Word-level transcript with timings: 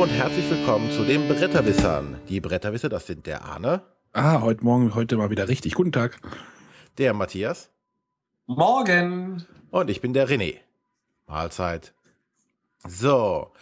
Hallo 0.00 0.10
und 0.10 0.16
herzlich 0.16 0.48
willkommen 0.48 0.90
zu 0.92 1.04
den 1.04 1.28
Bretterwissern. 1.28 2.22
Die 2.26 2.40
Bretterwisser, 2.40 2.88
das 2.88 3.06
sind 3.06 3.26
der 3.26 3.44
Arne. 3.44 3.82
Ah, 4.14 4.40
heute 4.40 4.64
Morgen, 4.64 4.94
heute 4.94 5.18
mal 5.18 5.28
wieder 5.28 5.46
richtig. 5.46 5.74
Guten 5.74 5.92
Tag. 5.92 6.18
Der 6.96 7.12
Matthias. 7.12 7.68
Morgen. 8.46 9.44
Und 9.70 9.90
ich 9.90 10.00
bin 10.00 10.14
der 10.14 10.26
René. 10.26 10.54
Mahlzeit. 11.26 11.92
So. 12.88 13.52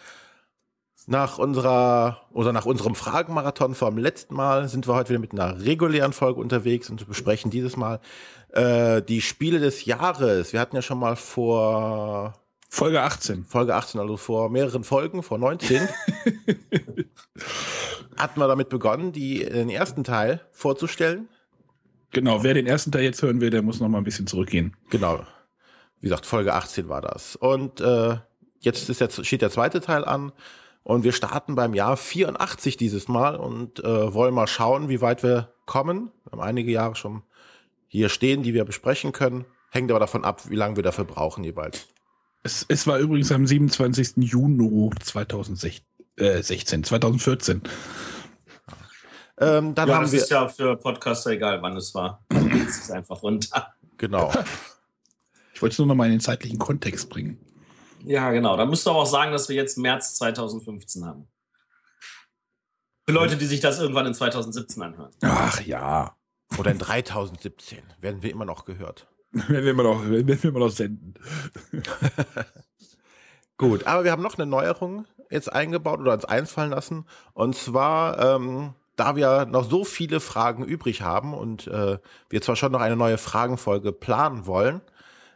Nach 1.07 1.39
unserer 1.39 2.21
oder 2.31 2.53
nach 2.53 2.65
unserem 2.65 2.95
Fragenmarathon 2.95 3.75
vom 3.75 3.97
letzten 3.97 4.33
Mal 4.33 4.69
sind 4.69 4.87
wir 4.87 4.95
heute 4.95 5.09
wieder 5.09 5.19
mit 5.19 5.33
einer 5.33 5.65
regulären 5.65 6.13
Folge 6.13 6.39
unterwegs 6.39 6.89
und 6.89 7.05
besprechen 7.05 7.51
dieses 7.51 7.75
Mal 7.75 7.99
äh, 8.53 9.01
die 9.01 9.19
Spiele 9.19 9.59
des 9.59 9.83
Jahres. 9.83 10.53
Wir 10.53 10.61
hatten 10.61 10.77
ja 10.77 10.81
schon 10.81 10.99
mal 10.99 11.17
vor 11.17 12.33
Folge 12.71 13.01
18. 13.01 13.45
Folge 13.45 13.73
18, 13.75 13.99
also 13.99 14.15
vor 14.15 14.49
mehreren 14.49 14.83
Folgen, 14.83 15.23
vor 15.23 15.39
19, 15.39 15.81
hatten 18.15 18.39
wir 18.39 18.47
damit 18.47 18.69
begonnen, 18.69 19.11
die, 19.11 19.43
den 19.43 19.69
ersten 19.69 20.03
Teil 20.03 20.41
vorzustellen. 20.51 21.27
Genau, 22.11 22.43
wer 22.43 22.53
den 22.53 22.67
ersten 22.67 22.91
Teil 22.91 23.03
jetzt 23.03 23.21
hören 23.23 23.41
will, 23.41 23.49
der 23.49 23.63
muss 23.63 23.79
noch 23.79 23.89
mal 23.89 23.97
ein 23.97 24.03
bisschen 24.03 24.27
zurückgehen. 24.27 24.75
Genau. 24.91 25.25
Wie 25.99 26.07
gesagt, 26.07 26.27
Folge 26.27 26.53
18 26.53 26.89
war 26.89 27.01
das. 27.01 27.35
Und 27.35 27.81
äh, 27.81 28.17
jetzt 28.59 28.87
ist 28.87 29.01
jetzt 29.01 29.25
steht 29.25 29.41
der 29.41 29.51
zweite 29.51 29.81
Teil 29.81 30.05
an. 30.05 30.31
Und 30.83 31.03
wir 31.03 31.11
starten 31.11 31.55
beim 31.55 31.73
Jahr 31.73 31.97
84 31.97 32.77
dieses 32.77 33.07
Mal 33.07 33.35
und 33.35 33.83
äh, 33.83 34.13
wollen 34.13 34.33
mal 34.33 34.47
schauen, 34.47 34.89
wie 34.89 35.01
weit 35.01 35.23
wir 35.23 35.53
kommen. 35.65 36.11
Wir 36.23 36.31
haben 36.31 36.41
einige 36.41 36.71
Jahre 36.71 36.95
schon 36.95 37.23
hier 37.87 38.09
stehen, 38.09 38.43
die 38.43 38.53
wir 38.53 38.63
besprechen 38.63 39.11
können. 39.11 39.45
Hängt 39.71 39.91
aber 39.91 39.99
davon 39.99 40.23
ab, 40.23 40.49
wie 40.49 40.55
lange 40.55 40.77
wir 40.77 40.83
dafür 40.83 41.05
brauchen 41.05 41.43
jeweils. 41.43 41.87
Es, 42.43 42.65
es 42.67 42.87
war 42.87 42.99
übrigens 42.99 43.31
am 43.31 43.45
27. 43.45 44.17
Juni 44.17 44.89
2016, 44.99 45.85
äh, 46.17 46.41
16, 46.41 46.83
2014. 46.83 47.61
Ähm, 49.41 49.73
dann 49.73 49.87
ja, 49.87 49.95
haben 49.95 50.03
das 50.03 50.11
wir, 50.11 50.21
ist 50.21 50.29
ja 50.29 50.47
für 50.47 50.75
Podcaster 50.75 51.31
egal, 51.31 51.61
wann 51.61 51.77
es 51.77 51.93
war. 51.95 52.23
Dann 52.29 52.49
geht 52.49 52.67
es 52.67 52.91
einfach 52.91 53.21
runter. 53.23 53.73
genau. 53.97 54.31
Ich 55.51 55.61
wollte 55.61 55.73
es 55.73 55.79
nur 55.79 55.87
noch 55.87 55.95
mal 55.95 56.05
in 56.05 56.11
den 56.11 56.19
zeitlichen 56.21 56.57
Kontext 56.57 57.09
bringen. 57.09 57.37
Ja, 58.05 58.31
genau. 58.31 58.55
Da 58.55 58.65
musst 58.65 58.85
du 58.85 58.91
aber 58.91 58.99
auch 58.99 59.05
sagen, 59.05 59.33
dass 59.33 59.49
wir 59.49 59.57
jetzt 59.57 59.77
März 59.77 60.15
2015 60.15 61.03
haben. 61.03 61.27
Für 63.05 63.11
Leute, 63.11 63.35
die 63.35 63.45
sich 63.45 63.59
das 63.59 63.77
irgendwann 63.77 64.05
in 64.05 64.13
2017 64.13 64.81
anhören. 64.81 65.11
Ach 65.19 65.59
ja. 65.59 66.15
Oder 66.57 66.71
in 66.71 66.79
3017 66.79 67.83
werden 67.99 68.23
wir 68.23 68.31
immer 68.31 68.45
noch 68.45 68.63
gehört. 68.63 69.08
Wenn 69.31 69.63
wir 69.63 69.73
mal 69.73 69.83
noch, 69.83 70.09
wenn 70.09 70.27
wir 70.27 70.51
mal 70.51 70.59
noch 70.59 70.71
senden. 70.71 71.13
Gut, 73.57 73.85
aber 73.85 74.03
wir 74.03 74.11
haben 74.11 74.23
noch 74.23 74.37
eine 74.37 74.47
Neuerung 74.47 75.05
jetzt 75.29 75.51
eingebaut 75.51 75.99
oder 75.99 76.13
uns 76.13 76.25
einfallen 76.25 76.71
lassen. 76.71 77.05
Und 77.33 77.55
zwar, 77.55 78.17
ähm, 78.19 78.73
da 78.95 79.15
wir 79.15 79.45
noch 79.45 79.69
so 79.69 79.83
viele 79.83 80.19
Fragen 80.19 80.63
übrig 80.63 81.01
haben 81.01 81.33
und 81.33 81.67
äh, 81.67 81.99
wir 82.29 82.41
zwar 82.41 82.55
schon 82.55 82.71
noch 82.71 82.81
eine 82.81 82.95
neue 82.95 83.17
Fragenfolge 83.17 83.91
planen 83.91 84.47
wollen, 84.47 84.81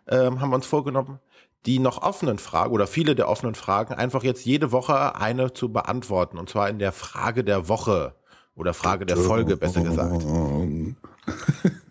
ähm, 0.07 0.41
haben 0.41 0.49
wir 0.49 0.55
uns 0.55 0.65
vorgenommen, 0.65 1.19
die 1.65 1.79
noch 1.79 2.01
offenen 2.01 2.39
Fragen 2.39 2.73
oder 2.73 2.87
viele 2.87 3.15
der 3.15 3.29
offenen 3.29 3.55
Fragen 3.55 3.93
einfach 3.93 4.23
jetzt 4.23 4.45
jede 4.45 4.71
Woche 4.71 5.15
eine 5.15 5.53
zu 5.53 5.71
beantworten. 5.71 6.37
Und 6.37 6.49
zwar 6.49 6.69
in 6.69 6.79
der 6.79 6.93
Frage 6.93 7.43
der 7.43 7.67
Woche 7.67 8.15
oder 8.55 8.73
Frage 8.73 9.05
der 9.05 9.17
Folge, 9.17 9.55
besser 9.55 9.81
gesagt. 9.81 10.25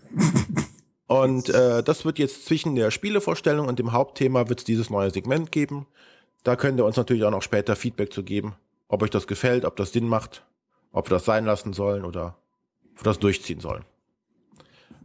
Und 1.13 1.51
äh, 1.51 1.83
das 1.83 2.07
wird 2.07 2.19
jetzt 2.19 2.47
zwischen 2.47 2.75
der 2.75 2.91
Spielevorstellung 2.91 3.69
und 3.69 3.79
dem 3.79 3.93
Hauptthema 3.93 4.49
wird 4.49 4.61
es 4.61 4.65
dieses 4.65 4.89
neue 4.89 5.11
Segment 5.11 5.53
geben. 5.53 5.87
Da 6.43 6.57
könnt 6.57 6.81
ihr 6.81 6.87
uns 6.87 6.97
natürlich 6.97 7.25
auch 7.25 7.31
noch 7.31 7.43
später 7.43 7.77
Feedback 7.77 8.11
zu 8.15 8.23
geben, 8.23 8.55
ob 8.89 9.03
euch 9.03 9.11
das 9.11 9.27
gefällt, 9.27 9.67
ob 9.67 9.77
das 9.77 9.93
Sinn 9.93 10.09
macht, 10.09 10.43
ob 10.91 11.11
wir 11.11 11.17
das 11.17 11.27
sein 11.27 11.45
lassen 11.45 11.75
sollen 11.75 12.07
oder 12.07 12.39
ob 12.93 13.01
wir 13.01 13.05
das 13.05 13.19
durchziehen 13.19 13.61
sollen. 13.61 13.85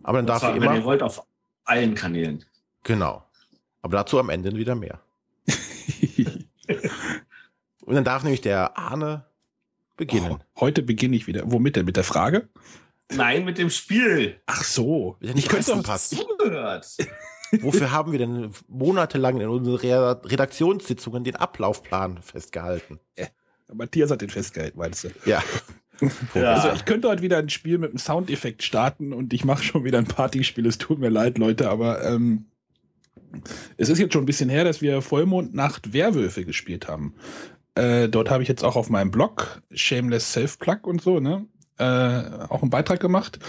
Aber 0.02 0.20
dann 0.20 0.28
darf 0.28 0.44
ihr 0.44 0.54
wenn 0.54 0.64
immer. 0.64 0.76
ihr 0.78 0.86
wollt, 0.86 1.04
auf 1.04 1.26
allen 1.66 1.94
Kanälen. 1.94 2.46
Genau. 2.84 3.26
Aber 3.82 3.98
dazu 3.98 4.18
am 4.18 4.30
Ende 4.30 4.56
wieder 4.56 4.76
mehr. 4.76 5.02
Und 7.86 7.96
dann 7.96 8.06
darf 8.06 8.24
nämlich 8.24 8.40
der 8.40 8.78
Arne 8.78 9.26
beginnen. 9.98 10.38
Oh, 10.56 10.62
heute 10.62 10.84
beginne 10.84 11.18
ich 11.18 11.28
wieder. 11.28 11.52
Womit 11.52 11.76
denn? 11.76 11.86
Mit 11.86 11.98
der 11.98 12.06
Frage? 12.06 12.48
Nein, 13.14 13.46
mit 13.46 13.58
dem 13.58 13.70
Spiel. 13.70 14.40
Ach 14.46 14.64
so. 14.64 15.18
Ja 15.22 15.34
Ich 15.36 15.48
könnte 15.48 15.72
doch- 15.72 15.84
passt. 15.84 16.16
Zugehört. 16.18 16.88
Wofür 17.62 17.92
haben 17.92 18.12
wir 18.12 18.20
denn 18.20 18.52
monatelang 18.68 19.40
in 19.40 19.48
unseren 19.48 19.76
Re- 19.78 20.22
Redaktionssitzungen 20.26 21.24
den 21.24 21.38
Ablaufplan 21.38 22.22
festgehalten? 22.22 23.00
Matthias 23.74 24.12
hat 24.12 24.22
den 24.22 24.30
festgehalten, 24.30 24.78
meinst 24.80 25.04
du? 25.06 25.10
Ja. 25.26 25.44
Ja. 26.36 26.54
Also 26.54 26.70
ich 26.76 26.86
könnte 26.86 27.08
heute 27.10 27.24
wieder 27.24 27.40
ein 27.40 27.50
Spiel 27.50 27.80
mit 27.80 27.90
einem 27.90 27.98
Soundeffekt 27.98 28.62
starten 28.62 29.14
und 29.14 29.34
ich 29.34 29.44
mache 29.46 29.64
schon 29.64 29.84
wieder 29.84 29.98
ein 29.98 30.06
Partyspiel. 30.06 30.68
Es 30.68 30.78
tut 30.78 31.00
mir 31.00 31.10
leid, 31.10 31.40
Leute, 31.40 31.72
aber 31.72 32.04
ähm, 32.06 32.46
es 33.78 33.90
ist 33.90 33.98
jetzt 33.98 34.14
schon 34.14 34.22
ein 34.22 34.28
bisschen 34.28 34.48
her, 34.48 34.64
dass 34.64 34.80
wir 34.80 35.02
Vollmondnacht 35.02 35.94
Werwölfe 35.94 36.46
gespielt 36.46 36.88
haben. 36.88 37.16
Äh, 37.74 38.10
dort 38.10 38.30
habe 38.30 38.44
ich 38.44 38.48
jetzt 38.50 38.64
auch 38.64 38.76
auf 38.76 38.92
meinem 38.92 39.10
Blog 39.10 39.64
Shameless 39.74 40.34
Self-Plug 40.34 40.82
und 40.84 41.02
so, 41.02 41.20
ne? 41.20 41.48
Äh, 41.78 41.84
auch 42.50 42.62
einen 42.62 42.72
Beitrag 42.72 43.00
gemacht. 43.00 43.40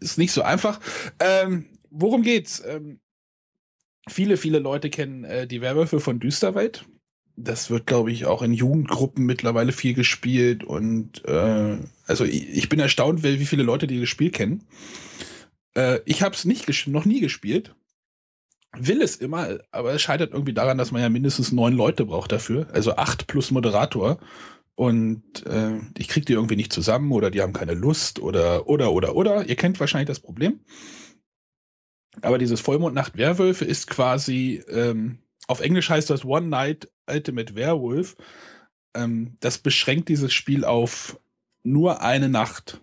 Ist 0.00 0.18
nicht 0.18 0.32
so 0.32 0.42
einfach. 0.42 0.80
Ähm, 1.20 1.66
worum 1.90 2.22
geht's? 2.22 2.62
Ähm, 2.66 3.00
viele, 4.08 4.36
viele 4.36 4.58
Leute 4.58 4.90
kennen 4.90 5.24
äh, 5.24 5.46
die 5.46 5.60
Werwölfe 5.60 6.00
von 6.00 6.20
Düsterwelt. 6.20 6.84
Das 7.36 7.68
wird, 7.68 7.86
glaube 7.86 8.10
ich, 8.12 8.24
auch 8.24 8.40
in 8.40 8.54
Jugendgruppen 8.54 9.26
mittlerweile 9.26 9.72
viel 9.72 9.92
gespielt 9.92 10.64
und 10.64 11.22
äh, 11.26 11.76
also 12.06 12.24
ich, 12.24 12.48
ich 12.48 12.68
bin 12.70 12.80
erstaunt, 12.80 13.22
wie 13.22 13.44
viele 13.44 13.62
Leute 13.62 13.86
die 13.86 14.06
Spiel 14.06 14.30
kennen. 14.30 14.64
Äh, 15.74 16.00
ich 16.06 16.22
habe 16.22 16.34
es 16.34 16.46
nicht 16.46 16.86
noch 16.86 17.04
nie 17.04 17.20
gespielt, 17.20 17.74
will 18.72 19.02
es 19.02 19.16
immer, 19.16 19.58
aber 19.70 19.92
es 19.92 20.00
scheitert 20.00 20.32
irgendwie 20.32 20.54
daran, 20.54 20.78
dass 20.78 20.92
man 20.92 21.02
ja 21.02 21.10
mindestens 21.10 21.52
neun 21.52 21.74
Leute 21.74 22.06
braucht 22.06 22.32
dafür, 22.32 22.68
also 22.72 22.96
acht 22.96 23.26
plus 23.26 23.50
Moderator 23.50 24.18
und 24.76 25.44
äh, 25.46 25.80
ich 25.96 26.06
krieg 26.08 26.26
die 26.26 26.34
irgendwie 26.34 26.56
nicht 26.56 26.72
zusammen 26.72 27.10
oder 27.10 27.30
die 27.30 27.42
haben 27.42 27.54
keine 27.54 27.74
Lust 27.74 28.20
oder 28.20 28.68
oder 28.68 28.92
oder 28.92 29.16
oder. 29.16 29.48
Ihr 29.48 29.56
kennt 29.56 29.80
wahrscheinlich 29.80 30.08
das 30.08 30.20
Problem. 30.20 30.60
Aber 32.20 32.38
dieses 32.38 32.60
Vollmondnacht 32.60 33.16
Werwölfe 33.16 33.64
ist 33.64 33.88
quasi 33.88 34.62
ähm, 34.68 35.18
auf 35.48 35.60
Englisch 35.60 35.90
heißt 35.90 36.10
das 36.10 36.24
One 36.24 36.48
Night 36.48 36.90
Ultimate 37.08 37.54
Werewolf. 37.54 38.16
Ähm, 38.94 39.36
das 39.40 39.58
beschränkt 39.58 40.08
dieses 40.08 40.32
Spiel 40.32 40.64
auf 40.64 41.18
nur 41.62 42.02
eine 42.02 42.28
Nacht. 42.28 42.80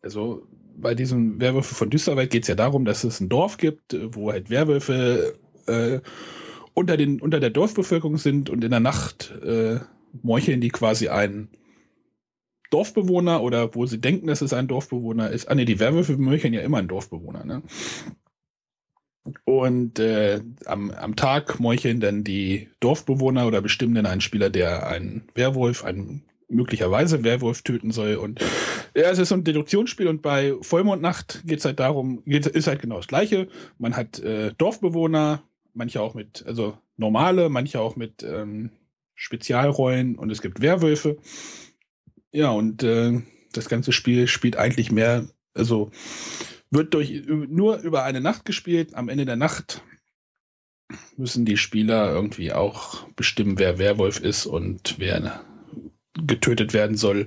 Also 0.00 0.46
bei 0.76 0.94
diesem 0.94 1.40
Werwölfe 1.40 1.74
von 1.74 1.90
Düsterwald 1.90 2.30
geht 2.30 2.42
es 2.42 2.48
ja 2.48 2.54
darum, 2.54 2.84
dass 2.84 3.04
es 3.04 3.20
ein 3.20 3.28
Dorf 3.28 3.58
gibt, 3.58 3.96
wo 4.14 4.30
halt 4.30 4.48
Werwölfe 4.48 5.38
äh, 5.66 6.00
unter, 6.72 6.96
den, 6.96 7.20
unter 7.20 7.40
der 7.40 7.50
Dorfbevölkerung 7.50 8.16
sind 8.16 8.48
und 8.48 8.64
in 8.64 8.70
der 8.70 8.80
Nacht 8.80 9.30
äh, 9.42 9.80
meucheln 10.22 10.60
die 10.60 10.70
quasi 10.70 11.08
einen 11.08 11.48
Dorfbewohner 12.70 13.42
oder 13.42 13.74
wo 13.74 13.86
sie 13.86 14.00
denken, 14.00 14.26
dass 14.26 14.42
es 14.42 14.52
ein 14.52 14.68
Dorfbewohner 14.68 15.30
ist. 15.30 15.48
Ah 15.48 15.54
ne, 15.54 15.64
die 15.64 15.80
Werwölfe 15.80 16.16
meucheln 16.16 16.52
ja 16.52 16.60
immer 16.60 16.78
einen 16.78 16.88
Dorfbewohner, 16.88 17.44
ne? 17.44 17.62
Und 19.44 19.98
äh, 19.98 20.40
am, 20.64 20.90
am 20.90 21.16
Tag 21.16 21.60
meucheln 21.60 22.00
dann 22.00 22.24
die 22.24 22.68
Dorfbewohner 22.80 23.46
oder 23.46 23.60
bestimmen 23.60 23.94
dann 23.94 24.06
einen 24.06 24.22
Spieler, 24.22 24.48
der 24.48 24.86
einen 24.86 25.28
Werwolf, 25.34 25.84
einen 25.84 26.24
möglicherweise 26.48 27.24
Werwolf 27.24 27.62
töten 27.62 27.90
soll. 27.90 28.14
Und 28.14 28.40
ja, 28.94 29.10
es 29.10 29.18
ist 29.18 29.28
so 29.28 29.34
ein 29.34 29.44
Deduktionsspiel 29.44 30.08
und 30.08 30.22
bei 30.22 30.54
Vollmondnacht 30.62 31.42
geht 31.46 31.58
es 31.58 31.64
halt 31.64 31.78
darum, 31.78 32.22
geht, 32.24 32.46
ist 32.46 32.66
halt 32.66 32.80
genau 32.80 32.96
das 32.96 33.06
Gleiche. 33.06 33.48
Man 33.78 33.96
hat 33.96 34.18
äh, 34.20 34.52
Dorfbewohner, 34.56 35.42
manche 35.74 36.00
auch 36.00 36.14
mit, 36.14 36.44
also 36.46 36.78
normale, 36.96 37.50
manche 37.50 37.80
auch 37.80 37.96
mit 37.96 38.22
ähm, 38.22 38.70
Spezialrollen 39.18 40.16
und 40.16 40.30
es 40.30 40.40
gibt 40.40 40.62
Werwölfe. 40.62 41.18
Ja, 42.30 42.50
und 42.50 42.84
äh, 42.84 43.20
das 43.52 43.68
ganze 43.68 43.90
Spiel 43.92 44.28
spielt 44.28 44.56
eigentlich 44.56 44.92
mehr, 44.92 45.26
also 45.54 45.90
wird 46.70 46.94
durch 46.94 47.24
nur 47.26 47.78
über 47.78 48.04
eine 48.04 48.20
Nacht 48.20 48.44
gespielt. 48.44 48.94
Am 48.94 49.08
Ende 49.08 49.26
der 49.26 49.36
Nacht 49.36 49.82
müssen 51.16 51.44
die 51.44 51.56
Spieler 51.56 52.12
irgendwie 52.12 52.52
auch 52.52 53.08
bestimmen, 53.16 53.58
wer 53.58 53.78
Werwolf 53.78 54.20
ist 54.20 54.46
und 54.46 54.94
wer 54.98 55.44
getötet 56.14 56.72
werden 56.72 56.96
soll. 56.96 57.26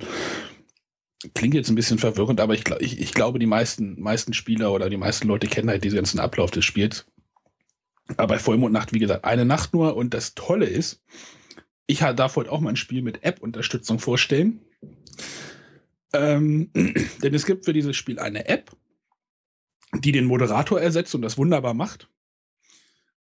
Klingt 1.36 1.56
jetzt 1.56 1.70
ein 1.70 1.76
bisschen 1.76 2.00
verwirrend, 2.00 2.40
aber 2.40 2.54
ich, 2.54 2.64
ich, 2.80 3.02
ich 3.02 3.14
glaube, 3.14 3.38
die 3.38 3.48
meisten, 3.48 4.00
meisten 4.00 4.34
Spieler 4.34 4.72
oder 4.72 4.90
die 4.90 4.98
meisten 4.98 5.28
Leute 5.28 5.48
kennen 5.48 5.70
halt 5.70 5.84
diesen 5.84 5.98
ganzen 5.98 6.20
Ablauf 6.20 6.52
des 6.52 6.64
Spiels. 6.64 7.06
Aber 8.16 8.36
bei 8.36 8.40
Vollmondnacht, 8.40 8.94
wie 8.94 9.00
gesagt, 9.00 9.26
eine 9.26 9.46
Nacht 9.46 9.74
nur. 9.74 9.96
Und 9.96 10.14
das 10.14 10.36
Tolle 10.36 10.66
ist, 10.66 11.02
ich 11.92 12.00
darf 12.00 12.36
heute 12.36 12.52
auch 12.52 12.60
mal 12.60 12.70
ein 12.70 12.76
Spiel 12.76 13.02
mit 13.02 13.24
App-Unterstützung 13.24 14.00
vorstellen. 14.00 14.62
Ähm, 16.14 16.72
denn 17.24 17.34
es 17.34 17.46
gibt 17.46 17.66
für 17.66 17.74
dieses 17.74 17.96
Spiel 17.96 18.20
eine 18.20 18.48
App, 18.48 18.72
die 19.94 20.12
den 20.12 20.26
Moderator 20.26 20.80
ersetzt 20.80 21.16
und 21.16 21.22
das 21.22 21.38
wunderbar 21.38 21.74
macht. 21.74 22.10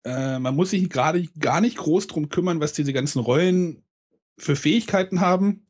Äh, 0.04 0.38
man 0.38 0.56
muss 0.56 0.70
sich 0.70 0.88
gerade 0.88 1.26
gar 1.38 1.60
nicht 1.60 1.76
groß 1.76 2.06
drum 2.06 2.28
kümmern, 2.28 2.60
was 2.60 2.72
diese 2.72 2.92
ganzen 2.92 3.20
Rollen 3.20 3.82
für 4.38 4.56
Fähigkeiten 4.56 5.20
haben. 5.20 5.66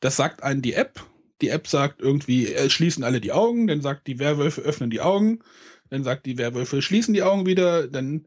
Das 0.00 0.16
sagt 0.16 0.42
einen 0.42 0.62
die 0.62 0.74
App. 0.74 1.04
Die 1.40 1.48
App 1.48 1.66
sagt 1.66 2.00
irgendwie, 2.00 2.52
äh, 2.52 2.70
schließen 2.70 3.04
alle 3.04 3.20
die 3.20 3.32
Augen, 3.32 3.66
dann 3.66 3.80
sagt 3.80 4.06
die 4.06 4.18
Werwölfe 4.18 4.60
öffnen 4.60 4.90
die 4.90 5.00
Augen, 5.00 5.40
dann 5.90 6.04
sagt 6.04 6.26
die 6.26 6.38
Werwölfe 6.38 6.82
schließen 6.82 7.14
die 7.14 7.22
Augen 7.22 7.46
wieder, 7.46 7.88
dann 7.88 8.26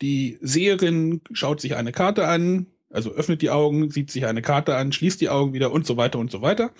die 0.00 0.38
Seherin 0.40 1.20
schaut 1.32 1.60
sich 1.60 1.76
eine 1.76 1.92
Karte 1.92 2.26
an, 2.26 2.66
also 2.90 3.12
öffnet 3.12 3.42
die 3.42 3.50
Augen, 3.50 3.90
sieht 3.90 4.10
sich 4.10 4.26
eine 4.26 4.42
Karte 4.42 4.76
an, 4.76 4.92
schließt 4.92 5.20
die 5.20 5.28
Augen 5.28 5.52
wieder 5.52 5.72
und 5.72 5.86
so 5.86 5.96
weiter 5.96 6.18
und 6.18 6.30
so 6.30 6.42
weiter. 6.42 6.72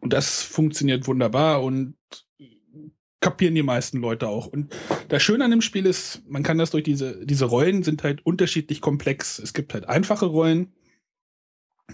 Und 0.00 0.12
das 0.12 0.42
funktioniert 0.42 1.06
wunderbar 1.06 1.62
und 1.62 1.94
kapieren 3.20 3.54
die 3.54 3.62
meisten 3.62 3.98
Leute 3.98 4.28
auch. 4.28 4.46
Und 4.46 4.74
das 5.08 5.22
Schöne 5.22 5.44
an 5.44 5.50
dem 5.50 5.60
Spiel 5.60 5.86
ist, 5.86 6.22
man 6.26 6.42
kann 6.42 6.58
das 6.58 6.70
durch 6.70 6.84
diese, 6.84 7.24
diese 7.24 7.44
Rollen 7.44 7.82
sind 7.82 8.02
halt 8.02 8.24
unterschiedlich 8.24 8.80
komplex. 8.80 9.38
Es 9.38 9.52
gibt 9.52 9.74
halt 9.74 9.88
einfache 9.88 10.26
Rollen, 10.26 10.72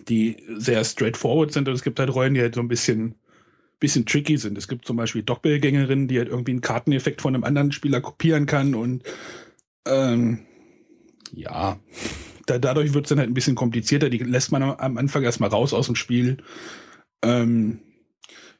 die 0.09 0.37
sehr 0.57 0.85
straightforward 0.85 1.53
sind 1.53 1.69
und 1.69 1.75
es 1.75 1.83
gibt 1.83 1.99
halt 1.99 2.15
Rollen, 2.15 2.35
die 2.35 2.41
halt 2.41 2.55
so 2.55 2.61
ein 2.61 2.69
bisschen, 2.69 3.17
bisschen 3.81 4.07
tricky 4.07 4.37
sind. 4.37 4.57
Es 4.57 4.69
gibt 4.69 4.87
zum 4.87 4.97
Beispiel 4.97 5.23
Doppelgängerinnen, 5.23 6.07
die 6.07 6.19
halt 6.19 6.29
irgendwie 6.29 6.53
einen 6.53 6.61
Karteneffekt 6.61 7.23
von 7.23 7.35
einem 7.35 7.45
anderen 7.45 7.73
Spieler 7.73 8.01
kopieren 8.01 8.47
kann 8.47 8.75
und 8.75 9.03
ähm, 9.87 10.47
ja, 11.33 11.81
da, 12.47 12.59
dadurch 12.59 12.95
wird 12.95 13.07
es 13.07 13.09
dann 13.11 13.19
halt 13.19 13.29
ein 13.29 13.35
bisschen 13.35 13.55
komplizierter. 13.55 14.09
Die 14.09 14.19
lässt 14.19 14.53
man 14.53 14.63
am 14.63 14.97
Anfang 14.97 15.23
erstmal 15.23 15.51
raus 15.51 15.75
aus 15.75 15.87
dem 15.87 15.97
Spiel. 15.97 16.39
Ähm, 17.23 17.81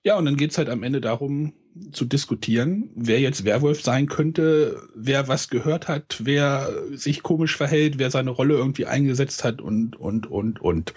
ja, 0.05 0.17
und 0.17 0.25
dann 0.25 0.37
geht 0.37 0.53
es 0.53 0.59
halt 0.59 0.69
am 0.69 0.83
Ende 0.83 1.01
darum, 1.01 1.53
zu 1.93 2.05
diskutieren, 2.05 2.91
wer 2.95 3.21
jetzt 3.21 3.45
Werwolf 3.45 3.83
sein 3.83 4.07
könnte, 4.07 4.89
wer 4.95 5.29
was 5.29 5.49
gehört 5.49 5.89
hat, 5.89 6.21
wer 6.25 6.73
sich 6.93 7.23
komisch 7.23 7.57
verhält, 7.57 7.99
wer 7.99 8.11
seine 8.11 8.31
Rolle 8.31 8.55
irgendwie 8.55 8.87
eingesetzt 8.87 9.45
hat 9.45 9.61
und, 9.61 9.97
und, 9.97 10.27
und, 10.27 10.61
und. 10.61 10.95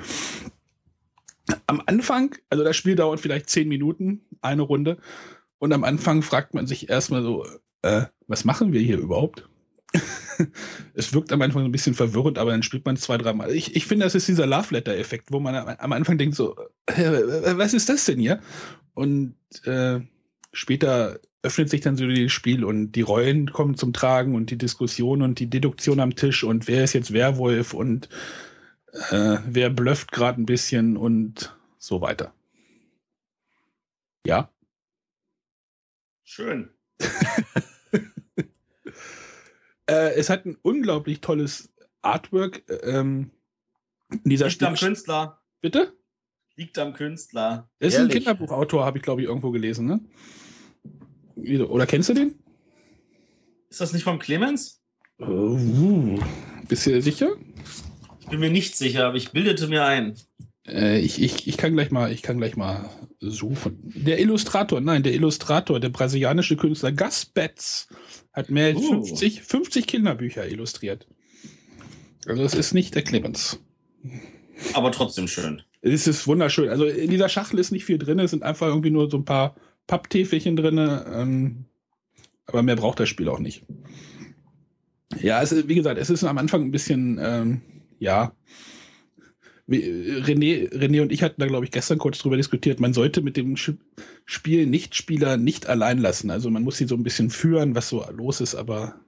Am 1.67 1.81
Anfang, 1.85 2.35
also 2.49 2.63
das 2.63 2.77
Spiel 2.77 2.95
dauert 2.95 3.19
vielleicht 3.19 3.49
zehn 3.49 3.67
Minuten, 3.67 4.21
eine 4.41 4.61
Runde, 4.61 4.97
und 5.57 5.73
am 5.73 5.83
Anfang 5.83 6.21
fragt 6.21 6.53
man 6.53 6.67
sich 6.67 6.89
erstmal 6.89 7.23
so, 7.23 7.45
äh, 7.81 8.03
was 8.27 8.45
machen 8.45 8.71
wir 8.71 8.79
hier 8.79 8.99
überhaupt? 8.99 9.48
Es 10.93 11.13
wirkt 11.13 11.31
am 11.31 11.41
Anfang 11.41 11.65
ein 11.65 11.71
bisschen 11.71 11.95
verwirrend, 11.95 12.37
aber 12.37 12.51
dann 12.51 12.63
spielt 12.63 12.85
man 12.85 12.97
zwei, 12.97 13.17
dreimal. 13.17 13.51
Ich, 13.51 13.75
ich 13.75 13.85
finde, 13.85 14.05
das 14.05 14.15
ist 14.15 14.27
dieser 14.27 14.45
Love 14.45 14.73
Letter-Effekt, 14.73 15.31
wo 15.31 15.39
man 15.39 15.55
am 15.55 15.91
Anfang 15.91 16.17
denkt 16.17 16.35
so, 16.35 16.55
was 16.87 17.73
ist 17.73 17.89
das 17.89 18.05
denn 18.05 18.19
hier? 18.19 18.39
Und 18.93 19.35
äh, 19.65 19.99
später 20.53 21.19
öffnet 21.41 21.69
sich 21.69 21.81
dann 21.81 21.95
so 21.95 22.07
das 22.07 22.31
Spiel 22.31 22.63
und 22.63 22.91
die 22.93 23.01
Rollen 23.01 23.51
kommen 23.51 23.75
zum 23.75 23.93
Tragen 23.93 24.35
und 24.35 24.49
die 24.51 24.57
Diskussion 24.57 25.21
und 25.21 25.39
die 25.39 25.49
Deduktion 25.49 25.99
am 25.99 26.15
Tisch 26.15 26.43
und 26.43 26.67
wer 26.67 26.83
ist 26.83 26.93
jetzt 26.93 27.13
Werwolf 27.13 27.73
und 27.73 28.09
äh, 29.11 29.37
wer 29.45 29.69
blufft 29.69 30.11
gerade 30.11 30.41
ein 30.41 30.45
bisschen 30.45 30.97
und 30.97 31.55
so 31.77 32.01
weiter. 32.01 32.33
Ja. 34.25 34.51
Schön. 36.23 36.69
äh, 39.89 40.13
es 40.15 40.29
hat 40.29 40.45
ein 40.45 40.57
unglaublich 40.61 41.21
tolles 41.21 41.69
Artwork. 42.01 42.63
Ähm, 42.83 43.31
dieser 44.23 44.47
Liegt 44.47 44.63
am 44.63 44.75
Künstler. 44.75 45.41
Bitte? 45.61 45.93
Liegt 46.55 46.77
am 46.77 46.93
Künstler. 46.93 47.69
Das 47.79 47.93
ist 47.93 47.99
ein 47.99 48.09
Kinderbuchautor, 48.09 48.85
habe 48.85 48.97
ich 48.97 49.03
glaube 49.03 49.21
ich 49.21 49.27
irgendwo 49.27 49.51
gelesen, 49.51 49.85
ne? 49.85 51.65
Oder 51.65 51.85
kennst 51.85 52.09
du 52.09 52.13
den? 52.13 52.35
Ist 53.69 53.81
das 53.81 53.93
nicht 53.93 54.03
vom 54.03 54.19
Clemens? 54.19 54.81
Uh, 55.19 56.19
bist 56.67 56.85
du 56.85 57.01
sicher? 57.01 57.29
Ich 58.19 58.27
bin 58.27 58.39
mir 58.39 58.49
nicht 58.49 58.75
sicher, 58.75 59.05
aber 59.05 59.17
ich 59.17 59.31
bildete 59.31 59.67
mir 59.67 59.85
ein. 59.85 60.15
Äh, 60.67 60.99
ich, 60.99 61.21
ich, 61.21 61.47
ich 61.47 61.57
kann 61.57 61.73
gleich 61.73 61.91
mal, 61.91 62.11
ich 62.11 62.21
kann 62.21 62.37
gleich 62.37 62.55
mal 62.55 62.89
suchen. 63.19 63.79
Der 63.83 64.19
Illustrator, 64.19 64.81
nein, 64.81 65.03
der 65.03 65.13
Illustrator, 65.13 65.79
der 65.79 65.89
brasilianische 65.89 66.57
Künstler 66.57 66.91
Gus 66.91 67.25
Betts 67.25 67.87
hat 68.39 68.49
mehr 68.49 68.67
als 68.67 68.77
uh. 68.77 69.05
50, 69.05 69.43
50 69.43 69.87
Kinderbücher 69.87 70.47
illustriert. 70.47 71.07
Also 72.25 72.43
es 72.43 72.53
ist 72.53 72.73
nicht 72.73 72.95
der 72.95 73.03
Clemens. 73.03 73.59
Aber 74.73 74.91
trotzdem 74.91 75.27
schön. 75.27 75.61
Es 75.81 76.07
ist 76.07 76.27
wunderschön. 76.27 76.69
Also 76.69 76.85
in 76.85 77.09
dieser 77.09 77.29
Schachtel 77.29 77.59
ist 77.59 77.71
nicht 77.71 77.85
viel 77.85 77.97
drin, 77.97 78.19
es 78.19 78.31
sind 78.31 78.43
einfach 78.43 78.67
irgendwie 78.67 78.89
nur 78.89 79.09
so 79.09 79.17
ein 79.17 79.25
paar 79.25 79.55
Papptäfelchen 79.87 80.55
drin. 80.55 80.77
Ähm, 80.77 81.65
aber 82.45 82.63
mehr 82.63 82.75
braucht 82.75 82.99
das 82.99 83.09
Spiel 83.09 83.29
auch 83.29 83.39
nicht. 83.39 83.63
Ja, 85.21 85.41
es 85.41 85.51
ist, 85.51 85.67
wie 85.67 85.75
gesagt, 85.75 85.99
es 85.99 86.09
ist 86.09 86.23
am 86.23 86.37
Anfang 86.37 86.63
ein 86.63 86.71
bisschen, 86.71 87.19
ähm, 87.21 87.61
ja. 87.99 88.33
René, 89.69 90.69
René 90.73 91.01
und 91.01 91.11
ich 91.11 91.21
hatten 91.21 91.39
da, 91.39 91.47
glaube 91.47 91.65
ich, 91.65 91.71
gestern 91.71 91.99
kurz 91.99 92.17
drüber 92.17 92.37
diskutiert. 92.37 92.79
Man 92.79 92.93
sollte 92.93 93.21
mit 93.21 93.37
dem 93.37 93.55
Spiel 94.25 94.65
Nichtspieler 94.65 95.37
nicht 95.37 95.67
allein 95.67 95.99
lassen. 95.99 96.31
Also 96.31 96.49
man 96.49 96.63
muss 96.63 96.77
sie 96.77 96.87
so 96.87 96.95
ein 96.95 97.03
bisschen 97.03 97.29
führen, 97.29 97.75
was 97.75 97.89
so 97.89 98.05
los 98.11 98.41
ist, 98.41 98.55
aber 98.55 98.99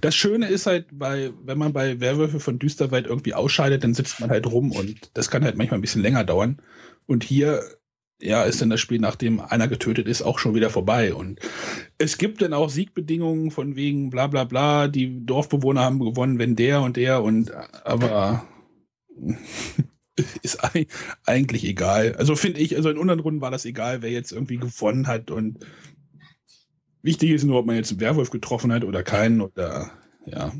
das 0.00 0.14
Schöne 0.14 0.48
ist 0.48 0.66
halt, 0.66 0.86
bei, 0.92 1.30
wenn 1.44 1.58
man 1.58 1.72
bei 1.72 2.00
Werwölfe 2.00 2.40
von 2.40 2.58
Düsterwald 2.58 3.06
irgendwie 3.06 3.34
ausscheidet, 3.34 3.84
dann 3.84 3.94
sitzt 3.94 4.20
man 4.20 4.30
halt 4.30 4.46
rum 4.46 4.72
und 4.72 5.10
das 5.14 5.30
kann 5.30 5.44
halt 5.44 5.56
manchmal 5.56 5.78
ein 5.78 5.82
bisschen 5.82 6.02
länger 6.02 6.24
dauern. 6.24 6.60
Und 7.06 7.24
hier 7.24 7.62
ja, 8.22 8.42
ist 8.42 8.60
dann 8.60 8.70
das 8.70 8.80
Spiel, 8.80 8.98
nachdem 8.98 9.40
einer 9.40 9.68
getötet 9.68 10.06
ist, 10.06 10.22
auch 10.22 10.38
schon 10.38 10.54
wieder 10.54 10.70
vorbei. 10.70 11.14
Und 11.14 11.40
es 11.98 12.18
gibt 12.18 12.42
dann 12.42 12.52
auch 12.52 12.68
Siegbedingungen 12.68 13.50
von 13.50 13.76
wegen 13.76 14.10
bla 14.10 14.26
bla 14.26 14.44
bla, 14.44 14.88
die 14.88 15.24
Dorfbewohner 15.24 15.80
haben 15.80 15.98
gewonnen, 15.98 16.38
wenn 16.38 16.56
der 16.56 16.82
und 16.82 16.96
der 16.96 17.22
und 17.22 17.52
aber 17.84 18.44
ist 20.42 20.58
eigentlich 21.26 21.64
egal. 21.64 22.14
Also 22.16 22.36
finde 22.36 22.60
ich, 22.60 22.76
also 22.76 22.90
in 22.90 22.98
anderen 22.98 23.20
Runden 23.20 23.40
war 23.40 23.50
das 23.50 23.64
egal, 23.64 24.02
wer 24.02 24.10
jetzt 24.10 24.32
irgendwie 24.32 24.56
gewonnen 24.56 25.06
hat 25.06 25.30
und 25.30 25.58
wichtig 27.02 27.30
ist 27.30 27.44
nur, 27.44 27.58
ob 27.58 27.66
man 27.66 27.76
jetzt 27.76 27.90
einen 27.90 28.00
Werwolf 28.00 28.30
getroffen 28.30 28.72
hat 28.72 28.84
oder 28.84 29.02
keinen 29.02 29.40
oder 29.40 29.90
ja. 30.26 30.52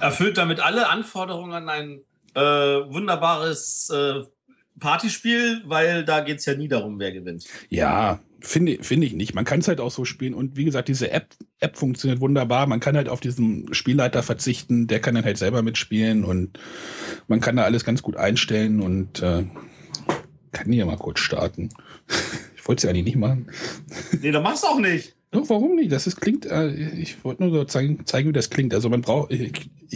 Erfüllt 0.00 0.38
damit 0.38 0.60
alle 0.60 0.88
Anforderungen 0.88 1.52
an 1.52 1.68
ein 1.68 2.00
äh, 2.34 2.40
wunderbares 2.40 3.90
äh, 3.90 4.22
Partyspiel, 4.78 5.62
weil 5.66 6.04
da 6.04 6.20
geht 6.20 6.38
es 6.38 6.46
ja 6.46 6.54
nie 6.54 6.68
darum, 6.68 6.98
wer 6.98 7.12
gewinnt. 7.12 7.46
Ja, 7.68 8.20
finde 8.40 8.82
find 8.82 9.04
ich 9.04 9.12
nicht. 9.12 9.34
Man 9.34 9.44
kann 9.44 9.60
es 9.60 9.68
halt 9.68 9.80
auch 9.80 9.90
so 9.90 10.04
spielen. 10.04 10.34
Und 10.34 10.56
wie 10.56 10.64
gesagt, 10.64 10.88
diese 10.88 11.10
App, 11.10 11.34
App 11.60 11.76
funktioniert 11.76 12.20
wunderbar. 12.20 12.66
Man 12.66 12.80
kann 12.80 12.96
halt 12.96 13.08
auf 13.08 13.20
diesen 13.20 13.72
Spielleiter 13.74 14.22
verzichten, 14.22 14.86
der 14.86 15.00
kann 15.00 15.14
dann 15.14 15.24
halt 15.24 15.38
selber 15.38 15.62
mitspielen 15.62 16.24
und 16.24 16.58
man 17.26 17.40
kann 17.40 17.56
da 17.56 17.64
alles 17.64 17.84
ganz 17.84 18.02
gut 18.02 18.16
einstellen 18.16 18.80
und 18.80 19.22
äh, 19.22 19.44
kann 20.52 20.72
hier 20.72 20.86
mal 20.86 20.96
kurz 20.96 21.20
starten. 21.20 21.70
ich 22.56 22.66
wollte 22.66 22.80
es 22.80 22.82
ja 22.84 22.90
eigentlich 22.90 23.04
nicht 23.04 23.16
machen. 23.16 23.50
nee, 24.20 24.30
da 24.30 24.40
machst 24.40 24.64
du 24.64 24.68
auch 24.68 24.80
nicht. 24.80 25.16
Doch, 25.30 25.48
warum 25.50 25.76
nicht? 25.76 25.92
Das 25.92 26.06
ist, 26.06 26.20
klingt, 26.20 26.46
äh, 26.46 26.70
ich 26.70 27.22
wollte 27.22 27.42
nur 27.42 27.52
so 27.52 27.64
zeigen, 27.64 28.06
zeigen, 28.06 28.30
wie 28.30 28.32
das 28.32 28.48
klingt. 28.48 28.72
Also 28.72 28.88
man 28.88 29.02
braucht, 29.02 29.34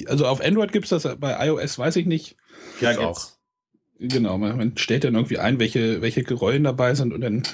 also 0.07 0.27
auf 0.27 0.43
Android 0.43 0.73
gibt 0.73 0.91
es 0.91 1.03
das, 1.03 1.17
bei 1.19 1.47
iOS 1.47 1.79
weiß 1.79 1.97
ich 1.97 2.07
nicht. 2.07 2.37
Ja, 2.81 2.99
auch. 2.99 3.31
Genau, 3.99 4.37
man, 4.37 4.57
man, 4.57 4.77
stellt 4.77 5.05
dann 5.05 5.15
irgendwie 5.15 5.39
ein, 5.39 5.59
welche, 5.59 6.03
welche 6.03 6.35
Rollen 6.35 6.65
dabei 6.65 6.95
sind 6.95 7.15
und 7.15 7.21
dann. 7.21 7.45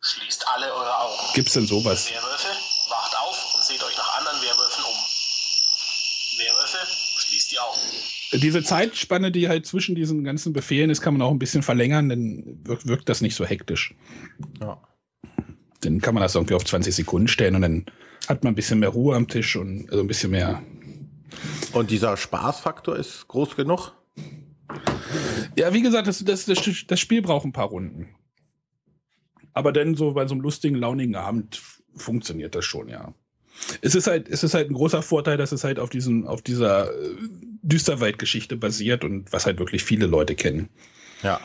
Schließt 0.00 0.46
alle 0.48 0.66
eure 0.66 0.98
Augen. 0.98 1.21
Gibt's 1.34 1.54
denn 1.54 1.66
sowas? 1.66 2.10
Werwölfe, 2.10 2.48
wacht 2.88 3.16
auf 3.18 3.54
und 3.54 3.64
seht 3.64 3.82
euch 3.82 3.96
nach 3.96 4.18
anderen 4.18 4.36
Werwölfen 4.42 4.84
um. 4.84 6.38
Werwölfe, 6.38 6.78
schließt 7.18 7.52
die 7.52 7.58
Augen. 7.58 7.78
Diese 8.32 8.62
Zeitspanne, 8.62 9.30
die 9.30 9.48
halt 9.48 9.66
zwischen 9.66 9.94
diesen 9.94 10.24
ganzen 10.24 10.52
Befehlen 10.52 10.90
ist, 10.90 11.00
kann 11.00 11.14
man 11.14 11.22
auch 11.22 11.30
ein 11.30 11.38
bisschen 11.38 11.62
verlängern, 11.62 12.08
dann 12.08 12.60
wirkt, 12.64 12.86
wirkt 12.86 13.08
das 13.08 13.20
nicht 13.20 13.34
so 13.34 13.44
hektisch. 13.44 13.94
Ja. 14.60 14.82
Dann 15.80 16.00
kann 16.00 16.14
man 16.14 16.22
das 16.22 16.34
irgendwie 16.34 16.54
auf 16.54 16.64
20 16.64 16.94
Sekunden 16.94 17.28
stellen 17.28 17.54
und 17.54 17.62
dann 17.62 17.86
hat 18.28 18.44
man 18.44 18.52
ein 18.52 18.56
bisschen 18.56 18.78
mehr 18.78 18.90
Ruhe 18.90 19.16
am 19.16 19.28
Tisch 19.28 19.56
und 19.56 19.90
also 19.90 20.02
ein 20.02 20.06
bisschen 20.06 20.30
mehr. 20.30 20.62
Und 21.72 21.90
dieser 21.90 22.16
Spaßfaktor 22.16 22.96
ist 22.96 23.26
groß 23.28 23.56
genug? 23.56 23.92
Ja, 25.56 25.72
wie 25.72 25.82
gesagt, 25.82 26.06
das, 26.06 26.24
das, 26.24 26.44
das, 26.46 26.84
das 26.86 27.00
Spiel 27.00 27.22
braucht 27.22 27.44
ein 27.44 27.52
paar 27.52 27.68
Runden. 27.68 28.14
Aber 29.54 29.72
dann 29.72 29.94
so 29.94 30.12
bei 30.12 30.26
so 30.26 30.34
einem 30.34 30.42
lustigen, 30.42 30.76
launigen 30.76 31.16
Abend 31.16 31.60
funktioniert 31.94 32.54
das 32.54 32.64
schon, 32.64 32.88
ja. 32.88 33.14
Es 33.82 33.94
ist 33.94 34.06
halt, 34.06 34.28
es 34.28 34.42
ist 34.42 34.54
halt 34.54 34.70
ein 34.70 34.74
großer 34.74 35.02
Vorteil, 35.02 35.36
dass 35.36 35.52
es 35.52 35.62
halt 35.62 35.78
auf 35.78 35.90
diesem, 35.90 36.26
auf 36.26 36.42
dieser 36.42 36.90
äh, 36.90 37.16
Düsterwald-Geschichte 37.62 38.56
basiert 38.56 39.04
und 39.04 39.32
was 39.32 39.46
halt 39.46 39.58
wirklich 39.58 39.84
viele 39.84 40.06
Leute 40.06 40.34
kennen. 40.34 40.68
Ja. 41.22 41.40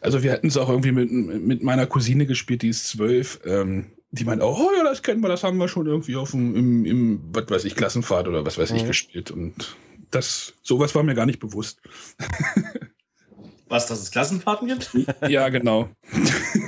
Also 0.00 0.22
wir 0.22 0.32
hatten 0.32 0.48
es 0.48 0.56
auch 0.56 0.68
irgendwie 0.68 0.92
mit, 0.92 1.10
mit 1.10 1.62
meiner 1.62 1.86
Cousine 1.86 2.26
gespielt, 2.26 2.62
die 2.62 2.68
ist 2.68 2.86
zwölf. 2.86 3.40
Ähm, 3.44 3.86
die 4.10 4.24
meint 4.24 4.42
auch, 4.42 4.60
oh 4.60 4.70
ja, 4.76 4.84
das 4.84 5.02
kennen 5.02 5.22
wir, 5.22 5.28
das 5.28 5.42
haben 5.42 5.56
wir 5.58 5.68
schon 5.68 5.86
irgendwie 5.86 6.16
auf 6.16 6.32
dem, 6.32 6.54
im, 6.54 6.84
im, 6.84 7.20
was 7.32 7.48
weiß 7.48 7.64
ich, 7.64 7.74
Klassenfahrt 7.74 8.28
oder 8.28 8.44
was 8.46 8.58
weiß 8.58 8.70
ich, 8.72 8.82
mhm. 8.84 8.88
gespielt. 8.88 9.30
Und 9.30 9.76
das, 10.10 10.54
sowas 10.62 10.94
war 10.94 11.02
mir 11.02 11.14
gar 11.14 11.26
nicht 11.26 11.40
bewusst. 11.40 11.80
Was, 13.68 13.86
dass 13.86 14.02
es 14.02 14.10
Klassenfahrten 14.10 14.68
gibt? 14.68 14.90
ja, 15.28 15.48
genau. 15.48 15.88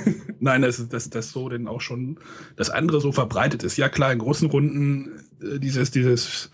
Nein, 0.47 0.61
dass 0.61 0.87
das, 0.87 1.09
das 1.09 1.31
so 1.31 1.49
denn 1.49 1.67
auch 1.67 1.81
schon 1.81 2.21
das 2.55 2.69
andere 2.69 3.01
so 3.01 3.11
verbreitet 3.11 3.63
ist. 3.63 3.75
Ja, 3.75 3.89
klar, 3.89 4.13
in 4.13 4.19
großen 4.19 4.49
Runden 4.49 5.25
äh, 5.41 5.59
dieses, 5.59 5.91
dieses 5.91 6.51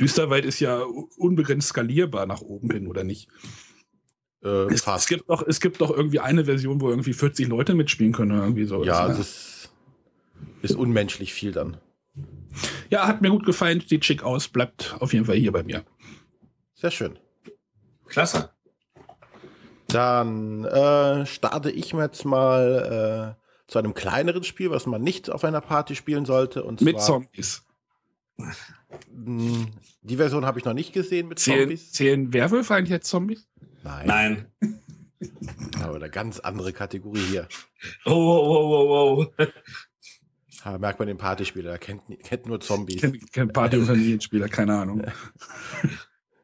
Düsterwald 0.00 0.44
ist 0.44 0.60
ja 0.60 0.80
unbegrenzt 1.16 1.66
skalierbar 1.70 2.26
nach 2.26 2.40
oben 2.40 2.70
hin, 2.70 2.86
oder 2.86 3.02
nicht? 3.02 3.28
Äh, 4.44 4.72
Es, 4.72 4.86
es, 4.86 5.08
gibt 5.08 5.28
doch, 5.28 5.44
es 5.44 5.60
gibt 5.60 5.80
doch 5.80 5.90
irgendwie 5.90 6.20
eine 6.20 6.44
Version, 6.44 6.80
wo 6.80 6.88
irgendwie 6.88 7.14
40 7.14 7.48
Leute 7.48 7.74
mitspielen 7.74 8.12
können, 8.12 8.30
oder 8.30 8.42
irgendwie 8.42 8.66
so. 8.66 8.84
ja, 8.84 9.08
Das, 9.08 9.18
es 9.18 9.26
ist, 9.26 9.70
ist 10.62 10.76
unmenschlich 10.76 11.34
viel 11.34 11.50
dann. 11.50 11.78
ja, 12.90 13.08
hat 13.08 13.22
mir 13.22 13.30
gut 13.30 13.44
gefallen, 13.44 13.82
sieht 13.84 14.04
schick 14.04 14.22
aus, 14.22 14.46
bleibt 14.46 14.94
auf 15.00 15.12
jeden 15.12 15.24
Fall 15.24 15.36
hier 15.36 15.50
bei 15.50 15.64
mir. 15.64 15.84
Sehr 16.74 16.92
schön. 16.92 17.18
Klasse. 18.06 18.50
Dann 19.88 20.64
äh, 20.64 21.26
starte 21.26 21.70
ich 21.70 21.94
mir 21.94 22.04
jetzt 22.04 22.24
mal 22.24 23.36
äh, 23.38 23.70
zu 23.70 23.78
einem 23.78 23.94
kleineren 23.94 24.44
Spiel, 24.44 24.70
was 24.70 24.86
man 24.86 25.02
nicht 25.02 25.30
auf 25.30 25.44
einer 25.44 25.60
Party 25.60 25.94
spielen 25.94 26.24
sollte. 26.24 26.64
Und 26.64 26.80
Mit 26.80 26.96
zwar, 26.96 27.06
Zombies. 27.06 27.62
mh, 29.12 29.66
Die 30.02 30.16
Version 30.16 30.44
habe 30.46 30.58
ich 30.58 30.64
noch 30.64 30.74
nicht 30.74 30.92
gesehen 30.92 31.28
mit 31.28 31.38
Zählen, 31.38 31.60
Zombies. 31.62 31.92
zählen 31.92 32.32
Werwölfe 32.32 32.74
eigentlich 32.74 32.92
als 32.92 33.08
Zombies? 33.08 33.46
Nein, 33.84 34.06
Nein. 34.06 34.46
aber 35.82 35.96
eine 35.96 36.10
ganz 36.10 36.40
andere 36.40 36.72
Kategorie 36.72 37.20
hier. 37.20 37.48
Oh, 38.04 38.10
oh, 38.12 38.14
oh, 38.14 38.88
oh, 38.90 39.26
oh. 39.38 39.46
Da 40.64 40.78
merkt 40.78 40.98
man 40.98 41.06
den 41.06 41.16
Partyspieler, 41.16 41.70
der 41.70 41.78
kennt, 41.78 42.02
kennt 42.24 42.46
nur 42.46 42.60
Zombies. 42.60 43.00
Kein, 43.00 43.20
kein 43.32 43.48
Party- 43.52 43.76
und 43.78 43.86
Familienspieler, 43.86 44.48
keine 44.48 44.78
Ahnung. 44.78 45.02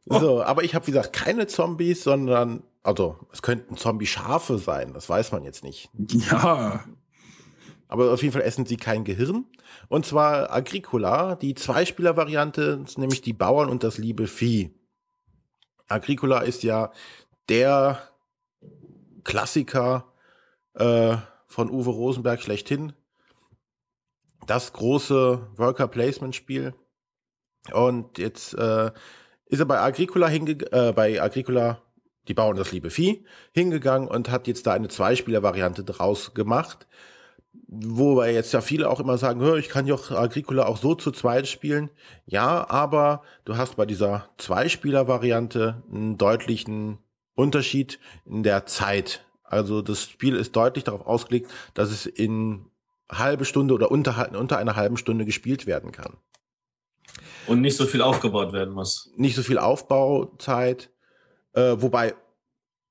So, 0.05 0.43
aber 0.43 0.65
ich 0.65 0.75
habe, 0.75 0.85
wie 0.89 0.91
gesagt, 0.91 1.13
keine 1.13 1.47
Zombies, 1.47 2.03
sondern, 2.03 2.65
also, 2.83 3.19
es 3.33 3.43
könnten 3.43 3.77
Zombie-Schafe 3.77 4.59
sein, 4.59 4.93
das 4.93 5.09
weiß 5.09 5.33
man 5.33 5.45
jetzt 5.45 5.63
nicht. 5.65 5.91
Ja, 6.09 6.85
Aber 7.93 8.11
auf 8.11 8.23
jeden 8.23 8.33
Fall 8.33 8.43
essen 8.43 8.65
sie 8.65 8.79
kein 8.79 9.05
Gehirn. 9.05 9.45
Und 9.89 10.07
zwar 10.07 10.51
Agricola, 10.51 11.37
die 11.37 11.55
Zweispieler-Variante, 11.55 12.83
nämlich 12.97 13.21
die 13.21 13.35
Bauern 13.35 13.69
und 13.69 13.85
das 13.85 13.99
liebe 13.99 14.27
Vieh. 14.27 14.75
Agricola 15.89 16.41
ist 16.41 16.63
ja 16.63 16.91
der 17.51 18.09
Klassiker 19.25 20.11
äh, 20.73 21.19
von 21.47 21.71
Uwe 21.71 21.91
Rosenberg 21.91 22.41
schlechthin. 22.41 22.95
Das 24.47 24.73
große 24.73 25.51
Worker-Placement-Spiel. 25.57 26.75
Und 27.73 28.17
jetzt 28.17 28.55
äh, 28.55 28.91
ist 29.45 29.61
er 29.61 29.67
bei 29.67 29.81
Agricola 29.81 30.29
hinge 30.29 30.53
äh, 30.73 30.95
bei 30.95 31.21
Agricola 31.21 31.83
die 32.29 32.35
Bauern 32.35 32.57
das 32.57 32.73
liebe 32.73 32.91
Vieh 32.91 33.25
hingegangen 33.53 34.09
und 34.09 34.31
hat 34.31 34.47
jetzt 34.47 34.67
da 34.67 34.73
eine 34.73 34.89
Zweispieler-Variante 34.89 35.85
draus 35.85 36.35
gemacht. 36.35 36.87
Wobei 37.69 38.33
jetzt 38.33 38.53
ja 38.53 38.61
viele 38.61 38.89
auch 38.89 39.01
immer 39.01 39.19
sagen, 39.19 39.41
"Hör, 39.41 39.57
ich 39.57 39.69
kann 39.69 39.87
ja 39.87 39.95
auch 39.95 40.11
Agricola 40.11 40.67
auch 40.67 40.77
so 40.77 40.95
zu 40.95 41.11
zweit 41.11 41.49
spielen. 41.49 41.91
Ja, 42.27 42.69
aber 42.69 43.23
du 43.45 43.57
hast 43.57 43.77
bei 43.77 43.87
dieser 43.87 44.29
Zweispieler-Variante 44.39 45.83
einen 45.91 46.19
deutlichen 46.19 46.99
Unterschied 47.35 47.99
in 48.25 48.43
der 48.43 48.67
Zeit. 48.67 49.25
Also 49.43 49.83
das 49.83 50.03
Spiel 50.05 50.37
ist 50.37 50.57
deutlich 50.57 50.85
darauf 50.85 51.07
ausgelegt, 51.07 51.51
dass 51.75 51.91
es 51.91 52.07
in 52.07 52.67
halbe 53.11 53.45
Stunde 53.45 53.75
oder 53.75 53.91
unter, 53.91 54.31
unter 54.39 54.59
einer 54.59 54.77
halben 54.77 54.97
Stunde 54.97 55.25
gespielt 55.25 55.67
werden 55.67 55.93
kann. 55.93 56.17
Und 57.47 57.61
nicht 57.61 57.77
so 57.77 57.87
viel 57.87 58.03
aufgebaut 58.03 58.53
werden 58.53 58.73
muss. 58.73 59.13
Nicht 59.17 59.35
so 59.35 59.43
viel 59.43 59.59
Aufbauzeit, 59.59 60.91
äh, 61.55 61.77
wobei 61.79 62.15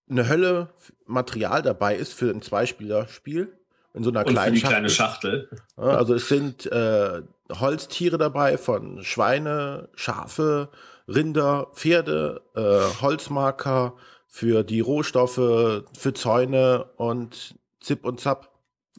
eine 0.10 0.28
Hölle 0.28 0.70
Material 1.06 1.62
dabei 1.62 1.96
ist 1.96 2.14
für 2.14 2.30
ein 2.30 2.42
Zweispieler-Spiel. 2.42 3.58
In 3.94 4.04
so 4.04 4.10
einer 4.10 4.22
Und 4.22 4.28
für 4.28 4.34
kleinen 4.34 4.54
die 4.56 4.60
Schachtel. 4.62 4.74
kleine 4.74 4.90
Schachtel. 4.90 5.50
Ja, 5.78 5.84
Also 5.84 6.14
es 6.14 6.28
sind 6.30 6.66
äh, 6.72 7.22
Holztiere 7.52 8.18
dabei 8.18 8.58
von 8.58 9.04
Schweine, 9.04 9.90
Schafe, 9.96 10.70
Rinder, 11.10 11.68
Pferde, 11.74 12.42
äh, 12.56 13.02
Holzmarker 13.02 13.96
für 14.28 14.64
die 14.64 14.80
Rohstoffe, 14.80 15.36
für 15.36 16.14
Zäune 16.14 16.86
und 16.96 17.56
Zip 17.82 18.06
und 18.06 18.22
Zap. 18.22 18.50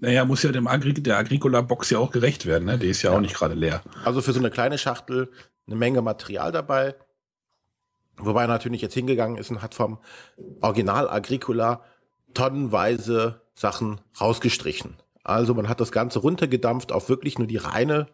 naja, 0.00 0.24
muss 0.26 0.42
ja 0.42 0.52
dem 0.52 0.66
Agri 0.66 0.92
der 0.92 1.16
Agricola-Box 1.16 1.88
ja 1.90 1.98
auch 1.98 2.10
gerecht 2.10 2.44
werden, 2.44 2.64
ne? 2.66 2.76
Die 2.76 2.88
ist 2.88 3.00
ja, 3.02 3.12
auch 3.12 3.20
nicht 3.20 3.34
gerade 3.34 3.54
leer. 3.54 3.82
Also 4.04 4.20
für 4.20 4.32
so 4.32 4.40
eine 4.40 4.50
kleine 4.50 4.76
Schachtel 4.76 5.30
eine 5.66 5.76
Menge 5.76 6.02
Material 6.02 6.52
dabei. 6.52 6.94
Wobei 8.18 8.42
er 8.42 8.48
natürlich 8.48 8.82
jetzt 8.82 8.94
hingegangen 8.94 9.38
ist 9.38 9.50
und 9.50 9.62
hat 9.62 9.74
vom 9.74 9.98
Original 10.60 11.08
Agricola 11.08 11.82
tonnenweise 12.34 13.42
Sachen 13.54 14.00
rausgestrichen. 14.20 14.96
Also 15.24 15.54
man 15.54 15.68
hat 15.68 15.80
das 15.80 15.92
Ganze 15.92 16.18
runtergedampft 16.18 16.92
auf 16.92 17.08
wirklich 17.08 17.38
nur 17.38 17.46
die 17.46 17.56
reine 17.56 18.08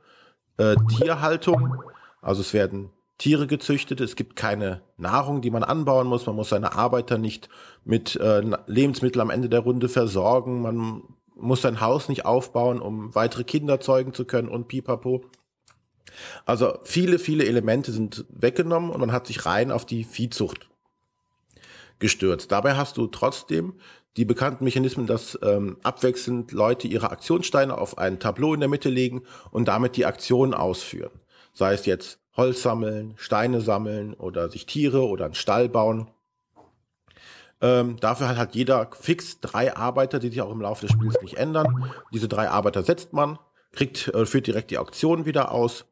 äh, 0.57 0.77
Tierhaltung. 0.97 1.77
Also 2.21 2.41
es 2.41 2.53
werden 2.53 2.91
Tiere 3.19 3.49
gezüchtet, 3.49 4.01
es 4.01 4.15
gibt 4.15 4.37
keine 4.37 4.83
Nahrung, 4.97 5.41
die 5.41 5.51
man 5.51 5.65
anbauen 5.65 6.07
muss, 6.07 6.27
man 6.27 6.37
muss 6.37 6.51
seine 6.51 6.75
Arbeiter 6.75 7.19
nicht 7.19 7.49
mit 7.85 8.15
äh, 8.17 8.43
Lebensmitteln 8.67 9.23
am 9.23 9.31
Ende 9.31 9.49
der 9.49 9.61
Runde 9.61 9.89
versorgen, 9.89 10.63
man 10.63 11.03
muss 11.35 11.63
sein 11.63 11.81
Haus 11.81 12.09
nicht 12.09 12.25
aufbauen, 12.25 12.81
um 12.81 13.15
weitere 13.15 13.45
Kinder 13.45 13.81
zeugen 13.81 14.13
zu 14.13 14.25
können 14.25 14.49
und 14.49 14.69
pipapo. 14.69 15.25
Also 16.45 16.79
viele, 16.85 17.19
viele 17.19 17.45
Elemente 17.45 17.93
sind 17.93 18.25
weggenommen 18.29 18.91
und 18.91 19.01
man 19.01 19.13
hat 19.13 19.27
sich 19.27 19.47
rein 19.47 19.71
auf 19.71 19.87
die 19.87 20.05
Viehzucht 20.05 20.69
gestürzt. 21.99 22.53
Dabei 22.53 22.77
hast 22.77 22.97
du 22.97 23.07
trotzdem 23.07 23.75
die 24.17 24.25
bekannten 24.25 24.65
Mechanismen, 24.65 25.07
dass 25.07 25.39
ähm, 25.43 25.77
abwechselnd 25.83 26.53
Leute 26.53 26.89
ihre 26.89 27.11
Aktionssteine 27.11 27.79
auf 27.79 27.99
ein 27.99 28.19
Tableau 28.19 28.55
in 28.55 28.61
der 28.61 28.69
Mitte 28.69 28.89
legen 28.89 29.23
und 29.51 29.69
damit 29.69 29.97
die 29.97 30.07
Aktion 30.07 30.55
ausführen. 30.55 31.13
Sei 31.53 31.73
es 31.73 31.87
jetzt 31.87 32.19
Holz 32.37 32.63
sammeln, 32.63 33.15
Steine 33.17 33.61
sammeln 33.61 34.15
oder 34.15 34.51
sich 34.51 34.67
Tiere 34.67 35.07
oder 35.07 35.27
einen 35.27 35.35
Stall 35.35 35.69
bauen. 35.69 36.09
Ähm, 37.61 37.97
dafür 37.99 38.29
hat 38.29 38.37
halt 38.37 38.55
jeder 38.55 38.91
fix 38.93 39.41
drei 39.41 39.77
Arbeiter, 39.77 40.21
die 40.21 40.29
sich 40.29 40.41
auch 40.41 40.53
im 40.53 40.61
Laufe 40.61 40.87
des 40.87 40.93
Spiels 40.93 41.21
nicht 41.21 41.37
ändern. 41.37 41.91
Diese 42.13 42.29
drei 42.29 42.49
Arbeiter 42.49 42.85
setzt 42.85 43.13
man, 43.13 43.39
kriegt, 43.73 44.09
äh, 44.09 44.27
führt 44.27 44.47
direkt 44.47 44.71
die 44.71 44.79
Auktion 44.79 45.27
wieder 45.27 45.51
aus. 45.51 45.85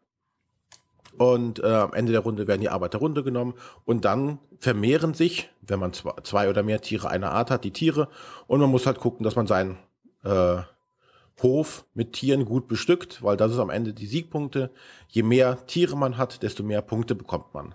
Und 1.18 1.60
äh, 1.60 1.66
am 1.66 1.92
Ende 1.94 2.12
der 2.12 2.20
Runde 2.22 2.46
werden 2.46 2.60
die 2.60 2.68
Arbeiter 2.68 2.98
runtergenommen 2.98 3.54
und 3.84 4.04
dann 4.04 4.38
vermehren 4.58 5.14
sich, 5.14 5.50
wenn 5.62 5.80
man 5.80 5.92
zwei, 5.92 6.48
oder 6.48 6.62
mehr 6.62 6.80
Tiere 6.80 7.08
einer 7.08 7.32
Art 7.32 7.50
hat, 7.50 7.64
die 7.64 7.72
Tiere. 7.72 8.08
Und 8.46 8.60
man 8.60 8.70
muss 8.70 8.86
halt 8.86 8.98
gucken, 8.98 9.24
dass 9.24 9.36
man 9.36 9.46
seinen 9.46 9.78
äh, 10.24 10.58
Hof 11.42 11.84
mit 11.94 12.12
Tieren 12.12 12.44
gut 12.44 12.68
bestückt, 12.68 13.22
weil 13.22 13.36
das 13.36 13.52
ist 13.52 13.58
am 13.58 13.70
Ende 13.70 13.92
die 13.92 14.06
Siegpunkte. 14.06 14.70
Je 15.08 15.22
mehr 15.22 15.66
Tiere 15.66 15.96
man 15.96 16.16
hat, 16.16 16.42
desto 16.42 16.62
mehr 16.62 16.82
Punkte 16.82 17.14
bekommt 17.14 17.52
man. 17.54 17.74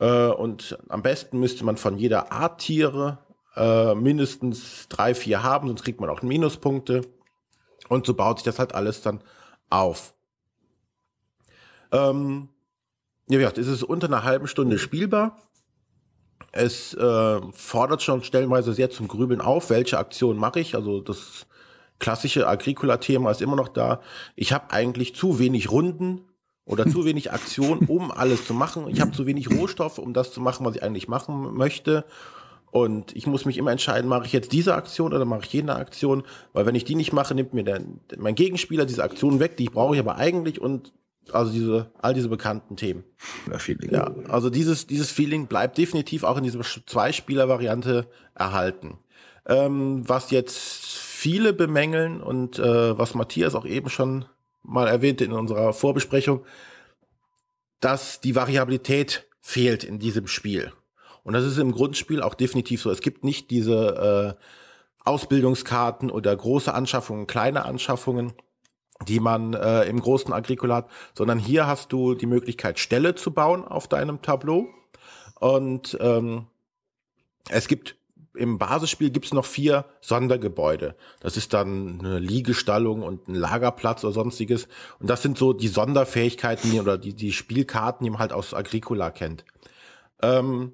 Äh, 0.00 0.28
und 0.28 0.78
am 0.88 1.02
besten 1.02 1.40
müsste 1.40 1.64
man 1.64 1.76
von 1.76 1.96
jeder 1.96 2.32
Art 2.32 2.60
Tiere 2.60 3.18
äh, 3.56 3.94
mindestens 3.94 4.88
drei, 4.88 5.14
vier 5.14 5.42
haben, 5.42 5.68
sonst 5.68 5.82
kriegt 5.84 6.00
man 6.00 6.10
auch 6.10 6.22
Minuspunkte. 6.22 7.02
Und 7.88 8.06
so 8.06 8.14
baut 8.14 8.38
sich 8.38 8.44
das 8.44 8.58
halt 8.58 8.74
alles 8.74 9.02
dann 9.02 9.22
auf. 9.70 10.14
Ähm, 11.92 12.48
ja, 13.28 13.38
wie 13.38 13.42
gesagt, 13.42 13.58
es 13.58 13.68
ist 13.68 13.82
unter 13.82 14.06
einer 14.06 14.24
halben 14.24 14.46
Stunde 14.46 14.78
spielbar. 14.78 15.38
Es 16.52 16.94
äh, 16.94 17.40
fordert 17.52 18.02
schon 18.02 18.22
stellenweise 18.22 18.72
sehr 18.72 18.90
zum 18.90 19.06
Grübeln 19.06 19.40
auf, 19.40 19.70
welche 19.70 19.98
Aktion 19.98 20.38
mache 20.38 20.60
ich. 20.60 20.74
Also 20.74 21.00
das 21.00 21.46
klassische 21.98 22.48
Agricola-Thema 22.48 23.30
ist 23.30 23.42
immer 23.42 23.56
noch 23.56 23.68
da. 23.68 24.00
Ich 24.34 24.52
habe 24.52 24.70
eigentlich 24.70 25.14
zu 25.14 25.38
wenig 25.38 25.70
Runden 25.70 26.22
oder 26.64 26.86
zu 26.88 27.04
wenig 27.04 27.32
Aktion, 27.32 27.80
um 27.80 28.10
alles 28.16 28.46
zu 28.46 28.54
machen. 28.54 28.88
Ich 28.88 29.00
habe 29.00 29.10
zu 29.10 29.26
wenig 29.26 29.50
Rohstoffe, 29.50 29.98
um 29.98 30.14
das 30.14 30.32
zu 30.32 30.40
machen, 30.40 30.64
was 30.64 30.76
ich 30.76 30.82
eigentlich 30.82 31.08
machen 31.08 31.54
möchte. 31.54 32.04
Und 32.70 33.16
ich 33.16 33.26
muss 33.26 33.44
mich 33.44 33.56
immer 33.56 33.72
entscheiden, 33.72 34.08
mache 34.08 34.26
ich 34.26 34.32
jetzt 34.32 34.52
diese 34.52 34.74
Aktion 34.74 35.12
oder 35.12 35.24
mache 35.24 35.44
ich 35.44 35.52
jene 35.52 35.74
Aktion? 35.74 36.22
Weil 36.52 36.66
wenn 36.66 36.74
ich 36.74 36.84
die 36.84 36.94
nicht 36.94 37.12
mache, 37.12 37.34
nimmt 37.34 37.54
mir 37.54 37.64
der, 37.64 37.80
mein 38.18 38.34
Gegenspieler 38.34 38.84
diese 38.84 39.02
Aktion 39.02 39.40
weg, 39.40 39.56
die 39.56 39.68
brauche 39.68 39.94
ich 39.94 40.00
aber 40.00 40.16
eigentlich 40.16 40.60
und 40.60 40.92
also 41.34 41.52
diese, 41.52 41.90
all 42.00 42.14
diese 42.14 42.28
bekannten 42.28 42.76
Themen. 42.76 43.04
Ja, 43.50 43.58
Feeling. 43.58 43.90
Ja, 43.90 44.12
also 44.28 44.50
dieses, 44.50 44.86
dieses 44.86 45.10
Feeling 45.10 45.46
bleibt 45.46 45.78
definitiv 45.78 46.24
auch 46.24 46.36
in 46.36 46.44
dieser 46.44 46.60
Zweispieler-Variante 46.60 48.06
erhalten. 48.34 48.98
Ähm, 49.46 50.08
was 50.08 50.30
jetzt 50.30 50.58
viele 50.58 51.52
bemängeln 51.52 52.20
und 52.20 52.58
äh, 52.58 52.98
was 52.98 53.14
Matthias 53.14 53.54
auch 53.54 53.66
eben 53.66 53.88
schon 53.88 54.26
mal 54.62 54.86
erwähnte 54.86 55.24
in 55.24 55.32
unserer 55.32 55.72
Vorbesprechung, 55.72 56.44
dass 57.80 58.20
die 58.20 58.34
Variabilität 58.34 59.26
fehlt 59.40 59.84
in 59.84 59.98
diesem 59.98 60.26
Spiel. 60.26 60.72
Und 61.24 61.34
das 61.34 61.44
ist 61.44 61.58
im 61.58 61.72
Grundspiel 61.72 62.22
auch 62.22 62.34
definitiv 62.34 62.82
so. 62.82 62.90
Es 62.90 63.00
gibt 63.00 63.24
nicht 63.24 63.50
diese 63.50 64.36
äh, 64.38 64.42
Ausbildungskarten 65.04 66.10
oder 66.10 66.36
große 66.36 66.72
Anschaffungen, 66.72 67.26
kleine 67.26 67.64
Anschaffungen, 67.64 68.32
die 69.06 69.20
man 69.20 69.54
äh, 69.54 69.84
im 69.84 70.00
großen 70.00 70.32
Agricola 70.32 70.76
hat, 70.76 70.88
sondern 71.14 71.38
hier 71.38 71.66
hast 71.66 71.92
du 71.92 72.14
die 72.14 72.26
Möglichkeit, 72.26 72.78
Ställe 72.78 73.14
zu 73.14 73.32
bauen 73.32 73.64
auf 73.64 73.88
deinem 73.88 74.22
Tableau. 74.22 74.68
Und 75.38 75.96
ähm, 76.00 76.46
es 77.48 77.68
gibt 77.68 77.96
im 78.34 78.58
Basisspiel 78.58 79.10
gibt's 79.10 79.32
noch 79.32 79.44
vier 79.44 79.84
Sondergebäude. 80.00 80.94
Das 81.20 81.36
ist 81.36 81.52
dann 81.54 81.98
eine 81.98 82.18
Liegestallung 82.20 83.02
und 83.02 83.28
ein 83.28 83.34
Lagerplatz 83.34 84.04
oder 84.04 84.12
sonstiges. 84.12 84.68
Und 85.00 85.10
das 85.10 85.22
sind 85.22 85.36
so 85.36 85.52
die 85.52 85.68
Sonderfähigkeiten 85.68 86.78
oder 86.78 86.98
die, 86.98 87.14
die 87.14 87.32
Spielkarten, 87.32 88.04
die 88.04 88.10
man 88.10 88.20
halt 88.20 88.32
aus 88.32 88.54
Agricola 88.54 89.10
kennt. 89.10 89.44
Ähm, 90.22 90.72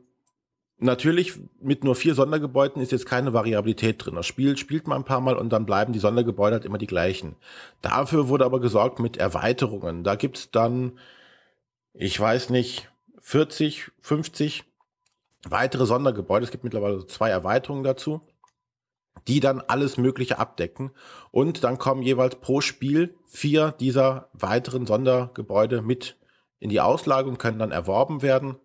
natürlich, 0.85 1.41
mit 1.61 1.85
nur 1.85 1.95
vier 1.95 2.15
Sondergebäuden 2.15 2.81
ist 2.81 2.93
jetzt 2.93 3.07
keine 3.07 3.33
Variabilität 3.33 4.05
drin. 4.05 4.15
Das 4.15 4.27
Spiel 4.27 4.57
spielt 4.57 4.87
man 4.87 4.99
ein 4.99 5.05
paar 5.05 5.21
Mal 5.21 5.37
und 5.37 5.53
dann 5.53 5.67
bleiben 5.67 5.93
die 5.93 5.99
Sondergebäude 5.99 6.55
halt 6.55 6.65
immer 6.65 6.79
die 6.79 6.87
gleichen. 6.87 7.37
Dafür 7.83 8.29
wurde 8.29 8.45
aber 8.45 8.61
gesorgt 8.61 8.99
mit 8.99 9.17
Erweiterungen. 9.17 10.05
Da 10.05 10.15
gibt's 10.15 10.51
dann, 10.51 10.99
ich 11.93 12.19
weiß 12.19 12.51
nicht, 12.51 12.91
40, 13.21 13.91
50 14.01 14.65
weitere 15.49 15.87
Sondergebäude. 15.87 16.45
Es 16.45 16.51
gibt 16.51 16.65
mittlerweile 16.65 17.07
zwei 17.07 17.31
Erweiterungen 17.31 17.85
dazu, 17.85 18.21
die 19.29 19.41
dann 19.41 19.61
alles 19.61 19.97
Mögliche 19.97 20.39
abdecken. 20.39 20.93
Und 21.31 21.65
dann 21.65 21.79
kommen 21.79 22.03
jeweils 22.03 22.37
pro 22.37 22.61
Spiel 22.61 23.15
vier 23.27 23.73
dieser 23.73 24.29
weiteren 24.33 24.87
Sondergebäude 24.87 25.83
mit 25.83 26.17
in 26.59 26.71
die 26.71 26.81
Auslage 26.81 27.29
und 27.29 27.39
können 27.39 27.59
dann 27.59 27.73
erworben 27.73 28.23
werden. 28.23 28.57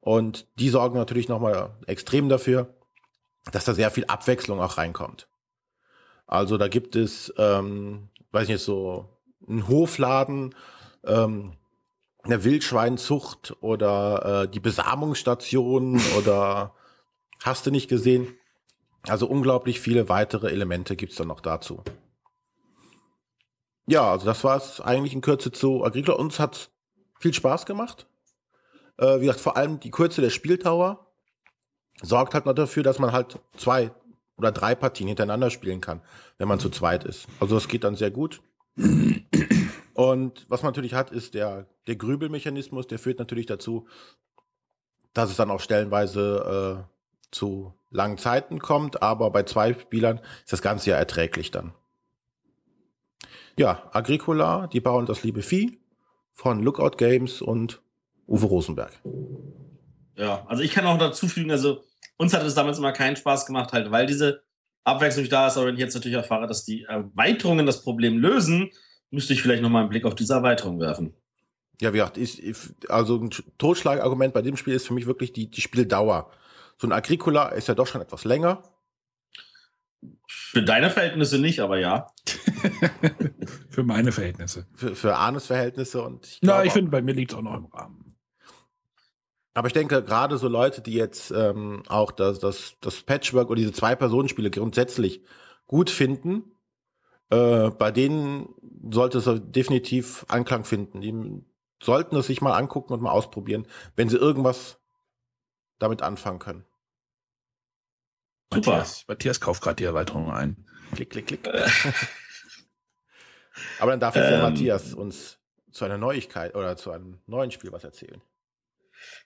Und 0.00 0.46
die 0.58 0.70
sorgen 0.70 0.96
natürlich 0.96 1.28
nochmal 1.28 1.70
extrem 1.86 2.28
dafür, 2.28 2.74
dass 3.52 3.64
da 3.64 3.74
sehr 3.74 3.90
viel 3.90 4.04
Abwechslung 4.06 4.60
auch 4.60 4.78
reinkommt. 4.78 5.28
Also 6.26 6.58
da 6.58 6.68
gibt 6.68 6.96
es, 6.96 7.32
ähm, 7.36 8.08
weiß 8.32 8.48
nicht, 8.48 8.62
so 8.62 9.08
einen 9.46 9.68
Hofladen, 9.68 10.54
ähm, 11.04 11.54
eine 12.22 12.44
Wildschweinzucht 12.44 13.56
oder 13.60 14.44
äh, 14.44 14.48
die 14.48 14.60
Besamungsstation 14.60 16.00
oder 16.18 16.74
hast 17.42 17.66
du 17.66 17.70
nicht 17.70 17.88
gesehen? 17.88 18.36
Also 19.08 19.26
unglaublich 19.26 19.80
viele 19.80 20.08
weitere 20.08 20.50
Elemente 20.50 20.94
gibt's 20.94 21.16
dann 21.16 21.28
noch 21.28 21.40
dazu. 21.40 21.82
Ja, 23.86 24.10
also 24.10 24.26
das 24.26 24.44
war 24.44 24.56
es 24.56 24.80
eigentlich 24.80 25.14
in 25.14 25.22
Kürze 25.22 25.50
zu 25.50 25.84
Agricola. 25.84 26.18
Uns 26.18 26.38
hat 26.38 26.70
viel 27.18 27.34
Spaß 27.34 27.66
gemacht. 27.66 28.06
Äh, 29.00 29.20
wie 29.20 29.26
gesagt, 29.26 29.40
vor 29.40 29.56
allem 29.56 29.80
die 29.80 29.90
Kürze 29.90 30.20
der 30.20 30.30
Spieltauer 30.30 31.06
sorgt 32.02 32.34
halt 32.34 32.46
noch 32.46 32.52
dafür, 32.52 32.82
dass 32.82 32.98
man 32.98 33.12
halt 33.12 33.40
zwei 33.56 33.92
oder 34.36 34.52
drei 34.52 34.74
Partien 34.74 35.08
hintereinander 35.08 35.50
spielen 35.50 35.80
kann, 35.80 36.02
wenn 36.38 36.48
man 36.48 36.60
zu 36.60 36.70
zweit 36.70 37.04
ist. 37.04 37.26
Also 37.40 37.54
das 37.54 37.68
geht 37.68 37.84
dann 37.84 37.96
sehr 37.96 38.10
gut. 38.10 38.42
Und 39.94 40.46
was 40.48 40.62
man 40.62 40.70
natürlich 40.70 40.94
hat, 40.94 41.10
ist 41.10 41.34
der, 41.34 41.66
der 41.86 41.96
Grübelmechanismus, 41.96 42.86
der 42.86 42.98
führt 42.98 43.18
natürlich 43.18 43.46
dazu, 43.46 43.86
dass 45.12 45.30
es 45.30 45.36
dann 45.36 45.50
auch 45.50 45.60
stellenweise 45.60 46.86
äh, 46.86 47.34
zu 47.34 47.74
langen 47.90 48.18
Zeiten 48.18 48.60
kommt, 48.60 49.02
aber 49.02 49.30
bei 49.30 49.42
zwei 49.42 49.74
Spielern 49.74 50.20
ist 50.44 50.52
das 50.52 50.62
Ganze 50.62 50.90
ja 50.90 50.96
erträglich 50.96 51.50
dann. 51.50 51.72
Ja, 53.58 53.90
Agricola, 53.92 54.68
die 54.68 54.80
bauen 54.80 55.06
das 55.06 55.22
liebe 55.22 55.42
Vieh 55.42 55.80
von 56.32 56.62
Lookout 56.62 56.96
Games 56.96 57.42
und 57.42 57.82
Uwe 58.30 58.46
Rosenberg. 58.46 58.92
Ja, 60.16 60.44
also 60.46 60.62
ich 60.62 60.72
kann 60.72 60.86
auch 60.86 60.98
dazu 60.98 61.28
fügen, 61.28 61.50
also 61.50 61.82
uns 62.16 62.32
hat 62.32 62.42
es 62.44 62.54
damals 62.54 62.78
immer 62.78 62.92
keinen 62.92 63.16
Spaß 63.16 63.46
gemacht, 63.46 63.72
halt, 63.72 63.90
weil 63.90 64.06
diese 64.06 64.42
Abwechslung 64.84 65.28
da 65.28 65.48
ist, 65.48 65.56
aber 65.56 65.66
wenn 65.66 65.74
ich 65.74 65.80
jetzt 65.80 65.94
natürlich 65.94 66.16
erfahre, 66.16 66.46
dass 66.46 66.64
die 66.64 66.84
Erweiterungen 66.84 67.66
das 67.66 67.82
Problem 67.82 68.18
lösen, 68.18 68.70
müsste 69.10 69.32
ich 69.32 69.42
vielleicht 69.42 69.62
nochmal 69.62 69.82
einen 69.82 69.90
Blick 69.90 70.04
auf 70.04 70.14
diese 70.14 70.34
Erweiterung 70.34 70.80
werfen. 70.80 71.14
Ja, 71.80 71.92
wie 71.92 71.98
gesagt, 71.98 72.18
ich, 72.18 72.54
also 72.88 73.16
ein 73.16 73.30
Totschlagargument 73.58 74.32
bei 74.32 74.42
dem 74.42 74.56
Spiel 74.56 74.74
ist 74.74 74.86
für 74.86 74.94
mich 74.94 75.06
wirklich 75.06 75.32
die, 75.32 75.50
die 75.50 75.60
Spieldauer. 75.60 76.30
So 76.78 76.86
ein 76.86 76.92
Agricola 76.92 77.48
ist 77.48 77.68
ja 77.68 77.74
doch 77.74 77.86
schon 77.86 78.02
etwas 78.02 78.24
länger. 78.24 78.62
Für 80.28 80.62
deine 80.62 80.90
Verhältnisse 80.90 81.38
nicht, 81.38 81.60
aber 81.60 81.78
ja. 81.78 82.06
für 83.70 83.82
meine 83.82 84.12
Verhältnisse. 84.12 84.66
Für, 84.74 84.94
für 84.94 85.16
Arnes 85.16 85.46
Verhältnisse 85.46 86.02
und 86.02 86.26
ich 86.26 86.40
glaube. 86.40 86.58
Na, 86.58 86.64
ich 86.64 86.72
finde, 86.72 86.90
bei 86.90 87.02
mir 87.02 87.14
liegt 87.14 87.32
es 87.32 87.38
auch 87.38 87.42
noch 87.42 87.56
im 87.56 87.66
Rahmen. 87.66 87.99
Aber 89.54 89.66
ich 89.66 89.72
denke, 89.72 90.02
gerade 90.02 90.38
so 90.38 90.48
Leute, 90.48 90.80
die 90.80 90.94
jetzt 90.94 91.32
ähm, 91.32 91.82
auch 91.88 92.12
das, 92.12 92.38
das, 92.38 92.76
das 92.80 93.02
Patchwork 93.02 93.50
oder 93.50 93.58
diese 93.58 93.72
Zwei-Personen-Spiele 93.72 94.50
grundsätzlich 94.50 95.22
gut 95.66 95.90
finden, 95.90 96.52
äh, 97.30 97.70
bei 97.70 97.90
denen 97.90 98.54
sollte 98.90 99.18
es 99.18 99.28
definitiv 99.50 100.24
Anklang 100.28 100.64
finden. 100.64 101.00
Die 101.00 101.42
sollten 101.82 102.16
es 102.16 102.26
sich 102.26 102.40
mal 102.40 102.56
angucken 102.56 102.92
und 102.92 103.02
mal 103.02 103.10
ausprobieren, 103.10 103.66
wenn 103.96 104.08
sie 104.08 104.16
irgendwas 104.16 104.78
damit 105.78 106.02
anfangen 106.02 106.38
können. 106.38 106.64
Super. 108.52 108.70
Matthias, 108.70 109.04
Matthias 109.08 109.40
kauft 109.40 109.62
gerade 109.62 109.76
die 109.76 109.84
Erweiterung 109.84 110.30
ein. 110.30 110.66
Klick, 110.92 111.10
klick, 111.10 111.26
klick. 111.26 111.48
Aber 113.78 113.92
dann 113.92 114.00
darf 114.00 114.16
jetzt 114.16 114.24
ähm, 114.26 114.30
der 114.32 114.42
Matthias 114.42 114.94
uns 114.94 115.38
zu 115.70 115.84
einer 115.84 115.98
Neuigkeit 115.98 116.54
oder 116.54 116.76
zu 116.76 116.90
einem 116.90 117.20
neuen 117.26 117.50
Spiel 117.50 117.72
was 117.72 117.84
erzählen. 117.84 118.20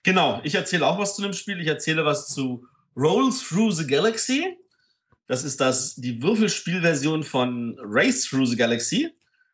Genau, 0.03 0.41
ich 0.43 0.55
erzähle 0.55 0.85
auch 0.85 0.99
was 0.99 1.15
zu 1.15 1.21
dem 1.21 1.33
Spiel. 1.33 1.59
Ich 1.59 1.67
erzähle 1.67 2.05
was 2.05 2.27
zu 2.27 2.67
Roll 2.95 3.31
Through 3.31 3.71
the 3.71 3.87
Galaxy. 3.87 4.57
Das 5.27 5.43
ist 5.43 5.59
das, 5.59 5.95
die 5.95 6.21
Würfelspielversion 6.21 7.23
von 7.23 7.75
Race 7.79 8.25
Through 8.25 8.45
the 8.45 8.55
Galaxy. 8.55 9.11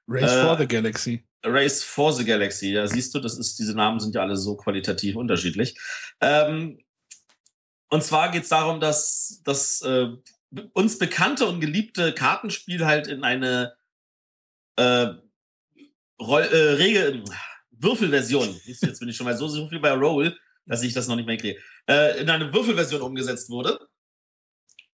Race 0.07 0.31
äh, 0.31 0.43
for 0.43 0.57
the 0.57 0.67
Galaxy. 0.67 1.23
Race 1.43 1.83
for 1.83 2.13
the 2.13 2.23
Galaxy, 2.23 2.73
ja, 2.73 2.85
siehst 2.87 3.15
du, 3.15 3.19
das 3.19 3.37
ist, 3.37 3.57
diese 3.57 3.73
Namen 3.73 3.99
sind 3.99 4.13
ja 4.13 4.21
alle 4.21 4.37
so 4.37 4.55
qualitativ 4.55 5.15
unterschiedlich. 5.15 5.75
Ähm, 6.19 6.79
und 7.89 8.03
zwar 8.03 8.31
geht 8.31 8.43
es 8.43 8.49
darum, 8.49 8.79
dass 8.79 9.41
das 9.43 9.81
äh, 9.81 10.09
uns 10.73 10.99
bekannte 10.99 11.47
und 11.47 11.59
geliebte 11.59 12.13
Kartenspiel 12.13 12.85
halt 12.85 13.07
in 13.07 13.23
eine 13.23 13.73
äh, 14.75 15.07
Roll, 16.21 16.43
äh, 16.43 16.73
Regel, 16.73 17.23
Würfelversion, 17.81 18.59
jetzt 18.65 18.99
bin 18.99 19.09
ich 19.09 19.15
schon 19.15 19.25
mal 19.25 19.37
so, 19.37 19.47
so 19.47 19.67
viel 19.67 19.79
bei 19.79 19.91
Roll, 19.91 20.37
dass 20.65 20.83
ich 20.83 20.93
das 20.93 21.07
noch 21.07 21.15
nicht 21.15 21.25
mehr 21.25 21.37
kriege, 21.37 21.59
äh, 21.87 22.21
in 22.21 22.29
eine 22.29 22.53
Würfelversion 22.53 23.01
umgesetzt 23.01 23.49
wurde. 23.49 23.79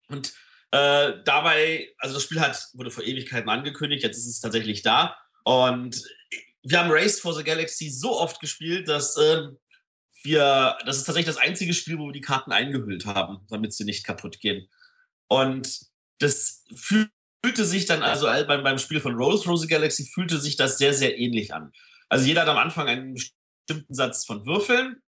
Und 0.07 0.33
äh, 0.71 1.13
dabei, 1.23 1.93
also 1.97 2.15
das 2.15 2.23
Spiel 2.23 2.39
hat, 2.39 2.69
wurde 2.73 2.91
vor 2.91 3.03
Ewigkeiten 3.03 3.49
angekündigt, 3.49 4.03
jetzt 4.03 4.17
ist 4.17 4.27
es 4.27 4.39
tatsächlich 4.39 4.81
da. 4.81 5.17
Und 5.43 6.03
wir 6.63 6.79
haben 6.79 6.91
Race 6.91 7.19
for 7.19 7.33
the 7.33 7.43
Galaxy 7.43 7.89
so 7.89 8.17
oft 8.19 8.39
gespielt, 8.39 8.87
dass 8.87 9.17
äh, 9.17 9.47
wir, 10.23 10.77
das 10.85 10.97
ist 10.97 11.05
tatsächlich 11.05 11.33
das 11.33 11.41
einzige 11.41 11.73
Spiel, 11.73 11.97
wo 11.97 12.07
wir 12.07 12.13
die 12.13 12.21
Karten 12.21 12.51
eingehüllt 12.51 13.05
haben, 13.05 13.39
damit 13.49 13.73
sie 13.73 13.85
nicht 13.85 14.05
kaputt 14.05 14.39
gehen. 14.39 14.67
Und 15.27 15.79
das 16.19 16.65
fühlte 16.75 17.65
sich 17.65 17.85
dann, 17.85 18.03
also 18.03 18.25
beim, 18.25 18.63
beim 18.63 18.79
Spiel 18.79 18.99
von 18.99 19.15
Rose 19.15 19.43
for 19.43 19.57
the 19.57 19.67
Galaxy, 19.67 20.05
fühlte 20.05 20.39
sich 20.39 20.57
das 20.57 20.77
sehr, 20.77 20.93
sehr 20.93 21.17
ähnlich 21.17 21.53
an. 21.53 21.71
Also 22.09 22.25
jeder 22.25 22.41
hat 22.41 22.49
am 22.49 22.57
Anfang 22.57 22.87
einen 22.87 23.13
bestimmten 23.13 23.93
Satz 23.93 24.25
von 24.25 24.45
Würfeln. 24.45 25.01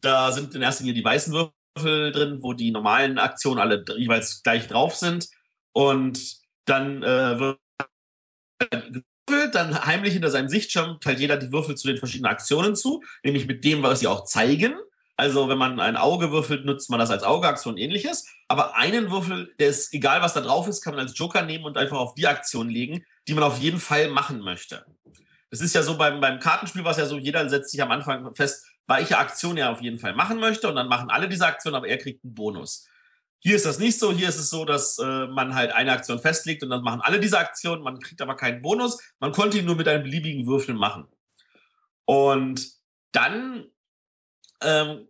Da 0.00 0.32
sind 0.32 0.54
in 0.54 0.62
erster 0.62 0.84
Linie 0.84 1.00
die 1.00 1.04
weißen 1.04 1.32
Würfel 1.32 2.12
drin, 2.12 2.38
wo 2.42 2.52
die 2.52 2.70
normalen 2.70 3.18
Aktionen 3.18 3.60
alle 3.60 3.84
jeweils 3.96 4.42
gleich 4.42 4.68
drauf 4.68 4.94
sind. 4.94 5.28
Und 5.72 6.36
dann 6.66 7.02
äh, 7.02 7.56
wird 9.26 9.54
dann 9.54 9.84
heimlich 9.84 10.12
hinter 10.12 10.30
seinem 10.30 10.48
Sichtschirm 10.48 11.00
teilt 11.00 11.20
jeder 11.20 11.36
die 11.36 11.52
Würfel 11.52 11.76
zu 11.76 11.88
den 11.88 11.96
verschiedenen 11.96 12.30
Aktionen 12.30 12.76
zu, 12.76 13.02
nämlich 13.22 13.46
mit 13.46 13.64
dem, 13.64 13.82
was 13.82 14.00
sie 14.00 14.06
auch 14.06 14.24
zeigen. 14.24 14.74
Also 15.16 15.48
wenn 15.48 15.58
man 15.58 15.78
ein 15.78 15.96
Auge 15.96 16.32
würfelt, 16.32 16.64
nutzt 16.64 16.90
man 16.90 16.98
das 16.98 17.10
als 17.10 17.22
Augeaktion 17.22 17.74
und 17.74 17.80
ähnliches. 17.80 18.26
Aber 18.48 18.76
einen 18.76 19.10
Würfel, 19.10 19.54
der 19.58 19.68
ist, 19.68 19.94
egal 19.94 20.22
was 20.22 20.34
da 20.34 20.40
drauf 20.40 20.66
ist, 20.66 20.82
kann 20.82 20.94
man 20.94 21.06
als 21.06 21.16
Joker 21.16 21.42
nehmen 21.42 21.64
und 21.64 21.76
einfach 21.76 21.98
auf 21.98 22.14
die 22.14 22.26
Aktion 22.26 22.68
legen, 22.68 23.04
die 23.28 23.34
man 23.34 23.44
auf 23.44 23.58
jeden 23.58 23.78
Fall 23.78 24.08
machen 24.08 24.40
möchte. 24.40 24.84
Es 25.54 25.60
ist 25.60 25.72
ja 25.72 25.84
so 25.84 25.96
beim, 25.96 26.20
beim 26.20 26.40
Kartenspiel, 26.40 26.84
was 26.84 26.96
ja 26.96 27.06
so, 27.06 27.16
jeder 27.16 27.48
setzt 27.48 27.70
sich 27.70 27.80
am 27.80 27.92
Anfang 27.92 28.34
fest, 28.34 28.66
welche 28.88 29.18
Aktion 29.18 29.56
er 29.56 29.70
auf 29.70 29.80
jeden 29.80 30.00
Fall 30.00 30.12
machen 30.12 30.40
möchte. 30.40 30.68
Und 30.68 30.74
dann 30.74 30.88
machen 30.88 31.10
alle 31.10 31.28
diese 31.28 31.46
Aktionen, 31.46 31.76
aber 31.76 31.86
er 31.86 31.98
kriegt 31.98 32.24
einen 32.24 32.34
Bonus. 32.34 32.88
Hier 33.38 33.54
ist 33.54 33.64
das 33.64 33.78
nicht 33.78 34.00
so. 34.00 34.12
Hier 34.12 34.28
ist 34.28 34.38
es 34.40 34.50
so, 34.50 34.64
dass 34.64 34.98
äh, 34.98 35.26
man 35.28 35.54
halt 35.54 35.70
eine 35.70 35.92
Aktion 35.92 36.18
festlegt 36.18 36.64
und 36.64 36.70
dann 36.70 36.82
machen 36.82 37.02
alle 37.02 37.20
diese 37.20 37.38
Aktionen. 37.38 37.84
Man 37.84 38.00
kriegt 38.00 38.20
aber 38.20 38.34
keinen 38.34 38.62
Bonus. 38.62 39.00
Man 39.20 39.30
konnte 39.30 39.56
ihn 39.56 39.64
nur 39.64 39.76
mit 39.76 39.86
einem 39.86 40.02
beliebigen 40.02 40.44
Würfel 40.48 40.74
machen. 40.74 41.06
Und 42.04 42.72
dann, 43.12 43.66
ähm, 44.60 45.06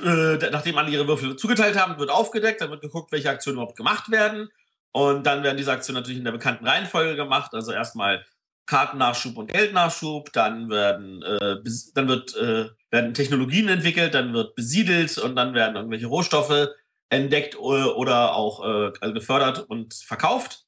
äh, 0.00 0.50
nachdem 0.50 0.78
alle 0.78 0.90
ihre 0.90 1.08
Würfel 1.08 1.34
zugeteilt 1.34 1.76
haben, 1.76 1.98
wird 1.98 2.10
aufgedeckt. 2.10 2.60
Dann 2.60 2.70
wird 2.70 2.82
geguckt, 2.82 3.10
welche 3.10 3.30
Aktionen 3.30 3.56
überhaupt 3.56 3.76
gemacht 3.76 4.12
werden. 4.12 4.48
Und 4.92 5.26
dann 5.26 5.42
werden 5.42 5.56
diese 5.56 5.72
Aktionen 5.72 5.96
natürlich 5.96 6.18
in 6.18 6.24
der 6.24 6.30
bekannten 6.30 6.68
Reihenfolge 6.68 7.16
gemacht. 7.16 7.52
Also 7.52 7.72
erstmal 7.72 8.24
Kartennachschub 8.66 9.36
und 9.36 9.52
Geldnachschub, 9.52 10.32
dann 10.32 10.68
werden, 10.68 11.22
äh, 11.22 11.56
dann 11.94 12.08
wird, 12.08 12.36
äh, 12.36 12.68
werden 12.90 13.14
Technologien 13.14 13.68
entwickelt, 13.68 14.14
dann 14.14 14.32
wird 14.32 14.54
besiedelt 14.54 15.16
und 15.18 15.36
dann 15.36 15.54
werden 15.54 15.76
irgendwelche 15.76 16.06
Rohstoffe 16.06 16.68
entdeckt 17.08 17.56
oder 17.58 18.34
auch 18.34 18.64
äh, 18.64 18.92
also 19.00 19.14
gefördert 19.14 19.60
und 19.70 19.94
verkauft. 19.94 20.64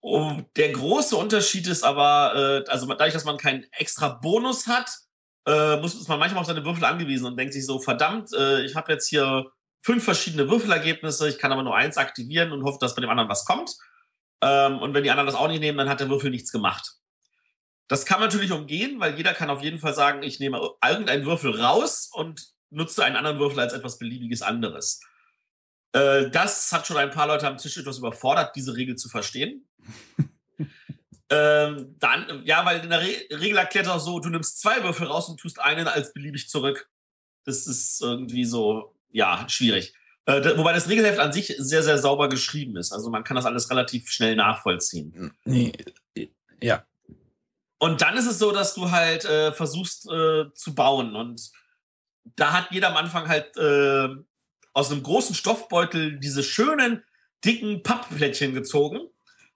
Und 0.00 0.46
der 0.56 0.72
große 0.72 1.16
Unterschied 1.16 1.66
ist 1.66 1.82
aber, 1.82 2.64
äh, 2.66 2.70
also 2.70 2.86
dadurch, 2.86 3.14
dass 3.14 3.24
man 3.24 3.38
keinen 3.38 3.64
extra 3.72 4.08
Bonus 4.08 4.66
hat, 4.66 4.90
äh, 5.46 5.76
muss 5.76 5.94
ist 5.94 6.08
man 6.08 6.18
manchmal 6.18 6.40
auf 6.40 6.46
seine 6.46 6.64
Würfel 6.64 6.84
angewiesen 6.84 7.26
und 7.26 7.36
denkt 7.36 7.54
sich 7.54 7.64
so, 7.64 7.78
verdammt, 7.78 8.32
äh, 8.34 8.64
ich 8.64 8.74
habe 8.74 8.92
jetzt 8.92 9.08
hier 9.08 9.46
fünf 9.82 10.04
verschiedene 10.04 10.48
Würfelergebnisse. 10.50 11.28
Ich 11.28 11.38
kann 11.38 11.52
aber 11.52 11.62
nur 11.62 11.76
eins 11.76 11.96
aktivieren 11.96 12.52
und 12.52 12.64
hoffe, 12.64 12.78
dass 12.80 12.94
bei 12.94 13.02
dem 13.02 13.10
anderen 13.10 13.28
was 13.28 13.44
kommt. 13.44 13.76
Ähm, 14.44 14.78
und 14.78 14.92
wenn 14.92 15.04
die 15.04 15.10
anderen 15.10 15.26
das 15.26 15.36
auch 15.36 15.48
nicht 15.48 15.60
nehmen, 15.60 15.78
dann 15.78 15.88
hat 15.88 16.00
der 16.00 16.10
Würfel 16.10 16.30
nichts 16.30 16.52
gemacht. 16.52 16.96
Das 17.88 18.04
kann 18.04 18.20
man 18.20 18.28
natürlich 18.28 18.52
umgehen, 18.52 19.00
weil 19.00 19.16
jeder 19.16 19.32
kann 19.32 19.48
auf 19.48 19.62
jeden 19.62 19.78
Fall 19.78 19.94
sagen, 19.94 20.22
ich 20.22 20.38
nehme 20.38 20.58
irgendeinen 20.84 21.24
Würfel 21.24 21.58
raus 21.58 22.10
und 22.12 22.46
nutze 22.68 23.04
einen 23.04 23.16
anderen 23.16 23.38
Würfel 23.38 23.60
als 23.60 23.72
etwas 23.72 23.98
beliebiges 23.98 24.42
anderes. 24.42 25.00
Äh, 25.92 26.28
das 26.28 26.72
hat 26.72 26.86
schon 26.86 26.98
ein 26.98 27.10
paar 27.10 27.26
Leute 27.26 27.46
am 27.46 27.56
Tisch 27.56 27.78
etwas 27.78 27.98
überfordert, 27.98 28.54
diese 28.54 28.76
Regel 28.76 28.96
zu 28.96 29.08
verstehen. 29.08 29.66
ähm, 31.30 31.96
dann, 31.98 32.42
ja, 32.44 32.66
weil 32.66 32.82
in 32.82 32.90
der 32.90 33.00
Re 33.00 33.14
Regel 33.30 33.56
erklärt 33.56 33.88
auch 33.88 34.00
so, 34.00 34.20
du 34.20 34.28
nimmst 34.28 34.60
zwei 34.60 34.82
Würfel 34.82 35.06
raus 35.06 35.28
und 35.30 35.40
tust 35.40 35.58
einen 35.58 35.88
als 35.88 36.12
beliebig 36.12 36.50
zurück. 36.50 36.90
Das 37.44 37.66
ist 37.66 38.02
irgendwie 38.02 38.44
so, 38.44 38.94
ja, 39.10 39.48
schwierig. 39.48 39.94
Äh, 40.26 40.56
wobei 40.56 40.72
das 40.72 40.88
Regelheft 40.88 41.18
an 41.18 41.32
sich 41.32 41.54
sehr, 41.58 41.82
sehr 41.82 41.98
sauber 41.98 42.28
geschrieben 42.28 42.76
ist. 42.76 42.92
Also 42.92 43.10
man 43.10 43.24
kann 43.24 43.36
das 43.36 43.44
alles 43.44 43.70
relativ 43.70 44.10
schnell 44.10 44.36
nachvollziehen. 44.36 45.32
Nee, 45.44 45.72
ja. 46.62 46.84
Und 47.78 48.00
dann 48.00 48.16
ist 48.16 48.26
es 48.26 48.38
so, 48.38 48.50
dass 48.50 48.74
du 48.74 48.90
halt 48.90 49.26
äh, 49.26 49.52
versuchst 49.52 50.10
äh, 50.10 50.46
zu 50.54 50.74
bauen. 50.74 51.14
Und 51.14 51.50
da 52.36 52.52
hat 52.52 52.68
jeder 52.70 52.88
am 52.88 52.96
Anfang 52.96 53.28
halt 53.28 53.54
äh, 53.58 54.08
aus 54.72 54.90
einem 54.90 55.02
großen 55.02 55.34
Stoffbeutel 55.34 56.18
diese 56.18 56.42
schönen, 56.42 57.04
dicken 57.44 57.82
Pappplättchen 57.82 58.54
gezogen. 58.54 59.00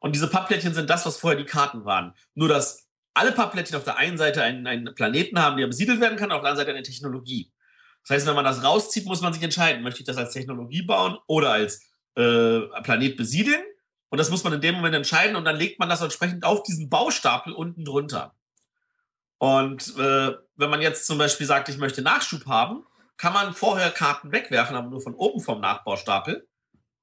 Und 0.00 0.14
diese 0.14 0.28
Pappplättchen 0.28 0.74
sind 0.74 0.90
das, 0.90 1.06
was 1.06 1.16
vorher 1.16 1.38
die 1.38 1.46
Karten 1.46 1.86
waren. 1.86 2.14
Nur, 2.34 2.48
dass 2.48 2.88
alle 3.14 3.32
Pappplättchen 3.32 3.76
auf 3.76 3.84
der 3.84 3.96
einen 3.96 4.18
Seite 4.18 4.42
einen, 4.42 4.66
einen 4.66 4.94
Planeten 4.94 5.40
haben, 5.40 5.56
der 5.56 5.66
besiedelt 5.66 6.00
werden 6.00 6.18
kann, 6.18 6.30
auf 6.30 6.42
der 6.42 6.50
anderen 6.50 6.66
Seite 6.66 6.70
eine 6.70 6.82
Technologie. 6.82 7.50
Das 8.08 8.16
heißt, 8.16 8.26
wenn 8.26 8.36
man 8.36 8.44
das 8.46 8.64
rauszieht, 8.64 9.04
muss 9.04 9.20
man 9.20 9.34
sich 9.34 9.42
entscheiden, 9.42 9.82
möchte 9.82 10.00
ich 10.00 10.06
das 10.06 10.16
als 10.16 10.32
Technologie 10.32 10.80
bauen 10.80 11.18
oder 11.26 11.50
als 11.50 11.82
äh, 12.14 12.60
Planet 12.82 13.18
besiedeln? 13.18 13.60
Und 14.08 14.16
das 14.16 14.30
muss 14.30 14.44
man 14.44 14.54
in 14.54 14.62
dem 14.62 14.76
Moment 14.76 14.94
entscheiden 14.94 15.36
und 15.36 15.44
dann 15.44 15.56
legt 15.56 15.78
man 15.78 15.90
das 15.90 16.00
entsprechend 16.00 16.42
auf 16.42 16.62
diesen 16.62 16.88
Baustapel 16.88 17.52
unten 17.52 17.84
drunter. 17.84 18.34
Und 19.36 19.94
äh, 19.98 20.32
wenn 20.56 20.70
man 20.70 20.80
jetzt 20.80 21.06
zum 21.06 21.18
Beispiel 21.18 21.46
sagt, 21.46 21.68
ich 21.68 21.76
möchte 21.76 22.00
Nachschub 22.00 22.46
haben, 22.46 22.86
kann 23.18 23.34
man 23.34 23.52
vorher 23.52 23.90
Karten 23.90 24.32
wegwerfen, 24.32 24.74
aber 24.74 24.88
nur 24.88 25.02
von 25.02 25.14
oben 25.14 25.40
vom 25.40 25.60
Nachbaustapel. 25.60 26.48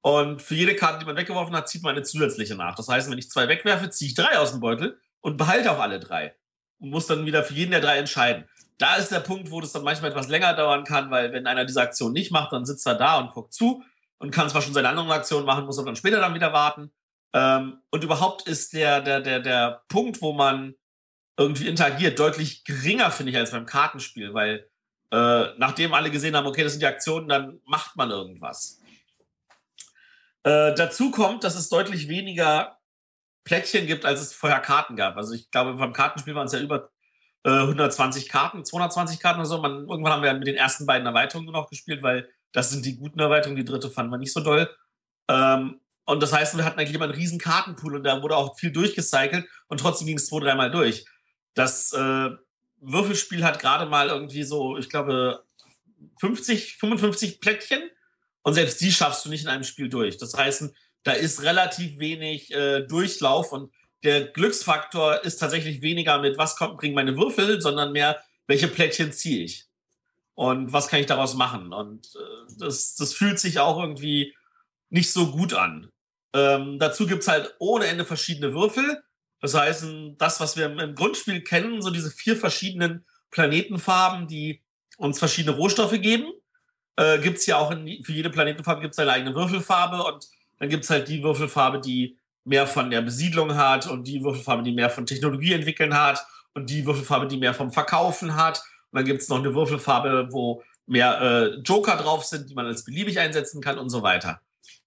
Und 0.00 0.42
für 0.42 0.56
jede 0.56 0.74
Karte, 0.74 0.98
die 0.98 1.04
man 1.04 1.16
weggeworfen 1.16 1.54
hat, 1.54 1.68
zieht 1.68 1.84
man 1.84 1.94
eine 1.94 2.02
zusätzliche 2.02 2.56
nach. 2.56 2.74
Das 2.74 2.88
heißt, 2.88 3.08
wenn 3.08 3.18
ich 3.18 3.30
zwei 3.30 3.46
wegwerfe, 3.46 3.90
ziehe 3.90 4.08
ich 4.08 4.16
drei 4.16 4.38
aus 4.38 4.50
dem 4.50 4.60
Beutel 4.60 5.00
und 5.20 5.36
behalte 5.36 5.70
auch 5.70 5.78
alle 5.78 6.00
drei. 6.00 6.34
Und 6.78 6.90
muss 6.90 7.06
dann 7.06 7.26
wieder 7.26 7.44
für 7.44 7.54
jeden 7.54 7.70
der 7.70 7.80
drei 7.80 7.96
entscheiden. 7.96 8.48
Da 8.78 8.96
ist 8.96 9.10
der 9.10 9.20
Punkt, 9.20 9.50
wo 9.50 9.60
das 9.60 9.72
dann 9.72 9.84
manchmal 9.84 10.10
etwas 10.10 10.28
länger 10.28 10.54
dauern 10.54 10.84
kann, 10.84 11.10
weil 11.10 11.32
wenn 11.32 11.46
einer 11.46 11.64
diese 11.64 11.80
Aktion 11.80 12.12
nicht 12.12 12.30
macht, 12.30 12.52
dann 12.52 12.66
sitzt 12.66 12.86
er 12.86 12.94
da 12.94 13.18
und 13.18 13.30
guckt 13.30 13.54
zu 13.54 13.82
und 14.18 14.30
kann 14.30 14.50
zwar 14.50 14.62
schon 14.62 14.74
seine 14.74 14.88
anderen 14.88 15.10
Aktionen 15.10 15.46
machen, 15.46 15.64
muss 15.64 15.78
aber 15.78 15.86
dann 15.86 15.96
später 15.96 16.20
dann 16.20 16.34
wieder 16.34 16.52
warten. 16.52 16.92
Ähm, 17.32 17.80
und 17.90 18.04
überhaupt 18.04 18.46
ist 18.46 18.72
der, 18.72 19.00
der, 19.00 19.20
der, 19.20 19.40
der 19.40 19.82
Punkt, 19.88 20.20
wo 20.20 20.32
man 20.32 20.74
irgendwie 21.38 21.68
interagiert, 21.68 22.18
deutlich 22.18 22.64
geringer, 22.64 23.10
finde 23.10 23.32
ich, 23.32 23.38
als 23.38 23.50
beim 23.50 23.66
Kartenspiel, 23.66 24.32
weil 24.32 24.68
äh, 25.10 25.54
nachdem 25.58 25.94
alle 25.94 26.10
gesehen 26.10 26.36
haben, 26.36 26.46
okay, 26.46 26.62
das 26.62 26.72
sind 26.72 26.80
die 26.80 26.86
Aktionen, 26.86 27.28
dann 27.28 27.60
macht 27.64 27.96
man 27.96 28.10
irgendwas. 28.10 28.80
Äh, 30.42 30.74
dazu 30.74 31.10
kommt, 31.10 31.44
dass 31.44 31.56
es 31.56 31.68
deutlich 31.68 32.08
weniger 32.08 32.78
Plättchen 33.44 33.86
gibt, 33.86 34.04
als 34.04 34.20
es 34.20 34.32
vorher 34.32 34.60
Karten 34.60 34.96
gab. 34.96 35.16
Also 35.16 35.34
ich 35.34 35.50
glaube, 35.50 35.74
beim 35.74 35.92
Kartenspiel 35.92 36.34
waren 36.34 36.46
es 36.46 36.52
ja 36.52 36.60
über 36.60 36.90
äh, 37.46 37.60
120 37.62 38.28
Karten, 38.28 38.64
220 38.64 39.20
Karten 39.20 39.38
oder 39.38 39.48
so. 39.48 39.58
Man, 39.58 39.88
irgendwann 39.88 40.12
haben 40.12 40.22
wir 40.22 40.34
mit 40.34 40.48
den 40.48 40.56
ersten 40.56 40.84
beiden 40.84 41.06
Erweiterungen 41.06 41.52
noch 41.52 41.70
gespielt, 41.70 42.02
weil 42.02 42.28
das 42.52 42.70
sind 42.70 42.84
die 42.84 42.96
guten 42.96 43.20
Erweiterungen. 43.20 43.56
Die 43.56 43.64
dritte 43.64 43.88
fanden 43.88 44.10
wir 44.10 44.18
nicht 44.18 44.32
so 44.32 44.40
doll. 44.40 44.68
Ähm, 45.28 45.80
und 46.04 46.22
das 46.22 46.32
heißt, 46.32 46.56
wir 46.56 46.64
hatten 46.64 46.78
eigentlich 46.78 46.94
immer 46.94 47.04
einen 47.04 47.14
riesen 47.14 47.38
Kartenpool 47.38 47.96
und 47.96 48.04
da 48.04 48.20
wurde 48.22 48.36
auch 48.36 48.58
viel 48.58 48.72
durchgecycelt 48.72 49.46
und 49.68 49.78
trotzdem 49.78 50.06
ging 50.06 50.16
es 50.16 50.26
zwei, 50.26 50.40
dreimal 50.40 50.70
durch. 50.70 51.04
Das 51.54 51.92
äh, 51.92 52.30
Würfelspiel 52.80 53.44
hat 53.44 53.60
gerade 53.60 53.86
mal 53.86 54.08
irgendwie 54.08 54.42
so, 54.42 54.76
ich 54.76 54.88
glaube, 54.88 55.44
50, 56.20 56.76
55 56.78 57.40
Plättchen 57.40 57.82
und 58.42 58.54
selbst 58.54 58.80
die 58.80 58.92
schaffst 58.92 59.24
du 59.24 59.28
nicht 59.28 59.42
in 59.42 59.48
einem 59.48 59.64
Spiel 59.64 59.88
durch. 59.88 60.16
Das 60.18 60.34
heißt, 60.34 60.70
da 61.02 61.12
ist 61.12 61.42
relativ 61.42 61.98
wenig 61.98 62.52
äh, 62.52 62.82
Durchlauf 62.82 63.52
und 63.52 63.72
der 64.04 64.26
Glücksfaktor 64.26 65.24
ist 65.24 65.38
tatsächlich 65.38 65.82
weniger 65.82 66.18
mit, 66.20 66.38
was 66.38 66.56
kommt, 66.56 66.78
bringen 66.78 66.94
meine 66.94 67.16
Würfel, 67.16 67.60
sondern 67.60 67.92
mehr, 67.92 68.22
welche 68.46 68.68
Plättchen 68.68 69.12
ziehe 69.12 69.44
ich 69.44 69.66
und 70.34 70.72
was 70.72 70.88
kann 70.88 71.00
ich 71.00 71.06
daraus 71.06 71.34
machen. 71.34 71.72
Und 71.72 72.06
äh, 72.14 72.52
das, 72.58 72.94
das 72.94 73.14
fühlt 73.14 73.40
sich 73.40 73.58
auch 73.58 73.80
irgendwie 73.80 74.34
nicht 74.90 75.10
so 75.10 75.32
gut 75.32 75.54
an. 75.54 75.90
Ähm, 76.34 76.78
dazu 76.78 77.06
gibt 77.06 77.22
es 77.22 77.28
halt 77.28 77.54
ohne 77.58 77.86
Ende 77.86 78.04
verschiedene 78.04 78.54
Würfel. 78.54 79.02
Das 79.40 79.54
heißt, 79.54 79.86
das, 80.18 80.40
was 80.40 80.56
wir 80.56 80.66
im 80.66 80.94
Grundspiel 80.94 81.42
kennen, 81.42 81.82
so 81.82 81.90
diese 81.90 82.10
vier 82.10 82.36
verschiedenen 82.36 83.04
Planetenfarben, 83.30 84.28
die 84.28 84.62
uns 84.98 85.18
verschiedene 85.18 85.56
Rohstoffe 85.56 86.00
geben, 86.00 86.32
äh, 86.96 87.18
gibt 87.18 87.38
es 87.38 87.46
ja 87.46 87.58
auch 87.58 87.70
in, 87.70 88.02
für 88.04 88.12
jede 88.12 88.30
Planetenfarbe 88.30 88.82
gibt 88.82 88.92
es 88.92 88.98
eine 88.98 89.12
eigene 89.12 89.34
Würfelfarbe 89.34 90.02
und 90.02 90.26
dann 90.58 90.68
gibt 90.68 90.84
es 90.84 90.90
halt 90.90 91.08
die 91.08 91.22
Würfelfarbe, 91.22 91.80
die 91.80 92.18
mehr 92.46 92.66
von 92.66 92.90
der 92.90 93.02
Besiedlung 93.02 93.56
hat 93.56 93.86
und 93.86 94.04
die 94.04 94.22
Würfelfarbe, 94.22 94.62
die 94.62 94.72
mehr 94.72 94.88
von 94.88 95.04
Technologie 95.04 95.52
entwickeln 95.52 95.98
hat 95.98 96.24
und 96.54 96.70
die 96.70 96.86
Würfelfarbe, 96.86 97.26
die 97.26 97.36
mehr 97.36 97.54
vom 97.54 97.72
Verkaufen 97.72 98.36
hat. 98.36 98.62
Und 98.90 98.98
dann 98.98 99.04
gibt 99.04 99.20
es 99.20 99.28
noch 99.28 99.38
eine 99.38 99.54
Würfelfarbe, 99.54 100.28
wo 100.30 100.62
mehr 100.86 101.20
äh, 101.20 101.60
Joker 101.60 101.96
drauf 101.96 102.24
sind, 102.24 102.48
die 102.48 102.54
man 102.54 102.66
als 102.66 102.84
beliebig 102.84 103.18
einsetzen 103.18 103.60
kann 103.60 103.78
und 103.78 103.90
so 103.90 104.02
weiter. 104.02 104.40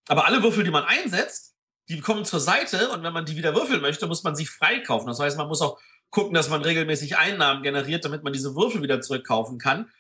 Aber 0.08 0.26
alle 0.26 0.41
Würfel, 0.41 0.63
die 0.63 0.72
man 0.72 0.86
einsetzt, 0.86 1.54
die 1.89 2.00
kommen 2.00 2.24
zur 2.24 2.39
Seite 2.39 2.89
und 2.89 3.04
wenn 3.04 3.13
man 3.13 3.26
die 3.26 3.36
wieder 3.36 3.54
würfeln 3.54 3.82
möchte, 3.82 4.08
muss 4.08 4.24
man 4.24 4.36
sie 4.36 4.45
freikaufen. 4.45 5.08
Das 5.08 5.19
heißt, 5.19 5.38
man 5.38 5.48
muss 5.48 5.62
auch 5.62 5.80
gucken, 6.12 6.34
dass 6.34 6.50
man 6.50 6.62
regelmäßig 6.62 7.17
Einnahmen 7.17 7.62
generiert, 7.62 8.06
damit 8.06 8.24
man 8.24 8.32
diese 8.32 8.56
Würfel 8.56 8.82
wieder 8.82 9.02
zurückkaufen 9.02 9.58
kann. 9.58 9.91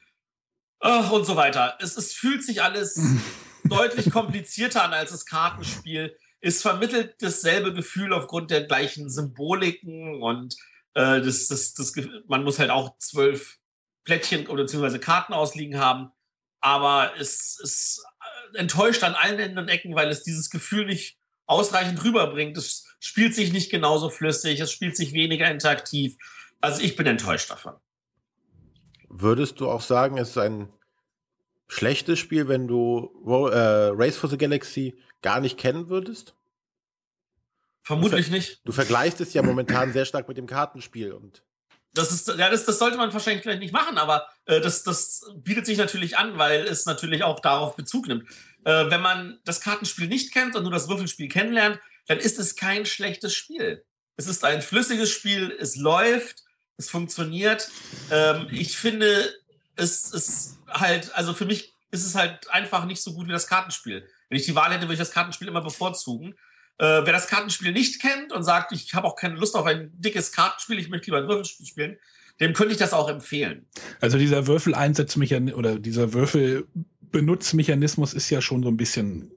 Ach, 0.79 1.11
und 1.11 1.25
so 1.25 1.35
weiter. 1.35 1.75
Es, 1.81 1.97
es 1.97 2.13
fühlt 2.13 2.43
sich 2.43 2.63
alles 2.63 2.99
deutlich 3.65 4.11
komplizierter 4.11 4.83
an 4.83 4.93
als 4.93 5.11
das 5.11 5.25
Kartenspiel. 5.25 6.15
Es 6.41 6.61
vermittelt 6.61 7.15
dasselbe 7.19 7.73
Gefühl 7.73 8.13
aufgrund 8.13 8.51
der 8.51 8.63
gleichen 8.63 9.09
Symboliken 9.09 10.21
und 10.21 10.55
äh, 10.93 11.21
das, 11.21 11.47
das, 11.47 11.73
das, 11.73 11.93
man 12.27 12.43
muss 12.43 12.59
halt 12.59 12.69
auch 12.69 12.97
zwölf 12.97 13.59
Plättchen 14.03 14.47
oder 14.47 14.63
beziehungsweise 14.63 14.99
Karten 14.99 15.33
ausliegen 15.33 15.79
haben. 15.79 16.11
Aber 16.61 17.13
es, 17.19 17.59
es 17.63 18.03
enttäuscht 18.53 19.03
an 19.03 19.15
allen 19.15 19.39
Enden 19.39 19.59
und 19.59 19.69
Ecken, 19.69 19.95
weil 19.95 20.09
es 20.09 20.23
dieses 20.23 20.49
Gefühl 20.49 20.85
nicht 20.85 21.17
ausreichend 21.45 22.03
rüberbringt. 22.03 22.57
Es 22.57 22.85
spielt 22.99 23.35
sich 23.35 23.51
nicht 23.51 23.71
genauso 23.71 24.09
flüssig, 24.09 24.59
es 24.59 24.71
spielt 24.71 24.95
sich 24.95 25.13
weniger 25.13 25.49
interaktiv. 25.49 26.15
Also 26.61 26.81
ich 26.81 26.95
bin 26.95 27.07
enttäuscht 27.07 27.49
davon. 27.49 27.75
Würdest 29.09 29.59
du 29.59 29.69
auch 29.69 29.81
sagen, 29.81 30.17
es 30.17 30.29
ist 30.31 30.37
ein 30.37 30.69
schlechtes 31.67 32.19
Spiel, 32.19 32.47
wenn 32.47 32.67
du 32.67 33.11
äh, 33.51 33.91
Race 33.93 34.17
for 34.17 34.29
the 34.29 34.37
Galaxy 34.37 34.97
gar 35.21 35.39
nicht 35.39 35.57
kennen 35.57 35.89
würdest? 35.89 36.35
Vermutlich 37.81 38.27
du 38.27 38.33
nicht. 38.33 38.61
Du 38.65 38.71
vergleichst 38.71 39.21
es 39.21 39.33
ja 39.33 39.41
momentan 39.41 39.93
sehr 39.93 40.05
stark 40.05 40.27
mit 40.27 40.37
dem 40.37 40.47
Kartenspiel 40.47 41.11
und 41.11 41.43
das 41.93 42.11
ist, 42.11 42.27
ja, 42.27 42.49
das, 42.49 42.65
das 42.65 42.77
sollte 42.77 42.97
man 42.97 43.11
wahrscheinlich 43.11 43.41
vielleicht 43.41 43.61
nicht 43.61 43.73
machen, 43.73 43.97
aber 43.97 44.27
äh, 44.45 44.61
das, 44.61 44.83
das 44.83 45.25
bietet 45.35 45.65
sich 45.65 45.77
natürlich 45.77 46.17
an, 46.17 46.37
weil 46.37 46.61
es 46.61 46.85
natürlich 46.85 47.23
auch 47.23 47.39
darauf 47.39 47.75
Bezug 47.75 48.07
nimmt. 48.07 48.29
Äh, 48.63 48.89
wenn 48.91 49.01
man 49.01 49.39
das 49.43 49.59
Kartenspiel 49.59 50.07
nicht 50.07 50.31
kennt 50.31 50.55
und 50.55 50.63
nur 50.63 50.71
das 50.71 50.87
Würfelspiel 50.87 51.29
kennenlernt, 51.29 51.79
dann 52.07 52.19
ist 52.19 52.37
es 52.37 52.55
kein 52.55 52.85
schlechtes 52.85 53.33
Spiel. 53.33 53.83
Es 54.17 54.27
ist 54.27 54.43
ein 54.43 54.61
flüssiges 54.61 55.09
Spiel, 55.09 55.55
es 55.59 55.77
läuft, 55.77 56.43
es 56.77 56.89
funktioniert. 56.89 57.69
Ähm, 58.11 58.47
ich 58.51 58.77
finde, 58.77 59.33
es 59.75 60.11
ist 60.11 60.57
halt, 60.67 61.13
also 61.15 61.33
für 61.33 61.45
mich 61.45 61.73
ist 61.91 62.05
es 62.05 62.15
halt 62.15 62.49
einfach 62.51 62.85
nicht 62.85 63.01
so 63.01 63.13
gut 63.13 63.27
wie 63.27 63.31
das 63.31 63.47
Kartenspiel. 63.47 64.07
Wenn 64.29 64.39
ich 64.39 64.45
die 64.45 64.55
Wahl 64.55 64.71
hätte, 64.71 64.83
würde 64.83 64.93
ich 64.93 64.99
das 64.99 65.11
Kartenspiel 65.11 65.47
immer 65.47 65.61
bevorzugen. 65.61 66.35
Äh, 66.77 67.01
wer 67.03 67.11
das 67.11 67.27
Kartenspiel 67.27 67.73
nicht 67.73 68.01
kennt 68.01 68.31
und 68.31 68.43
sagt, 68.43 68.71
ich 68.71 68.93
habe 68.93 69.07
auch 69.07 69.15
keine 69.15 69.35
Lust 69.35 69.55
auf 69.55 69.65
ein 69.65 69.91
dickes 69.93 70.31
Kartenspiel, 70.31 70.79
ich 70.79 70.89
möchte 70.89 71.07
lieber 71.07 71.17
ein 71.17 71.27
Würfelspiel 71.27 71.65
spielen, 71.65 71.97
dem 72.39 72.53
könnte 72.53 72.71
ich 72.71 72.79
das 72.79 72.93
auch 72.93 73.09
empfehlen. 73.09 73.67
Also 73.99 74.17
dieser 74.17 74.47
Würfeleinsatzmechanismus 74.47 75.57
oder 75.57 75.77
dieser 75.77 76.13
Würfelbenutzmechanismus 76.13 78.13
ist 78.13 78.29
ja 78.29 78.41
schon 78.41 78.63
so 78.63 78.69
ein 78.69 78.77
bisschen 78.77 79.33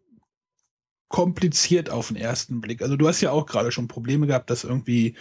kompliziert 1.08 1.90
auf 1.90 2.08
den 2.08 2.16
ersten 2.16 2.60
Blick. 2.60 2.80
Also 2.80 2.96
du 2.96 3.08
hast 3.08 3.20
ja 3.20 3.32
auch 3.32 3.46
gerade 3.46 3.72
schon 3.72 3.88
Probleme 3.88 4.26
gehabt, 4.26 4.50
das 4.50 4.64
irgendwie 4.64 5.16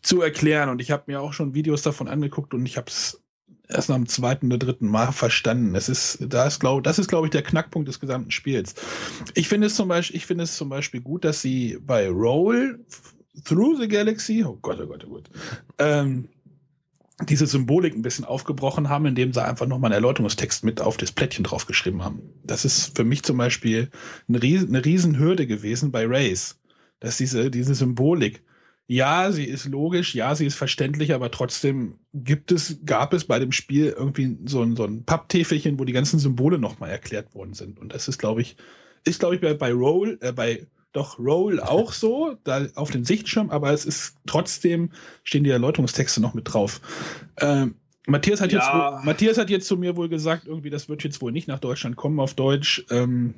zu 0.00 0.22
erklären 0.22 0.70
und 0.70 0.80
ich 0.80 0.90
habe 0.90 1.04
mir 1.06 1.20
auch 1.20 1.32
schon 1.32 1.54
Videos 1.54 1.82
davon 1.82 2.08
angeguckt 2.08 2.54
und 2.54 2.64
ich 2.64 2.76
habe 2.76 2.88
es 2.88 3.22
erst 3.68 3.88
dem 3.90 4.08
zweiten 4.08 4.46
oder 4.46 4.58
dritten 4.58 4.88
Mal 4.88 5.12
verstanden. 5.12 5.74
Es 5.74 5.88
ist, 5.88 6.18
da 6.20 6.46
ist, 6.46 6.60
glaub, 6.60 6.82
das 6.84 6.98
ist, 6.98 7.08
glaube 7.08 7.26
ich, 7.26 7.30
der 7.30 7.42
Knackpunkt 7.42 7.88
des 7.88 8.00
gesamten 8.00 8.30
Spiels. 8.30 8.74
Ich 9.34 9.48
finde 9.48 9.66
es 9.66 9.74
zum 9.74 9.88
Beispiel, 9.88 10.16
ich 10.16 10.26
finde 10.26 10.44
es 10.44 10.56
zum 10.56 10.68
Beispiel 10.68 11.00
gut, 11.00 11.24
dass 11.24 11.42
sie 11.42 11.78
bei 11.80 12.08
Roll 12.08 12.84
Through 13.44 13.78
the 13.80 13.88
Galaxy, 13.88 14.44
oh 14.44 14.58
Gott, 14.60 14.80
oh 14.80 14.86
Gott, 14.86 15.04
oh 15.06 15.10
Gott, 15.10 15.30
ähm, 15.78 16.28
diese 17.28 17.46
Symbolik 17.46 17.94
ein 17.94 18.02
bisschen 18.02 18.24
aufgebrochen 18.24 18.88
haben, 18.88 19.06
indem 19.06 19.32
sie 19.32 19.44
einfach 19.44 19.66
nochmal 19.66 19.92
einen 19.92 20.02
Erläuterungstext 20.02 20.64
mit 20.64 20.80
auf 20.80 20.96
das 20.96 21.12
Plättchen 21.12 21.44
draufgeschrieben 21.44 22.04
haben. 22.04 22.22
Das 22.44 22.64
ist 22.64 22.96
für 22.96 23.04
mich 23.04 23.24
zum 23.24 23.36
Beispiel 23.36 23.90
eine, 24.28 24.40
Riesen, 24.40 24.68
eine 24.68 24.84
Riesenhürde 24.84 25.46
gewesen 25.46 25.90
bei 25.90 26.06
Race. 26.06 26.58
Dass 27.00 27.16
diese, 27.16 27.50
diese 27.50 27.74
Symbolik, 27.74 28.42
ja, 28.90 29.30
sie 29.32 29.44
ist 29.44 29.66
logisch, 29.66 30.14
ja, 30.14 30.34
sie 30.34 30.46
ist 30.46 30.54
verständlich, 30.54 31.12
aber 31.12 31.30
trotzdem 31.30 31.98
gibt 32.14 32.50
es, 32.50 32.78
gab 32.86 33.12
es 33.12 33.26
bei 33.26 33.38
dem 33.38 33.52
Spiel 33.52 33.94
irgendwie 33.96 34.38
so 34.46 34.62
ein, 34.62 34.76
so 34.76 34.84
ein 34.84 35.04
Papptäfelchen, 35.04 35.78
wo 35.78 35.84
die 35.84 35.92
ganzen 35.92 36.18
Symbole 36.18 36.58
nochmal 36.58 36.88
erklärt 36.88 37.34
worden 37.34 37.52
sind. 37.52 37.78
Und 37.78 37.92
das 37.92 38.08
ist, 38.08 38.16
glaube 38.16 38.40
ich, 38.40 38.56
ist, 39.04 39.20
glaube 39.20 39.34
ich, 39.34 39.42
bei, 39.42 39.52
bei 39.52 39.72
Roll, 39.72 40.18
äh, 40.22 40.32
bei 40.32 40.66
doch 40.94 41.18
Roll 41.18 41.60
auch 41.60 41.92
so, 41.92 42.36
da 42.44 42.66
auf 42.76 42.90
dem 42.90 43.04
Sichtschirm, 43.04 43.50
aber 43.50 43.74
es 43.74 43.84
ist 43.84 44.16
trotzdem, 44.26 44.90
stehen 45.22 45.44
die 45.44 45.50
Erläuterungstexte 45.50 46.22
noch 46.22 46.32
mit 46.32 46.52
drauf. 46.52 46.80
Ähm, 47.40 47.74
Matthias 48.06 48.40
hat, 48.40 48.52
ja. 48.52 48.94
jetzt, 48.94 49.04
Matthias 49.04 49.36
hat 49.36 49.50
jetzt 49.50 49.68
zu 49.68 49.76
mir 49.76 49.96
wohl 49.96 50.08
gesagt, 50.08 50.46
irgendwie, 50.46 50.70
das 50.70 50.88
wird 50.88 51.04
jetzt 51.04 51.20
wohl 51.20 51.30
nicht 51.30 51.46
nach 51.46 51.58
Deutschland 51.58 51.96
kommen 51.96 52.20
auf 52.20 52.32
Deutsch. 52.32 52.86
Ähm, 52.88 53.34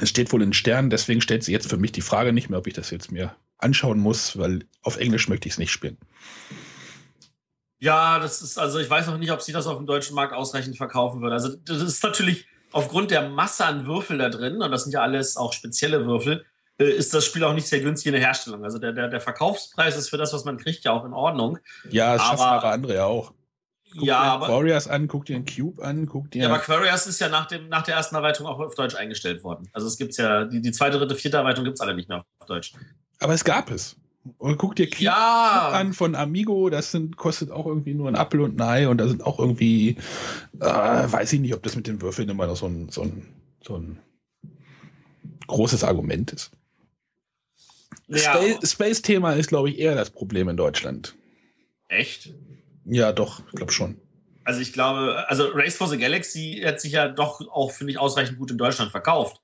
es 0.00 0.10
steht 0.10 0.32
wohl 0.32 0.42
in 0.42 0.52
Sternen, 0.52 0.90
deswegen 0.90 1.20
stellt 1.20 1.42
sie 1.42 1.50
jetzt 1.50 1.68
für 1.68 1.76
mich 1.76 1.90
die 1.90 2.02
Frage 2.02 2.32
nicht 2.32 2.50
mehr, 2.50 2.60
ob 2.60 2.68
ich 2.68 2.74
das 2.74 2.90
jetzt 2.90 3.10
mir 3.10 3.34
anschauen 3.64 3.98
muss, 3.98 4.38
weil 4.38 4.60
auf 4.82 4.96
Englisch 4.96 5.28
möchte 5.28 5.48
ich 5.48 5.54
es 5.54 5.58
nicht 5.58 5.72
spielen. 5.72 5.98
Ja, 7.80 8.18
das 8.18 8.40
ist, 8.40 8.58
also 8.58 8.78
ich 8.78 8.88
weiß 8.88 9.08
noch 9.08 9.18
nicht, 9.18 9.32
ob 9.32 9.42
sie 9.42 9.52
das 9.52 9.66
auf 9.66 9.76
dem 9.76 9.86
deutschen 9.86 10.14
Markt 10.14 10.32
ausreichend 10.32 10.76
verkaufen 10.76 11.20
würde. 11.20 11.34
Also 11.34 11.56
das 11.56 11.82
ist 11.82 12.02
natürlich 12.02 12.46
aufgrund 12.72 13.10
der 13.10 13.28
Masse 13.28 13.64
an 13.64 13.86
Würfel 13.86 14.18
da 14.18 14.28
drin, 14.28 14.62
und 14.62 14.70
das 14.70 14.84
sind 14.84 14.92
ja 14.92 15.02
alles 15.02 15.36
auch 15.36 15.52
spezielle 15.52 16.06
Würfel, 16.06 16.44
äh, 16.78 16.90
ist 16.90 17.14
das 17.14 17.24
Spiel 17.24 17.44
auch 17.44 17.54
nicht 17.54 17.68
sehr 17.68 17.80
günstig 17.80 18.06
in 18.06 18.12
der 18.14 18.22
Herstellung. 18.22 18.64
Also 18.64 18.78
der, 18.78 18.92
der, 18.92 19.08
der 19.08 19.20
Verkaufspreis 19.20 19.96
ist 19.96 20.08
für 20.08 20.16
das, 20.16 20.32
was 20.32 20.44
man 20.44 20.56
kriegt, 20.56 20.84
ja 20.84 20.92
auch 20.92 21.04
in 21.04 21.12
Ordnung. 21.12 21.58
Ja, 21.90 22.14
das 22.14 22.22
aber, 22.22 22.38
schaffen 22.38 22.52
aber 22.52 22.70
andere 22.70 22.94
ja 22.94 23.04
auch. 23.04 23.32
Guck 23.92 24.02
ja, 24.02 24.22
dir 24.22 24.30
aber, 24.30 24.48
Warriors 24.48 24.88
an, 24.88 25.06
guck 25.06 25.24
dir 25.24 25.38
den 25.38 25.46
Cube 25.46 25.80
an, 25.84 26.06
guck 26.06 26.30
dir. 26.32 26.42
Ja, 26.42 26.48
aber 26.48 26.58
Quarriors 26.58 27.06
ist 27.06 27.20
ja 27.20 27.28
nach, 27.28 27.46
dem, 27.46 27.68
nach 27.68 27.82
der 27.82 27.94
ersten 27.94 28.16
Erweiterung 28.16 28.50
auch 28.50 28.58
auf 28.58 28.74
Deutsch 28.74 28.96
eingestellt 28.96 29.44
worden. 29.44 29.68
Also 29.72 29.86
es 29.86 29.96
gibt 29.96 30.16
ja, 30.16 30.44
die, 30.44 30.60
die 30.60 30.72
zweite, 30.72 30.98
dritte, 30.98 31.14
vierte 31.14 31.36
Erweiterung 31.36 31.64
gibt 31.64 31.76
es 31.76 31.80
alle 31.80 31.94
nicht 31.94 32.08
mehr 32.08 32.24
auf 32.38 32.46
Deutsch. 32.46 32.72
Aber 33.24 33.32
es 33.32 33.42
gab 33.42 33.70
es. 33.70 33.96
Und 34.36 34.58
guck 34.58 34.76
dir 34.76 34.86
Cube 34.86 35.04
ja. 35.04 35.70
an 35.72 35.94
von 35.94 36.14
Amigo, 36.14 36.68
das 36.68 36.90
sind, 36.90 37.16
kostet 37.16 37.50
auch 37.50 37.64
irgendwie 37.64 37.94
nur 37.94 38.06
ein 38.06 38.16
Apfel 38.16 38.40
und 38.42 38.60
ein 38.60 38.60
Ei 38.60 38.86
und 38.86 38.98
da 38.98 39.08
sind 39.08 39.24
auch 39.24 39.38
irgendwie, 39.38 39.96
äh, 40.60 40.66
weiß 40.66 41.32
ich 41.32 41.40
nicht, 41.40 41.54
ob 41.54 41.62
das 41.62 41.74
mit 41.74 41.86
den 41.86 42.02
Würfeln 42.02 42.28
immer 42.28 42.46
noch 42.46 42.56
so 42.56 42.66
ein, 42.66 42.90
so 42.90 43.00
ein, 43.00 43.26
so 43.62 43.76
ein 43.76 43.98
großes 45.46 45.84
Argument 45.84 46.32
ist. 46.32 46.50
Ja. 48.08 48.38
Space-Thema 48.62 49.32
ist, 49.32 49.48
glaube 49.48 49.70
ich, 49.70 49.78
eher 49.78 49.94
das 49.94 50.10
Problem 50.10 50.50
in 50.50 50.58
Deutschland. 50.58 51.14
Echt? 51.88 52.28
Ja, 52.84 53.12
doch, 53.12 53.40
ich 53.46 53.54
glaube 53.54 53.72
schon. 53.72 53.96
Also 54.44 54.60
ich 54.60 54.74
glaube, 54.74 55.24
also 55.28 55.48
Race 55.54 55.78
for 55.78 55.88
the 55.88 55.96
Galaxy 55.96 56.60
hat 56.62 56.78
sich 56.78 56.92
ja 56.92 57.08
doch 57.08 57.40
auch, 57.48 57.72
finde 57.72 57.92
ich, 57.92 57.98
ausreichend 57.98 58.38
gut 58.38 58.50
in 58.50 58.58
Deutschland 58.58 58.90
verkauft. 58.90 59.40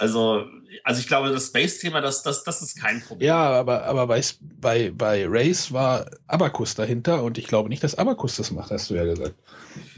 Also, 0.00 0.46
also 0.84 1.00
ich 1.00 1.08
glaube, 1.08 1.30
das 1.30 1.48
Space-Thema, 1.48 2.00
das, 2.00 2.22
das, 2.22 2.44
das 2.44 2.62
ist 2.62 2.80
kein 2.80 3.00
Problem. 3.02 3.26
Ja, 3.26 3.50
aber, 3.50 3.82
aber 3.82 4.06
bei, 4.06 4.22
bei, 4.40 4.92
bei 4.92 5.26
Race 5.28 5.72
war 5.72 6.06
Abacus 6.28 6.76
dahinter 6.76 7.24
und 7.24 7.36
ich 7.36 7.48
glaube 7.48 7.68
nicht, 7.68 7.82
dass 7.82 7.96
Abacus 7.96 8.36
das 8.36 8.52
macht, 8.52 8.70
hast 8.70 8.88
du 8.90 8.94
ja 8.94 9.04
gesagt. 9.04 9.34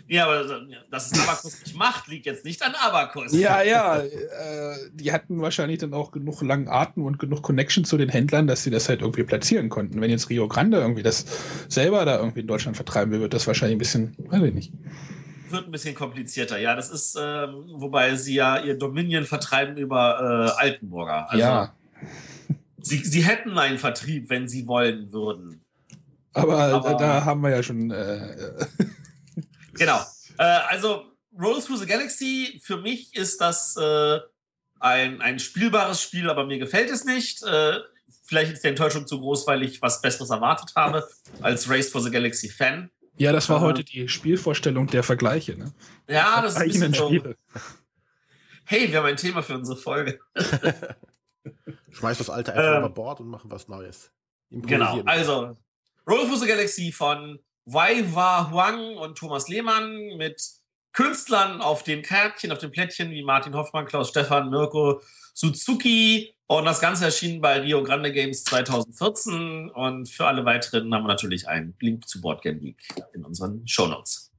Ja, 0.08 0.24
aber 0.24 0.44
dass 0.90 1.12
es 1.12 1.20
Abacus 1.20 1.60
nicht 1.64 1.76
macht, 1.76 2.08
liegt 2.08 2.24
jetzt 2.24 2.46
nicht 2.46 2.62
an 2.62 2.74
Abacus. 2.74 3.32
Ja, 3.32 3.62
ja. 3.62 4.00
Äh, 4.00 4.76
die 4.94 5.12
hatten 5.12 5.40
wahrscheinlich 5.42 5.78
dann 5.78 5.92
auch 5.92 6.12
genug 6.12 6.40
langen 6.40 6.68
Atem 6.68 7.04
und 7.04 7.18
genug 7.18 7.42
Connection 7.42 7.84
zu 7.84 7.98
den 7.98 8.08
Händlern, 8.08 8.46
dass 8.46 8.64
sie 8.64 8.70
das 8.70 8.88
halt 8.88 9.02
irgendwie 9.02 9.24
platzieren 9.24 9.68
konnten. 9.68 10.00
Wenn 10.00 10.10
jetzt 10.10 10.30
Rio 10.30 10.48
Grande 10.48 10.78
irgendwie 10.78 11.02
das 11.02 11.26
selber 11.68 12.06
da 12.06 12.16
irgendwie 12.16 12.40
in 12.40 12.46
Deutschland 12.46 12.76
vertreiben 12.76 13.12
will, 13.12 13.20
wird 13.20 13.34
das 13.34 13.46
wahrscheinlich 13.46 13.76
ein 13.76 13.78
bisschen, 13.78 14.16
weiß 14.18 14.42
ich 14.44 14.54
nicht. 14.54 14.72
Wird 15.50 15.66
ein 15.66 15.70
bisschen 15.70 15.94
komplizierter, 15.94 16.58
ja. 16.58 16.74
Das 16.74 16.90
ist, 16.90 17.16
äh, 17.16 17.48
wobei 17.74 18.14
sie 18.16 18.34
ja 18.34 18.58
ihr 18.58 18.78
Dominion 18.78 19.24
vertreiben 19.24 19.76
über 19.76 20.54
äh, 20.56 20.60
Altenburger. 20.60 21.30
Also, 21.30 21.44
ja. 21.44 21.74
Sie, 22.82 22.98
sie 22.98 23.24
hätten 23.24 23.58
einen 23.58 23.78
Vertrieb, 23.78 24.30
wenn 24.30 24.48
sie 24.48 24.66
wollen 24.66 25.12
würden. 25.12 25.60
Aber, 26.32 26.58
Aber 26.58 26.94
da 26.94 27.24
haben 27.24 27.40
wir 27.42 27.50
ja 27.50 27.62
schon. 27.62 27.90
Äh, 27.90 28.52
Genau. 29.80 30.00
Äh, 30.38 30.42
also 30.42 31.06
Roll 31.38 31.62
Through 31.62 31.78
the 31.78 31.86
Galaxy, 31.86 32.60
für 32.62 32.76
mich 32.76 33.16
ist 33.16 33.40
das 33.40 33.76
äh, 33.76 34.18
ein, 34.78 35.22
ein 35.22 35.38
spielbares 35.38 36.02
Spiel, 36.02 36.28
aber 36.28 36.44
mir 36.44 36.58
gefällt 36.58 36.90
es 36.90 37.04
nicht. 37.04 37.42
Äh, 37.42 37.78
vielleicht 38.24 38.52
ist 38.52 38.62
die 38.62 38.68
Enttäuschung 38.68 39.06
zu 39.06 39.18
groß, 39.20 39.46
weil 39.46 39.62
ich 39.62 39.80
was 39.80 40.02
Besseres 40.02 40.30
erwartet 40.30 40.72
habe 40.76 41.08
als 41.40 41.68
Race 41.68 41.88
for 41.88 42.02
the 42.02 42.10
Galaxy 42.10 42.50
Fan. 42.50 42.90
Ja, 43.20 43.32
das 43.32 43.50
war 43.50 43.58
äh, 43.58 43.60
heute 43.60 43.84
die 43.84 44.08
Spielvorstellung 44.08 44.86
der 44.86 45.02
Vergleiche. 45.02 45.54
Ne? 45.54 45.74
Ja, 46.08 46.40
das 46.40 46.54
ist 46.54 46.58
ein 46.58 46.68
bisschen 46.68 46.94
so. 46.94 47.12
Hey, 48.64 48.90
wir 48.90 48.96
haben 48.96 49.06
ein 49.06 49.16
Thema 49.18 49.42
für 49.42 49.56
unsere 49.56 49.76
Folge. 49.76 50.20
Schmeiß 51.90 52.16
das 52.16 52.30
alte 52.30 52.54
einfach 52.54 52.76
ähm, 52.76 52.78
über 52.78 52.88
Bord 52.88 53.20
und 53.20 53.28
machen 53.28 53.50
was 53.50 53.68
Neues. 53.68 54.10
Genau, 54.48 55.02
also 55.02 55.54
Roll 56.08 56.26
for 56.28 56.38
the 56.38 56.46
Galaxy 56.46 56.92
von 56.92 57.38
Wei 57.66 58.04
Wa 58.14 58.50
Huang 58.50 58.96
und 58.96 59.18
Thomas 59.18 59.48
Lehmann 59.48 60.16
mit 60.16 60.42
Künstlern 60.94 61.60
auf 61.60 61.82
den 61.82 62.00
Kärtchen, 62.00 62.52
auf 62.52 62.58
den 62.58 62.70
Plättchen 62.70 63.10
wie 63.10 63.22
Martin 63.22 63.54
Hoffmann, 63.54 63.84
Klaus 63.84 64.08
Stefan, 64.08 64.48
Mirko 64.48 65.02
Suzuki. 65.34 66.34
Und 66.50 66.64
das 66.64 66.80
Ganze 66.80 67.04
erschien 67.04 67.40
bei 67.40 67.60
Rio 67.60 67.84
Grande 67.84 68.10
Games 68.10 68.42
2014. 68.42 69.70
Und 69.70 70.08
für 70.08 70.26
alle 70.26 70.44
weiteren 70.44 70.92
haben 70.92 71.04
wir 71.04 71.08
natürlich 71.08 71.46
einen 71.46 71.76
Link 71.78 72.08
zu 72.08 72.20
Boardgame 72.20 72.58
Geek 72.58 72.76
in 73.12 73.24
unseren 73.24 73.68
Show 73.68 73.86
Notes. 73.86 74.32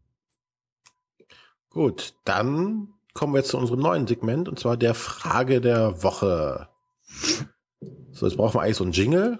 Gut, 1.70 2.14
dann 2.26 2.90
kommen 3.14 3.32
wir 3.34 3.38
jetzt 3.38 3.52
zu 3.52 3.58
unserem 3.58 3.80
neuen 3.80 4.08
Segment 4.08 4.50
und 4.50 4.60
zwar 4.60 4.76
der 4.76 4.94
Frage 4.94 5.62
der 5.62 6.04
Woche. 6.04 6.68
So, 8.12 8.26
jetzt 8.26 8.36
brauchen 8.36 8.56
wir 8.56 8.64
eigentlich 8.64 8.76
so 8.76 8.84
einen 8.84 8.92
Jingle. 8.92 9.40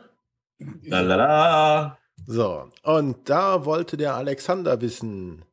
Lalala. 0.84 1.98
So, 2.26 2.70
und 2.84 3.30
da 3.30 3.66
wollte 3.66 3.98
der 3.98 4.16
Alexander 4.16 4.80
wissen, 4.80 5.44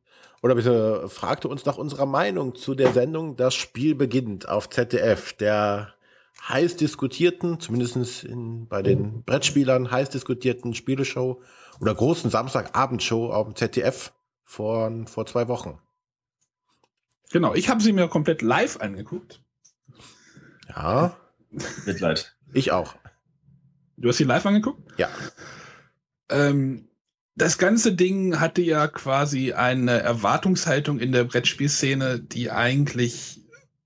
oder 0.41 0.55
bitte 0.55 1.09
fragte 1.09 1.49
uns 1.49 1.65
nach 1.65 1.77
unserer 1.77 2.05
Meinung 2.05 2.55
zu 2.55 2.75
der 2.75 2.93
Sendung 2.93 3.35
Das 3.35 3.55
Spiel 3.55 3.93
beginnt 3.93 4.47
auf 4.47 4.69
ZDF, 4.69 5.33
der 5.33 5.95
heiß 6.47 6.75
diskutierten, 6.77 7.59
zumindest 7.59 8.23
in, 8.23 8.67
bei 8.67 8.81
den 8.81 9.23
Brettspielern, 9.23 9.91
heiß 9.91 10.09
diskutierten 10.09 10.73
Spieleshow 10.73 11.41
oder 11.79 11.93
großen 11.93 12.29
Samstagabendshow 12.29 13.31
auf 13.31 13.47
dem 13.47 13.55
ZDF 13.55 14.13
vor, 14.43 14.91
vor 15.05 15.25
zwei 15.25 15.47
Wochen. 15.47 15.79
Genau, 17.31 17.53
ich 17.53 17.69
habe 17.69 17.81
sie 17.81 17.93
mir 17.93 18.07
komplett 18.07 18.41
live 18.41 18.79
angeguckt. 18.79 19.41
Ja. 20.67 21.17
Mitleid. 21.85 22.35
Ich 22.53 22.71
auch. 22.71 22.95
Du 23.97 24.09
hast 24.09 24.17
sie 24.17 24.23
live 24.23 24.45
angeguckt? 24.45 24.81
Ja. 24.97 25.09
Ähm, 26.29 26.89
das 27.35 27.57
ganze 27.57 27.93
Ding 27.93 28.39
hatte 28.39 28.61
ja 28.61 28.87
quasi 28.87 29.53
eine 29.53 29.99
Erwartungshaltung 29.99 30.99
in 30.99 31.11
der 31.11 31.23
Brettspielszene, 31.23 32.19
die 32.19 32.51
eigentlich 32.51 33.38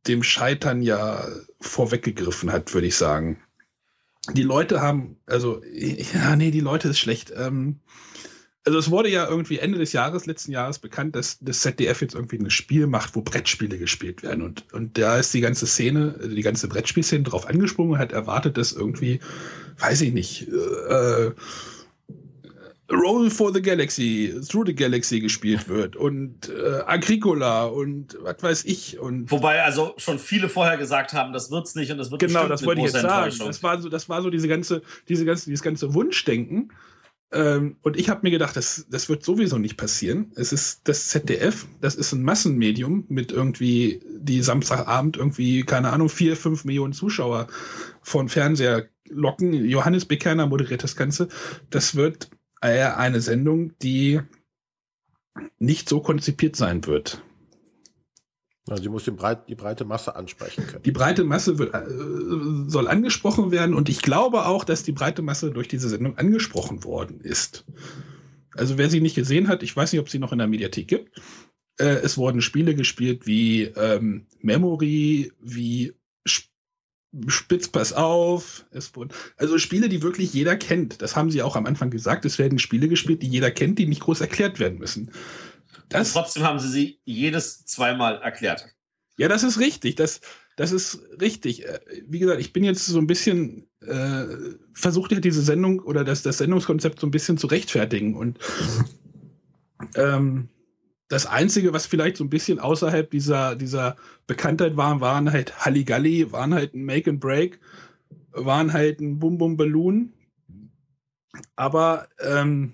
dem 0.08 0.24
Scheitern 0.24 0.82
ja 0.82 1.28
vorweggegriffen 1.62 2.52
hat, 2.52 2.74
würde 2.74 2.88
ich 2.88 2.96
sagen. 2.96 3.40
Die 4.34 4.44
Leute 4.44 4.82
haben, 4.82 5.18
also, 5.26 5.62
ja, 5.74 6.36
nee, 6.36 6.52
die 6.52 6.62
Leute 6.62 6.90
ist 6.90 7.00
schlecht. 7.00 7.34
Ähm, 7.36 7.80
also 8.66 8.80
es 8.80 8.90
wurde 8.90 9.10
ja 9.10 9.28
irgendwie 9.28 9.60
Ende 9.60 9.78
des 9.78 9.92
Jahres, 9.92 10.26
letzten 10.26 10.54
Jahres 10.54 10.80
bekannt, 10.80 11.18
dass 11.18 11.38
das 11.42 11.60
ZDF 11.60 12.02
jetzt 12.02 12.16
irgendwie 12.16 12.38
ein 12.38 12.50
Spiel 12.50 12.88
macht, 12.88 13.16
wo 13.16 13.22
Brettspiele 13.22 13.78
gespielt 13.78 14.24
werden. 14.24 14.42
Und, 14.42 14.72
und 14.74 14.98
da 14.98 15.18
ist 15.18 15.34
die 15.34 15.42
ganze 15.42 15.68
Szene, 15.68 16.16
also 16.18 16.34
die 16.34 16.42
ganze 16.42 16.70
Brettspielszene 16.70 17.24
drauf 17.24 17.48
angesprungen 17.48 17.94
und 17.94 18.00
hat 18.00 18.14
erwartet, 18.14 18.58
dass 18.58 18.72
irgendwie, 18.72 19.20
weiß 19.80 20.02
ich 20.02 20.14
nicht, 20.14 20.48
äh, 20.48 21.32
Roll 22.94 23.30
for 23.30 23.54
the 23.54 23.62
Galaxy, 23.62 24.34
Through 24.48 24.68
the 24.68 24.76
Galaxy 24.76 25.20
gespielt 25.20 25.68
wird 25.68 25.96
und 25.96 26.50
äh, 26.50 26.82
Agricola 26.86 27.66
und 27.66 28.18
was 28.22 28.42
weiß 28.42 28.66
ich. 28.66 29.00
Und 29.00 29.32
Wobei 29.32 29.64
also 29.64 29.94
schon 29.98 30.20
viele 30.20 30.50
vorher 30.50 30.78
gesagt 30.78 31.14
haben, 31.14 31.34
das 31.34 31.52
wird's 31.52 31.76
nicht 31.76 31.92
und 31.92 31.98
das 31.98 32.12
wird 32.12 32.22
Genau, 32.22 32.48
das 32.48 32.66
wollte 32.66 32.82
ich 32.82 32.92
jetzt 32.92 33.02
sagen. 33.02 33.36
Das 33.40 33.64
war 33.64 33.82
so, 33.82 33.90
das 33.90 34.10
war 34.10 34.22
so 34.22 34.30
diese 34.30 34.48
ganze, 34.48 34.82
diese 35.10 35.26
ganze, 35.26 35.46
dieses 35.46 35.64
ganze 35.64 35.94
Wunschdenken. 35.94 36.72
Ähm, 37.34 37.78
und 37.82 37.98
ich 37.98 38.10
habe 38.10 38.20
mir 38.24 38.30
gedacht, 38.30 38.56
das, 38.56 38.86
das 38.90 39.10
wird 39.10 39.24
sowieso 39.24 39.58
nicht 39.58 39.76
passieren. 39.76 40.32
Es 40.36 40.54
ist 40.54 40.82
das 40.88 41.08
ZDF, 41.08 41.66
das 41.82 41.96
ist 41.96 42.14
ein 42.14 42.22
Massenmedium 42.22 43.06
mit 43.10 43.32
irgendwie, 43.32 44.02
die 44.08 44.42
Samstagabend 44.42 45.18
irgendwie, 45.18 45.64
keine 45.64 45.92
Ahnung, 45.92 46.10
vier, 46.10 46.38
fünf 46.38 46.64
Millionen 46.64 46.94
Zuschauer 46.94 47.48
von 48.04 48.30
Fernseher 48.30 48.88
locken. 49.10 49.54
Johannes 49.66 50.06
Bekerner 50.06 50.46
moderiert 50.46 50.84
das 50.84 50.96
Ganze. 50.96 51.28
Das 51.72 51.96
wird 51.96 52.30
eine 52.64 53.22
Sendung, 53.22 53.74
die 53.82 54.22
nicht 55.60 55.90
so 55.90 56.00
konzipiert 56.00 56.56
sein 56.56 56.86
wird. 56.86 57.22
Also 58.70 58.84
sie 58.84 58.90
muss 58.90 59.04
Breit, 59.04 59.50
die 59.50 59.56
breite 59.56 59.84
Masse 59.84 60.16
ansprechen 60.16 60.66
können. 60.66 60.84
Die 60.84 60.92
breite 60.92 61.26
Masse 61.26 61.60
wird, 61.60 61.74
äh, 61.74 62.70
soll 62.70 62.88
angesprochen 62.88 63.52
werden 63.52 63.76
und 63.76 63.90
ich 63.90 64.02
glaube 64.02 64.46
auch, 64.46 64.64
dass 64.64 64.84
die 64.84 64.94
breite 64.94 65.22
Masse 65.22 65.52
durch 65.52 65.68
diese 65.68 65.90
Sendung 65.90 66.18
angesprochen 66.18 66.84
worden 66.86 67.20
ist. 67.20 67.66
Also 68.56 68.78
wer 68.78 68.90
sie 68.90 69.02
nicht 69.02 69.16
gesehen 69.16 69.50
hat, 69.50 69.64
ich 69.64 69.76
weiß 69.76 69.92
nicht, 69.92 70.00
ob 70.00 70.10
sie 70.10 70.20
noch 70.20 70.32
in 70.32 70.38
der 70.38 70.48
Mediathek 70.48 70.88
gibt. 70.88 71.22
Äh, 71.78 71.98
es 72.04 72.18
wurden 72.18 72.42
Spiele 72.42 72.74
gespielt 72.74 73.26
wie 73.28 73.64
ähm, 73.64 74.28
Memory, 74.40 75.34
wie 75.42 75.94
Spitz 77.28 77.68
pass 77.68 77.94
auf. 77.94 78.66
Es 78.72 78.96
wurden, 78.96 79.12
also 79.38 79.58
Spiele, 79.58 79.90
die 79.90 80.02
wirklich 80.02 80.34
jeder 80.34 80.56
kennt. 80.56 81.02
Das 81.02 81.16
haben 81.16 81.32
sie 81.32 81.42
auch 81.42 81.56
am 81.56 81.66
Anfang 81.66 81.90
gesagt. 81.90 82.26
Es 82.26 82.40
werden 82.40 82.60
Spiele 82.60 82.88
gespielt, 82.88 83.22
die 83.22 83.28
jeder 83.28 83.52
kennt, 83.52 83.80
die 83.80 83.86
nicht 83.86 84.02
groß 84.02 84.22
erklärt 84.22 84.60
werden 84.60 84.80
müssen. 84.80 85.12
Das, 85.90 86.08
Und 86.08 86.22
trotzdem 86.22 86.44
haben 86.44 86.60
sie 86.60 86.70
sie 86.70 87.00
jedes 87.04 87.66
zweimal 87.66 88.22
erklärt. 88.22 88.68
Ja, 89.18 89.28
das 89.28 89.44
ist 89.44 89.60
richtig. 89.60 89.96
Das, 89.96 90.22
das 90.56 90.72
ist 90.72 91.02
richtig. 91.22 91.66
Äh, 91.66 91.80
wie 92.08 92.20
gesagt, 92.20 92.42
ich 92.42 92.52
bin 92.52 92.64
jetzt 92.64 92.86
so 92.86 92.98
ein 92.98 93.08
bisschen 93.08 93.68
äh, 93.82 94.26
versucht 94.74 95.12
ja 95.12 95.20
diese 95.20 95.42
Sendung 95.42 95.80
oder 95.80 96.04
das, 96.04 96.24
das 96.24 96.40
Sendungskonzept 96.40 97.00
so 97.00 97.08
ein 97.08 97.12
bisschen 97.12 97.38
zu 97.38 97.48
rechtfertigen. 97.48 98.16
Und 98.16 98.40
ähm, 99.96 100.50
das 101.08 101.26
Einzige, 101.26 101.74
was 101.74 101.86
vielleicht 101.86 102.18
so 102.18 102.24
ein 102.24 102.30
bisschen 102.30 102.60
außerhalb 102.60 103.10
dieser, 103.12 103.56
dieser 103.56 103.98
Bekanntheit 104.28 104.78
war, 104.78 105.02
waren 105.02 105.32
halt 105.32 105.66
Halligalli, 105.66 106.32
waren 106.32 106.54
halt 106.54 106.74
ein 106.74 106.86
Make 106.86 107.10
and 107.10 107.20
Break, 107.20 107.60
waren 108.32 108.74
halt 108.74 109.00
ein 109.00 109.20
Bum 109.20 109.38
Bum 109.38 109.58
Balloon. 109.58 110.14
Aber 111.56 112.08
ähm, 112.20 112.74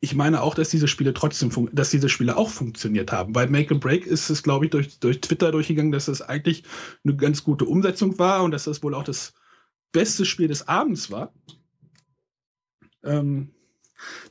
ich 0.00 0.14
meine 0.14 0.42
auch, 0.42 0.54
dass 0.54 0.68
diese 0.68 0.88
Spiele 0.88 1.14
trotzdem, 1.14 1.68
dass 1.72 1.90
diese 1.90 2.08
Spiele 2.08 2.36
auch 2.36 2.50
funktioniert 2.50 3.12
haben. 3.12 3.32
Bei 3.32 3.46
Make 3.46 3.74
and 3.74 3.80
Break 3.80 4.06
ist 4.06 4.30
es, 4.30 4.42
glaube 4.42 4.66
ich, 4.66 4.70
durch, 4.70 4.98
durch 5.00 5.20
Twitter 5.20 5.52
durchgegangen, 5.52 5.92
dass 5.92 6.08
es 6.08 6.22
eigentlich 6.22 6.64
eine 7.04 7.16
ganz 7.16 7.42
gute 7.42 7.64
Umsetzung 7.64 8.18
war 8.18 8.44
und 8.44 8.50
dass 8.52 8.64
das 8.64 8.82
wohl 8.82 8.94
auch 8.94 9.04
das 9.04 9.34
beste 9.92 10.24
Spiel 10.24 10.48
des 10.48 10.68
Abends 10.68 11.10
war. 11.10 11.32
Ähm, 13.02 13.55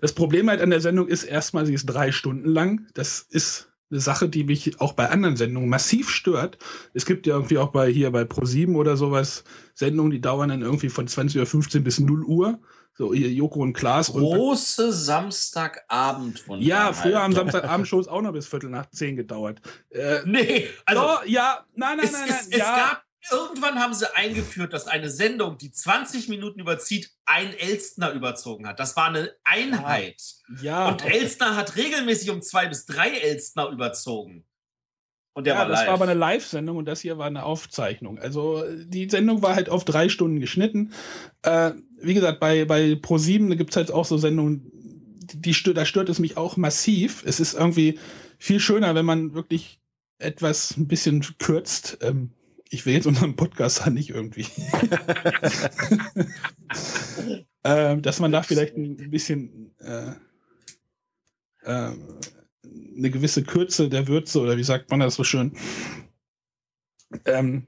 das 0.01 0.13
Problem 0.13 0.49
halt 0.49 0.62
an 0.62 0.69
der 0.69 0.82
Sendung 0.82 1.08
ist 1.08 1.23
erstmal, 1.23 1.65
sie 1.65 1.73
ist 1.73 1.86
drei 1.86 2.12
Stunden 2.12 2.49
lang. 2.49 2.88
Das 2.93 3.21
ist 3.21 3.69
eine 3.91 3.99
Sache, 3.99 4.30
die 4.30 4.43
mich 4.43 4.80
auch 4.82 4.93
bei 4.93 5.10
anderen 5.10 5.36
Sendungen 5.38 5.69
massiv 5.69 6.10
stört. 6.10 6.58
Es 6.93 7.06
gibt 7.06 7.28
ja 7.28 7.36
irgendwie 7.36 7.58
auch 7.58 7.71
bei 7.71 7.89
hier 7.89 8.12
bei 8.12 8.23
Pro7 8.23 8.75
oder 8.75 8.97
sowas 8.97 9.43
Sendungen, 9.73 10.12
die 10.12 10.21
dauern 10.21 10.49
dann 10.49 10.62
irgendwie 10.62 10.89
von 10.89 11.08
20.15 11.08 11.78
Uhr 11.78 11.84
bis 11.84 11.99
0 11.99 12.23
Uhr. 12.23 12.60
So 12.97 13.13
hier 13.13 13.30
Joko 13.30 13.60
und 13.60 13.73
Klaas. 13.73 14.13
Große 14.13 14.93
Samstagabend 14.93 16.39
von 16.39 16.62
Ja, 16.62 16.93
früher 16.93 17.21
haben 17.21 17.34
Samstagabend-Shows 17.36 18.08
auch 18.08 18.21
noch 18.21 18.32
bis 18.32 18.47
Viertel 18.47 18.69
nach 18.69 18.89
zehn 18.89 19.17
gedauert. 19.17 19.62
Äh, 19.89 20.19
nee, 20.25 20.69
also. 20.86 21.01
So, 21.01 21.08
ja, 21.25 21.65
nein, 21.75 21.97
nein, 21.97 22.06
es, 22.06 22.13
nein, 22.13 22.21
nein. 22.30 22.39
Es, 22.51 22.58
ja. 22.58 22.75
gab 22.75 23.04
irgendwann 23.31 23.79
haben 23.79 23.93
sie 23.93 24.13
eingeführt, 24.15 24.73
dass 24.73 24.88
eine 24.88 25.09
Sendung, 25.09 25.57
die 25.57 25.71
20 25.71 26.29
Minuten 26.29 26.59
überzieht, 26.59 27.11
ein 27.25 27.53
Elstner 27.57 28.11
überzogen 28.11 28.67
hat. 28.67 28.79
Das 28.79 28.95
war 28.95 29.07
eine 29.07 29.31
Einheit. 29.43 30.21
Ja. 30.61 30.89
Und 30.89 31.05
Elstner 31.05 31.55
hat 31.55 31.75
regelmäßig 31.75 32.29
um 32.29 32.41
zwei 32.41 32.67
bis 32.67 32.85
drei 32.85 33.09
Elstner 33.09 33.69
überzogen. 33.69 34.45
Und 35.33 35.47
der 35.47 35.55
ja, 35.55 35.59
war 35.59 35.67
live. 35.67 35.79
das 35.79 35.88
war 35.88 35.93
aber 35.95 36.05
eine 36.05 36.13
Live-Sendung 36.13 36.77
und 36.77 36.85
das 36.85 37.01
hier 37.01 37.17
war 37.17 37.27
eine 37.27 37.43
Aufzeichnung. 37.43 38.19
Also 38.19 38.63
die 38.85 39.09
Sendung 39.09 39.41
war 39.41 39.55
halt 39.55 39.69
auf 39.69 39.83
drei 39.83 40.07
Stunden 40.07 40.39
geschnitten. 40.39 40.93
Äh, 41.41 41.71
wie 41.99 42.13
gesagt, 42.13 42.39
bei, 42.39 42.63
bei 42.63 42.93
Pro7 42.93 43.55
gibt 43.55 43.71
es 43.71 43.75
halt 43.75 43.91
auch 43.91 44.05
so 44.05 44.17
Sendungen, 44.17 44.71
die, 45.25 45.41
die, 45.51 45.73
da 45.73 45.85
stört 45.85 46.07
es 46.07 46.19
mich 46.19 46.38
auch 46.38 46.55
massiv. 46.55 47.23
Es 47.25 47.41
ist 47.41 47.53
irgendwie 47.53 47.99
viel 48.38 48.61
schöner, 48.61 48.95
wenn 48.95 49.05
man 49.05 49.33
wirklich 49.33 49.81
etwas 50.19 50.77
ein 50.77 50.88
bisschen 50.88 51.21
kürzt. 51.38 51.97
Ähm, 52.01 52.31
ich 52.69 52.86
will 52.86 52.93
jetzt 52.93 53.08
unseren 53.08 53.36
Podcast 53.36 53.86
nicht 53.88 54.10
irgendwie. 54.10 54.45
äh, 57.63 57.97
dass 57.97 58.19
man 58.19 58.32
da 58.32 58.43
vielleicht 58.43 58.75
ein 58.78 59.10
bisschen 59.10 59.73
äh, 59.80 60.12
äh, 61.63 61.91
eine 62.97 63.10
gewisse 63.12 63.43
Kürze 63.43 63.89
der 63.89 64.08
Würze 64.08 64.39
oder 64.39 64.58
wie 64.58 64.63
sagt 64.63 64.89
man 64.89 64.99
das 64.99 65.15
so 65.15 65.23
schön. 65.23 65.56
Ähm, 67.25 67.67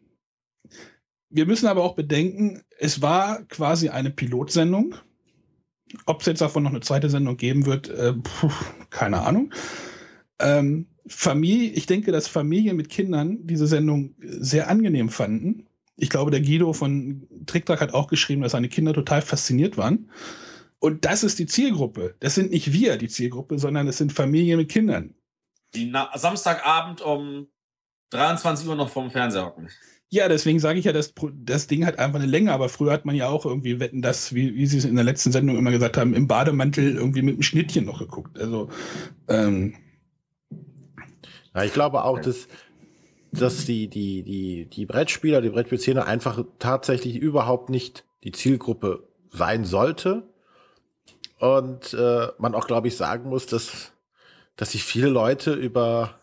wir 1.30 1.46
müssen 1.46 1.68
aber 1.68 1.84
auch 1.84 1.96
bedenken, 1.96 2.64
es 2.80 3.02
war 3.02 3.44
quasi 3.44 3.90
eine 3.90 4.12
Pilotsendung. 4.12 4.96
Ob 6.06 6.22
es 6.22 6.28
jetzt 6.28 6.42
davon 6.42 6.64
noch 6.64 6.72
eine 6.72 6.82
zweite 6.82 7.10
Sendung 7.10 7.38
geben 7.38 7.66
wird, 7.66 7.90
äh, 7.90 8.14
puh, 8.14 8.52
keine 8.90 9.22
Ahnung. 9.22 9.54
Ähm, 10.40 10.88
Familie, 11.08 11.72
ich 11.72 11.86
denke, 11.86 12.12
dass 12.12 12.28
Familien 12.28 12.76
mit 12.76 12.89
Kindern 12.89 13.39
diese 13.41 13.67
Sendung 13.67 14.15
sehr 14.20 14.70
angenehm 14.70 15.10
fanden. 15.10 15.67
Ich 15.96 16.10
glaube, 16.10 16.32
der 16.32 16.41
Guido 16.41 16.74
von 16.74 17.28
TrickTrack 17.46 17.82
hat 17.82 17.93
auch 17.93 18.08
geschrieben, 18.08 18.41
dass 18.41 18.52
seine 18.52 18.70
Kinder 18.70 18.93
total 18.93 19.22
fasziniert 19.22 19.78
waren. 19.78 20.10
Und 20.80 21.06
das 21.06 21.24
ist 21.24 21.39
die 21.39 21.48
Zielgruppe. 21.48 22.15
Das 22.20 22.36
sind 22.36 22.52
nicht 22.52 22.72
wir, 22.72 22.98
die 22.98 23.08
Zielgruppe, 23.08 23.58
sondern 23.58 23.88
es 23.88 23.98
sind 23.98 24.13
Familien 24.13 24.60
mit 24.60 24.70
Kindern. 24.70 25.15
Die 25.74 25.91
Samstagabend 26.15 27.02
um 27.02 27.48
23 28.12 28.67
Uhr 28.67 28.76
noch 28.76 28.89
vorm 28.89 29.10
Fernseher 29.10 29.46
hocken. 29.46 29.70
Ja, 30.10 30.30
deswegen 30.30 30.60
sage 30.60 30.80
ich 30.80 30.86
ja, 30.86 30.93
das, 30.93 31.13
das 31.34 31.67
Ding 31.67 31.86
hat 31.86 32.00
einfach 32.00 32.20
eine 32.20 32.30
Länge, 32.30 32.54
aber 32.54 32.70
früher 32.70 32.93
hat 32.93 33.04
man 33.04 33.15
ja 33.15 33.28
auch 33.28 33.46
irgendwie 33.46 33.82
wetten, 33.82 34.02
das, 34.02 34.34
wie, 34.34 34.56
wie 34.56 34.65
sie 34.65 34.78
es 34.78 34.86
in 34.86 34.96
der 34.96 35.04
letzten 35.04 35.34
Sendung 35.34 35.58
immer 35.58 35.72
gesagt 35.72 35.98
haben, 35.98 36.13
im 36.13 36.28
Bademantel 36.28 36.96
irgendwie 36.96 37.22
mit 37.22 37.34
einem 37.34 37.41
Schnittchen 37.41 37.86
noch 37.86 38.00
geguckt. 38.00 38.39
Also 38.39 38.70
ähm, 39.28 39.76
ja, 41.58 41.63
ich 41.63 41.74
glaube 41.74 42.04
auch, 42.04 42.20
dass, 42.20 42.48
dass 43.32 43.65
die, 43.65 43.88
die, 43.88 44.22
die, 44.22 44.65
die 44.65 44.86
Brettspieler, 44.86 45.41
die 45.41 45.50
Brettspielszene 45.50 46.06
einfach 46.06 46.43
tatsächlich 46.60 47.15
überhaupt 47.15 47.72
nicht 47.72 48.06
die 48.24 48.32
Zielgruppe 48.32 49.08
sein 49.32 49.65
sollte. 49.65 50.22
Und 51.39 51.96
äh, 51.96 52.28
man 52.38 52.54
auch, 52.54 52.67
glaube 52.67 52.89
ich, 52.89 52.96
sagen 52.96 53.30
muss, 53.30 53.48
dass, 53.48 53.91
dass 54.56 54.74
sich 54.74 54.84
viele 54.84 55.10
Leute 55.10 55.54
über 55.54 56.20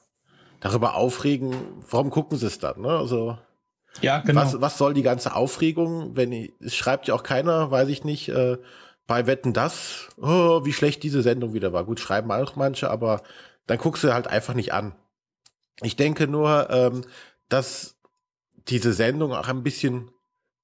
darüber 0.60 0.94
aufregen, 0.94 1.52
warum 1.90 2.10
gucken 2.10 2.38
sie 2.38 2.46
es 2.46 2.60
dann? 2.60 2.80
Ne? 2.80 2.90
Also 2.90 3.36
ja, 4.02 4.20
genau. 4.20 4.40
was, 4.40 4.60
was 4.60 4.78
soll 4.78 4.94
die 4.94 5.02
ganze 5.02 5.34
Aufregung, 5.34 6.16
wenn 6.16 6.30
ich, 6.30 6.52
es 6.60 6.76
schreibt 6.76 7.08
ja 7.08 7.14
auch 7.14 7.24
keiner, 7.24 7.72
weiß 7.72 7.88
ich 7.88 8.04
nicht, 8.04 8.28
äh, 8.28 8.58
bei 9.08 9.26
Wetten 9.26 9.52
das, 9.52 10.10
oh, 10.16 10.64
wie 10.64 10.72
schlecht 10.72 11.02
diese 11.02 11.22
Sendung 11.22 11.54
wieder 11.54 11.72
war. 11.72 11.84
Gut, 11.84 11.98
schreiben 11.98 12.30
auch 12.30 12.54
manche, 12.54 12.88
aber 12.88 13.22
dann 13.66 13.78
guckst 13.78 14.04
du 14.04 14.14
halt 14.14 14.28
einfach 14.28 14.54
nicht 14.54 14.72
an. 14.72 14.94
Ich 15.82 15.96
denke 15.96 16.28
nur, 16.28 16.70
ähm, 16.70 17.04
dass 17.48 17.96
diese 18.68 18.92
Sendung 18.92 19.32
auch 19.32 19.48
ein 19.48 19.62
bisschen 19.62 20.10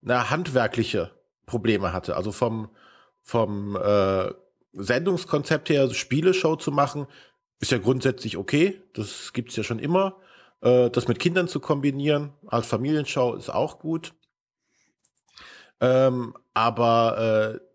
na, 0.00 0.30
handwerkliche 0.30 1.10
Probleme 1.46 1.92
hatte. 1.92 2.16
Also 2.16 2.32
vom, 2.32 2.70
vom 3.22 3.76
äh, 3.76 4.32
Sendungskonzept 4.72 5.68
her, 5.68 5.80
also 5.80 5.94
Spieleshow 5.94 6.56
zu 6.56 6.70
machen, 6.70 7.06
ist 7.58 7.72
ja 7.72 7.78
grundsätzlich 7.78 8.36
okay. 8.36 8.80
Das 8.94 9.32
gibt's 9.32 9.56
ja 9.56 9.62
schon 9.62 9.78
immer. 9.78 10.16
Äh, 10.62 10.90
das 10.90 11.08
mit 11.08 11.18
Kindern 11.18 11.48
zu 11.48 11.60
kombinieren 11.60 12.32
als 12.46 12.66
Familienshow 12.66 13.34
ist 13.34 13.50
auch 13.50 13.78
gut. 13.78 14.14
Ähm, 15.80 16.34
aber 16.54 17.58
äh, 17.58 17.69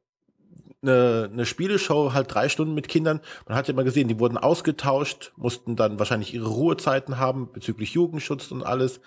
eine, 0.88 1.30
eine 1.32 1.46
Spieleshow 1.46 2.14
halt 2.14 2.34
drei 2.34 2.50
Stunden 2.50 2.74
mit 2.74 2.88
Kindern. 2.88 3.22
Man 3.48 3.58
hat 3.58 3.68
ja 3.68 3.74
mal 3.74 3.84
gesehen, 3.84 4.08
die 4.08 4.20
wurden 4.20 4.38
ausgetauscht, 4.38 5.34
mussten 5.36 5.76
dann 5.76 6.00
wahrscheinlich 6.00 6.34
ihre 6.34 6.48
Ruhezeiten 6.48 7.18
haben 7.18 7.52
bezüglich 7.52 7.94
Jugendschutz 7.94 8.52
und 8.52 8.64
alles. 8.64 9.02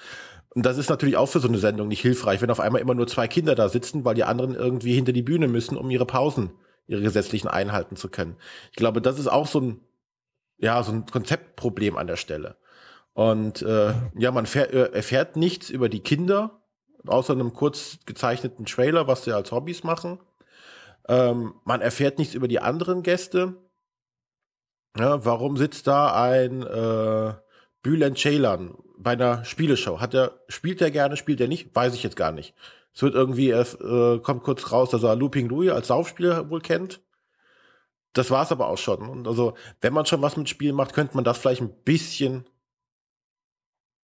Und 0.51 0.65
das 0.67 0.79
ist 0.79 0.91
natürlich 0.91 1.17
auch 1.17 1.29
für 1.29 1.41
so 1.41 1.49
eine 1.49 1.59
Sendung 1.59 1.89
nicht 1.89 2.01
hilfreich, 2.01 2.41
wenn 2.41 2.51
auf 2.51 2.61
einmal 2.61 2.81
immer 2.81 2.95
nur 2.95 3.07
zwei 3.07 3.29
Kinder 3.29 3.55
da 3.55 3.69
sitzen, 3.69 4.05
weil 4.05 4.15
die 4.15 4.25
anderen 4.25 4.55
irgendwie 4.55 4.95
hinter 4.95 5.13
die 5.13 5.23
Bühne 5.23 5.49
müssen, 5.49 5.77
um 5.77 5.91
ihre 5.91 6.07
Pausen, 6.07 6.51
ihre 6.87 7.03
gesetzlichen 7.03 7.49
einhalten 7.49 7.97
zu 7.97 8.09
können. 8.09 8.37
Ich 8.71 8.77
glaube, 8.77 9.01
das 9.01 9.19
ist 9.19 9.29
auch 9.29 9.47
so 9.47 9.61
ein, 9.61 9.81
ja, 10.57 10.83
so 10.83 10.93
ein 10.93 11.07
Konzeptproblem 11.07 11.97
an 11.97 12.07
der 12.07 12.17
Stelle. 12.17 12.57
Und 13.13 13.63
äh, 13.63 13.93
ja, 14.17 14.31
man 14.31 14.47
äh, 14.47 14.93
erfährt 14.93 15.37
nichts 15.37 15.71
über 15.71 15.89
die 15.89 16.01
Kinder, 16.01 16.63
außer 17.07 17.33
einem 17.33 17.53
kurz 17.53 17.99
gezeichneten 18.07 18.65
Trailer, 18.65 19.07
was 19.07 19.25
sie 19.25 19.33
als 19.33 19.53
Hobbys 19.53 19.85
machen. 19.85 20.19
Ähm, 21.09 21.55
man 21.65 21.81
erfährt 21.81 22.19
nichts 22.19 22.35
über 22.35 22.49
die 22.49 22.61
anderen 22.61 23.03
Gäste. 23.03 23.57
Ja, 24.97 25.25
warum 25.25 25.57
sitzt 25.57 25.87
da 25.87 26.15
ein 26.23 26.63
äh, 26.63 27.35
Bülent 27.83 28.19
Ceylan 28.19 28.77
bei 28.99 29.13
einer 29.13 29.45
Spieleshow? 29.45 30.01
Hat 30.01 30.15
er, 30.15 30.41
spielt 30.49 30.81
er 30.81 30.91
gerne, 30.91 31.17
spielt 31.17 31.41
er 31.41 31.49
nicht? 31.49 31.75
Weiß 31.75 31.95
ich 31.95 32.03
jetzt 32.03 32.17
gar 32.17 32.33
nicht. 32.33 32.55
Es 32.95 33.03
wird 33.03 33.15
irgendwie, 33.15 33.51
äh, 33.51 34.19
kommt 34.21 34.43
kurz 34.43 34.73
raus, 34.73 34.91
dass 34.91 35.03
er 35.03 35.17
Looping 35.17 35.49
Louis 35.49 35.71
als 35.71 35.89
Saufspieler 35.89 36.51
wohl 36.51 36.61
kennt. 36.61 37.01
Das 38.13 38.31
war's 38.31 38.51
aber 38.51 38.69
auch 38.69 38.79
schon. 38.79 39.09
Und 39.09 39.29
also, 39.29 39.55
wenn 39.81 39.93
man 39.93 40.07
schon 40.07 40.23
was 40.23 40.37
mit 40.37 40.49
Spielen 40.49 40.75
macht, 40.75 40.95
könnte 40.95 41.15
man 41.15 41.25
das 41.25 41.39
vielleicht 41.39 41.61
ein 41.61 41.83
bisschen 41.85 42.49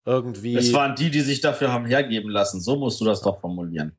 irgendwie. 0.04 0.56
Es 0.56 0.72
waren 0.72 0.94
die, 0.94 1.10
die 1.10 1.22
sich 1.22 1.40
dafür 1.40 1.72
haben 1.72 1.86
hergeben 1.86 2.30
lassen. 2.30 2.60
So 2.60 2.76
musst 2.76 3.00
du 3.00 3.04
das 3.04 3.22
doch 3.22 3.40
formulieren. 3.40 3.96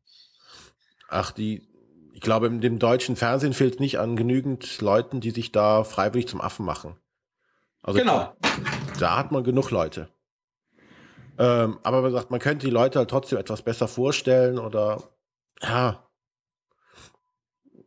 Ach, 1.10 1.32
die, 1.32 1.68
ich 2.16 2.22
glaube, 2.22 2.48
in 2.48 2.62
dem 2.62 2.80
deutschen 2.80 3.18
Fernsehen 3.18 3.52
fehlt 3.52 3.82
nicht 3.82 4.00
an 4.00 4.16
genügend 4.16 4.80
Leuten, 4.80 5.20
die 5.20 5.32
sich 5.32 5.52
da 5.52 5.84
freiwillig 5.84 6.30
zum 6.30 6.40
Affen 6.40 6.66
machen. 6.66 6.96
Also 7.84 8.00
genau. 8.00 8.34
Da, 8.42 8.50
da 9.00 9.18
hat 9.18 9.34
man 9.34 9.44
genug 9.44 9.70
Leute. 9.70 10.08
Ähm, 11.38 11.78
aber 11.84 12.02
man 12.02 12.14
sagt, 12.14 12.32
man 12.32 12.40
könnte 12.40 12.68
die 12.68 12.72
Leute 12.72 13.00
halt 13.00 13.10
trotzdem 13.10 13.38
etwas 13.38 13.64
besser 13.64 13.90
vorstellen 13.90 14.60
oder 14.60 15.04
ja, 15.62 16.08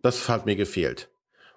das 0.03 0.29
hat 0.29 0.45
mir 0.45 0.57
gefehlt. 0.57 1.11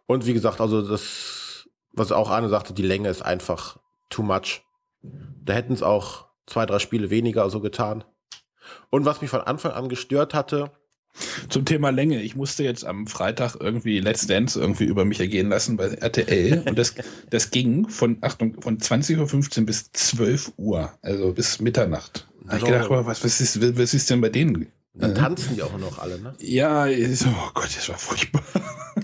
Und 0.06 0.26
wie 0.26 0.34
gesagt, 0.34 0.62
also 0.62 0.82
das, 0.82 1.68
was 1.92 2.14
auch 2.14 2.30
Arne 2.30 2.48
sagte, 2.48 2.74
die 2.74 2.84
Länge 2.84 3.10
ist 3.10 3.22
einfach 3.22 3.80
too 4.10 4.24
much. 4.24 4.62
Da 5.02 5.52
hätten 5.52 5.74
es 5.74 5.84
auch 5.84 6.30
zwei, 6.46 6.66
drei 6.66 6.80
Spiele 6.80 7.10
weniger 7.10 7.50
so 7.50 7.60
getan. 7.60 8.06
Und 8.90 9.04
was 9.04 9.20
mich 9.20 9.30
von 9.30 9.42
Anfang 9.42 9.74
an 9.74 9.90
gestört 9.90 10.34
hatte, 10.34 10.72
zum 11.49 11.66
Thema 11.66 11.89
Länge. 11.89 12.22
Ich 12.22 12.36
musste 12.36 12.64
jetzt 12.64 12.86
am 12.86 13.07
Freitag 13.07 13.55
irgendwie 13.59 13.99
Let's 13.99 14.28
Dance 14.28 14.59
irgendwie 14.59 14.86
über 14.86 15.05
mich 15.05 15.20
ergehen 15.20 15.49
lassen 15.49 15.78
bei 15.78 15.88
RTL. 15.88 16.64
Und 16.68 16.78
das, 16.78 16.95
das 17.30 17.51
ging 17.51 17.88
von, 17.89 18.18
Achtung, 18.22 18.62
von 18.62 18.78
20.15 18.78 19.59
Uhr 19.59 19.66
bis 19.66 19.91
12 19.91 20.53
Uhr, 20.57 20.91
also 21.01 21.34
bis 21.34 21.59
Mitternacht. 21.59 22.28
Da 22.45 22.53
Also- 22.53 22.66
ich 22.66 22.72
gedacht, 22.72 22.86
aber 22.88 23.05
was, 23.05 23.24
was, 23.24 23.41
ist, 23.41 23.78
was 23.78 23.93
ist 23.93 24.09
denn 24.09 24.22
bei 24.22 24.30
denen? 24.30 24.68
dann 24.93 25.16
tanzen 25.16 25.55
die 25.55 25.64
auch 25.64 25.78
noch 25.78 25.99
alle, 25.99 26.20
ne? 26.20 26.36
Ja, 26.39 26.86
ist- 26.86 27.26
oh 27.26 27.49
Gott, 27.53 27.70
das 27.76 27.88
war 27.89 27.97
furchtbar. 27.97 28.43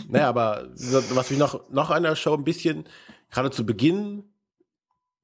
Naja, 0.09 0.29
aber 0.29 0.69
was 0.75 1.29
mich 1.29 1.39
noch, 1.39 1.69
noch 1.69 1.89
an 1.89 2.03
der 2.03 2.15
Show 2.15 2.33
ein 2.33 2.43
bisschen, 2.45 2.85
gerade 3.29 3.51
zu 3.51 3.65
Beginn 3.65 4.23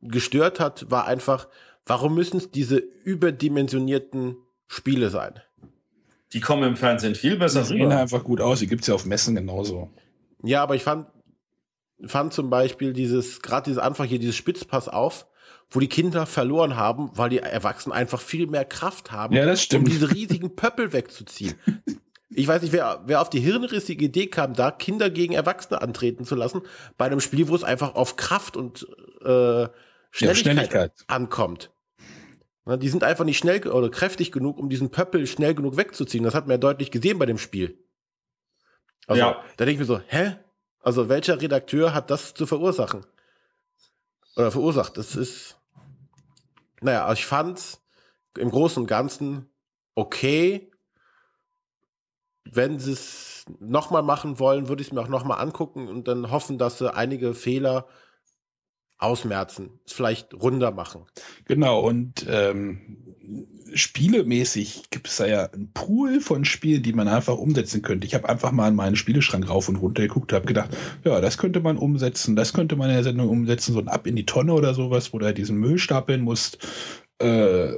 gestört 0.02 0.60
hat, 0.60 0.90
war 0.92 1.06
einfach, 1.08 1.48
warum 1.86 2.16
müssen 2.16 2.38
es 2.38 2.52
diese 2.52 2.78
überdimensionierten 2.78 4.36
Spiele 4.68 5.10
sein? 5.10 5.34
Die 6.34 6.40
kommen 6.42 6.64
im 6.64 6.76
Fernsehen 6.76 7.16
viel 7.16 7.38
besser 7.38 7.60
Das 7.60 7.70
sehen 7.70 7.84
rüber. 7.84 7.98
einfach 7.98 8.24
gut 8.24 8.42
aus. 8.42 8.60
Die 8.60 8.68
gibt's 8.68 8.88
ja 8.88 8.96
auf 8.96 9.06
Messen 9.06 9.36
genauso. 9.36 9.92
Ja, 10.44 10.64
aber 10.64 10.76
ich 10.76 10.84
fand, 10.84 11.08
fand 12.06 12.34
zum 12.34 12.50
Beispiel 12.50 12.94
dieses, 12.94 13.42
gerade 13.42 13.66
dieses 13.66 13.80
Anfang 13.82 14.08
hier, 14.08 14.20
dieses 14.20 14.36
Spitzpass 14.36 14.90
auf, 14.90 15.28
wo 15.70 15.80
die 15.80 15.88
Kinder 15.88 16.26
verloren 16.26 16.76
haben, 16.76 17.10
weil 17.14 17.30
die 17.30 17.40
Erwachsenen 17.40 17.94
einfach 17.96 18.20
viel 18.20 18.48
mehr 18.48 18.66
Kraft 18.66 19.12
haben, 19.12 19.34
Ja, 19.36 19.46
das 19.46 19.62
stimmt. 19.62 19.86
um 19.88 19.92
diese 19.92 20.12
riesigen 20.12 20.56
Pöppel 20.56 20.92
wegzuziehen. 20.94 21.56
Ich 22.30 22.48
weiß 22.48 22.62
nicht, 22.64 22.74
wer, 22.74 23.04
wer 23.06 23.22
auf 23.22 23.30
die 23.30 23.40
hirnrissige 23.40 24.06
Idee 24.06 24.28
kam, 24.28 24.54
da 24.54 24.72
Kinder 24.72 25.10
gegen 25.12 25.34
Erwachsene 25.34 25.82
antreten 25.82 26.26
zu 26.26 26.34
lassen, 26.36 26.62
bei 26.98 27.06
einem 27.06 27.20
Spiel, 27.20 27.48
wo 27.48 27.56
es 27.56 27.64
einfach 27.64 27.94
auf 27.96 28.16
Kraft 28.16 28.58
und 28.58 28.88
äh, 29.24 29.68
Schnelligkeit, 30.12 30.38
Schnelligkeit. 30.38 30.92
ankommt. 31.08 31.72
Na, 32.66 32.78
die 32.78 32.90
sind 32.90 33.04
einfach 33.04 33.26
nicht 33.26 33.38
schnell 33.38 33.68
oder 33.68 33.90
kräftig 33.90 34.32
genug, 34.32 34.58
um 34.58 34.70
diesen 34.70 34.90
Pöppel 34.90 35.28
schnell 35.28 35.54
genug 35.54 35.76
wegzuziehen. 35.78 36.24
Das 36.24 36.34
hat 36.34 36.46
man 36.48 36.52
ja 36.54 36.58
deutlich 36.58 36.92
gesehen 36.92 37.20
bei 37.20 37.26
dem 37.26 37.38
Spiel. 37.38 37.78
Also, 39.08 39.20
Ja. 39.22 39.44
da 39.58 39.66
denke 39.66 39.74
ich 39.74 39.80
mir 39.80 39.86
so, 39.96 40.00
hä? 40.08 40.38
Also, 40.80 41.10
welcher 41.10 41.42
Redakteur 41.42 41.94
hat 41.94 42.10
das 42.10 42.34
zu 42.34 42.46
verursachen? 42.46 43.06
Oder 44.36 44.52
verursacht? 44.52 44.98
Das 44.98 45.16
ist. 45.16 45.58
Naja, 46.82 47.06
also 47.06 47.20
ich 47.20 47.26
fand's 47.26 47.82
im 48.38 48.50
Großen 48.50 48.82
und 48.82 48.88
Ganzen 48.88 49.50
okay. 49.96 50.72
Wenn 52.46 52.80
sie 52.80 52.92
es 52.92 53.46
nochmal 53.60 54.04
machen 54.04 54.40
wollen, 54.40 54.68
würde 54.68 54.82
ich 54.82 54.88
es 54.90 54.94
mir 54.94 55.02
auch 55.02 55.08
nochmal 55.08 55.40
angucken 55.40 55.88
und 55.88 56.08
dann 56.08 56.30
hoffen, 56.32 56.58
dass 56.58 56.78
sie 56.78 56.94
einige 56.94 57.34
Fehler 57.34 57.88
ausmerzen, 59.04 59.70
es 59.86 59.94
vielleicht 59.94 60.34
runder 60.34 60.72
machen. 60.72 61.02
Genau, 61.46 61.82
und 61.82 62.26
ähm, 62.28 62.98
spielemäßig 63.74 64.84
gibt 64.90 65.08
es 65.08 65.18
da 65.18 65.26
ja 65.26 65.46
einen 65.46 65.72
Pool 65.74 66.22
von 66.22 66.46
Spielen, 66.46 66.84
die 66.84 66.94
man 66.94 67.08
einfach 67.08 67.38
umsetzen 67.38 67.82
könnte. 67.82 68.06
Ich 68.06 68.14
habe 68.16 68.30
einfach 68.30 68.52
mal 68.52 68.68
in 68.68 68.76
meinen 68.76 68.96
Spieleschrank 68.96 69.50
rauf 69.50 69.70
und 69.70 69.78
runter 69.78 70.04
geguckt, 70.04 70.34
habe 70.34 70.46
gedacht, 70.46 70.70
ja, 71.04 71.20
das 71.22 71.38
könnte 71.38 71.60
man 71.60 71.78
umsetzen, 71.78 72.36
das 72.36 72.54
könnte 72.54 72.76
man 72.76 72.90
in 72.90 72.96
der 72.96 73.04
Sendung 73.04 73.30
umsetzen, 73.30 73.74
so 73.74 73.80
ein 73.80 73.88
Ab 73.88 74.08
in 74.08 74.16
die 74.16 74.26
Tonne 74.26 74.54
oder 74.54 74.74
sowas, 74.74 75.14
wo 75.14 75.20
du 75.20 75.26
halt 75.26 75.38
diesen 75.38 75.58
Müll 75.58 75.78
stapeln 75.78 76.22
musst. 76.22 76.60
Äh, 77.22 77.74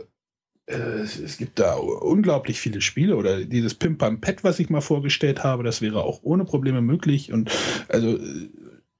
äh, 0.67 1.01
es 1.03 1.37
gibt 1.37 1.59
da 1.59 1.75
unglaublich 1.75 2.59
viele 2.59 2.81
Spiele 2.81 3.15
oder 3.15 3.45
dieses 3.45 3.75
Pim 3.75 3.97
Pam 3.97 4.19
Pet, 4.19 4.43
was 4.43 4.59
ich 4.59 4.69
mal 4.69 4.81
vorgestellt 4.81 5.43
habe, 5.43 5.63
das 5.63 5.81
wäre 5.81 6.03
auch 6.03 6.21
ohne 6.23 6.45
Probleme 6.45 6.81
möglich 6.81 7.31
und 7.31 7.51
also 7.87 8.17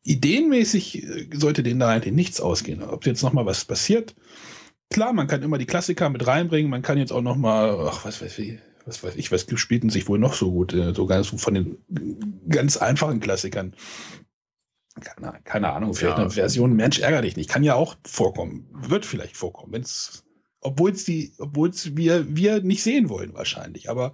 ideenmäßig 0.05 1.03
äh, 1.03 1.27
sollte 1.33 1.63
denen 1.63 1.79
da 1.81 1.89
eigentlich 1.89 2.13
nichts 2.13 2.39
ausgehen. 2.39 2.81
Ob 2.83 3.05
jetzt 3.05 3.23
noch 3.23 3.33
mal 3.33 3.45
was 3.45 3.65
passiert, 3.65 4.15
klar, 4.89 5.11
man 5.13 5.27
kann 5.27 5.43
immer 5.43 5.57
die 5.57 5.65
Klassiker 5.65 6.09
mit 6.09 6.25
reinbringen, 6.25 6.69
man 6.71 6.81
kann 6.81 6.97
jetzt 6.97 7.11
auch 7.11 7.21
noch 7.21 7.35
mal, 7.35 7.87
ach, 7.89 8.05
was 8.05 8.21
weiß 8.21 8.39
ich, 8.39 8.59
was 8.85 9.03
weiß 9.03 9.15
ich, 9.15 9.31
was 9.31 9.45
spielten 9.55 9.89
sich 9.89 10.07
wohl 10.07 10.19
noch 10.19 10.33
so 10.33 10.51
gut, 10.51 10.73
äh, 10.73 10.93
so 10.93 11.05
ganz 11.05 11.27
von 11.27 11.53
den 11.53 11.77
ganz 12.47 12.77
einfachen 12.77 13.19
Klassikern. 13.19 13.73
Keine, 15.01 15.39
keine 15.43 15.73
Ahnung, 15.73 15.93
vielleicht 15.93 16.17
Ja. 16.17 16.23
eine 16.23 16.31
Version 16.31 16.73
Mensch 16.73 16.99
ärger 16.99 17.21
dich 17.21 17.35
nicht. 17.35 17.49
Kann 17.49 17.63
ja 17.63 17.75
auch 17.75 17.97
vorkommen. 18.07 18.67
Wird 18.71 19.05
vielleicht 19.05 19.35
vorkommen, 19.35 19.73
wenn 19.73 19.81
es, 19.81 20.23
obwohl 20.61 20.91
es 20.91 21.03
die, 21.03 21.33
obwohl 21.37 21.69
es 21.69 21.97
wir, 21.97 22.33
wir 22.33 22.61
nicht 22.61 22.81
sehen 22.81 23.09
wollen 23.09 23.33
wahrscheinlich. 23.33 23.89
Aber 23.89 24.13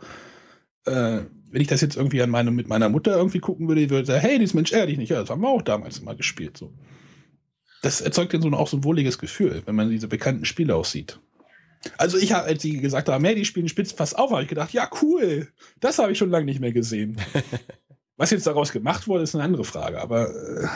äh, 0.86 1.20
wenn 1.52 1.62
ich 1.62 1.68
das 1.68 1.82
jetzt 1.82 1.98
irgendwie 1.98 2.22
an 2.22 2.30
meine, 2.30 2.52
mit 2.52 2.68
meiner 2.68 2.90
Mutter 2.90 3.16
irgendwie 3.16 3.40
gucken 3.40 3.68
würde, 3.68 3.82
die 3.82 3.90
würde 3.90 4.06
sagen, 4.08 4.22
hey, 4.22 4.40
dieses 4.40 4.54
Mensch 4.54 4.72
dich 4.72 4.98
nicht. 4.98 5.10
Ja, 5.10 5.20
das 5.20 5.30
haben 5.30 5.42
wir 5.42 5.50
auch 5.50 5.62
damals 5.62 6.02
mal 6.02 6.16
gespielt. 6.16 6.58
So. 6.58 6.74
Das 7.82 8.02
erzeugt 8.02 8.34
dann 8.34 8.42
so 8.42 8.50
auch 8.52 8.68
so 8.68 8.78
ein 8.78 8.84
wohliges 8.84 9.18
Gefühl, 9.18 9.62
wenn 9.66 9.76
man 9.76 9.90
diese 9.90 10.08
bekannten 10.08 10.46
Spiele 10.46 10.76
auch 10.76 10.86
sieht. 10.86 11.20
Also 11.98 12.18
ich 12.18 12.32
habe, 12.32 12.46
als 12.46 12.62
sie 12.62 12.78
gesagt 12.78 13.10
haben, 13.10 13.26
hey, 13.26 13.36
die 13.36 13.46
spielen 13.46 13.68
Spitzpass 13.68 14.14
auf, 14.14 14.32
habe 14.32 14.44
ich 14.44 14.48
gedacht, 14.50 14.72
ja, 14.72 14.90
cool, 15.02 15.48
das 15.80 15.98
habe 15.98 16.12
ich 16.12 16.18
schon 16.18 16.30
lange 16.30 16.46
nicht 16.46 16.60
mehr 16.60 16.72
gesehen. 16.72 17.18
Was 18.18 18.30
jetzt 18.30 18.46
daraus 18.46 18.72
gemacht 18.72 19.08
wurde, 19.08 19.24
ist 19.24 19.34
eine 19.34 19.44
andere 19.44 19.64
Frage, 19.64 20.00
aber 20.00 20.30
äh, 20.30 20.68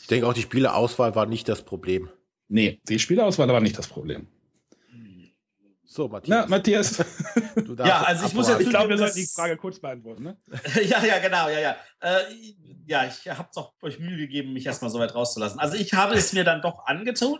Ich 0.00 0.06
denke 0.06 0.26
auch, 0.26 0.32
die 0.32 0.42
Spieleauswahl 0.42 1.14
war 1.14 1.26
nicht 1.26 1.48
das 1.48 1.62
Problem. 1.62 2.08
nee, 2.48 2.80
die 2.88 2.98
Spielauswahl 2.98 3.48
war 3.48 3.60
nicht 3.60 3.76
das 3.76 3.88
Problem. 3.88 4.26
So, 5.94 6.08
Na, 6.26 6.44
Matthias. 6.46 6.98
Matthias, 6.98 7.04
du 7.54 7.76
darfst 7.76 7.88
Ja, 7.88 8.02
also 8.02 8.26
ich 8.26 8.34
muss 8.34 8.48
jetzt- 8.48 8.62
ich 8.62 8.68
glaube, 8.68 8.88
wir 8.88 8.98
sollten 8.98 9.14
die 9.14 9.26
Frage 9.26 9.56
kurz 9.56 9.78
beantworten, 9.78 10.24
ne? 10.24 10.36
ja, 10.84 11.04
ja, 11.04 11.20
genau, 11.20 11.48
ja, 11.48 11.60
ja. 11.60 11.76
Äh, 12.00 12.24
ja, 12.84 13.04
ich 13.04 13.28
habe 13.30 13.48
doch 13.54 13.74
euch 13.80 14.00
Mühe 14.00 14.16
gegeben, 14.16 14.52
mich 14.54 14.66
erstmal 14.66 14.90
so 14.90 14.98
weit 14.98 15.14
rauszulassen. 15.14 15.60
Also 15.60 15.76
ich 15.76 15.94
habe 15.94 16.14
es 16.16 16.32
mir 16.32 16.42
dann 16.42 16.62
doch 16.62 16.84
angetan, 16.86 17.38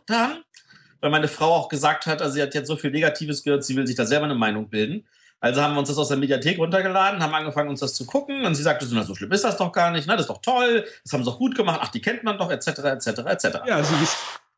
weil 1.00 1.10
meine 1.10 1.26
Frau 1.26 1.52
auch 1.52 1.68
gesagt 1.68 2.06
hat, 2.06 2.22
also 2.22 2.34
sie 2.34 2.42
hat 2.42 2.54
jetzt 2.54 2.68
so 2.68 2.76
viel 2.76 2.92
Negatives 2.92 3.42
gehört, 3.42 3.64
sie 3.64 3.74
will 3.74 3.88
sich 3.88 3.96
da 3.96 4.06
selber 4.06 4.26
eine 4.26 4.36
Meinung 4.36 4.70
bilden. 4.70 5.04
Also 5.40 5.60
haben 5.60 5.74
wir 5.74 5.80
uns 5.80 5.88
das 5.88 5.98
aus 5.98 6.06
der 6.06 6.16
Mediathek 6.16 6.56
runtergeladen, 6.56 7.20
haben 7.24 7.34
angefangen, 7.34 7.70
uns 7.70 7.80
das 7.80 7.94
zu 7.96 8.06
gucken 8.06 8.46
und 8.46 8.54
sie 8.54 8.62
sagte 8.62 8.86
so, 8.86 8.94
na, 8.94 9.02
so 9.02 9.16
schlimm 9.16 9.32
ist 9.32 9.42
das 9.42 9.56
doch 9.56 9.72
gar 9.72 9.90
nicht, 9.90 10.06
ne? 10.06 10.12
das 10.14 10.26
ist 10.26 10.30
doch 10.30 10.40
toll, 10.40 10.86
das 11.02 11.12
haben 11.12 11.24
sie 11.24 11.30
doch 11.30 11.38
gut 11.38 11.56
gemacht, 11.56 11.80
ach, 11.82 11.88
die 11.88 12.00
kennt 12.00 12.22
man 12.22 12.38
doch, 12.38 12.52
etc., 12.52 12.68
etc., 12.68 13.08
etc. 13.08 13.44
Ja, 13.66 13.80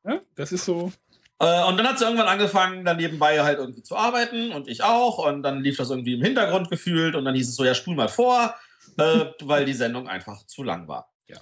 ja, 0.07 0.21
das 0.37 0.53
ist 0.53 0.67
so. 0.67 0.93
Äh, 1.39 1.65
und 1.65 1.77
dann 1.77 1.87
hat 1.87 1.99
sie 1.99 2.05
irgendwann 2.05 2.29
angefangen, 2.29 2.85
dann 2.85 2.97
nebenbei 2.97 3.43
halt 3.43 3.59
irgendwie 3.59 3.83
zu 3.83 3.97
arbeiten 3.97 4.53
und 4.53 4.69
ich 4.69 4.83
auch. 4.83 5.19
Und 5.19 5.43
dann 5.43 5.63
lief 5.63 5.77
das 5.77 5.91
irgendwie 5.91 6.15
im 6.15 6.23
Hintergrund 6.23 6.71
gefühlt 6.71 7.15
und 7.15 7.25
dann 7.25 7.35
hieß 7.35 7.49
es 7.49 7.57
so, 7.57 7.65
ja, 7.65 7.75
spul 7.75 7.95
mal 7.95 8.09
vor, 8.09 8.55
äh, 8.99 9.27
weil 9.43 9.65
die 9.65 9.75
Sendung 9.75 10.09
einfach 10.09 10.47
zu 10.47 10.63
lang 10.63 10.89
war. 10.89 11.13
Ja. 11.27 11.39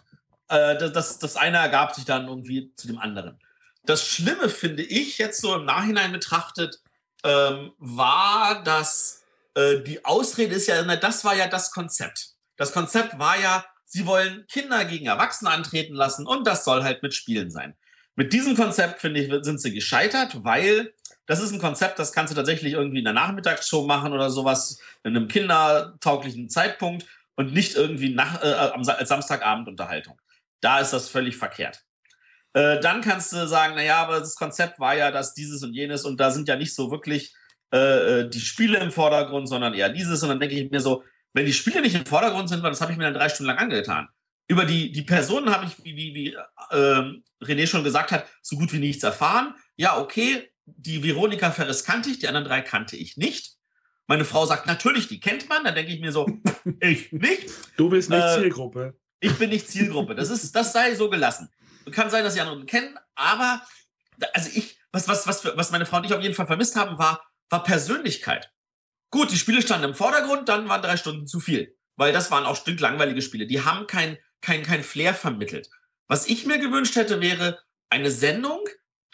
Äh, 0.49 0.78
das, 0.78 1.18
das, 1.18 1.36
eine 1.36 1.59
ergab 1.59 1.95
sich 1.95 2.05
dann 2.05 2.26
irgendwie 2.26 2.72
zu 2.76 2.88
dem 2.88 2.99
anderen. 2.99 3.38
Das 3.84 4.07
Schlimme 4.07 4.49
finde 4.49 4.82
ich 4.82 5.18
jetzt 5.18 5.40
so 5.40 5.55
im 5.55 5.64
Nachhinein 5.64 6.11
betrachtet, 6.11 6.80
ähm, 7.22 7.72
war, 7.78 8.62
dass 8.64 9.22
äh, 9.55 9.80
die 9.80 10.05
Ausrede 10.05 10.55
ist 10.55 10.66
ja, 10.66 10.82
das 10.97 11.24
war 11.24 11.36
ja 11.36 11.47
das 11.47 11.70
Konzept. 11.70 12.30
Das 12.57 12.72
Konzept 12.72 13.18
war 13.18 13.38
ja, 13.38 13.64
sie 13.84 14.07
wollen 14.07 14.47
Kinder 14.49 14.84
gegen 14.84 15.07
Erwachsene 15.07 15.51
antreten 15.51 15.95
lassen 15.95 16.26
und 16.26 16.47
das 16.47 16.64
soll 16.64 16.82
halt 16.82 17.03
mit 17.03 17.14
Spielen 17.14 17.51
sein. 17.51 17.76
Mit 18.17 18.33
diesem 18.33 18.55
Konzept, 18.57 19.01
finde 19.01 19.21
ich, 19.21 19.45
sind 19.45 19.61
sie 19.61 19.73
gescheitert, 19.73 20.45
weil 20.45 20.93
das 21.27 21.41
ist 21.41 21.53
ein 21.53 21.59
Konzept, 21.59 21.99
das 21.99 22.12
kannst 22.12 22.33
du 22.33 22.37
tatsächlich 22.37 22.75
irgendwie 22.75 22.99
in 22.99 23.05
der 23.05 23.15
Nachmittagsshow 23.15 23.87
machen 23.87 24.12
oder 24.12 24.31
sowas, 24.31 24.79
in 25.03 25.17
einem 25.17 25.27
kindertauglichen 25.29 26.49
Zeitpunkt 26.51 27.07
und 27.35 27.53
nicht 27.53 27.77
irgendwie 27.77 28.15
nach, 28.15 28.43
äh, 28.43 28.53
am 28.53 28.85
Sa- 28.85 28.95
als 28.95 29.09
Samstagabendunterhaltung. 29.09 30.21
Da 30.61 30.81
ist 30.81 30.93
das 30.93 31.09
völlig 31.09 31.37
verkehrt. 31.37 31.83
Äh, 32.53 32.79
dann 32.81 33.01
kannst 33.01 33.33
du 33.33 33.49
sagen, 33.49 33.75
naja, 33.75 33.97
aber 33.97 34.21
das 34.21 34.37
Konzept 34.37 34.79
war 34.79 34.95
ja 34.97 35.11
das, 35.11 35.35
dieses 35.35 35.62
und 35.62 35.75
jenes 35.75 36.05
und 36.05 36.21
da 36.21 36.31
sind 36.31 36.47
ja 36.47 36.57
nicht 36.57 36.75
so 36.75 36.91
wirklich 36.91 37.35
äh, 37.73 38.21
äh, 38.21 38.31
die 38.31 38.41
Spiele 38.41 38.79
im 38.79 38.93
Vordergrund, 38.93 39.49
sondern 39.49 39.75
eher 39.75 39.89
dieses. 39.89 40.23
Und 40.23 40.29
dann 40.29 40.39
denke 40.39 40.55
ich 40.55 40.71
mir 40.71 40.81
so, 40.81 41.03
wenn 41.33 41.47
die 41.47 41.53
Spiele 41.53 41.81
nicht 41.81 41.97
im 41.97 42.07
Vordergrund 42.07 42.49
sind, 42.49 42.62
das 42.62 42.81
habe 42.81 42.93
ich 42.93 42.99
mir 42.99 43.05
dann 43.05 43.15
drei 43.15 43.29
Stunden 43.29 43.49
lang 43.49 43.59
angetan. 43.59 44.09
Über 44.47 44.64
die, 44.64 44.92
die 44.92 45.03
Personen 45.03 45.51
habe 45.51 45.66
ich, 45.66 45.84
wie, 45.84 45.97
wie, 45.97 46.14
wie 46.14 46.36
ähm, 46.70 47.24
René 47.42 47.66
schon 47.66 47.84
gesagt 47.84 48.12
hat, 48.12 48.26
so 48.42 48.57
gut 48.57 48.72
wie 48.72 48.78
nichts 48.78 49.03
erfahren. 49.03 49.55
Ja, 49.76 49.99
okay, 49.99 50.51
die 50.66 51.03
Veronika 51.03 51.51
Ferres 51.51 51.84
kannte 51.84 52.11
ich, 52.11 52.18
die 52.18 52.28
anderen 52.28 52.47
drei 52.47 52.61
kannte 52.61 52.97
ich 52.97 53.16
nicht. 53.16 53.55
Meine 54.07 54.24
Frau 54.24 54.45
sagt, 54.45 54.66
natürlich, 54.66 55.09
die 55.09 55.20
kennt 55.20 55.49
man. 55.49 55.64
Dann 55.64 55.74
denke 55.74 55.92
ich 55.92 56.01
mir 56.01 56.12
so, 56.12 56.26
ich 56.80 57.11
nicht. 57.12 57.51
Du 57.76 57.88
bist 57.88 58.11
nicht 58.11 58.22
Äh, 58.22 58.40
Zielgruppe. 58.40 58.99
Ich 59.20 59.32
bin 59.38 59.49
nicht 59.49 59.68
Zielgruppe. 59.68 60.14
Das, 60.14 60.28
ist, 60.28 60.55
das 60.55 60.72
sei 60.72 60.95
so 60.95 61.09
gelassen. 61.09 61.49
Kann 61.90 62.11
sein, 62.11 62.24
dass 62.24 62.34
die 62.34 62.40
anderen 62.40 62.66
kennen, 62.66 62.99
aber 63.14 63.62
also 64.32 64.51
ich, 64.55 64.78
was, 64.92 65.09
was, 65.09 65.26
was, 65.26 65.45
was 65.57 65.70
meine 65.70 65.86
Frau 65.86 65.99
und 65.99 66.05
ich 66.05 66.14
auf 66.14 66.22
jeden 66.22 66.34
Fall 66.34 66.47
vermisst 66.47 66.76
haben, 66.76 66.99
war, 66.99 67.22
war 67.51 67.62
Persönlichkeit. 67.62 68.51
Gut, 69.11 69.30
die 69.30 69.38
Spiele 69.38 69.62
standen 69.62 69.90
im 69.90 69.95
Vordergrund, 69.95 70.49
dann 70.49 70.68
waren 70.68 70.82
drei 70.82 70.97
Stunden 70.97 71.26
zu 71.26 71.40
viel. 71.40 71.76
Weil 71.97 72.12
das 72.12 72.30
waren 72.30 72.45
auch 72.45 72.57
stinklangweilige 72.57 73.22
Spiele. 73.22 73.47
Die 73.47 73.62
haben 73.62 73.86
kein, 73.86 74.18
kein, 74.45 74.62
kein 74.62 74.84
Flair 74.84 75.14
vermittelt. 75.14 75.70
Was 76.07 76.26
ich 76.26 76.47
mir 76.47 76.59
gewünscht 76.59 76.97
hätte, 76.97 77.20
wäre 77.20 77.61
eine 77.90 78.11
Sendung, 78.11 78.61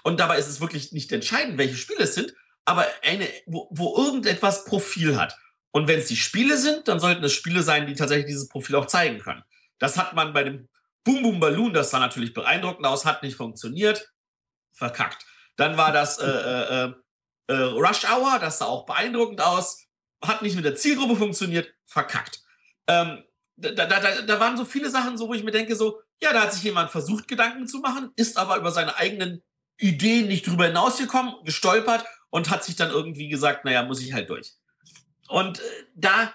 und 0.02 0.18
dabei 0.18 0.38
ist 0.38 0.48
es 0.48 0.60
wirklich 0.60 0.92
nicht 0.92 1.12
entscheidend, 1.12 1.58
welche 1.58 1.76
Spiele 1.76 2.04
es 2.04 2.14
sind, 2.14 2.34
aber 2.64 2.86
eine, 3.02 3.28
wo, 3.46 3.68
wo 3.70 3.96
irgendetwas 3.96 4.64
Profil 4.64 5.18
hat. 5.18 5.36
Und 5.72 5.88
wenn 5.88 5.98
es 5.98 6.08
die 6.08 6.16
Spiele 6.16 6.56
sind, 6.56 6.88
dann 6.88 7.00
sollten 7.00 7.22
es 7.22 7.32
Spiele 7.32 7.62
sein, 7.62 7.86
die 7.86 7.94
tatsächlich 7.94 8.26
dieses 8.26 8.48
Profil 8.48 8.76
auch 8.76 8.86
zeigen 8.86 9.20
können. 9.20 9.44
Das 9.78 9.96
hat 9.96 10.14
man 10.14 10.32
bei 10.32 10.44
dem 10.44 10.68
Boom 11.04 11.22
Boom 11.22 11.40
Balloon, 11.40 11.72
das 11.72 11.90
sah 11.90 11.98
natürlich 11.98 12.34
beeindruckend 12.34 12.86
aus, 12.86 13.04
hat 13.04 13.22
nicht 13.22 13.36
funktioniert, 13.36 14.12
verkackt. 14.72 15.24
Dann 15.56 15.76
war 15.76 15.92
das 15.92 16.18
äh, 16.18 16.26
äh, 16.26 16.92
äh, 17.46 17.54
Rush 17.54 18.04
Hour, 18.04 18.38
das 18.38 18.58
sah 18.58 18.66
auch 18.66 18.84
beeindruckend 18.84 19.40
aus, 19.40 19.86
hat 20.22 20.42
nicht 20.42 20.56
mit 20.56 20.64
der 20.64 20.76
Zielgruppe 20.76 21.16
funktioniert, 21.16 21.72
verkackt. 21.86 22.42
Ähm, 22.86 23.22
da, 23.60 23.86
da, 23.86 24.00
da, 24.00 24.22
da 24.22 24.40
waren 24.40 24.56
so 24.56 24.64
viele 24.64 24.90
Sachen, 24.90 25.18
so 25.18 25.28
wo 25.28 25.34
ich 25.34 25.44
mir 25.44 25.50
denke, 25.50 25.76
so, 25.76 26.00
ja, 26.22 26.32
da 26.32 26.42
hat 26.42 26.52
sich 26.52 26.62
jemand 26.62 26.90
versucht, 26.90 27.28
Gedanken 27.28 27.66
zu 27.66 27.78
machen, 27.78 28.10
ist 28.16 28.36
aber 28.36 28.56
über 28.56 28.70
seine 28.70 28.96
eigenen 28.96 29.42
Ideen 29.78 30.28
nicht 30.28 30.46
drüber 30.46 30.66
hinausgekommen, 30.66 31.34
gestolpert 31.44 32.04
und 32.30 32.50
hat 32.50 32.64
sich 32.64 32.76
dann 32.76 32.90
irgendwie 32.90 33.28
gesagt, 33.28 33.64
naja, 33.64 33.82
muss 33.82 34.00
ich 34.02 34.12
halt 34.12 34.30
durch. 34.30 34.52
Und 35.28 35.60
äh, 35.60 35.62
da 35.94 36.32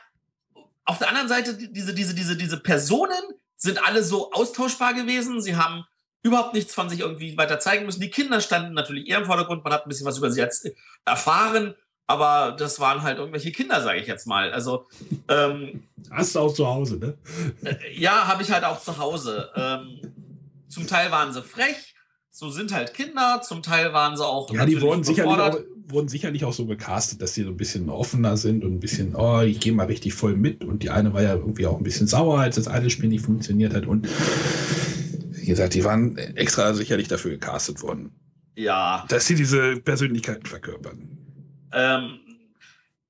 auf 0.85 0.99
der 0.99 1.09
anderen 1.09 1.27
Seite, 1.27 1.55
diese, 1.55 1.93
diese, 1.93 2.13
diese, 2.13 2.37
diese 2.37 2.59
Personen 2.59 3.21
sind 3.57 3.85
alle 3.85 4.03
so 4.03 4.31
austauschbar 4.31 4.93
gewesen. 4.93 5.41
Sie 5.41 5.55
haben 5.55 5.83
überhaupt 6.21 6.53
nichts 6.53 6.73
von 6.73 6.89
sich 6.89 6.99
irgendwie 6.99 7.37
weiter 7.37 7.59
zeigen 7.59 7.85
müssen. 7.85 8.01
Die 8.01 8.09
Kinder 8.11 8.39
standen 8.41 8.73
natürlich 8.73 9.07
eher 9.07 9.19
im 9.19 9.25
Vordergrund. 9.25 9.63
Man 9.63 9.73
hat 9.73 9.85
ein 9.85 9.89
bisschen 9.89 10.05
was 10.05 10.17
über 10.17 10.31
sie 10.31 10.45
erfahren, 11.05 11.75
aber 12.07 12.55
das 12.57 12.79
waren 12.79 13.01
halt 13.01 13.17
irgendwelche 13.17 13.51
Kinder, 13.51 13.81
sage 13.81 13.99
ich 13.99 14.07
jetzt 14.07 14.27
mal. 14.27 14.51
Also 14.51 14.87
ähm, 15.27 15.83
hast 16.11 16.35
du 16.35 16.39
auch 16.39 16.53
zu 16.53 16.67
Hause, 16.67 16.97
ne? 16.97 17.17
Äh, 17.63 17.75
ja, 17.97 18.27
habe 18.27 18.43
ich 18.43 18.51
halt 18.51 18.63
auch 18.63 18.81
zu 18.81 18.97
Hause. 18.97 19.49
Ähm, 19.55 20.13
zum 20.67 20.87
Teil 20.87 21.11
waren 21.11 21.33
sie 21.33 21.41
frech, 21.41 21.95
so 22.29 22.49
sind 22.49 22.73
halt 22.73 22.93
Kinder. 22.93 23.41
Zum 23.43 23.63
Teil 23.63 23.93
waren 23.93 24.17
sie 24.17 24.25
auch. 24.25 24.51
Ja, 24.53 24.65
die 24.65 24.81
wurden 24.81 25.03
sicherlich 25.03 25.39
auch, 25.39 25.57
wurden 25.87 26.07
sicherlich 26.07 26.45
auch 26.45 26.53
so 26.53 26.65
gecastet, 26.65 27.21
dass 27.21 27.33
sie 27.33 27.43
so 27.43 27.49
ein 27.49 27.57
bisschen 27.57 27.89
offener 27.89 28.37
sind 28.37 28.63
und 28.63 28.73
ein 28.73 28.79
bisschen, 28.79 29.15
oh, 29.15 29.41
ich 29.41 29.59
gehe 29.59 29.73
mal 29.73 29.87
richtig 29.87 30.13
voll 30.13 30.35
mit. 30.35 30.63
Und 30.63 30.83
die 30.83 30.89
eine 30.89 31.13
war 31.13 31.21
ja 31.21 31.33
irgendwie 31.33 31.65
auch 31.65 31.77
ein 31.77 31.83
bisschen 31.83 32.07
sauer, 32.07 32.39
als 32.39 32.55
das 32.55 32.67
eine 32.67 32.89
Spiel 32.89 33.09
nicht 33.09 33.25
funktioniert 33.25 33.73
hat. 33.73 33.85
Und 33.85 34.07
wie 35.31 35.45
gesagt, 35.45 35.73
die 35.73 35.83
waren 35.83 36.17
extra 36.17 36.73
sicherlich 36.73 37.07
dafür 37.07 37.31
gecastet 37.31 37.81
worden. 37.81 38.11
Ja. 38.55 39.05
Dass 39.09 39.25
sie 39.25 39.35
diese 39.35 39.77
Persönlichkeiten 39.77 40.45
verkörpern. 40.45 41.14
Ähm, 41.75 42.19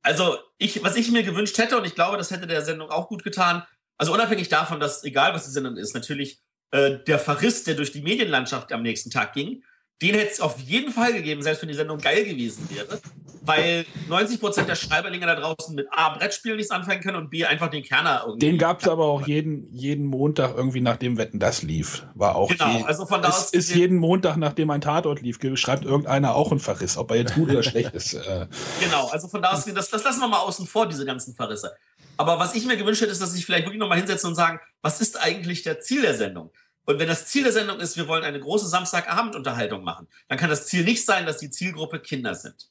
also, 0.01 0.37
ich, 0.57 0.83
was 0.83 0.95
ich 0.97 1.11
mir 1.11 1.23
gewünscht 1.23 1.57
hätte, 1.57 1.77
und 1.77 1.85
ich 1.85 1.95
glaube, 1.95 2.17
das 2.17 2.31
hätte 2.31 2.47
der 2.47 2.61
Sendung 2.61 2.89
auch 2.89 3.07
gut 3.07 3.23
getan, 3.23 3.63
also 3.97 4.13
unabhängig 4.13 4.49
davon, 4.49 4.79
dass, 4.79 5.03
egal 5.03 5.33
was 5.33 5.45
die 5.45 5.51
Sendung 5.51 5.77
ist, 5.77 5.93
natürlich 5.93 6.41
äh, 6.71 6.99
der 7.07 7.19
Verriss, 7.19 7.63
der 7.63 7.75
durch 7.75 7.91
die 7.91 8.01
Medienlandschaft 8.01 8.73
am 8.73 8.81
nächsten 8.81 9.09
Tag 9.09 9.33
ging, 9.33 9.63
den 10.01 10.15
hätte 10.15 10.31
es 10.31 10.41
auf 10.41 10.59
jeden 10.59 10.91
Fall 10.91 11.13
gegeben, 11.13 11.41
selbst 11.41 11.61
wenn 11.61 11.69
die 11.69 11.75
Sendung 11.75 11.99
geil 11.99 12.25
gewesen 12.25 12.67
wäre. 12.69 12.99
Weil 13.45 13.85
90 14.09 14.39
Prozent 14.39 14.69
der 14.69 14.75
Schreiberlinge 14.75 15.25
da 15.25 15.35
draußen 15.35 15.75
mit 15.75 15.87
A, 15.91 16.09
Brettspielen 16.09 16.57
nichts 16.57 16.71
anfangen 16.71 17.01
können 17.01 17.17
und 17.17 17.29
B, 17.29 17.45
einfach 17.45 17.69
den 17.69 17.83
Kerner 17.83 18.23
irgendwie. 18.25 18.45
Den 18.45 18.57
gab 18.57 18.81
es 18.81 18.87
aber 18.87 19.05
auch 19.05 19.27
jeden, 19.27 19.71
jeden 19.71 20.05
Montag 20.05 20.55
irgendwie, 20.55 20.81
nachdem 20.81 21.17
Wetten 21.17 21.39
das 21.39 21.61
lief. 21.61 22.05
War 22.15 22.35
auch 22.35 22.49
genau, 22.49 22.77
je, 22.77 22.83
also 22.83 23.05
von 23.05 23.21
da 23.21 23.29
aus. 23.29 23.51
Ist, 23.51 23.55
ist 23.55 23.75
jeden 23.75 23.97
Montag, 23.97 24.37
nachdem 24.37 24.69
ein 24.69 24.81
Tatort 24.81 25.21
lief, 25.21 25.39
schreibt 25.55 25.85
irgendeiner 25.85 26.35
auch 26.35 26.51
einen 26.51 26.59
Verriss, 26.59 26.97
ob 26.97 27.11
er 27.11 27.17
jetzt 27.17 27.35
gut 27.35 27.49
oder 27.49 27.63
schlecht 27.63 27.93
ist. 27.93 28.13
Äh. 28.13 28.47
Genau, 28.79 29.07
also 29.07 29.27
von 29.27 29.41
da 29.41 29.51
aus, 29.51 29.65
das, 29.65 29.89
das 29.89 30.03
lassen 30.03 30.19
wir 30.19 30.27
mal 30.27 30.39
außen 30.39 30.65
vor, 30.65 30.87
diese 30.87 31.05
ganzen 31.05 31.35
Verrisse. 31.35 31.73
Aber 32.17 32.39
was 32.39 32.55
ich 32.55 32.65
mir 32.65 32.77
gewünscht 32.77 33.01
hätte, 33.01 33.11
ist, 33.11 33.21
dass 33.21 33.35
ich 33.35 33.45
vielleicht 33.45 33.65
wirklich 33.65 33.79
nochmal 33.79 33.97
hinsetze 33.97 34.27
und 34.27 34.35
sagen, 34.35 34.59
was 34.81 35.01
ist 35.01 35.21
eigentlich 35.21 35.63
der 35.63 35.79
Ziel 35.81 36.01
der 36.01 36.15
Sendung? 36.15 36.51
Und 36.85 36.99
wenn 36.99 37.07
das 37.07 37.25
Ziel 37.25 37.43
der 37.43 37.51
Sendung 37.51 37.79
ist, 37.79 37.97
wir 37.97 38.07
wollen 38.07 38.23
eine 38.23 38.39
große 38.39 38.67
Samstagabendunterhaltung 38.67 39.83
machen, 39.83 40.07
dann 40.27 40.37
kann 40.37 40.49
das 40.49 40.67
Ziel 40.67 40.83
nicht 40.83 41.03
sein, 41.03 41.25
dass 41.25 41.39
die 41.39 41.49
Zielgruppe 41.49 41.99
Kinder 41.99 42.35
sind. 42.35 42.69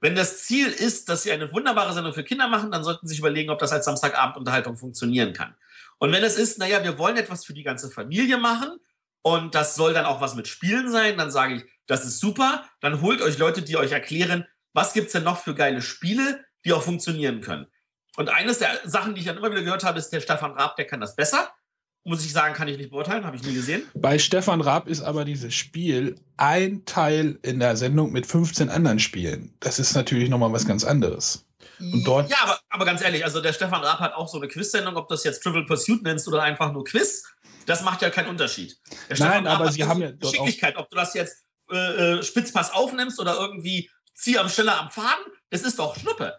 Wenn 0.00 0.14
das 0.14 0.44
Ziel 0.44 0.68
ist, 0.68 1.08
dass 1.08 1.22
sie 1.22 1.32
eine 1.32 1.52
wunderbare 1.52 1.92
Sendung 1.94 2.12
für 2.12 2.24
Kinder 2.24 2.48
machen, 2.48 2.70
dann 2.70 2.84
sollten 2.84 3.06
sie 3.06 3.12
sich 3.12 3.20
überlegen, 3.20 3.50
ob 3.50 3.58
das 3.58 3.72
als 3.72 3.86
Samstagabendunterhaltung 3.86 4.76
funktionieren 4.76 5.32
kann. 5.32 5.54
Und 5.98 6.12
wenn 6.12 6.22
es 6.22 6.36
ist, 6.36 6.58
naja, 6.58 6.82
wir 6.84 6.98
wollen 6.98 7.16
etwas 7.16 7.44
für 7.44 7.54
die 7.54 7.62
ganze 7.62 7.90
Familie 7.90 8.36
machen 8.36 8.78
und 9.22 9.54
das 9.54 9.74
soll 9.74 9.94
dann 9.94 10.04
auch 10.04 10.20
was 10.20 10.34
mit 10.34 10.48
Spielen 10.48 10.90
sein, 10.90 11.16
dann 11.16 11.30
sage 11.30 11.54
ich, 11.54 11.64
das 11.86 12.04
ist 12.04 12.20
super, 12.20 12.64
dann 12.80 13.00
holt 13.00 13.22
euch 13.22 13.38
Leute, 13.38 13.62
die 13.62 13.76
euch 13.76 13.92
erklären, 13.92 14.46
was 14.74 14.92
gibt's 14.92 15.12
denn 15.12 15.24
noch 15.24 15.38
für 15.38 15.54
geile 15.54 15.80
Spiele, 15.80 16.44
die 16.64 16.72
auch 16.74 16.82
funktionieren 16.82 17.40
können. 17.40 17.66
Und 18.16 18.28
eines 18.28 18.58
der 18.58 18.80
Sachen, 18.84 19.14
die 19.14 19.20
ich 19.20 19.26
dann 19.26 19.38
immer 19.38 19.50
wieder 19.50 19.62
gehört 19.62 19.84
habe, 19.84 19.98
ist 19.98 20.10
der 20.10 20.20
Stefan 20.20 20.52
Raab, 20.52 20.76
der 20.76 20.86
kann 20.86 21.00
das 21.00 21.16
besser 21.16 21.50
muss 22.06 22.24
ich 22.24 22.32
sagen, 22.32 22.54
kann 22.54 22.68
ich 22.68 22.78
nicht 22.78 22.90
beurteilen, 22.90 23.24
habe 23.24 23.36
ich 23.36 23.42
nie 23.42 23.54
gesehen. 23.54 23.82
Bei 23.94 24.18
Stefan 24.18 24.60
Raab 24.60 24.86
ist 24.86 25.02
aber 25.02 25.24
dieses 25.24 25.54
Spiel 25.54 26.14
ein 26.36 26.84
Teil 26.84 27.38
in 27.42 27.58
der 27.58 27.76
Sendung 27.76 28.12
mit 28.12 28.26
15 28.26 28.68
anderen 28.68 29.00
Spielen. 29.00 29.54
Das 29.60 29.78
ist 29.78 29.94
natürlich 29.94 30.28
nochmal 30.28 30.52
was 30.52 30.66
ganz 30.66 30.84
anderes. 30.84 31.44
Und 31.80 32.04
dort 32.04 32.30
ja, 32.30 32.36
aber, 32.42 32.58
aber 32.70 32.84
ganz 32.84 33.02
ehrlich, 33.02 33.24
also 33.24 33.40
der 33.40 33.52
Stefan 33.52 33.82
Raab 33.82 33.98
hat 33.98 34.14
auch 34.14 34.28
so 34.28 34.38
eine 34.38 34.48
Quiz-Sendung, 34.48 34.96
ob 34.96 35.08
du 35.08 35.14
das 35.14 35.24
jetzt 35.24 35.42
Trivial 35.42 35.66
Pursuit 35.66 36.02
nennst 36.04 36.28
oder 36.28 36.42
einfach 36.42 36.72
nur 36.72 36.84
Quiz, 36.84 37.24
das 37.66 37.82
macht 37.82 38.02
ja 38.02 38.10
keinen 38.10 38.28
Unterschied. 38.28 38.78
Der 39.10 39.18
Nein, 39.18 39.28
Stefan 39.28 39.46
aber 39.48 39.72
sie 39.72 39.84
haben 39.84 40.00
ja 40.00 40.12
dort 40.12 40.32
Geschicklichkeit, 40.32 40.76
ob 40.76 40.88
du 40.88 40.96
das 40.96 41.12
jetzt 41.14 41.44
äh, 41.70 41.76
äh, 42.18 42.22
Spitzpass 42.22 42.72
aufnimmst 42.72 43.18
oder 43.18 43.36
irgendwie 43.36 43.90
zieh 44.14 44.38
am 44.38 44.48
Schneller 44.48 44.80
am 44.80 44.90
Faden, 44.90 45.24
das 45.50 45.62
ist 45.62 45.78
doch 45.78 45.96
Schnuppe. 45.96 46.34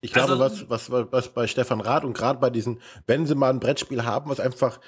Ich 0.00 0.12
glaube, 0.12 0.32
also, 0.32 0.68
was, 0.68 0.90
was, 0.90 1.12
was 1.12 1.28
bei 1.34 1.46
Stefan 1.46 1.80
Rath 1.80 2.04
und 2.04 2.16
gerade 2.16 2.38
bei 2.38 2.50
diesen, 2.50 2.80
wenn 3.06 3.26
sie 3.26 3.34
mal 3.34 3.50
ein 3.50 3.60
Brettspiel 3.60 4.04
haben, 4.04 4.30
was 4.30 4.38
einfach 4.40 4.80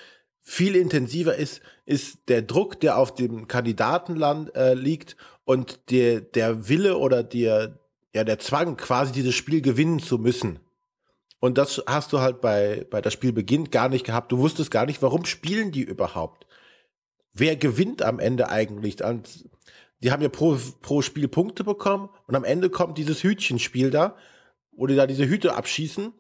viel 0.43 0.77
intensiver 0.77 1.35
ist, 1.35 1.61
ist 1.85 2.29
der 2.29 2.43
Druck, 2.43 2.81
der 2.81 2.97
auf 2.97 3.15
dem 3.15 3.49
Kandidatenland 3.49 4.55
äh, 4.55 4.75
liegt 4.75 5.17
und 5.45 5.91
der, 5.91 6.21
der 6.21 6.69
Wille 6.69 6.97
oder 6.97 7.23
der, 7.23 7.79
ja, 8.15 8.25
der 8.25 8.39
Zwang, 8.39 8.77
quasi 8.77 9.13
dieses 9.13 9.35
Spiel 9.35 9.61
gewinnen 9.61 9.99
zu 9.99 10.19
müssen. 10.19 10.61
Und 11.41 11.59
das 11.59 11.83
hast 11.87 12.13
du 12.13 12.21
halt 12.21 12.41
bei, 12.41 12.87
bei 12.91 13.01
das 13.01 13.13
Spiel 13.13 13.33
beginnt 13.33 13.73
gar 13.73 13.89
nicht 13.89 14.05
gehabt. 14.05 14.31
Du 14.31 14.39
wusstest 14.39 14.71
gar 14.71 14.87
nicht, 14.87 15.03
warum 15.03 15.25
spielen 15.25 15.73
die 15.73 15.83
überhaupt? 15.83 16.47
Wer 17.33 17.57
gewinnt 17.57 18.03
am 18.03 18.19
Ende 18.19 18.51
eigentlich? 18.51 19.03
Und 19.03 19.49
die 20.03 20.13
haben 20.13 20.23
ja 20.23 20.29
pro, 20.29 20.59
pro 20.81 21.03
Spiel 21.03 21.29
Punkte 21.29 21.65
bekommen 21.65 22.11
und 22.27 22.35
am 22.35 22.45
Ende 22.45 22.71
kommt 22.71 22.99
dieses 22.99 23.23
Hütchenspiel 23.23 23.91
da, 23.91 24.17
wo 24.81 24.87
die 24.87 24.97
da 24.97 25.07
diese 25.07 25.29
Hüte 25.29 25.55
abschießen 25.55 26.15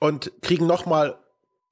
und 0.00 0.32
kriegen 0.42 0.66
noch 0.66 0.84
mal 0.84 1.18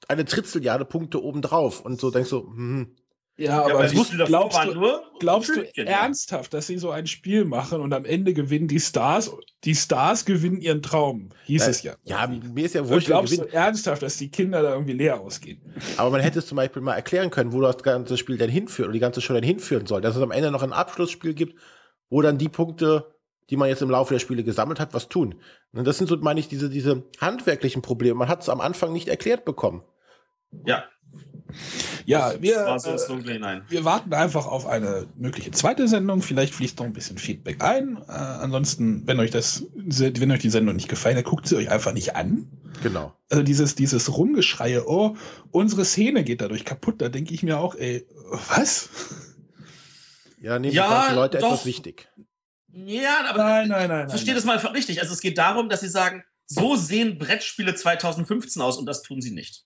eine 0.09 0.25
Tritzeljahre 0.25 0.87
Punkte 0.87 1.23
obendrauf. 1.23 1.83
Und 1.83 2.01
so 2.01 2.11
denkst 2.11 2.31
du, 2.31 2.47
hm, 2.47 2.97
ja, 3.37 3.63
aber 3.63 3.85
ja, 3.85 3.95
wusst, 3.95 4.13
glaubst, 4.13 4.59
du, 4.65 5.01
glaubst 5.19 5.55
du 5.55 5.63
ernsthaft, 5.77 6.55
dass 6.55 6.67
sie 6.67 6.79
so 6.79 6.91
ein 6.91 7.07
Spiel 7.07 7.45
machen 7.45 7.83
und 7.83 7.93
am 7.93 8.07
Ende 8.07 8.33
gewinnen 8.33 8.69
die 8.69 8.81
Stars, 8.81 9.31
die 9.65 9.75
Stars 9.75 10.25
gewinnen 10.25 10.63
ihren 10.63 10.81
Traum, 10.81 11.29
hieß 11.45 11.67
äh, 11.67 11.71
es 11.71 11.83
ja. 11.83 11.97
Ja, 12.05 12.27
mir 12.27 12.65
ist 12.65 12.75
ja 12.75 12.89
wohl 12.89 13.01
Glaubst 13.01 13.37
du 13.37 13.45
ernsthaft, 13.45 14.01
dass 14.01 14.17
die 14.17 14.31
Kinder 14.31 14.63
da 14.63 14.73
irgendwie 14.73 14.95
leer 14.95 15.21
ausgehen? 15.21 15.61
Aber 15.99 16.09
man 16.09 16.23
hätte 16.23 16.39
es 16.39 16.47
zum 16.47 16.57
Beispiel 16.57 16.81
mal 16.81 16.95
erklären 16.95 17.29
können, 17.29 17.53
wo 17.53 17.61
das 17.61 17.83
ganze 17.83 18.17
Spiel 18.17 18.39
denn 18.39 18.49
hinführt 18.49 18.87
oder 18.89 18.95
die 18.95 19.01
ganze 19.01 19.21
Show 19.21 19.35
dann 19.35 19.43
hinführen 19.43 19.85
soll. 19.85 20.01
Dass 20.01 20.17
es 20.17 20.23
am 20.23 20.31
Ende 20.31 20.51
noch 20.51 20.63
ein 20.63 20.73
Abschlussspiel 20.73 21.35
gibt, 21.35 21.61
wo 22.09 22.23
dann 22.23 22.39
die 22.39 22.49
Punkte 22.49 23.16
die 23.51 23.57
man 23.57 23.69
jetzt 23.69 23.83
im 23.83 23.91
Laufe 23.91 24.15
der 24.15 24.21
Spiele 24.21 24.45
gesammelt 24.45 24.81
hat, 24.81 24.95
was 24.95 25.09
tun. 25.09 25.37
Und 25.73 25.87
das 25.87 25.99
sind 25.99 26.09
so, 26.09 26.17
meine 26.17 26.41
ich, 26.41 26.49
diese, 26.49 26.69
diese 26.71 27.05
handwerklichen 27.21 27.83
Probleme. 27.83 28.15
Man 28.15 28.29
hat 28.29 28.43
es 28.43 28.49
am 28.49 28.61
Anfang 28.61 28.93
nicht 28.93 29.09
erklärt 29.09 29.45
bekommen. 29.45 29.83
Ja. 30.65 30.85
Ja, 32.05 32.35
wir, 32.41 32.79
so 32.79 32.91
äh, 32.91 33.61
wir 33.69 33.85
warten 33.85 34.13
einfach 34.13 34.47
auf 34.47 34.67
eine 34.67 35.07
mögliche 35.17 35.51
zweite 35.51 35.89
Sendung. 35.89 36.23
Vielleicht 36.23 36.55
fließt 36.55 36.79
noch 36.79 36.87
ein 36.87 36.93
bisschen 36.93 37.19
Feedback 37.19 37.63
ein. 37.63 37.99
Äh, 38.09 38.13
ansonsten, 38.13 39.07
wenn 39.07 39.19
euch 39.19 39.31
das, 39.31 39.65
wenn 39.75 40.31
euch 40.31 40.41
die 40.41 40.51
Sendung 40.51 40.77
nicht 40.77 40.89
gefallen 40.89 41.17
hat, 41.17 41.25
guckt 41.25 41.49
sie 41.49 41.57
euch 41.57 41.71
einfach 41.71 41.93
nicht 41.93 42.15
an. 42.15 42.49
Genau. 42.83 43.13
Also 43.31 43.43
dieses, 43.43 43.75
dieses 43.75 44.17
Rumgeschreie, 44.17 44.89
oh, 44.89 45.17
unsere 45.51 45.85
Szene 45.85 46.25
geht 46.25 46.41
dadurch 46.41 46.65
kaputt, 46.65 47.01
da 47.01 47.09
denke 47.09 47.35
ich 47.35 47.43
mir 47.43 47.59
auch, 47.59 47.75
ey, 47.75 48.07
was? 48.55 48.89
Ja, 50.41 50.59
nehmen 50.59 50.75
ja, 50.75 51.09
die 51.11 51.15
Leute 51.15 51.39
doch. 51.39 51.47
etwas 51.49 51.67
wichtig. 51.67 52.09
Ja, 52.69 53.25
aber 53.29 53.45
nein, 53.45 53.69
nein, 53.69 53.89
nein, 53.89 54.09
verstehe 54.09 54.35
das 54.35 54.45
mal 54.45 54.57
richtig. 54.59 55.01
Also 55.01 55.13
es 55.15 55.21
geht 55.21 55.39
darum, 55.39 55.69
dass 55.69 55.81
sie 55.81 55.89
sagen, 55.89 56.25
so 56.47 56.77
sehen 56.77 57.19
Brettspiele 57.19 57.75
2015 57.75 58.61
aus 58.63 58.77
und 58.79 58.87
das 58.87 59.03
tun 59.03 59.21
sie 59.21 59.33
nicht. 59.33 59.65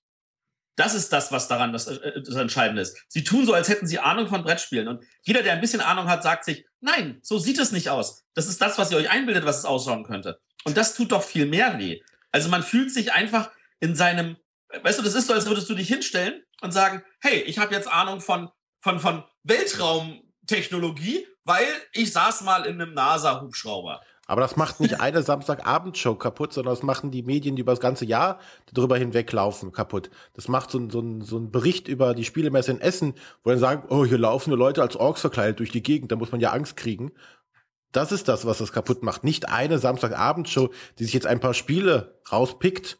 Das 0.76 0.94
ist 0.94 1.12
das, 1.12 1.30
was 1.30 1.48
daran 1.48 1.72
das, 1.72 1.88
äh, 1.88 2.22
das 2.22 2.36
Entscheidende 2.36 2.80
ist. 2.80 2.96
Sie 3.08 3.24
tun 3.24 3.44
so, 3.44 3.52
als 3.52 3.68
hätten 3.68 3.86
sie 3.86 3.98
Ahnung 3.98 4.28
von 4.28 4.42
Brettspielen. 4.42 4.88
Und 4.88 5.04
jeder, 5.22 5.42
der 5.42 5.52
ein 5.52 5.60
bisschen 5.60 5.80
Ahnung 5.82 6.08
hat, 6.08 6.22
sagt 6.22 6.44
sich, 6.44 6.64
nein, 6.80 7.18
so 7.22 7.38
sieht 7.38 7.58
es 7.58 7.72
nicht 7.72 7.90
aus. 7.90 8.24
Das 8.34 8.46
ist 8.46 8.62
das, 8.62 8.78
was 8.78 8.90
ihr 8.90 8.96
euch 8.96 9.10
einbildet, 9.10 9.44
was 9.44 9.58
es 9.58 9.64
ausschauen 9.64 10.04
könnte. 10.04 10.40
Und 10.64 10.76
das 10.76 10.94
tut 10.94 11.12
doch 11.12 11.22
viel 11.22 11.44
mehr 11.46 11.78
weh. 11.78 12.00
Also 12.32 12.48
man 12.48 12.62
fühlt 12.62 12.92
sich 12.92 13.12
einfach 13.12 13.50
in 13.80 13.94
seinem, 13.94 14.36
weißt 14.82 14.98
du, 14.98 15.02
das 15.02 15.14
ist 15.14 15.26
so, 15.26 15.34
als 15.34 15.46
würdest 15.46 15.68
du 15.68 15.74
dich 15.74 15.88
hinstellen 15.88 16.42
und 16.62 16.72
sagen, 16.72 17.02
hey, 17.20 17.40
ich 17.42 17.58
habe 17.58 17.74
jetzt 17.74 17.88
Ahnung 17.88 18.20
von, 18.20 18.48
von, 18.80 19.00
von 19.00 19.24
Weltraumtechnologie 20.42 21.26
weil 21.44 21.66
ich 21.92 22.12
saß 22.12 22.42
mal 22.42 22.64
in 22.64 22.80
einem 22.80 22.94
NASA-Hubschrauber. 22.94 24.00
Aber 24.26 24.40
das 24.40 24.56
macht 24.56 24.78
nicht 24.78 25.00
eine 25.00 25.22
Samstagabendshow 25.22 26.14
kaputt, 26.14 26.52
sondern 26.52 26.72
das 26.72 26.84
machen 26.84 27.10
die 27.10 27.24
Medien, 27.24 27.56
die 27.56 27.62
über 27.62 27.72
das 27.72 27.80
ganze 27.80 28.04
Jahr 28.04 28.38
darüber 28.72 28.96
hinweglaufen, 28.96 29.72
kaputt. 29.72 30.10
Das 30.34 30.46
macht 30.46 30.70
so 30.70 30.78
ein, 30.78 30.90
so, 30.90 31.00
ein, 31.00 31.22
so 31.22 31.36
ein 31.38 31.50
Bericht 31.50 31.88
über 31.88 32.14
die 32.14 32.24
Spielemesse 32.24 32.70
in 32.70 32.80
Essen, 32.80 33.14
wo 33.42 33.50
dann 33.50 33.58
sagen, 33.58 33.88
oh, 33.88 34.04
hier 34.04 34.18
laufen 34.18 34.50
nur 34.50 34.58
Leute 34.58 34.82
als 34.82 34.94
Orks 34.94 35.22
verkleidet 35.22 35.58
durch 35.58 35.72
die 35.72 35.82
Gegend, 35.82 36.12
da 36.12 36.16
muss 36.16 36.30
man 36.30 36.40
ja 36.40 36.52
Angst 36.52 36.76
kriegen. 36.76 37.10
Das 37.90 38.12
ist 38.12 38.28
das, 38.28 38.46
was 38.46 38.58
das 38.58 38.70
kaputt 38.70 39.02
macht. 39.02 39.24
Nicht 39.24 39.48
eine 39.48 39.80
Samstagabendshow, 39.80 40.70
die 41.00 41.04
sich 41.04 41.14
jetzt 41.14 41.26
ein 41.26 41.40
paar 41.40 41.54
Spiele 41.54 42.20
rauspickt 42.30 42.98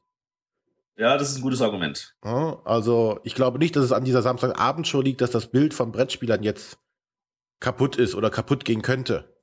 Ja, 0.97 1.17
das 1.17 1.31
ist 1.31 1.37
ein 1.37 1.43
gutes 1.43 1.63
Argument. 1.63 2.17
Also 2.65 3.21
ich 3.23 3.37
glaube 3.37 3.61
nicht, 3.61 3.77
dass 3.77 3.85
es 3.85 3.93
an 3.93 4.05
dieser 4.05 4.23
Samstagabendshow 4.23 5.01
liegt, 5.01 5.21
dass 5.21 5.31
das 5.31 5.47
Bild 5.47 5.75
von 5.75 5.93
Brettspielern 5.93 6.43
jetzt 6.43 6.81
kaputt 7.61 7.97
ist 7.97 8.15
oder 8.15 8.31
kaputt 8.31 8.65
gehen 8.65 8.83
könnte. 8.83 9.37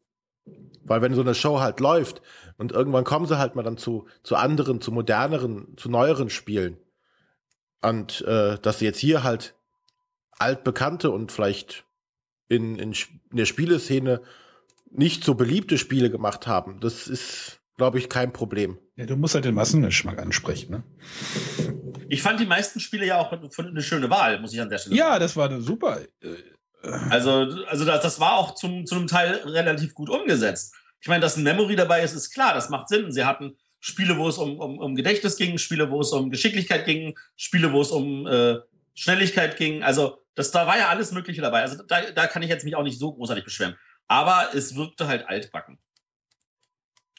Weil 0.84 1.02
wenn 1.02 1.14
so 1.14 1.22
eine 1.22 1.36
Show 1.36 1.60
halt 1.60 1.80
läuft 1.80 2.22
und 2.58 2.72
irgendwann 2.72 3.04
kommen 3.04 3.26
sie 3.26 3.38
halt 3.38 3.56
mal 3.56 3.64
dann 3.64 3.78
zu, 3.78 4.08
zu 4.24 4.36
anderen, 4.36 4.82
zu 4.82 4.92
moderneren, 4.92 5.76
zu 5.78 5.90
neueren 5.90 6.30
Spielen. 6.30 6.78
Und 7.82 8.22
äh, 8.22 8.58
dass 8.60 8.80
sie 8.80 8.86
jetzt 8.86 9.00
hier 9.00 9.24
halt 9.24 9.56
altbekannte 10.32 11.12
und 11.12 11.32
vielleicht 11.32 11.86
in, 12.48 12.78
in, 12.80 12.94
in 12.94 13.38
der 13.38 13.46
Spieleszene 13.46 14.22
nicht 14.92 15.24
so 15.24 15.36
beliebte 15.36 15.78
Spiele 15.78 16.10
gemacht 16.10 16.48
haben, 16.48 16.80
das 16.80 17.08
ist, 17.08 17.60
glaube 17.76 18.00
ich, 18.00 18.10
kein 18.10 18.32
Problem. 18.32 18.80
Ja, 18.96 19.06
du 19.06 19.16
musst 19.16 19.36
halt 19.36 19.46
den 19.46 19.56
Massengeschmack 19.56 20.20
ansprechen, 20.20 20.72
ne? 20.72 20.84
Ich 22.10 22.22
fand 22.22 22.40
die 22.40 22.46
meisten 22.46 22.80
Spiele 22.80 23.06
ja 23.06 23.18
auch 23.18 23.34
eine 23.34 23.82
schöne 23.82 24.10
Wahl, 24.10 24.40
muss 24.40 24.54
ich 24.54 24.62
an 24.62 24.70
der 24.70 24.78
Stelle 24.78 24.96
Ja, 24.96 25.20
das 25.20 25.36
war 25.36 25.50
eine 25.50 25.62
super. 25.62 26.00
Also, 27.10 27.32
also 27.68 27.86
das, 27.86 28.02
das 28.02 28.20
war 28.20 28.38
auch 28.38 28.56
zum, 28.56 28.86
zu 28.86 28.96
einem 28.96 29.08
Teil 29.08 29.36
relativ 29.46 29.94
gut 29.94 30.10
umgesetzt. 30.10 30.74
Ich 31.02 31.08
meine, 31.08 31.22
dass 31.22 31.38
ein 31.38 31.44
Memory 31.44 31.76
dabei 31.76 32.02
ist, 32.02 32.14
ist 32.14 32.32
klar, 32.32 32.54
das 32.54 32.70
macht 32.70 32.90
Sinn. 32.90 33.12
Sie 33.12 33.26
hatten 33.26 33.56
Spiele, 33.80 34.18
wo 34.18 34.28
es 34.28 34.38
um, 34.38 34.60
um, 34.60 34.80
um 34.80 34.96
Gedächtnis 34.96 35.38
ging, 35.38 35.58
Spiele, 35.58 35.92
wo 35.92 36.02
es 36.02 36.12
um 36.12 36.30
Geschicklichkeit 36.30 36.86
ging, 36.86 37.18
Spiele, 37.36 37.72
wo 37.72 37.82
es 37.82 37.92
um 37.92 38.26
äh, 38.28 38.58
Schnelligkeit 38.94 39.58
ging. 39.58 39.84
Also, 39.84 40.24
das, 40.36 40.52
da 40.52 40.68
war 40.68 40.78
ja 40.78 40.90
alles 40.90 41.12
Mögliche 41.12 41.42
dabei. 41.42 41.62
Also, 41.62 41.84
da, 41.84 42.12
da 42.12 42.28
kann 42.28 42.42
ich 42.42 42.50
jetzt 42.50 42.66
mich 42.66 42.76
auch 42.76 42.84
nicht 42.84 43.00
so 43.00 43.14
großartig 43.14 43.44
beschweren. 43.44 43.76
Aber 44.08 44.50
es 44.54 44.76
wirkte 44.76 45.08
halt 45.08 45.28
altbacken. 45.28 45.78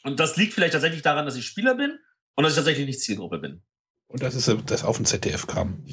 Und 0.03 0.21
das 0.21 0.37
liegt 0.37 0.55
vielleicht 0.55 0.73
tatsächlich 0.73 1.03
daran, 1.03 1.27
dass 1.27 1.37
ich 1.37 1.47
Spieler 1.47 1.75
bin 1.75 1.99
und 2.35 2.45
dass 2.45 2.53
ich 2.53 2.57
tatsächlich 2.57 2.87
nicht 2.87 3.01
Zielgruppe 3.01 3.39
bin. 3.39 3.63
und 4.09 4.23
das 4.23 4.35
ist 4.35 4.49
äh, 4.49 4.57
das 4.67 4.85
auf 4.85 4.97
dem 4.97 5.07
ZDF 5.07 5.47
kam. 5.47 5.85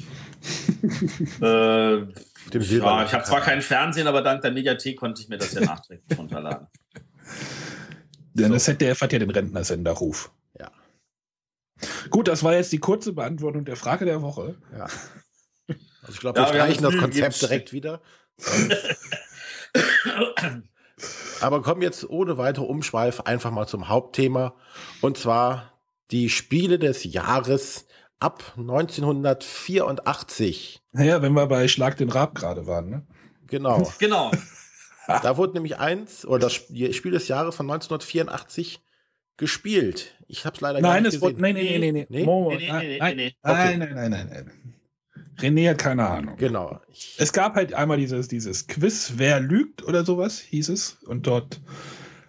Äh, 1.40 2.06
Dem 2.52 2.62
ja, 2.62 3.04
ich 3.04 3.12
habe 3.12 3.24
zwar 3.24 3.40
kein 3.40 3.60
Fernsehen, 3.60 4.06
aber 4.06 4.22
dank 4.22 4.42
der 4.42 4.52
Mediathek 4.52 4.98
konnte 4.98 5.20
ich 5.20 5.28
mir 5.28 5.38
das 5.38 5.52
ja 5.52 5.60
nachträglich 5.62 6.18
runterladen. 6.18 6.68
Denn 8.34 8.52
das 8.52 8.64
ZDF 8.64 9.00
hat 9.00 9.12
ja 9.12 9.18
den 9.18 9.30
Rentnersender-Ruf. 9.30 10.30
Ja. 10.58 10.70
Gut, 12.10 12.28
das 12.28 12.44
war 12.44 12.54
jetzt 12.54 12.70
die 12.72 12.78
kurze 12.78 13.14
Beantwortung 13.14 13.64
der 13.64 13.76
Frage 13.76 14.04
der 14.04 14.22
Woche. 14.22 14.56
Ja. 14.76 14.86
Also 16.02 16.14
ich 16.14 16.20
glaube, 16.20 16.38
Ja, 16.38 16.46
wir 16.46 16.54
streichen 16.60 16.84
das 16.84 16.96
Konzept 16.98 17.42
direkt 17.42 17.72
wieder. 17.72 18.00
Aber 21.40 21.62
kommen 21.62 21.82
jetzt 21.82 22.08
ohne 22.08 22.38
weitere 22.38 22.64
Umschweif 22.64 23.22
einfach 23.22 23.50
mal 23.50 23.66
zum 23.66 23.88
Hauptthema. 23.88 24.54
Und 25.00 25.18
zwar 25.18 25.72
die 26.12 26.30
Spiele 26.30 26.78
des 26.78 27.02
Jahres 27.02 27.88
ab 28.20 28.52
1984. 28.56 30.80
Naja, 30.96 31.20
wenn 31.20 31.34
wir 31.34 31.46
bei 31.46 31.68
Schlag 31.68 31.98
den 31.98 32.08
Rab 32.08 32.34
gerade 32.34 32.66
waren, 32.66 32.88
ne? 32.88 33.02
Genau. 33.48 33.92
genau. 33.98 34.30
Da 35.06 35.36
wurde 35.36 35.52
nämlich 35.52 35.78
eins, 35.78 36.26
oder 36.26 36.48
das 36.48 36.54
Spiel 36.54 37.12
des 37.12 37.28
Jahres 37.28 37.54
von 37.54 37.70
1984 37.70 38.80
gespielt. 39.36 40.16
Ich 40.26 40.46
habe 40.46 40.56
es 40.56 40.60
leider 40.62 40.80
gar 40.80 40.92
Nein, 40.94 41.02
nicht 41.02 41.14
es 41.14 41.20
wurde. 41.20 41.34
gesehen. 41.34 41.42
Nein, 41.42 41.54
nee, 41.54 41.78
nee, 41.78 42.06
nein, 42.08 43.16
nee. 43.16 43.36
nein, 43.42 43.78
nein, 43.78 43.94
nein, 43.94 44.10
nein, 44.10 44.28
nein. 44.30 44.50
René 45.38 45.68
hat 45.68 45.78
keine 45.78 46.08
Ahnung. 46.08 46.36
Genau. 46.38 46.80
Es 47.18 47.32
gab 47.32 47.56
halt 47.56 47.74
einmal 47.74 47.98
dieses, 47.98 48.28
dieses 48.28 48.66
Quiz, 48.66 49.12
wer 49.16 49.38
lügt 49.38 49.84
oder 49.84 50.02
sowas, 50.02 50.40
hieß 50.40 50.70
es. 50.70 50.96
Und 51.04 51.26
dort 51.26 51.60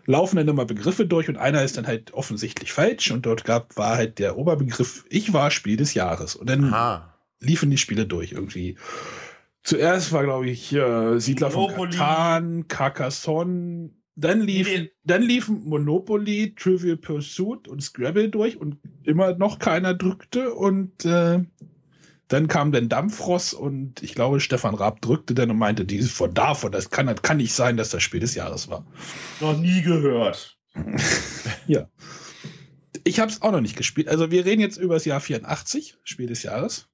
laufen 0.06 0.36
dann 0.36 0.50
immer 0.50 0.66
Begriffe 0.66 1.06
durch 1.06 1.30
und 1.30 1.38
einer 1.38 1.64
ist 1.64 1.78
dann 1.78 1.88
halt 1.88 2.14
offensichtlich 2.14 2.74
falsch. 2.74 3.12
Und 3.12 3.26
dort 3.26 3.46
gab, 3.46 3.78
war 3.78 3.96
halt 3.96 4.20
der 4.20 4.38
Oberbegriff, 4.38 5.06
ich 5.10 5.32
war 5.32 5.52
Spiel 5.52 5.78
des 5.78 5.94
Jahres. 5.94 6.36
Und 6.36 6.50
dann 6.50 6.74
aha. 6.74 7.17
Liefen 7.40 7.70
die 7.72 7.78
Spiele 7.78 8.06
durch 8.06 8.32
irgendwie. 8.34 8.78
Zuerst 9.64 10.12
war, 10.14 10.24
glaube 10.24 10.50
ich, 10.50 10.72
äh, 10.74 11.20
Siedler 11.20 11.52
von 11.52 11.64
Monopoly. 11.64 11.98
Katan, 11.98 12.68
Carcassonne. 12.68 13.90
Dann 14.16 14.42
lief, 14.42 14.68
Nee. 14.68 14.92
dann 15.04 15.22
liefen 15.22 15.64
Monopoly, 15.66 16.56
Trivial 16.56 16.98
Pursuit 16.98 17.68
und 17.68 17.84
Scrabble 17.84 18.30
durch 18.30 18.58
und 18.58 18.78
immer 19.04 19.36
noch 19.38 19.60
keiner 19.60 19.94
drückte. 19.94 20.54
Und 20.54 21.06
äh, 21.06 21.44
dann 22.30 22.48
kam 22.48 22.72
dann 22.72 22.90
Dampfross 22.90 23.54
und 23.54 24.02
ich 24.02 24.16
glaube, 24.16 24.40
Stefan 24.40 24.74
Raab 24.76 25.02
drückte 25.02 25.34
dann 25.36 25.52
und 25.52 25.58
meinte, 25.58 25.86
dieses 25.86 26.12
von 26.12 26.34
davon, 26.34 26.72
das 26.72 26.90
kann, 26.90 27.06
das 27.08 27.22
kann 27.22 27.38
nicht 27.38 27.54
sein, 27.54 27.78
dass 27.78 27.90
das 27.90 28.02
Spiel 28.04 28.20
des 28.20 28.34
Jahres 28.36 28.70
war. 28.70 28.86
Noch 29.40 29.58
nie 29.58 29.82
gehört. 29.82 30.58
Ja. 31.68 31.90
Ich 33.04 33.20
habe 33.20 33.32
es 33.32 33.42
auch 33.42 33.52
noch 33.52 33.62
nicht 33.62 33.76
gespielt. 33.76 34.08
Also 34.08 34.32
wir 34.32 34.46
reden 34.46 34.62
jetzt 34.62 34.78
über 34.78 34.94
das 34.96 35.06
Jahr 35.06 35.20
84, 35.20 35.98
Spiel 36.04 36.28
des 36.28 36.44
Jahres. 36.44 36.88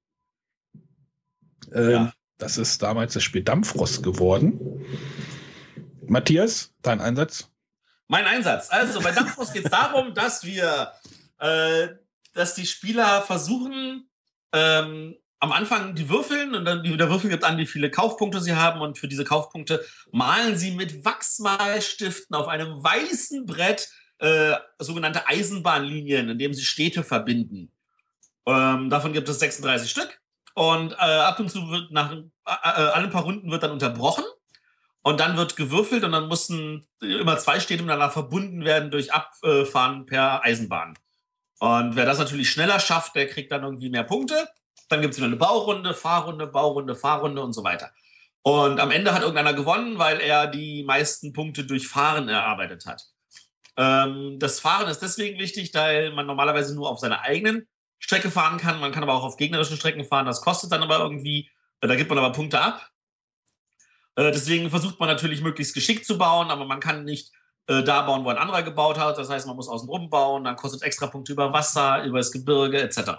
Ähm, 1.72 1.90
Ja. 1.90 2.12
Das 2.38 2.58
ist 2.58 2.82
damals 2.82 3.14
das 3.14 3.22
Spiel 3.22 3.42
Dampfrost 3.42 4.02
geworden. 4.02 4.58
Matthias, 6.06 6.72
dein 6.82 7.00
Einsatz? 7.00 7.48
Mein 8.08 8.26
Einsatz. 8.26 8.68
Also 8.70 9.00
bei 9.00 9.12
Dampfros 9.12 9.52
geht 9.52 9.64
es 9.64 9.70
darum, 9.70 10.14
dass 10.14 10.44
wir, 10.44 10.92
äh, 11.38 11.88
dass 12.34 12.54
die 12.54 12.66
Spieler 12.66 13.22
versuchen, 13.22 14.08
ähm, 14.52 15.16
am 15.40 15.52
Anfang 15.52 15.94
die 15.94 16.08
würfeln 16.08 16.54
und 16.54 16.64
dann 16.64 16.82
der 16.82 17.10
Würfel 17.10 17.30
gibt 17.30 17.44
an, 17.44 17.58
wie 17.58 17.66
viele 17.66 17.90
Kaufpunkte 17.90 18.40
sie 18.40 18.54
haben 18.54 18.80
und 18.80 18.98
für 18.98 19.08
diese 19.08 19.24
Kaufpunkte 19.24 19.84
malen 20.10 20.56
sie 20.56 20.70
mit 20.70 21.04
Wachsmalstiften 21.04 22.34
auf 22.34 22.48
einem 22.48 22.82
weißen 22.82 23.44
Brett 23.44 23.88
äh, 24.18 24.54
sogenannte 24.78 25.28
Eisenbahnlinien, 25.28 26.30
in 26.30 26.38
denen 26.38 26.54
sie 26.54 26.64
Städte 26.64 27.04
verbinden. 27.04 27.70
Ähm, 28.46 28.88
davon 28.88 29.12
gibt 29.12 29.28
es 29.28 29.38
36 29.38 29.90
Stück 29.90 30.20
und 30.54 30.92
äh, 30.92 30.96
ab 30.96 31.38
und 31.40 31.50
zu 31.50 31.68
wird 31.70 31.90
nach 31.90 32.12
äh, 32.12 32.20
äh, 32.46 32.90
alle 32.92 33.08
paar 33.08 33.24
Runden 33.24 33.50
wird 33.50 33.62
dann 33.62 33.72
unterbrochen 33.72 34.24
und 35.02 35.20
dann 35.20 35.36
wird 35.36 35.56
gewürfelt 35.56 36.04
und 36.04 36.12
dann 36.12 36.28
mussten 36.28 36.88
immer 37.00 37.36
zwei 37.38 37.60
Städte 37.60 37.82
miteinander 37.82 38.10
verbunden 38.10 38.64
werden 38.64 38.90
durch 38.90 39.12
Abfahren 39.12 40.06
per 40.06 40.44
Eisenbahn. 40.44 40.94
Und 41.58 41.96
wer 41.96 42.06
das 42.06 42.18
natürlich 42.18 42.50
schneller 42.50 42.80
schafft, 42.80 43.14
der 43.14 43.28
kriegt 43.28 43.52
dann 43.52 43.62
irgendwie 43.62 43.90
mehr 43.90 44.04
Punkte. 44.04 44.48
Dann 44.88 45.00
gibt 45.00 45.12
es 45.12 45.18
wieder 45.18 45.26
eine 45.26 45.36
Baurunde, 45.36 45.94
Fahrrunde, 45.94 46.46
Baurunde, 46.46 46.94
Fahrrunde 46.94 47.42
und 47.42 47.52
so 47.52 47.64
weiter. 47.64 47.90
Und 48.42 48.80
am 48.80 48.90
Ende 48.90 49.14
hat 49.14 49.22
irgendeiner 49.22 49.54
gewonnen, 49.54 49.98
weil 49.98 50.20
er 50.20 50.46
die 50.46 50.84
meisten 50.84 51.32
Punkte 51.32 51.64
durch 51.64 51.88
Fahren 51.88 52.28
erarbeitet 52.28 52.84
hat. 52.84 53.02
Ähm, 53.76 54.38
das 54.38 54.60
Fahren 54.60 54.88
ist 54.88 55.00
deswegen 55.00 55.38
wichtig, 55.38 55.72
weil 55.74 56.12
man 56.12 56.26
normalerweise 56.26 56.74
nur 56.74 56.90
auf 56.90 56.98
seiner 56.98 57.22
eigenen 57.22 57.66
Strecke 58.04 58.30
fahren 58.30 58.58
kann. 58.58 58.80
Man 58.80 58.92
kann 58.92 59.02
aber 59.02 59.14
auch 59.14 59.22
auf 59.22 59.38
gegnerischen 59.38 59.78
Strecken 59.78 60.04
fahren. 60.04 60.26
Das 60.26 60.42
kostet 60.42 60.70
dann 60.70 60.82
aber 60.82 60.98
irgendwie, 60.98 61.48
da 61.80 61.96
gibt 61.96 62.10
man 62.10 62.18
aber 62.18 62.32
Punkte 62.32 62.60
ab. 62.60 62.90
Äh, 64.14 64.30
deswegen 64.30 64.68
versucht 64.68 65.00
man 65.00 65.08
natürlich 65.08 65.40
möglichst 65.40 65.72
geschickt 65.72 66.04
zu 66.04 66.18
bauen, 66.18 66.50
aber 66.50 66.66
man 66.66 66.80
kann 66.80 67.04
nicht 67.04 67.32
äh, 67.66 67.82
da 67.82 68.02
bauen, 68.02 68.22
wo 68.26 68.28
ein 68.28 68.36
anderer 68.36 68.62
gebaut 68.62 68.98
hat. 68.98 69.16
Das 69.16 69.30
heißt, 69.30 69.46
man 69.46 69.56
muss 69.56 69.68
außen 69.68 69.88
rum 69.88 70.10
bauen, 70.10 70.44
dann 70.44 70.54
kostet 70.54 70.82
extra 70.82 71.06
Punkte 71.06 71.32
über 71.32 71.54
Wasser, 71.54 72.04
über 72.04 72.18
das 72.18 72.30
Gebirge 72.30 72.78
etc. 72.82 73.12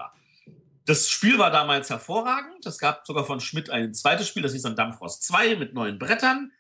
Das 0.86 1.10
Spiel 1.10 1.40
war 1.40 1.50
damals 1.50 1.90
hervorragend. 1.90 2.64
Es 2.64 2.78
gab 2.78 3.08
sogar 3.08 3.26
von 3.26 3.40
Schmidt 3.40 3.72
ein 3.72 3.92
zweites 3.96 4.28
Spiel, 4.28 4.44
das 4.44 4.54
hieß 4.54 4.62
dann 4.62 4.76
Dampfrost 4.76 5.24
2 5.24 5.56
mit 5.56 5.74
neuen 5.74 5.98
Brettern. 5.98 6.52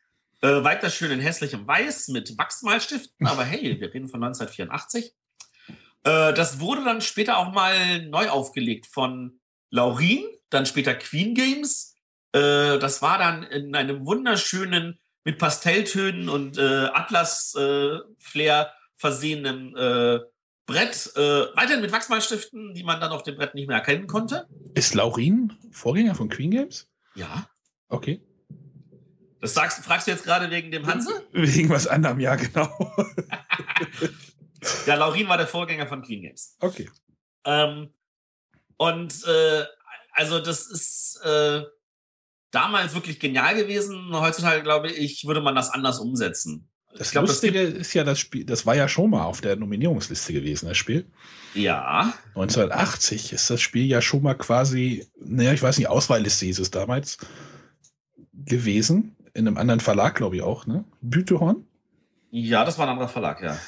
Äh, 0.41 0.63
weiter 0.63 0.89
schön 0.89 1.11
in 1.11 1.19
hässlichem 1.19 1.67
Weiß 1.67 2.07
mit 2.07 2.35
Wachsmalstiften, 2.39 3.27
aber 3.27 3.43
hey, 3.43 3.79
wir 3.79 3.93
reden 3.93 4.07
von 4.07 4.23
1984. 4.23 5.13
Äh, 6.05 6.33
das 6.33 6.59
wurde 6.59 6.85
dann 6.85 7.01
später 7.01 7.37
auch 7.37 7.51
mal 7.51 8.07
neu 8.07 8.29
aufgelegt 8.29 8.85
von 8.85 9.39
Laurin, 9.71 10.23
dann 10.49 10.65
später 10.65 10.93
Queen 10.93 11.33
Games. 11.33 11.95
Äh, 12.31 12.79
das 12.79 13.01
war 13.01 13.17
dann 13.17 13.43
in 13.43 13.75
einem 13.75 14.05
wunderschönen, 14.05 14.99
mit 15.25 15.39
Pastelltönen 15.39 16.29
und 16.29 16.59
äh, 16.59 16.85
Atlas-Flair 16.93 18.71
versehenen 18.93 19.75
äh, 19.75 20.19
Brett. 20.67 21.11
Äh, 21.15 21.19
weiterhin 21.55 21.81
mit 21.81 21.91
Wachsmalstiften, 21.91 22.75
die 22.75 22.83
man 22.83 23.01
dann 23.01 23.11
auf 23.11 23.23
dem 23.23 23.35
Brett 23.35 23.55
nicht 23.55 23.67
mehr 23.67 23.77
erkennen 23.77 24.05
konnte. 24.05 24.47
Ist 24.75 24.93
Laurin 24.93 25.53
Vorgänger 25.71 26.13
von 26.13 26.29
Queen 26.29 26.51
Games? 26.51 26.87
Ja. 27.15 27.49
Okay. 27.89 28.21
Das 29.41 29.55
sagst, 29.55 29.83
fragst 29.83 30.05
du 30.05 30.11
jetzt 30.11 30.23
gerade 30.23 30.51
wegen 30.51 30.69
dem 30.69 30.85
Hanse? 30.85 31.23
Wegen 31.31 31.69
was 31.69 31.87
anderem, 31.87 32.19
ja, 32.19 32.35
genau. 32.35 32.69
Ja, 34.85 34.95
Laurin 34.95 35.27
war 35.27 35.37
der 35.37 35.47
Vorgänger 35.47 35.87
von 35.87 36.01
Queen 36.01 36.21
Games. 36.21 36.57
Okay. 36.59 36.89
Ähm, 37.45 37.93
und 38.77 39.13
äh, 39.25 39.65
also 40.13 40.39
das 40.39 40.67
ist 40.67 41.21
äh, 41.23 41.63
damals 42.51 42.93
wirklich 42.93 43.19
genial 43.19 43.55
gewesen. 43.55 44.09
Heutzutage, 44.13 44.63
glaube 44.63 44.89
ich, 44.89 45.25
würde 45.25 45.41
man 45.41 45.55
das 45.55 45.69
anders 45.69 45.99
umsetzen. 45.99 46.69
Das 46.97 47.07
ich 47.07 47.11
glaube, 47.11 47.27
das 47.27 47.41
Lustige 47.41 47.65
gibt, 47.65 47.77
ist 47.81 47.93
ja, 47.93 48.05
das 48.05 48.19
Spiel, 48.19 48.45
das 48.45 48.65
war 48.65 48.75
ja 48.75 48.87
schon 48.87 49.09
mal 49.09 49.25
auf 49.25 49.41
der 49.41 49.57
Nominierungsliste 49.57 50.31
gewesen, 50.31 50.67
das 50.67 50.77
Spiel. 50.77 51.05
ja. 51.53 52.13
1980 52.29 53.33
ist 53.33 53.49
das 53.49 53.59
Spiel 53.59 53.85
ja 53.85 54.01
schon 54.01 54.23
mal 54.23 54.35
quasi, 54.35 55.05
naja, 55.19 55.51
ich 55.51 55.61
weiß 55.61 55.77
nicht, 55.77 55.89
Auswahlliste 55.89 56.45
hieß 56.45 56.59
es 56.59 56.71
damals 56.71 57.17
gewesen. 58.33 59.15
In 59.33 59.47
einem 59.47 59.57
anderen 59.57 59.81
Verlag, 59.81 60.15
glaube 60.15 60.37
ich 60.37 60.41
auch, 60.41 60.65
ne? 60.65 60.85
Bütehorn. 61.01 61.65
Ja, 62.31 62.63
das 62.63 62.77
war 62.77 62.85
ein 62.85 62.93
anderer 62.93 63.09
Verlag, 63.09 63.41
ja. 63.41 63.59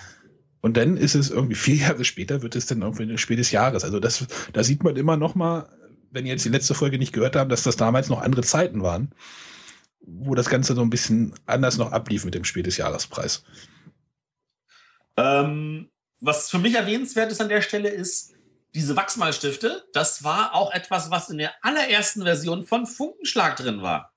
Und 0.61 0.77
dann 0.77 0.97
ist 0.97 1.15
es 1.15 1.29
irgendwie 1.29 1.55
vier 1.55 1.75
Jahre 1.75 2.05
später, 2.05 2.41
wird 2.41 2.55
es 2.55 2.65
dann 2.65 2.81
irgendwie 2.81 3.03
ein 3.03 3.17
Spiel 3.17 3.37
des 3.37 3.51
Jahres. 3.51 3.83
Also 3.83 3.99
das, 3.99 4.25
da 4.53 4.63
sieht 4.63 4.83
man 4.83 4.95
immer 4.95 5.17
noch 5.17 5.35
mal, 5.35 5.69
wenn 6.11 6.25
ihr 6.25 6.31
jetzt 6.31 6.45
die 6.45 6.49
letzte 6.49 6.73
Folge 6.73 6.97
nicht 6.97 7.13
gehört 7.13 7.35
habt, 7.35 7.51
dass 7.51 7.63
das 7.63 7.75
damals 7.75 8.09
noch 8.09 8.21
andere 8.21 8.43
Zeiten 8.43 8.81
waren, 8.81 9.13
wo 10.01 10.35
das 10.35 10.49
Ganze 10.49 10.73
so 10.73 10.81
ein 10.81 10.89
bisschen 10.89 11.33
anders 11.45 11.77
noch 11.77 11.91
ablief 11.91 12.25
mit 12.25 12.33
dem 12.33 12.43
Spiel 12.43 12.63
des 12.63 12.77
Jahrespreis. 12.77 13.43
Ähm, 15.17 15.89
was 16.21 16.49
für 16.49 16.59
mich 16.59 16.75
erwähnenswert 16.75 17.31
ist 17.31 17.41
an 17.41 17.49
der 17.49 17.61
Stelle 17.61 17.89
ist, 17.89 18.33
diese 18.73 18.95
Wachsmalstifte, 18.95 19.85
das 19.93 20.23
war 20.23 20.53
auch 20.53 20.71
etwas, 20.71 21.09
was 21.09 21.29
in 21.29 21.37
der 21.37 21.53
allerersten 21.61 22.23
Version 22.23 22.65
von 22.65 22.85
Funkenschlag 22.85 23.55
drin 23.55 23.81
war. 23.81 24.13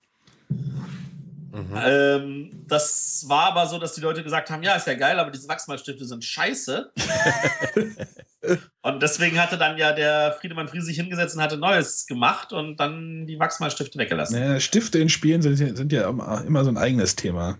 Mhm. 1.53 1.74
Ähm, 1.74 2.64
das 2.68 3.24
war 3.26 3.48
aber 3.48 3.66
so, 3.66 3.78
dass 3.78 3.94
die 3.94 4.01
Leute 4.01 4.22
gesagt 4.22 4.51
haben, 4.51 4.62
ja, 4.62 4.74
ist 4.74 4.86
ja 4.86 4.94
geil, 4.94 5.18
aber 5.18 5.30
diese 5.30 5.48
Wachsmalstifte 5.48 6.05
sind 6.05 6.24
scheiße. 6.24 6.92
und 8.82 9.03
deswegen 9.03 9.40
hatte 9.40 9.59
dann 9.59 9.76
ja 9.76 9.92
der 9.92 10.36
Friedemann 10.40 10.68
Fries 10.68 10.86
sich 10.86 10.96
hingesetzt 10.96 11.34
und 11.34 11.42
hatte 11.42 11.57
Neues 11.57 12.07
gemacht 12.07 12.53
und 12.53 12.78
dann 12.78 13.26
die 13.26 13.38
Wachsmalstifte 13.38 13.98
weggelassen. 13.98 14.38
Naja, 14.38 14.61
Stifte 14.61 14.98
in 14.98 15.09
Spielen 15.09 15.42
sind, 15.42 15.57
sind 15.57 15.92
ja 15.92 16.09
immer 16.09 16.64
so 16.64 16.70
ein 16.70 16.78
eigenes 16.78 17.16
Thema. 17.16 17.59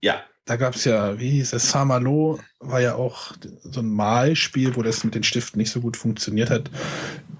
Ja, 0.00 0.22
da 0.46 0.56
gab 0.56 0.74
es 0.74 0.84
ja, 0.84 1.18
wie 1.18 1.30
hieß 1.30 1.54
es, 1.54 1.70
Samalo 1.70 2.38
war 2.60 2.80
ja 2.80 2.96
auch 2.96 3.32
so 3.62 3.80
ein 3.80 3.88
Malspiel, 3.88 4.76
wo 4.76 4.82
das 4.82 5.02
mit 5.02 5.14
den 5.14 5.22
Stiften 5.22 5.58
nicht 5.58 5.70
so 5.70 5.80
gut 5.80 5.96
funktioniert 5.96 6.50
hat. 6.50 6.70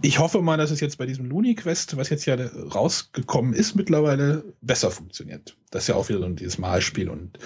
Ich 0.04 0.18
hoffe 0.18 0.42
mal, 0.42 0.58
dass 0.58 0.70
es 0.70 0.80
jetzt 0.80 0.98
bei 0.98 1.06
diesem 1.06 1.24
Looney 1.24 1.54
Quest, 1.54 1.96
was 1.96 2.10
jetzt 2.10 2.26
ja 2.26 2.36
rausgekommen 2.36 3.54
ist, 3.54 3.74
mittlerweile 3.74 4.44
besser 4.60 4.90
funktioniert. 4.90 5.56
Das 5.70 5.84
ist 5.84 5.88
ja 5.88 5.94
auch 5.94 6.10
wieder 6.10 6.18
so 6.18 6.28
dieses 6.28 6.58
Malspiel 6.58 7.08
und 7.08 7.38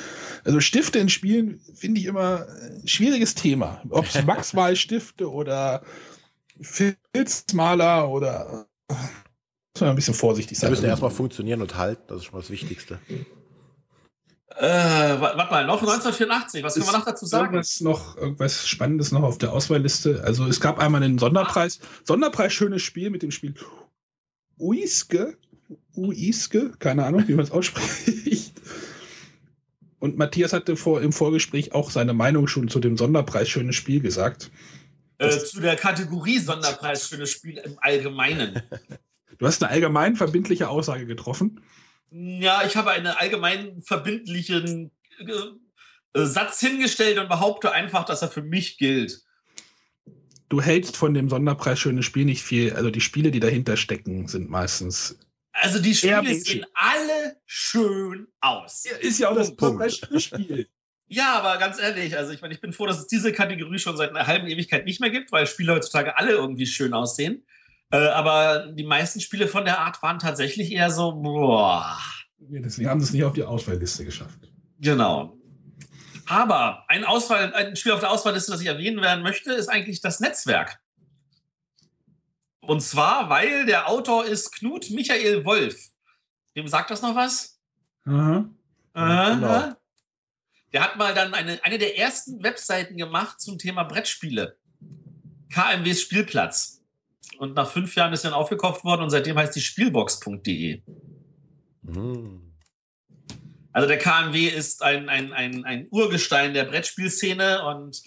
also 0.42 0.58
Stifte 0.58 0.98
in 0.98 1.08
Spielen 1.08 1.60
finde 1.74 2.00
ich 2.00 2.06
immer 2.06 2.48
ein 2.80 2.88
schwieriges 2.88 3.36
Thema. 3.36 3.80
Ob 3.90 4.06
es 4.06 4.20
Max-Mal-Stifte 4.26 5.30
oder 5.30 5.84
Filzmaler 6.60 8.08
oder 8.08 8.66
muss 8.88 9.80
man 9.80 9.90
ein 9.90 9.94
bisschen 9.94 10.14
vorsichtig 10.14 10.58
sein. 10.58 10.68
Die 10.68 10.72
müssen 10.72 10.86
erstmal 10.86 11.12
funktionieren 11.12 11.62
und 11.62 11.76
halten, 11.76 12.02
das 12.08 12.18
ist 12.18 12.24
schon 12.24 12.34
mal 12.34 12.40
das 12.40 12.50
Wichtigste. 12.50 12.98
Äh, 14.58 15.20
warte 15.20 15.36
mal, 15.36 15.66
noch 15.66 15.80
1984, 15.80 16.64
was 16.64 16.74
können 16.74 16.86
wir 16.86 16.92
noch 16.92 17.04
dazu 17.04 17.26
sagen? 17.26 17.54
Irgendwas, 17.54 17.80
noch, 17.80 18.16
irgendwas 18.16 18.66
Spannendes 18.66 19.12
noch 19.12 19.22
auf 19.22 19.38
der 19.38 19.52
Auswahlliste. 19.52 20.24
Also 20.24 20.46
es 20.46 20.60
gab 20.60 20.80
einmal 20.80 21.00
einen 21.02 21.18
Sonderpreis. 21.18 21.78
Sonderpreis, 22.02 22.52
schönes 22.52 22.82
Spiel 22.82 23.10
mit 23.10 23.22
dem 23.22 23.30
Spiel 23.30 23.54
Uiske. 24.58 25.36
Uiske, 25.94 26.72
keine 26.80 27.04
Ahnung, 27.04 27.28
wie 27.28 27.34
man 27.34 27.44
es 27.44 27.52
ausspricht. 27.52 28.54
Und 30.00 30.18
Matthias 30.18 30.52
hatte 30.52 30.76
vor, 30.76 31.02
im 31.02 31.12
Vorgespräch 31.12 31.72
auch 31.72 31.90
seine 31.90 32.12
Meinung 32.12 32.48
schon 32.48 32.66
zu 32.68 32.80
dem 32.80 32.96
Sonderpreis 32.96 33.48
schönes 33.48 33.76
Spiel 33.76 34.00
gesagt. 34.00 34.50
Äh, 35.18 35.30
zu 35.30 35.60
der 35.60 35.76
Kategorie 35.76 36.38
Sonderpreis 36.40 37.08
schönes 37.08 37.30
Spiel 37.30 37.58
im 37.58 37.76
Allgemeinen. 37.80 38.60
Du 39.38 39.46
hast 39.46 39.62
eine 39.62 39.70
allgemein 39.70 40.16
verbindliche 40.16 40.68
Aussage 40.68 41.06
getroffen. 41.06 41.60
Ja, 42.10 42.62
ich 42.66 42.76
habe 42.76 42.90
einen 42.90 43.06
allgemein 43.06 43.82
verbindlichen 43.82 44.90
äh, 45.18 46.24
Satz 46.24 46.60
hingestellt 46.60 47.18
und 47.18 47.28
behaupte 47.28 47.72
einfach, 47.72 48.04
dass 48.04 48.22
er 48.22 48.28
für 48.28 48.42
mich 48.42 48.78
gilt. 48.78 49.22
Du 50.48 50.62
hältst 50.62 50.96
von 50.96 51.12
dem 51.12 51.28
Sonderpreis 51.28 51.78
schönes 51.78 52.06
Spiel 52.06 52.24
nicht 52.24 52.42
viel. 52.42 52.72
Also 52.72 52.90
die 52.90 53.02
Spiele, 53.02 53.30
die 53.30 53.40
dahinter 53.40 53.76
stecken, 53.76 54.28
sind 54.28 54.48
meistens. 54.48 55.18
Also 55.52 55.78
die 55.78 55.94
Spiele 55.94 56.34
sehen 56.34 56.64
alle 56.74 57.36
schön 57.44 58.28
aus. 58.40 58.84
Ja, 58.84 58.96
ist 58.96 59.18
ja 59.18 59.28
auch 59.28 59.36
das 59.36 59.54
beste 59.54 60.20
Spiel. 60.20 60.68
Ja, 61.08 61.38
aber 61.38 61.58
ganz 61.58 61.80
ehrlich, 61.80 62.16
also 62.16 62.32
ich 62.32 62.42
meine, 62.42 62.52
ich 62.52 62.60
bin 62.60 62.72
froh, 62.72 62.86
dass 62.86 62.98
es 62.98 63.06
diese 63.06 63.32
Kategorie 63.32 63.78
schon 63.78 63.96
seit 63.96 64.10
einer 64.10 64.26
halben 64.26 64.46
Ewigkeit 64.46 64.84
nicht 64.84 65.00
mehr 65.00 65.08
gibt, 65.08 65.32
weil 65.32 65.46
Spiele 65.46 65.72
heutzutage 65.72 66.16
alle 66.18 66.32
irgendwie 66.32 66.66
schön 66.66 66.92
aussehen. 66.92 67.46
Äh, 67.90 68.08
aber 68.08 68.68
die 68.72 68.84
meisten 68.84 69.20
Spiele 69.20 69.48
von 69.48 69.64
der 69.64 69.80
Art 69.80 70.02
waren 70.02 70.18
tatsächlich 70.18 70.72
eher 70.72 70.90
so, 70.90 71.12
boah. 71.12 71.98
Ja, 72.50 72.60
deswegen 72.60 72.88
haben 72.88 73.00
sie 73.00 73.06
es 73.06 73.12
nicht 73.12 73.24
auf 73.24 73.32
die 73.32 73.44
Auswahlliste 73.44 74.04
geschafft. 74.04 74.38
Genau. 74.78 75.36
Aber 76.26 76.84
ein, 76.88 77.04
Auswahl, 77.04 77.52
ein 77.54 77.74
Spiel 77.74 77.92
auf 77.92 78.00
der 78.00 78.10
Auswahlliste, 78.10 78.52
das 78.52 78.60
ich 78.60 78.66
erwähnen 78.66 79.00
werden 79.00 79.22
möchte, 79.22 79.52
ist 79.52 79.68
eigentlich 79.68 80.00
das 80.00 80.20
Netzwerk. 80.20 80.78
Und 82.60 82.82
zwar, 82.82 83.30
weil 83.30 83.64
der 83.64 83.88
Autor 83.88 84.26
ist 84.26 84.52
Knut 84.52 84.90
Michael 84.90 85.46
Wolf. 85.46 85.88
Dem 86.54 86.68
sagt 86.68 86.90
das 86.90 87.00
noch 87.00 87.14
was? 87.14 87.58
Aha. 88.04 88.48
Genau. 88.92 89.72
Der 90.72 90.82
hat 90.82 90.96
mal 90.96 91.14
dann 91.14 91.32
eine, 91.32 91.64
eine 91.64 91.78
der 91.78 91.96
ersten 91.96 92.42
Webseiten 92.42 92.98
gemacht 92.98 93.40
zum 93.40 93.58
Thema 93.58 93.84
Brettspiele. 93.84 94.58
KMWs 95.50 96.02
Spielplatz. 96.02 96.77
Und 97.38 97.54
nach 97.54 97.70
fünf 97.70 97.94
Jahren 97.94 98.12
ist 98.12 98.24
dann 98.24 98.32
aufgekauft 98.32 98.84
worden 98.84 99.02
und 99.02 99.10
seitdem 99.10 99.38
heißt 99.38 99.54
die 99.54 99.60
Spielbox.de. 99.60 100.82
Mhm. 101.82 102.48
Also 103.72 103.86
der 103.86 103.98
KMW 103.98 104.48
ist 104.48 104.82
ein, 104.82 105.08
ein, 105.08 105.32
ein, 105.32 105.64
ein 105.64 105.86
Urgestein 105.90 106.52
der 106.52 106.64
Brettspielszene 106.64 107.64
und 107.64 108.02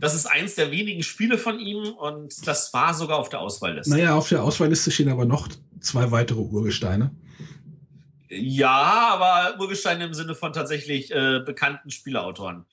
das 0.00 0.14
ist 0.14 0.26
eins 0.26 0.54
der 0.54 0.70
wenigen 0.70 1.02
Spiele 1.02 1.38
von 1.38 1.58
ihm 1.58 1.94
und 1.94 2.46
das 2.46 2.72
war 2.74 2.92
sogar 2.94 3.18
auf 3.18 3.30
der 3.30 3.40
Auswahlliste. 3.40 3.90
Naja, 3.90 4.14
auf 4.14 4.28
der 4.28 4.42
Auswahlliste 4.42 4.90
stehen 4.90 5.08
aber 5.08 5.24
noch 5.24 5.48
zwei 5.80 6.10
weitere 6.10 6.40
Urgesteine. 6.40 7.10
Ja, 8.28 9.08
aber 9.12 9.58
Urgesteine 9.58 10.04
im 10.04 10.14
Sinne 10.14 10.34
von 10.34 10.52
tatsächlich 10.52 11.10
äh, 11.10 11.40
bekannten 11.44 11.90
Spieleautoren. 11.90 12.66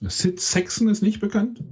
Sid 0.00 0.40
Saxon 0.40 0.88
ist 0.88 1.02
nicht 1.02 1.20
bekannt? 1.20 1.62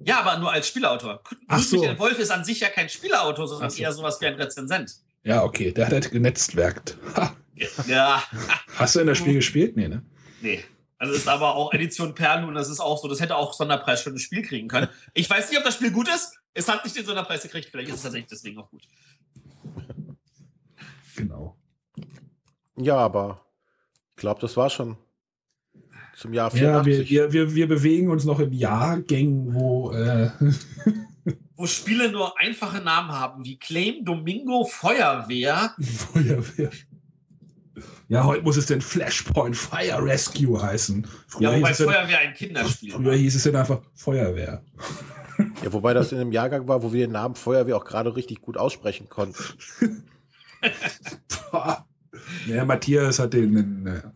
Ja, 0.00 0.20
aber 0.20 0.38
nur 0.38 0.52
als 0.52 0.68
Spielautor. 0.68 1.22
Ach 1.48 1.58
so. 1.58 1.78
Michael 1.78 1.98
Wolf 1.98 2.18
ist 2.18 2.30
an 2.30 2.44
sich 2.44 2.60
ja 2.60 2.68
kein 2.68 2.88
Spielautor, 2.88 3.48
sondern 3.48 3.70
so. 3.70 3.82
eher 3.82 3.92
sowas 3.92 4.20
wie 4.20 4.26
ein 4.26 4.34
Rezensent. 4.34 4.96
Ja, 5.24 5.42
okay, 5.42 5.72
der 5.72 5.86
hat 5.86 5.92
halt 5.92 6.10
genetztwerkt. 6.10 6.96
ja. 7.86 8.22
Hast 8.76 8.94
du 8.94 9.00
in 9.00 9.06
das 9.06 9.18
Spiel 9.18 9.34
gespielt? 9.34 9.76
Nee, 9.76 9.88
ne? 9.88 10.02
Nee. 10.40 10.62
Also 10.98 11.12
ist 11.12 11.28
aber 11.28 11.54
auch 11.54 11.74
Edition 11.74 12.14
Perlu 12.14 12.48
und 12.48 12.54
das 12.54 12.70
ist 12.70 12.80
auch 12.80 13.00
so, 13.02 13.08
das 13.08 13.20
hätte 13.20 13.36
auch 13.36 13.52
Sonderpreis 13.52 14.02
für 14.02 14.10
ein 14.10 14.18
Spiel 14.18 14.42
kriegen 14.42 14.68
können. 14.68 14.88
Ich 15.12 15.28
weiß 15.28 15.50
nicht, 15.50 15.58
ob 15.58 15.64
das 15.64 15.74
Spiel 15.74 15.90
gut 15.90 16.08
ist. 16.08 16.38
Es 16.54 16.68
hat 16.68 16.84
nicht 16.84 16.96
den 16.96 17.04
Sonderpreis 17.04 17.42
gekriegt, 17.42 17.68
vielleicht 17.70 17.88
ist 17.88 17.96
es 17.96 18.02
tatsächlich 18.02 18.30
deswegen 18.30 18.58
auch 18.58 18.70
gut. 18.70 18.82
Genau. 21.16 21.56
Ja, 22.78 22.96
aber 22.96 23.44
ich 24.14 24.20
glaube, 24.20 24.40
das 24.40 24.56
war 24.56 24.70
schon 24.70 24.96
zum 26.16 26.32
Jahr 26.32 26.50
84. 26.50 27.10
Ja, 27.10 27.24
wir, 27.24 27.32
wir, 27.32 27.54
wir 27.54 27.68
bewegen 27.68 28.10
uns 28.10 28.24
noch 28.24 28.40
in 28.40 28.52
Jahrgängen, 28.52 29.54
wo. 29.54 29.92
Äh 29.92 30.30
wo 31.56 31.66
Spiele 31.66 32.10
nur 32.10 32.38
einfache 32.38 32.80
Namen 32.80 33.12
haben, 33.12 33.44
wie 33.44 33.58
Claim 33.58 34.04
Domingo 34.04 34.64
Feuerwehr. 34.64 35.74
Feuerwehr. 35.80 36.70
Ja, 38.08 38.24
heute 38.24 38.42
muss 38.44 38.56
es 38.56 38.66
denn 38.66 38.80
Flashpoint 38.80 39.56
Fire 39.56 40.02
Rescue 40.02 40.60
heißen. 40.60 41.06
Früher 41.26 41.50
ja, 41.50 41.58
wobei 41.58 41.74
Feuerwehr 41.74 42.18
ein 42.20 42.34
Kinderspiel 42.34 42.92
Früher 42.92 43.04
war. 43.04 43.14
hieß 43.14 43.34
es 43.34 43.42
dann 43.42 43.56
einfach 43.56 43.80
Feuerwehr. 43.94 44.62
Ja, 45.62 45.70
wobei 45.70 45.92
das 45.92 46.12
in 46.12 46.18
einem 46.18 46.32
Jahrgang 46.32 46.66
war, 46.66 46.82
wo 46.82 46.94
wir 46.94 47.06
den 47.06 47.12
Namen 47.12 47.34
Feuerwehr 47.34 47.76
auch 47.76 47.84
gerade 47.84 48.16
richtig 48.16 48.40
gut 48.40 48.56
aussprechen 48.56 49.10
konnten. 49.10 49.36
Ja, 52.46 52.64
Matthias 52.64 53.18
hat 53.18 53.32
den. 53.32 53.82
Naja. 53.82 54.12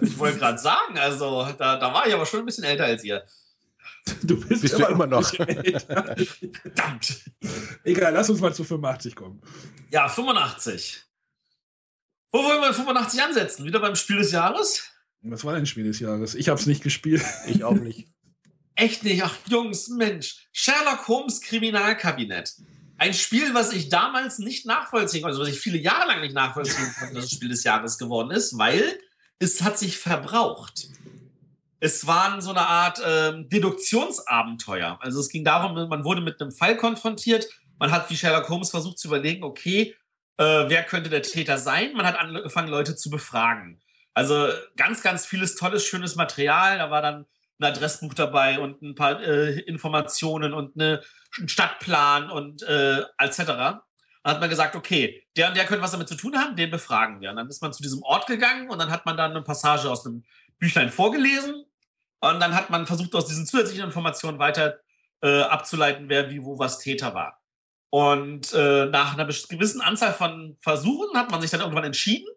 Ich 0.00 0.18
wollte 0.18 0.38
gerade 0.38 0.58
sagen, 0.58 0.98
also 0.98 1.46
da, 1.58 1.76
da 1.76 1.92
war 1.92 2.06
ich 2.06 2.14
aber 2.14 2.26
schon 2.26 2.40
ein 2.40 2.46
bisschen 2.46 2.64
älter 2.64 2.84
als 2.84 3.04
ihr. 3.04 3.24
Du 4.22 4.40
bist, 4.40 4.62
bist 4.62 4.74
immer, 4.74 4.88
immer 4.88 5.06
noch. 5.06 5.28
Verdammt. 5.32 7.20
Egal, 7.84 8.12
lass 8.12 8.30
uns 8.30 8.40
mal 8.40 8.52
zu 8.52 8.64
85 8.64 9.14
kommen. 9.14 9.40
Ja, 9.90 10.08
85. 10.08 11.04
Wo 12.32 12.42
wollen 12.42 12.60
wir 12.62 12.74
85 12.74 13.22
ansetzen? 13.22 13.64
Wieder 13.64 13.78
beim 13.78 13.94
Spiel 13.94 14.16
des 14.16 14.32
Jahres? 14.32 14.82
Was 15.22 15.44
war 15.44 15.54
denn 15.54 15.66
Spiel 15.66 15.84
des 15.84 16.00
Jahres? 16.00 16.34
Ich 16.34 16.48
habe 16.48 16.58
es 16.58 16.66
nicht 16.66 16.82
gespielt. 16.82 17.22
Ich 17.46 17.62
auch 17.62 17.74
nicht. 17.74 18.08
Echt 18.74 19.04
nicht? 19.04 19.22
Ach, 19.22 19.36
Jungs, 19.48 19.88
Mensch. 19.88 20.48
Sherlock 20.52 21.06
Holmes 21.06 21.40
Kriminalkabinett. 21.40 22.54
Ein 23.02 23.14
Spiel, 23.14 23.52
was 23.52 23.72
ich 23.72 23.88
damals 23.88 24.38
nicht 24.38 24.64
nachvollziehen 24.64 25.22
konnte, 25.22 25.36
also 25.36 25.42
was 25.42 25.52
ich 25.52 25.60
viele 25.60 25.78
Jahre 25.78 26.06
lang 26.06 26.20
nicht 26.20 26.36
nachvollziehen 26.36 26.94
konnte, 26.96 27.16
dass 27.16 27.24
es 27.24 27.32
Spiel 27.32 27.48
des 27.48 27.64
Jahres 27.64 27.98
geworden 27.98 28.30
ist, 28.30 28.56
weil 28.58 28.96
es 29.40 29.60
hat 29.60 29.76
sich 29.76 29.98
verbraucht. 29.98 30.86
Es 31.80 32.06
waren 32.06 32.40
so 32.40 32.50
eine 32.50 32.60
Art 32.60 33.02
ähm, 33.04 33.48
Deduktionsabenteuer. 33.48 35.00
Also 35.00 35.18
es 35.18 35.30
ging 35.30 35.42
darum, 35.42 35.88
man 35.88 36.04
wurde 36.04 36.20
mit 36.20 36.40
einem 36.40 36.52
Fall 36.52 36.76
konfrontiert. 36.76 37.48
Man 37.80 37.90
hat 37.90 38.08
wie 38.08 38.16
Sherlock 38.16 38.48
Holmes 38.48 38.70
versucht 38.70 39.00
zu 39.00 39.08
überlegen, 39.08 39.42
okay, 39.42 39.96
äh, 40.36 40.44
wer 40.44 40.84
könnte 40.84 41.10
der 41.10 41.22
Täter 41.22 41.58
sein? 41.58 41.94
Man 41.94 42.06
hat 42.06 42.16
angefangen, 42.16 42.68
Leute 42.68 42.94
zu 42.94 43.10
befragen. 43.10 43.80
Also 44.14 44.46
ganz, 44.76 45.02
ganz 45.02 45.26
vieles 45.26 45.56
tolles, 45.56 45.84
schönes 45.84 46.14
Material. 46.14 46.78
Da 46.78 46.92
war 46.92 47.02
dann 47.02 47.26
ein 47.58 47.64
Adressbuch 47.64 48.14
dabei 48.14 48.60
und 48.60 48.80
ein 48.80 48.94
paar 48.94 49.20
äh, 49.20 49.58
Informationen 49.62 50.54
und 50.54 50.80
eine 50.80 51.02
Stadtplan 51.46 52.30
und 52.30 52.62
äh, 52.62 53.00
etc. 53.18 53.38
Dann 53.46 53.80
hat 54.24 54.40
man 54.40 54.50
gesagt, 54.50 54.76
okay, 54.76 55.26
der 55.36 55.48
und 55.48 55.56
der 55.56 55.64
könnte 55.64 55.82
was 55.82 55.92
damit 55.92 56.08
zu 56.08 56.14
tun 56.14 56.36
haben, 56.36 56.56
den 56.56 56.70
befragen 56.70 57.20
wir. 57.20 57.30
Und 57.30 57.36
dann 57.36 57.48
ist 57.48 57.62
man 57.62 57.72
zu 57.72 57.82
diesem 57.82 58.02
Ort 58.02 58.26
gegangen 58.26 58.70
und 58.70 58.78
dann 58.78 58.90
hat 58.90 59.06
man 59.06 59.16
dann 59.16 59.32
eine 59.32 59.42
Passage 59.42 59.90
aus 59.90 60.06
einem 60.06 60.24
Büchlein 60.58 60.90
vorgelesen. 60.90 61.64
Und 62.20 62.38
dann 62.38 62.54
hat 62.54 62.70
man 62.70 62.86
versucht, 62.86 63.14
aus 63.14 63.26
diesen 63.26 63.46
zusätzlichen 63.46 63.84
Informationen 63.84 64.38
weiter 64.38 64.78
äh, 65.22 65.40
abzuleiten, 65.42 66.08
wer 66.08 66.30
wie 66.30 66.44
wo 66.44 66.58
was 66.58 66.78
Täter 66.78 67.14
war. 67.14 67.40
Und 67.90 68.52
äh, 68.54 68.86
nach 68.86 69.14
einer 69.14 69.26
gewissen 69.26 69.80
Anzahl 69.80 70.14
von 70.14 70.56
Versuchen 70.60 71.16
hat 71.16 71.30
man 71.30 71.40
sich 71.40 71.50
dann 71.50 71.60
irgendwann 71.60 71.84
entschieden. 71.84 72.28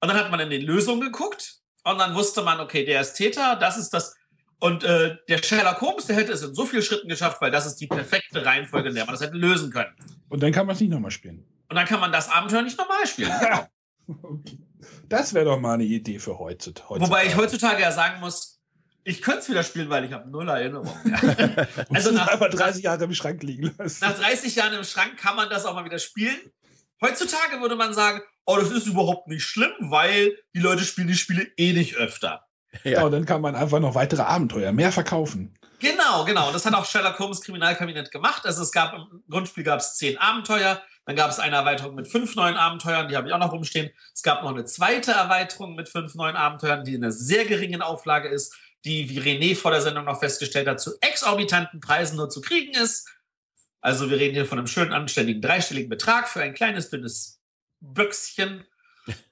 Und 0.00 0.08
dann 0.08 0.16
hat 0.16 0.30
man 0.30 0.40
in 0.40 0.50
den 0.50 0.62
Lösungen 0.62 1.00
geguckt. 1.00 1.60
Und 1.84 1.98
dann 1.98 2.14
wusste 2.14 2.42
man, 2.42 2.60
okay, 2.60 2.84
der 2.84 3.00
ist 3.00 3.14
Täter, 3.14 3.56
das 3.56 3.78
ist 3.78 3.90
das. 3.90 4.14
Und 4.60 4.82
äh, 4.82 5.16
der 5.28 5.38
Sherlock 5.42 5.80
Holmes, 5.80 6.06
der 6.06 6.16
hätte 6.16 6.32
es 6.32 6.42
in 6.42 6.54
so 6.54 6.66
vielen 6.66 6.82
Schritten 6.82 7.08
geschafft, 7.08 7.40
weil 7.40 7.50
das 7.50 7.66
ist 7.66 7.76
die 7.76 7.86
perfekte 7.86 8.44
Reihenfolge, 8.44 8.88
in 8.88 8.94
der 8.94 9.04
man 9.04 9.14
das 9.14 9.22
hätte 9.22 9.36
lösen 9.36 9.70
können. 9.70 9.94
Und 10.28 10.42
dann 10.42 10.52
kann 10.52 10.66
man 10.66 10.74
es 10.74 10.80
nicht 10.80 10.90
nochmal 10.90 11.12
spielen. 11.12 11.46
Und 11.68 11.76
dann 11.76 11.86
kann 11.86 12.00
man 12.00 12.10
das 12.10 12.28
Abenteuer 12.28 12.62
nicht 12.62 12.78
nochmal 12.78 13.06
spielen. 13.06 13.32
Genau. 13.40 13.66
Okay. 14.22 14.58
Das 15.06 15.34
wäre 15.34 15.44
doch 15.44 15.60
mal 15.60 15.74
eine 15.74 15.84
Idee 15.84 16.18
für 16.18 16.38
heutzutage. 16.38 16.98
Wobei 16.98 17.26
ich 17.26 17.36
heutzutage 17.36 17.82
ja 17.82 17.92
sagen 17.92 18.20
muss, 18.20 18.58
ich 19.04 19.20
könnte 19.20 19.40
es 19.40 19.50
wieder 19.50 19.62
spielen, 19.62 19.90
weil 19.90 20.04
ich 20.04 20.12
habe 20.12 20.30
null 20.30 20.48
Erinnerung. 20.48 20.88
also 21.90 22.10
nach, 22.12 22.28
einfach 22.28 22.48
30 22.48 22.84
Jahre 22.84 23.04
im 23.04 23.12
Schrank 23.12 23.42
liegen 23.42 23.74
lassen. 23.76 23.98
Nach 24.00 24.18
30 24.18 24.56
Jahren 24.56 24.72
im 24.72 24.84
Schrank 24.84 25.18
kann 25.18 25.36
man 25.36 25.50
das 25.50 25.66
auch 25.66 25.74
mal 25.74 25.84
wieder 25.84 25.98
spielen. 25.98 26.36
Heutzutage 27.02 27.60
würde 27.60 27.76
man 27.76 27.92
sagen, 27.92 28.22
oh, 28.46 28.56
das 28.56 28.70
ist 28.70 28.86
überhaupt 28.86 29.28
nicht 29.28 29.44
schlimm, 29.44 29.72
weil 29.80 30.36
die 30.54 30.60
Leute 30.60 30.84
spielen 30.84 31.08
die 31.08 31.14
Spiele 31.14 31.46
eh 31.56 31.74
nicht 31.74 31.96
öfter. 31.96 32.47
Ja, 32.84 33.04
und 33.04 33.12
dann 33.12 33.24
kann 33.24 33.40
man 33.40 33.54
einfach 33.54 33.80
noch 33.80 33.94
weitere 33.94 34.22
Abenteuer 34.22 34.72
mehr 34.72 34.92
verkaufen. 34.92 35.54
Genau, 35.78 36.24
genau. 36.24 36.52
Das 36.52 36.66
hat 36.66 36.74
auch 36.74 36.84
Sherlock 36.84 37.18
Holmes 37.18 37.40
Kriminalkabinett 37.40 38.10
gemacht. 38.10 38.44
Also 38.44 38.62
es 38.62 38.72
gab 38.72 38.94
im 38.94 39.22
Grundspiel 39.30 39.64
gab 39.64 39.80
es 39.80 39.96
zehn 39.96 40.18
Abenteuer. 40.18 40.82
Dann 41.06 41.16
gab 41.16 41.30
es 41.30 41.38
eine 41.38 41.56
Erweiterung 41.56 41.94
mit 41.94 42.06
fünf 42.08 42.36
neuen 42.36 42.56
Abenteuern, 42.56 43.08
die 43.08 43.16
habe 43.16 43.28
ich 43.28 43.32
auch 43.32 43.38
noch 43.38 43.52
rumstehen. 43.52 43.90
Es 44.14 44.22
gab 44.22 44.42
noch 44.42 44.50
eine 44.50 44.66
zweite 44.66 45.12
Erweiterung 45.12 45.74
mit 45.74 45.88
fünf 45.88 46.14
neuen 46.14 46.36
Abenteuern, 46.36 46.84
die 46.84 46.94
in 46.94 47.02
einer 47.02 47.12
sehr 47.12 47.46
geringen 47.46 47.80
Auflage 47.80 48.28
ist, 48.28 48.54
die, 48.84 49.08
wie 49.08 49.18
René 49.18 49.56
vor 49.56 49.70
der 49.70 49.80
Sendung 49.80 50.04
noch 50.04 50.20
festgestellt 50.20 50.68
hat, 50.68 50.80
zu 50.80 50.98
exorbitanten 51.00 51.80
Preisen 51.80 52.16
nur 52.16 52.28
zu 52.28 52.42
kriegen 52.42 52.74
ist. 52.74 53.08
Also 53.80 54.10
wir 54.10 54.18
reden 54.18 54.34
hier 54.34 54.44
von 54.44 54.58
einem 54.58 54.66
schönen, 54.66 54.92
anständigen 54.92 55.40
dreistelligen 55.40 55.88
Betrag 55.88 56.28
für 56.28 56.42
ein 56.42 56.52
kleines, 56.52 56.90
dünnes 56.90 57.40
Büchschen. 57.80 58.66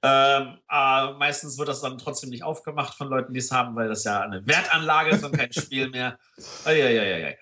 Ähm, 0.03 0.59
äh, 0.71 1.13
meistens 1.13 1.59
wird 1.59 1.69
das 1.69 1.81
dann 1.81 1.99
trotzdem 1.99 2.31
nicht 2.31 2.43
aufgemacht 2.43 2.95
von 2.95 3.09
Leuten, 3.09 3.33
die 3.33 3.41
es 3.41 3.51
haben, 3.51 3.77
weil 3.77 3.89
das 3.89 4.05
ja 4.05 4.21
eine 4.21 4.47
Wertanlage 4.47 5.11
ist 5.11 5.25
und 5.25 5.37
kein 5.37 5.53
Spiel 5.55 5.89
mehr. 5.89 6.19
Eieieiei. 6.65 7.39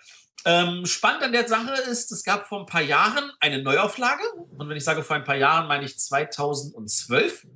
Ähm, 0.47 0.85
spannend 0.85 1.22
an 1.22 1.32
der 1.32 1.49
Sache 1.49 1.72
ist, 1.91 2.12
es 2.12 2.22
gab 2.22 2.47
vor 2.47 2.61
ein 2.61 2.66
paar 2.66 2.82
Jahren 2.82 3.32
eine 3.41 3.62
Neuauflage. 3.62 4.22
Und 4.59 4.68
wenn 4.68 4.76
ich 4.76 4.85
sage 4.85 5.03
vor 5.03 5.16
ein 5.16 5.24
paar 5.24 5.37
Jahren, 5.37 5.68
meine 5.68 5.85
ich 5.85 5.99
2012 5.99 7.47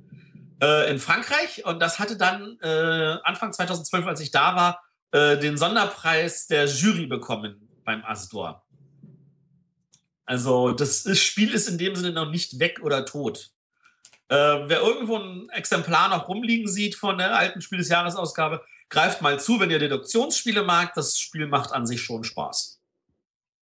äh, 0.61 0.89
in 0.89 0.99
Frankreich. 0.99 1.65
Und 1.65 1.79
das 1.79 1.99
hatte 1.99 2.17
dann 2.17 2.57
äh, 2.61 3.17
Anfang 3.23 3.53
2012, 3.53 4.07
als 4.07 4.21
ich 4.21 4.31
da 4.31 4.55
war, 4.55 4.81
äh, 5.11 5.37
den 5.37 5.57
Sonderpreis 5.57 6.47
der 6.47 6.65
Jury 6.65 7.05
bekommen 7.05 7.69
beim 7.83 8.03
Astor. 8.03 8.65
Also 10.25 10.71
das 10.71 11.05
Spiel 11.17 11.53
ist 11.53 11.67
in 11.67 11.77
dem 11.77 11.95
Sinne 11.95 12.11
noch 12.11 12.29
nicht 12.29 12.59
weg 12.59 12.81
oder 12.83 13.05
tot. 13.05 13.51
Äh, 14.29 14.35
wer 14.35 14.81
irgendwo 14.81 15.17
ein 15.17 15.49
Exemplar 15.49 16.09
noch 16.09 16.27
rumliegen 16.27 16.67
sieht 16.67 16.95
von 16.95 17.17
der 17.17 17.35
alten 17.35 17.61
Spiel 17.61 17.79
des 17.79 17.89
Jahresausgabe, 17.89 18.63
greift 18.89 19.21
mal 19.21 19.39
zu, 19.39 19.59
wenn 19.59 19.71
ihr 19.71 19.79
Deduktionsspiele 19.79 20.63
mag. 20.63 20.93
Das 20.93 21.17
Spiel 21.19 21.47
macht 21.47 21.71
an 21.71 21.87
sich 21.87 22.01
schon 22.01 22.23
Spaß. 22.23 22.79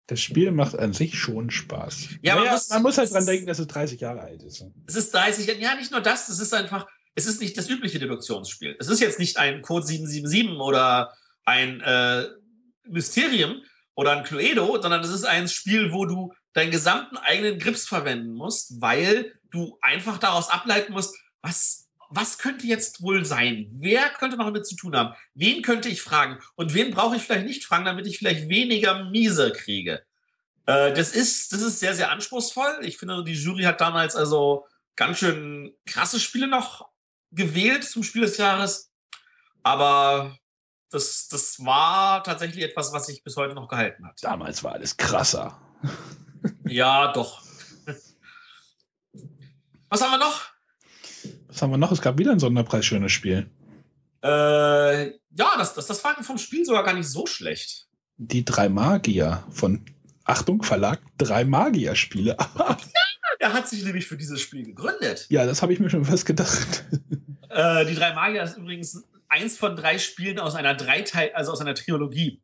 Das 0.07 0.21
Spiel 0.21 0.51
macht 0.51 0.77
an 0.77 0.93
sich 0.93 1.17
schon 1.17 1.51
Spaß. 1.51 2.09
Ja, 2.21 2.35
naja, 2.35 2.45
man, 2.45 2.53
muss, 2.53 2.69
man 2.69 2.81
muss 2.81 2.97
halt 2.97 3.11
dran 3.11 3.25
denken, 3.25 3.47
dass 3.47 3.59
es 3.59 3.67
30 3.67 3.99
Jahre 3.99 4.21
alt 4.21 4.41
ist. 4.43 4.63
Es 4.85 4.95
ist 4.95 5.13
30 5.13 5.47
Jahre, 5.47 5.59
ja, 5.59 5.75
nicht 5.75 5.91
nur 5.91 6.01
das, 6.01 6.29
es 6.29 6.39
ist 6.39 6.53
einfach, 6.53 6.87
es 7.15 7.27
ist 7.27 7.41
nicht 7.41 7.57
das 7.57 7.69
übliche 7.69 7.99
Deduktionsspiel. 7.99 8.75
Es 8.79 8.87
ist 8.87 9.01
jetzt 9.01 9.19
nicht 9.19 9.37
ein 9.37 9.61
Code 9.61 9.85
777 9.85 10.59
oder 10.59 11.13
ein 11.43 11.81
äh, 11.81 12.25
Mysterium 12.87 13.61
oder 13.95 14.17
ein 14.17 14.23
Cluedo, 14.23 14.81
sondern 14.81 15.01
es 15.01 15.09
ist 15.09 15.25
ein 15.25 15.47
Spiel, 15.49 15.91
wo 15.91 16.05
du 16.05 16.33
deinen 16.53 16.71
gesamten 16.71 17.17
eigenen 17.17 17.59
Grips 17.59 17.85
verwenden 17.85 18.33
musst, 18.33 18.81
weil 18.81 19.33
du 19.57 19.77
einfach 19.81 20.17
daraus 20.17 20.49
ableiten 20.49 20.93
musst, 20.93 21.15
was 21.41 21.87
was 22.09 22.37
könnte 22.37 22.65
jetzt 22.65 23.01
wohl 23.01 23.25
sein? 23.25 23.67
Wer 23.71 24.09
könnte 24.09 24.37
noch 24.37 24.45
damit 24.45 24.65
zu 24.65 24.75
tun 24.75 24.95
haben? 24.95 25.13
Wen 25.33 25.61
könnte 25.61 25.89
ich 25.89 26.01
fragen? 26.01 26.39
Und 26.55 26.73
wen 26.73 26.91
brauche 26.91 27.15
ich 27.17 27.23
vielleicht 27.23 27.45
nicht 27.45 27.65
fragen, 27.65 27.85
damit 27.85 28.07
ich 28.07 28.17
vielleicht 28.17 28.49
weniger 28.49 29.05
Miese 29.05 29.51
kriege? 29.51 30.03
Äh, 30.65 30.93
das, 30.93 31.11
ist, 31.11 31.51
das 31.51 31.61
ist 31.61 31.79
sehr, 31.79 31.93
sehr 31.95 32.11
anspruchsvoll. 32.11 32.79
Ich 32.81 32.97
finde, 32.97 33.23
die 33.23 33.33
Jury 33.33 33.63
hat 33.63 33.81
damals 33.81 34.15
also 34.15 34.65
ganz 34.95 35.19
schön 35.19 35.73
krasse 35.85 36.19
Spiele 36.19 36.47
noch 36.47 36.87
gewählt 37.31 37.83
zum 37.83 38.03
Spiel 38.03 38.21
des 38.21 38.37
Jahres. 38.37 38.91
Aber 39.63 40.37
das, 40.89 41.27
das 41.27 41.63
war 41.65 42.23
tatsächlich 42.23 42.63
etwas, 42.63 42.93
was 42.93 43.07
sich 43.07 43.23
bis 43.23 43.35
heute 43.35 43.53
noch 43.53 43.67
gehalten 43.67 44.07
hat. 44.07 44.17
Damals 44.21 44.63
war 44.63 44.73
alles 44.73 44.95
krasser. 44.95 45.59
Ja, 46.65 47.11
doch. 47.11 47.46
Was 49.89 50.01
haben 50.01 50.11
wir 50.11 50.17
noch? 50.17 50.41
Was 51.47 51.61
haben 51.61 51.71
wir 51.71 51.77
noch? 51.77 51.91
Es 51.91 52.01
gab 52.01 52.17
wieder 52.17 52.31
ein 52.31 52.39
Sonderpreis 52.39 52.85
schönes 52.85 53.11
Spiel. 53.11 53.49
Äh, 54.23 55.07
ja, 55.07 55.57
das, 55.57 55.73
das, 55.73 55.87
das 55.87 56.03
war 56.03 56.21
vom 56.23 56.37
Spiel 56.37 56.65
sogar 56.65 56.83
gar 56.83 56.93
nicht 56.93 57.07
so 57.07 57.25
schlecht. 57.25 57.87
Die 58.17 58.43
drei 58.43 58.67
Magier 58.67 59.43
von 59.51 59.85
Achtung, 60.25 60.63
Verlag 60.63 60.99
Drei 61.17 61.45
Magier-Spiele. 61.45 62.35
er 63.39 63.53
hat 63.53 63.69
sich 63.69 63.83
nämlich 63.83 64.07
für 64.07 64.17
dieses 64.17 64.41
Spiel 64.41 64.65
gegründet. 64.65 65.27
Ja, 65.29 65.45
das 65.45 65.61
habe 65.61 65.73
ich 65.73 65.79
mir 65.79 65.89
schon 65.89 66.05
fast 66.05 66.25
gedacht. 66.25 66.85
Äh, 67.49 67.85
die 67.85 67.95
drei 67.95 68.13
Magier 68.13 68.43
ist 68.43 68.57
übrigens 68.57 69.03
eins 69.29 69.57
von 69.57 69.77
drei 69.77 69.99
Spielen 69.99 70.37
aus 70.37 70.53
einer 70.53 70.75
Dreiteil, 70.75 71.31
also 71.33 71.53
aus 71.53 71.61
einer 71.61 71.75
Trilogie. 71.75 72.41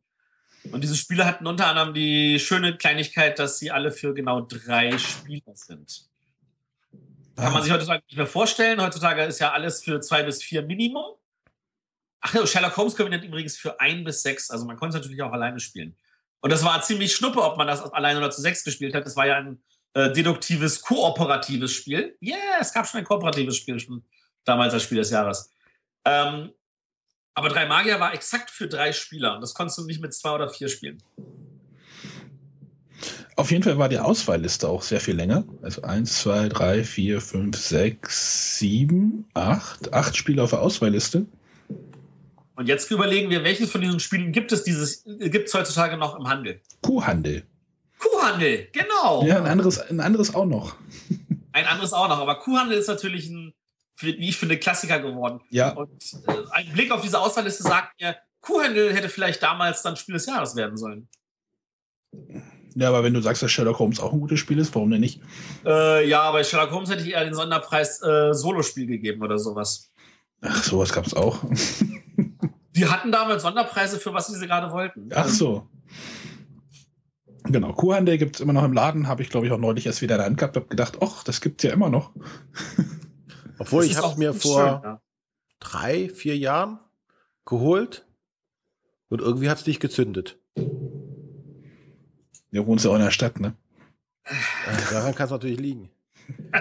Und 0.72 0.82
diese 0.82 0.96
Spiele 0.96 1.26
hatten 1.26 1.46
unter 1.46 1.66
anderem 1.66 1.92
die 1.92 2.40
schöne 2.40 2.76
Kleinigkeit, 2.76 3.38
dass 3.38 3.58
sie 3.58 3.70
alle 3.70 3.92
für 3.92 4.14
genau 4.14 4.40
drei 4.40 4.96
Spieler 4.96 5.54
sind. 5.54 6.08
Kann 7.36 7.52
man 7.52 7.62
sich 7.62 7.72
heutzutage 7.72 8.02
nicht 8.06 8.16
mehr 8.16 8.26
vorstellen. 8.26 8.80
Heutzutage 8.80 9.22
ist 9.24 9.40
ja 9.40 9.52
alles 9.52 9.82
für 9.82 10.00
zwei 10.00 10.22
bis 10.22 10.42
vier 10.42 10.62
Minimum. 10.62 11.16
Ach 12.20 12.34
ja, 12.34 12.46
Sherlock 12.46 12.76
Holmes 12.76 12.96
Kabinett 12.96 13.24
übrigens 13.24 13.56
für 13.56 13.80
ein 13.80 14.04
bis 14.04 14.22
sechs. 14.22 14.50
Also 14.50 14.64
man 14.66 14.76
konnte 14.76 14.96
es 14.96 15.02
natürlich 15.02 15.22
auch 15.22 15.32
alleine 15.32 15.60
spielen. 15.60 15.96
Und 16.40 16.50
das 16.50 16.64
war 16.64 16.80
ziemlich 16.82 17.14
schnuppe, 17.14 17.42
ob 17.42 17.56
man 17.56 17.66
das 17.66 17.82
alleine 17.92 18.18
oder 18.18 18.30
zu 18.30 18.40
sechs 18.40 18.64
gespielt 18.64 18.94
hat. 18.94 19.04
Das 19.04 19.16
war 19.16 19.26
ja 19.26 19.36
ein 19.36 19.62
äh, 19.94 20.12
deduktives, 20.12 20.82
kooperatives 20.82 21.72
Spiel. 21.72 22.16
Yeah, 22.22 22.58
es 22.60 22.72
gab 22.72 22.86
schon 22.86 22.98
ein 22.98 23.04
kooperatives 23.04 23.56
Spiel, 23.56 23.78
schon 23.80 24.04
damals 24.44 24.74
als 24.74 24.82
Spiel 24.82 24.98
des 24.98 25.10
Jahres. 25.10 25.50
Ähm, 26.04 26.52
aber 27.34 27.48
Drei 27.48 27.66
Magier 27.66 27.98
war 27.98 28.14
exakt 28.14 28.50
für 28.50 28.68
drei 28.68 28.92
Spieler 28.92 29.34
und 29.34 29.40
das 29.40 29.54
konntest 29.54 29.78
du 29.78 29.84
nicht 29.84 30.00
mit 30.00 30.14
zwei 30.14 30.30
oder 30.30 30.48
vier 30.48 30.68
spielen. 30.68 31.02
Auf 33.36 33.50
jeden 33.50 33.64
Fall 33.64 33.78
war 33.78 33.88
die 33.88 33.98
Auswahlliste 33.98 34.68
auch 34.68 34.82
sehr 34.82 35.00
viel 35.00 35.16
länger. 35.16 35.44
Also 35.62 35.82
1, 35.82 36.20
2, 36.22 36.48
3, 36.50 36.84
4, 36.84 37.20
5, 37.20 37.56
6, 37.56 38.58
7, 38.58 39.28
8. 39.34 39.92
Acht 39.92 40.16
Spiele 40.16 40.42
auf 40.42 40.50
der 40.50 40.62
Auswahlliste. 40.62 41.26
Und 42.56 42.68
jetzt 42.68 42.88
überlegen 42.92 43.30
wir, 43.30 43.42
welches 43.42 43.72
von 43.72 43.80
diesen 43.80 43.98
Spielen 43.98 44.30
gibt 44.30 44.52
es 44.52 44.62
dieses, 44.62 45.04
gibt 45.04 45.48
es 45.48 45.54
heutzutage 45.54 45.96
noch 45.96 46.16
im 46.16 46.28
Handel? 46.28 46.60
Kuhhandel. 46.82 47.42
Kuhhandel, 47.98 48.68
genau. 48.70 49.24
Ja, 49.26 49.38
ein 49.38 49.46
anderes, 49.46 49.80
ein 49.80 50.00
anderes 50.00 50.34
auch 50.34 50.46
noch. 50.46 50.76
Ein 51.52 51.66
anderes 51.66 51.92
auch 51.92 52.08
noch, 52.08 52.18
aber 52.18 52.40
Kuhhandel 52.40 52.76
ist 52.76 52.88
natürlich 52.88 53.28
ein, 53.28 53.54
wie 53.98 54.28
ich 54.28 54.36
finde, 54.36 54.58
Klassiker 54.58 54.98
geworden. 54.98 55.40
Ja. 55.50 55.68
Und 55.70 56.02
äh, 56.26 56.32
ein 56.50 56.72
Blick 56.72 56.90
auf 56.90 57.00
diese 57.00 57.20
Auswahlliste 57.20 57.62
sagt 57.62 58.00
mir, 58.00 58.16
Kuhhandel 58.40 58.92
hätte 58.92 59.08
vielleicht 59.08 59.40
damals 59.40 59.80
dann 59.82 59.94
Spiel 59.94 60.14
des 60.14 60.26
Jahres 60.26 60.56
werden 60.56 60.76
sollen. 60.76 61.08
Ja, 62.76 62.88
aber 62.88 63.04
wenn 63.04 63.14
du 63.14 63.22
sagst, 63.22 63.42
dass 63.42 63.50
Sherlock 63.50 63.78
Holmes 63.78 64.00
auch 64.00 64.12
ein 64.12 64.20
gutes 64.20 64.40
Spiel 64.40 64.58
ist, 64.58 64.74
warum 64.74 64.90
denn 64.90 65.00
nicht? 65.00 65.20
Äh, 65.64 66.08
ja, 66.08 66.30
bei 66.32 66.42
Sherlock 66.42 66.72
Holmes 66.72 66.90
hätte 66.90 67.02
ich 67.02 67.12
eher 67.12 67.24
den 67.24 67.34
Sonderpreis 67.34 68.02
äh, 68.02 68.34
Solospiel 68.34 68.86
gegeben 68.86 69.22
oder 69.22 69.38
sowas. 69.38 69.92
Ach, 70.40 70.62
sowas 70.62 70.92
gab 70.92 71.06
es 71.06 71.14
auch. 71.14 71.38
Die 72.76 72.86
hatten 72.86 73.12
damals 73.12 73.42
Sonderpreise 73.42 73.98
für 73.98 74.12
was 74.12 74.26
sie 74.26 74.46
gerade 74.46 74.72
wollten. 74.72 75.08
Ach 75.14 75.28
so. 75.28 75.68
Genau, 77.44 77.72
Kuhhandel 77.72 78.18
gibt 78.18 78.36
es 78.36 78.40
immer 78.40 78.52
noch 78.52 78.64
im 78.64 78.72
Laden, 78.72 79.06
habe 79.06 79.22
ich 79.22 79.30
glaube 79.30 79.46
ich 79.46 79.52
auch 79.52 79.58
neulich 79.58 79.86
erst 79.86 80.02
wieder 80.02 80.14
in 80.14 80.18
der 80.18 80.26
Hand 80.26 80.38
gehabt, 80.38 80.56
habe 80.56 80.66
gedacht, 80.66 80.98
ach, 81.00 81.22
das 81.22 81.40
gibt 81.40 81.62
es 81.62 81.68
ja 81.68 81.74
immer 81.74 81.90
noch. 81.90 82.10
Obwohl 83.58 83.82
Das 83.82 83.90
ich 83.90 83.96
habe 83.96 84.06
auch 84.08 84.16
mir 84.16 84.34
vor 84.34 84.60
schön, 84.60 84.90
ja. 84.90 85.02
drei, 85.60 86.08
vier 86.08 86.36
Jahren 86.36 86.80
geholt 87.44 88.06
und 89.08 89.20
irgendwie 89.20 89.50
hat 89.50 89.60
es 89.60 89.66
nicht 89.66 89.80
gezündet. 89.80 90.38
Du 92.54 92.64
wohnst 92.66 92.84
ja 92.84 92.92
auch 92.92 92.96
in 92.96 93.02
der 93.02 93.10
Stadt, 93.10 93.40
ne? 93.40 93.56
Äh, 94.24 94.92
Daran 94.92 95.14
kann 95.14 95.26
es 95.26 95.32
natürlich 95.32 95.60
liegen. 95.60 95.90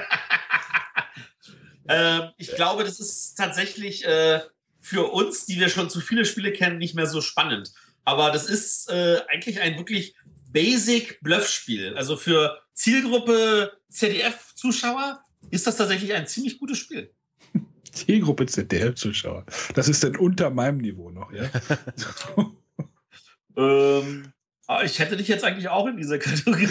Ähm, 1.85 2.29
ich 2.37 2.55
glaube, 2.55 2.85
das 2.85 3.01
ist 3.01 3.35
tatsächlich 3.35 4.05
äh, 4.05 4.39
für 4.79 5.11
uns, 5.11 5.45
die 5.45 5.59
wir 5.59 5.67
schon 5.67 5.89
zu 5.89 5.99
viele 5.99 6.23
Spiele 6.23 6.53
kennen, 6.53 6.77
nicht 6.77 6.95
mehr 6.95 7.07
so 7.07 7.19
spannend. 7.19 7.73
Aber 8.05 8.31
das 8.31 8.45
ist 8.45 8.89
äh, 8.89 9.19
eigentlich 9.27 9.59
ein 9.59 9.77
wirklich 9.77 10.15
basic 10.53 11.19
Bluffspiel. 11.19 11.93
Also 11.97 12.15
für 12.15 12.61
Zielgruppe 12.73 13.73
ZDF-Zuschauer 13.89 15.21
ist 15.51 15.67
das 15.67 15.75
tatsächlich 15.75 16.13
ein 16.13 16.25
ziemlich 16.25 16.57
gutes 16.57 16.77
Spiel. 16.77 17.11
Zielgruppe 17.91 18.45
ZDF-Zuschauer. 18.45 19.45
Das 19.73 19.89
ist 19.89 20.05
dann 20.05 20.15
unter 20.15 20.51
meinem 20.51 20.77
Niveau 20.77 21.09
noch, 21.09 21.33
ja. 21.33 21.49
Ähm, 23.55 24.33
ich 24.81 24.99
hätte 24.99 25.17
dich 25.17 25.27
jetzt 25.27 25.43
eigentlich 25.43 25.69
auch 25.69 25.85
in 25.87 25.97
dieser 25.97 26.17
Kategorie. 26.19 26.69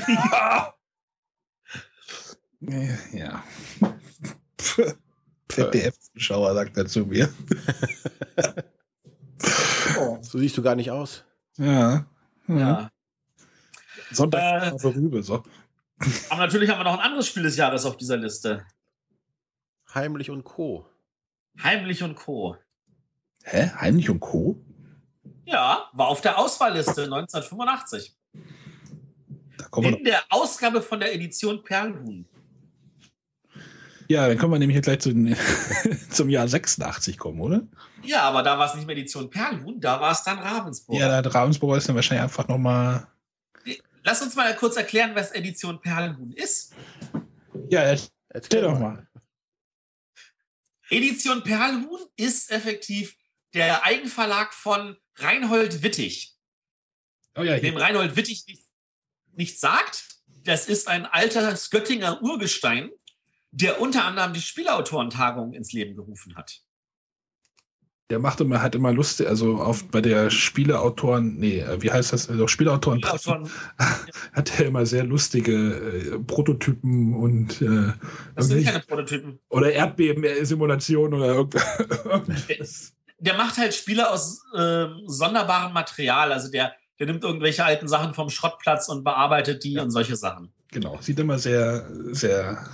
ja. 3.13 3.43
ZDF-Zuschauer 5.49 6.55
sagt 6.55 6.77
er 6.79 6.87
zu 6.87 7.01
mir. 7.07 7.29
So 10.23 10.39
siehst 10.39 10.57
du 10.57 10.63
gar 10.63 10.75
nicht 10.75 10.91
aus. 10.91 11.25
Ja. 11.59 12.07
ja. 12.49 12.91
Sonntag 14.11 14.73
Äh, 14.75 14.79
vorüber, 14.79 15.23
so. 15.23 15.43
Aber 16.31 16.41
natürlich 16.41 16.71
haben 16.71 16.81
wir 16.81 16.85
noch 16.85 16.99
ein 16.99 17.05
anderes 17.05 17.29
Spiel 17.29 17.43
des 17.43 17.57
Jahres 17.57 17.85
auf 17.85 17.97
dieser 17.97 18.17
Liste. 18.17 18.65
Heimlich 19.95 20.31
und 20.31 20.45
Co. 20.45 20.87
Heimlich 21.63 22.03
und 22.03 22.15
Co. 22.15 22.57
Hä? 23.45 23.71
Heimlich 23.77 24.09
und 24.09 24.21
Co.? 24.21 24.57
Ja, 25.45 25.89
war 25.93 26.09
auf 26.09 26.21
der 26.21 26.39
Auswahlliste 26.39 27.03
1985. 27.05 28.15
Da 29.59 29.65
kommen 29.69 29.91
wir 29.91 29.99
In 29.99 30.05
der 30.05 30.23
Ausgabe 30.31 30.81
von 30.83 31.01
der 31.01 31.15
Edition 31.15 31.63
Perlhuhn. 31.63 32.27
Ja, 34.09 34.29
dann 34.29 34.37
können 34.37 34.53
wir 34.53 34.59
nämlich 34.59 34.77
jetzt 34.77 34.85
gleich 34.85 35.01
zu, 35.01 35.13
den- 35.13 35.37
zum 36.11 36.29
Jahr 36.29 36.47
86 36.49 37.17
kommen, 37.19 37.41
oder? 37.41 37.63
Ja, 38.03 38.23
aber 38.23 38.43
da 38.43 38.59
war 38.59 38.67
es 38.67 38.75
nicht 38.75 38.87
mehr 38.87 38.97
Edition 38.97 39.31
Perlhuhn, 39.31 39.81
da 39.81 40.01
war 40.01 40.13
es 40.13 40.23
dann 40.23 40.39
Ravensburg. 40.39 40.99
Ja, 40.99 41.09
da 41.09 41.17
hat 41.19 41.35
Ravensburger 41.35 41.79
ist 41.79 41.89
dann 41.89 41.97
wahrscheinlich 41.97 42.23
einfach 42.25 42.47
nochmal. 42.49 43.07
Lass 44.05 44.21
uns 44.21 44.35
mal 44.35 44.55
kurz 44.57 44.77
erklären, 44.77 45.13
was 45.15 45.31
Edition 45.33 45.81
Perlhuhn 45.81 46.33
ist. 46.33 46.75
Ja, 47.71 47.81
erzähl 47.83 48.09
Erzähl 48.31 48.63
doch 48.63 48.79
mal. 48.79 49.07
Edition 50.91 51.43
Perlhuhn 51.45 52.01
ist 52.17 52.51
effektiv 52.51 53.17
der 53.55 53.85
Eigenverlag 53.85 54.53
von 54.53 54.97
Reinhold 55.17 55.83
Wittig. 55.83 56.35
Oh 57.37 57.43
ja, 57.43 57.59
Dem. 57.59 57.77
Reinhold 57.77 58.17
Wittig 58.17 58.45
nicht, 58.47 58.63
nichts 59.35 59.61
sagt, 59.61 60.09
das 60.45 60.69
ist 60.69 60.89
ein 60.89 61.07
alter 61.07 61.57
Göttinger 61.71 62.23
Urgestein, 62.23 62.91
der 63.51 63.81
unter 63.81 64.05
anderem 64.05 64.33
die 64.33 64.41
Spielautorentagung 64.41 65.53
ins 65.53 65.73
Leben 65.73 65.95
gerufen 65.95 66.37
hat. 66.37 66.63
Der 68.11 68.19
macht 68.19 68.43
immer, 68.43 68.61
hat 68.61 68.75
immer 68.75 68.93
Lust, 68.93 69.25
also 69.25 69.57
auf, 69.57 69.89
bei 69.89 70.03
der 70.03 70.29
Spieleautoren, 70.29 71.39
nee, 71.39 71.61
äh, 71.61 71.81
wie 71.81 71.91
heißt 71.91 72.13
das? 72.13 72.29
Also 72.29 72.47
Spieleautoren 72.47 72.99
Spielautoren, 72.99 73.51
hat 74.33 74.61
er 74.61 74.67
immer 74.67 74.85
sehr 74.85 75.05
lustige 75.05 75.55
äh, 75.55 76.19
Prototypen 76.19 77.15
und 77.15 77.63
äh, 77.63 77.93
das 78.35 78.49
sind 78.49 78.65
keine 78.65 78.81
Prototypen. 78.81 79.39
oder 79.49 79.73
Erdbeben-Simulationen 79.73 81.15
oder 81.15 81.35
irgendwas. 82.05 82.93
Der 83.23 83.35
macht 83.35 83.57
halt 83.57 83.75
Spiele 83.75 84.11
aus 84.11 84.43
ähm, 84.57 85.03
sonderbarem 85.07 85.73
Material. 85.73 86.33
Also 86.33 86.51
der, 86.51 86.75
der 86.99 87.07
nimmt 87.07 87.23
irgendwelche 87.25 87.65
alten 87.65 87.89
Sachen 87.89 88.15
vom 88.15 88.29
Schrottplatz 88.31 88.89
und 88.89 89.05
bearbeitet 89.05 89.65
die 89.65 89.75
Ja. 89.75 89.83
und 89.83 89.91
solche 89.91 90.17
Sachen. 90.17 90.53
genau, 90.71 90.99
sieht 91.01 91.19
immer 91.19 91.39
sehr, 91.39 91.89
sehr 92.13 92.67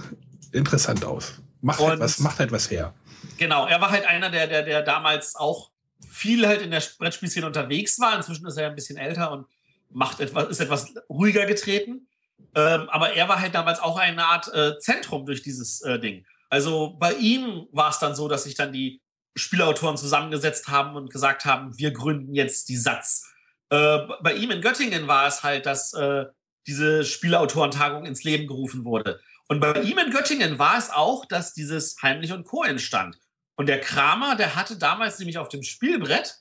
interessant 0.53 1.05
aus. 1.05 1.35
Macht 1.61 1.81
halt 1.81 1.95
Und- 1.95 2.01
was, 2.01 2.19
macht 2.21 2.39
halt 2.39 2.53
was 2.53 2.71
her. 2.71 2.95
Genau, 3.37 3.67
er 3.67 3.81
war 3.81 3.91
halt 3.91 4.07
einer, 4.07 4.31
der, 4.31 4.47
der, 4.47 4.63
der 4.63 4.83
damals 4.83 5.35
auch 5.37 5.71
viel 6.09 6.47
halt 6.47 6.63
in 6.63 6.71
der 6.71 6.83
Brettspielszene 6.99 7.47
unterwegs 7.47 7.99
war. 8.01 8.17
Inzwischen 8.17 8.47
ist 8.47 8.57
er 8.57 8.69
ein 8.69 8.75
bisschen 8.75 8.97
älter 8.97 9.33
und 9.33 9.47
macht 9.91 10.21
etwas, 10.21 10.49
ist 10.49 10.61
etwas 10.61 10.95
ruhiger 11.11 11.45
getreten. 11.47 12.07
Ähm, 12.55 12.89
aber 12.89 13.13
er 13.15 13.29
war 13.29 13.41
halt 13.41 13.55
damals 13.55 13.81
auch 13.81 13.97
eine 13.99 14.25
Art 14.25 14.49
äh, 14.55 14.79
Zentrum 14.79 15.27
durch 15.27 15.43
dieses 15.43 15.81
äh, 15.83 15.99
Ding. 15.99 16.25
Also 16.49 16.97
bei 16.99 17.13
ihm 17.15 17.67
war 17.73 17.91
es 17.91 17.99
dann 17.99 18.15
so, 18.15 18.29
dass 18.29 18.45
sich 18.45 18.55
dann 18.55 18.73
die 18.73 19.01
Spielautoren 19.39 19.97
zusammengesetzt 19.97 20.69
haben 20.69 20.97
und 20.97 21.11
gesagt 21.11 21.45
haben, 21.45 21.79
wir 21.79 21.93
gründen 21.93 22.35
jetzt 22.35 22.69
die 22.69 22.77
Satz. 22.77 23.27
Äh, 23.71 23.99
bei 24.23 24.35
ihm 24.35 24.51
in 24.51 24.61
Göttingen 24.61 25.09
war 25.09 25.27
es 25.27 25.43
halt, 25.43 25.67
dass 25.67 25.93
äh, 25.95 26.27
diese 26.67 27.05
Spielautorentagung 27.05 28.05
ins 28.05 28.25
Leben 28.25 28.47
gerufen 28.47 28.85
wurde. 28.85 29.21
Und 29.49 29.61
bei 29.61 29.81
ihm 29.81 29.99
in 29.99 30.11
Göttingen 30.11 30.59
war 30.59 30.77
es 30.77 30.91
auch, 30.91 31.25
dass 31.25 31.55
dieses 31.55 31.97
Heimlich 32.03 32.33
und 32.33 32.45
Co. 32.45 32.65
entstand. 32.65 33.19
Und 33.57 33.67
der 33.67 33.81
Kramer, 33.81 34.37
der 34.37 34.55
hatte 34.55 34.77
damals 34.77 35.19
nämlich 35.19 35.39
auf 35.39 35.49
dem 35.49 35.63
Spielbrett 35.63 36.37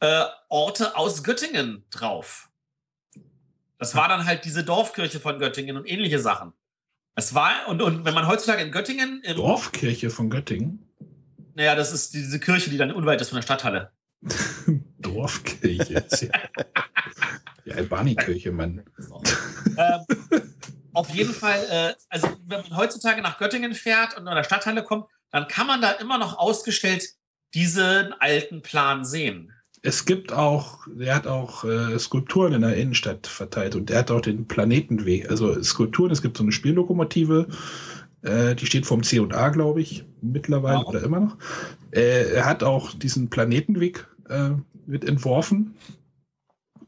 äh, 0.00 0.24
Orte 0.48 0.96
aus 0.96 1.22
Göttingen 1.22 1.84
drauf. 1.90 2.50
Das 3.78 3.94
war 3.94 4.08
dann 4.08 4.26
halt 4.26 4.44
diese 4.44 4.64
Dorfkirche 4.64 5.20
von 5.20 5.38
Göttingen 5.38 5.76
und 5.76 5.88
ähnliche 5.88 6.18
Sachen. 6.18 6.52
Es 7.14 7.34
war, 7.34 7.68
und, 7.68 7.82
und 7.82 8.04
wenn 8.04 8.14
man 8.14 8.26
heutzutage 8.26 8.62
in 8.62 8.72
Göttingen, 8.72 9.22
Dorfkirche 9.34 10.10
von 10.10 10.30
Göttingen. 10.30 10.91
Naja, 11.54 11.74
das 11.74 11.92
ist 11.92 12.14
diese 12.14 12.40
Kirche, 12.40 12.70
die 12.70 12.78
dann 12.78 12.92
unweit 12.92 13.20
ist 13.20 13.28
von 13.28 13.36
der 13.36 13.42
Stadthalle. 13.42 13.92
Dorfkirche. 14.98 16.04
Die 17.64 17.72
Albani-Kirche, 17.72 18.52
Mann. 18.52 18.82
ähm, 19.76 20.42
auf 20.92 21.10
jeden 21.10 21.32
Fall, 21.32 21.58
äh, 21.70 21.94
also 22.08 22.28
wenn 22.46 22.62
man 22.62 22.76
heutzutage 22.76 23.22
nach 23.22 23.38
Göttingen 23.38 23.74
fährt 23.74 24.16
und 24.16 24.28
an 24.28 24.36
der 24.36 24.44
Stadthalle 24.44 24.82
kommt, 24.82 25.06
dann 25.30 25.48
kann 25.48 25.66
man 25.66 25.80
da 25.80 25.92
immer 25.92 26.18
noch 26.18 26.38
ausgestellt 26.38 27.04
diesen 27.54 28.12
alten 28.20 28.62
Plan 28.62 29.04
sehen. 29.04 29.52
Es 29.84 30.04
gibt 30.04 30.32
auch, 30.32 30.86
er 30.98 31.16
hat 31.16 31.26
auch 31.26 31.64
äh, 31.64 31.98
Skulpturen 31.98 32.52
in 32.52 32.60
der 32.60 32.76
Innenstadt 32.76 33.26
verteilt 33.26 33.74
und 33.74 33.90
er 33.90 34.00
hat 34.00 34.10
auch 34.12 34.20
den 34.20 34.46
Planetenweg. 34.46 35.28
Also 35.28 35.60
Skulpturen, 35.62 36.12
es 36.12 36.22
gibt 36.22 36.36
so 36.36 36.44
eine 36.44 36.52
Spiellokomotive, 36.52 37.48
äh, 38.22 38.54
die 38.54 38.66
steht 38.66 38.86
vom 38.86 39.02
C&A, 39.02 39.48
glaube 39.50 39.80
ich, 39.80 40.04
mittlerweile 40.20 40.80
Ja. 40.80 40.86
oder 40.86 41.02
immer 41.02 41.20
noch. 41.20 41.36
Äh, 41.90 42.32
er 42.34 42.44
hat 42.46 42.62
auch 42.62 42.92
diesen 42.94 43.30
Planetenweg 43.30 44.06
äh, 44.28 44.50
mit 44.86 45.04
entworfen. 45.04 45.74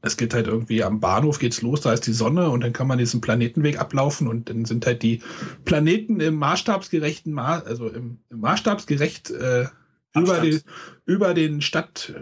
Es 0.03 0.17
geht 0.17 0.35
halt 0.35 0.47
irgendwie 0.47 0.85
am 0.85 1.01
Bahnhof 1.01 1.39
geht's 1.39 1.63
los, 1.63 1.81
da 1.81 1.93
ist 1.93 2.07
die 2.07 2.13
Sonne 2.13 2.51
und 2.51 2.61
dann 2.63 2.75
kann 2.75 2.87
man 2.87 2.99
diesen 2.99 3.23
Planetenweg 3.23 3.81
ablaufen 3.81 4.29
und 4.29 4.51
dann 4.51 4.67
sind 4.67 4.85
halt 4.85 5.03
die 5.03 5.23
Planeten 5.65 6.21
im 6.21 6.35
maßstabsgerechten 6.35 7.33
Ma 7.33 7.61
also 7.61 7.89
im, 7.89 8.19
im 8.29 8.41
maßstabsgerecht 8.41 9.31
äh, 9.31 9.67
über, 10.15 10.41
die, 10.41 10.61
über 11.07 11.33
den 11.33 11.63
Stadt 11.63 12.13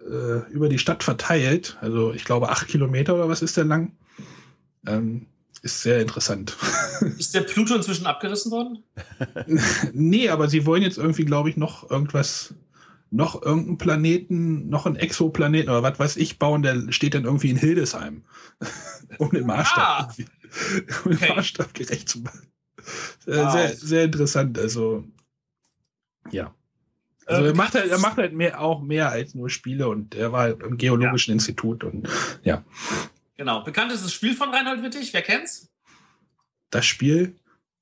äh, 0.00 0.50
über 0.50 0.70
die 0.70 0.78
Stadt 0.78 1.04
verteilt. 1.04 1.76
Also 1.82 2.14
ich 2.14 2.24
glaube 2.24 2.48
acht 2.48 2.68
Kilometer 2.68 3.14
oder 3.14 3.28
was 3.28 3.42
ist 3.42 3.56
der 3.58 3.64
lang? 3.64 3.92
Ähm, 4.86 5.26
ist 5.62 5.82
sehr 5.82 6.00
interessant. 6.00 6.56
Ist 7.18 7.34
der 7.34 7.42
Pluto 7.42 7.74
inzwischen 7.74 8.06
abgerissen 8.06 8.50
worden? 8.52 8.82
nee, 9.92 10.28
aber 10.28 10.48
sie 10.48 10.66
wollen 10.66 10.82
jetzt 10.82 10.98
irgendwie, 10.98 11.24
glaube 11.24 11.50
ich, 11.50 11.56
noch 11.56 11.90
irgendwas, 11.90 12.54
noch 13.10 13.42
irgendeinen 13.42 13.78
Planeten, 13.78 14.68
noch 14.68 14.86
einen 14.86 14.96
Exoplaneten 14.96 15.70
oder 15.70 15.82
was 15.82 15.98
weiß 15.98 16.16
ich 16.16 16.38
bauen, 16.38 16.62
der 16.62 16.92
steht 16.92 17.14
dann 17.14 17.24
irgendwie 17.24 17.50
in 17.50 17.56
Hildesheim. 17.56 18.24
um 19.18 19.30
den 19.30 19.46
Maßstab, 19.46 19.78
Ah. 19.78 20.14
um 21.04 21.10
den 21.12 21.16
Okay. 21.18 21.34
Maßstab 21.36 21.74
gerecht 21.74 22.08
zu 22.08 22.20
machen. 22.20 22.46
Wow. 23.26 23.52
Sehr, 23.52 23.68
sehr 23.76 24.04
interessant. 24.04 24.58
Also, 24.58 25.04
ja. 26.30 26.54
Also 27.26 27.42
Ähm, 27.42 27.48
er 27.48 27.56
macht 27.56 27.74
halt, 27.74 27.90
er 27.90 27.98
macht 27.98 28.16
halt 28.16 28.32
mehr, 28.32 28.60
auch 28.60 28.82
mehr 28.82 29.10
als 29.10 29.34
nur 29.34 29.50
Spiele 29.50 29.88
und 29.88 30.14
er 30.14 30.32
war 30.32 30.48
im 30.48 30.76
Geologischen 30.78 31.32
Institut 31.32 31.84
und 31.84 32.08
ja, 32.42 32.64
Genau. 33.36 33.62
Bekannt 33.64 33.90
ist 33.92 34.04
das 34.04 34.12
Spiel 34.12 34.34
von 34.34 34.50
Reinhold 34.50 34.82
Wittig. 34.82 35.14
Wer 35.14 35.22
kennt's? 35.22 35.70
Das 36.70 36.86
Spiel. 36.86 37.36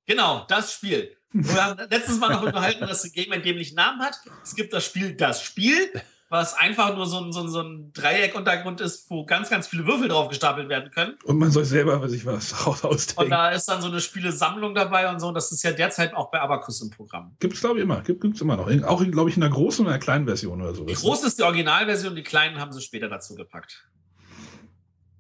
Genau, 0.07 0.45
das 0.49 0.73
Spiel. 0.73 1.17
Wir 1.33 1.65
haben 1.65 1.79
letztens 1.91 2.19
mal 2.19 2.31
noch 2.31 2.43
unterhalten, 2.43 2.81
dass 2.81 3.03
das 3.03 3.13
Game 3.13 3.31
einen 3.33 3.43
dämlichen 3.43 3.77
Namen 3.77 4.01
hat. 4.01 4.19
Es 4.43 4.55
gibt 4.55 4.73
das 4.73 4.85
Spiel 4.87 5.13
Das 5.15 5.43
Spiel, 5.43 5.93
was 6.31 6.55
einfach 6.55 6.95
nur 6.97 7.07
so 7.07 7.21
ein, 7.21 7.33
so 7.33 7.41
ein, 7.41 7.49
so 7.49 7.61
ein 7.61 7.93
Dreieckuntergrund 7.93 8.81
ist, 8.81 9.11
wo 9.11 9.27
ganz, 9.27 9.51
ganz 9.51 9.67
viele 9.67 9.87
Würfel 9.87 10.09
drauf 10.09 10.29
gestapelt 10.29 10.71
werden 10.71 10.91
können. 10.91 11.19
Und 11.25 11.39
man 11.39 11.51
soll 11.51 11.65
selber 11.67 12.07
sich 12.09 12.25
was 12.25 12.53
raus 12.67 12.83
Und 12.83 12.91
ausdenken. 12.91 13.31
da 13.31 13.51
ist 13.51 13.69
dann 13.69 13.83
so 13.83 13.89
eine 13.89 14.01
Spielesammlung 14.01 14.75
dabei 14.75 15.11
und 15.11 15.21
so. 15.21 15.31
Das 15.33 15.53
ist 15.53 15.63
ja 15.63 15.73
derzeit 15.73 16.15
auch 16.15 16.31
bei 16.31 16.41
Abacus 16.41 16.81
im 16.81 16.91
Programm. 16.91 17.37
Gibt 17.41 17.55
es, 17.55 17.61
glaube 17.61 17.79
ich, 17.79 17.83
immer. 17.83 18.01
Gibt 18.01 18.25
es 18.25 18.41
immer 18.41 18.57
noch. 18.57 18.71
Auch, 18.85 19.05
glaube 19.11 19.29
ich, 19.31 19.37
in 19.37 19.43
einer 19.43 19.53
großen 19.53 19.85
und 19.85 19.93
einer 19.93 20.01
kleinen 20.01 20.27
Version 20.27 20.61
oder 20.63 20.75
so. 20.75 20.85
Die 20.85 20.95
große 20.95 21.27
ist 21.27 21.39
die 21.39 21.43
Originalversion, 21.43 22.17
die 22.17 22.23
kleinen 22.23 22.59
haben 22.59 22.73
sie 22.73 22.81
später 22.81 23.09
dazu 23.09 23.35
gepackt. 23.35 23.87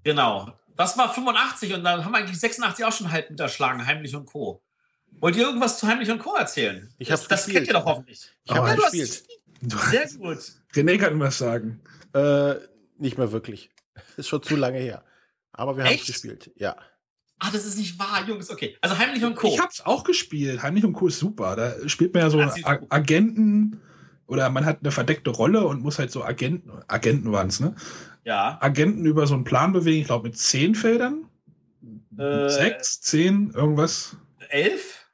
Genau. 0.04 0.58
Das 0.78 0.96
war 0.96 1.12
85 1.12 1.74
und 1.74 1.82
dann 1.82 2.04
haben 2.04 2.12
wir 2.12 2.18
eigentlich 2.18 2.38
86 2.38 2.84
auch 2.84 2.92
schon 2.92 3.10
halb 3.10 3.30
miterschlagen, 3.30 3.84
Heimlich 3.84 4.14
und 4.14 4.26
Co. 4.26 4.62
Wollt 5.18 5.34
ihr 5.34 5.42
irgendwas 5.42 5.80
zu 5.80 5.88
Heimlich 5.88 6.08
und 6.08 6.20
Co. 6.20 6.36
erzählen? 6.36 6.88
Ich 6.98 7.08
das, 7.08 7.22
hab's 7.22 7.28
das 7.28 7.46
kennt 7.46 7.66
ihr 7.66 7.72
doch 7.72 7.84
hoffentlich. 7.84 8.30
Ich 8.44 8.54
habe 8.54 8.70
Oh, 8.70 8.76
gespielt. 8.80 9.24
Sehr 9.60 10.08
gut. 10.18 10.38
René 10.72 10.96
kann 10.98 11.18
was 11.18 11.36
sagen. 11.36 11.80
Äh, 12.14 12.54
nicht 12.96 13.18
mehr 13.18 13.32
wirklich. 13.32 13.70
Ist 14.16 14.28
schon 14.28 14.40
zu 14.40 14.54
lange 14.54 14.78
her. 14.78 15.02
Aber 15.50 15.76
wir 15.76 15.82
haben 15.82 15.94
es 15.96 16.06
gespielt. 16.06 16.52
Ja. 16.54 16.76
Ah, 17.40 17.50
das 17.52 17.64
ist 17.64 17.76
nicht 17.78 17.98
wahr, 17.98 18.24
Jungs. 18.26 18.48
Okay. 18.48 18.76
Also 18.80 18.98
Heimlich 18.98 19.24
und 19.24 19.34
Co. 19.34 19.48
Ich 19.48 19.58
habe 19.58 19.70
es 19.72 19.84
auch 19.84 20.04
gespielt. 20.04 20.62
Heimlich 20.62 20.84
und 20.84 20.92
Co. 20.92 21.08
ist 21.08 21.18
super. 21.18 21.56
Da 21.56 21.88
spielt 21.88 22.14
man 22.14 22.22
ja 22.22 22.30
so. 22.30 22.40
Agenten 22.88 23.80
oder 24.28 24.50
man 24.50 24.64
hat 24.66 24.80
eine 24.80 24.92
verdeckte 24.92 25.30
Rolle 25.30 25.66
und 25.66 25.82
muss 25.82 25.98
halt 25.98 26.12
so 26.12 26.22
Agenten, 26.22 26.70
Agenten 26.86 27.32
waren 27.32 27.48
es, 27.48 27.60
ne? 27.60 27.74
Ja. 28.28 28.58
Agenten 28.60 29.06
über 29.06 29.26
so 29.26 29.34
einen 29.34 29.44
Plan 29.44 29.72
bewegen. 29.72 30.02
Ich 30.02 30.06
glaube, 30.06 30.28
mit 30.28 30.36
zehn 30.36 30.74
Feldern. 30.74 31.24
Äh, 32.18 32.50
Sechs, 32.50 33.00
zehn, 33.00 33.50
irgendwas. 33.54 34.16
Elf? 34.50 35.06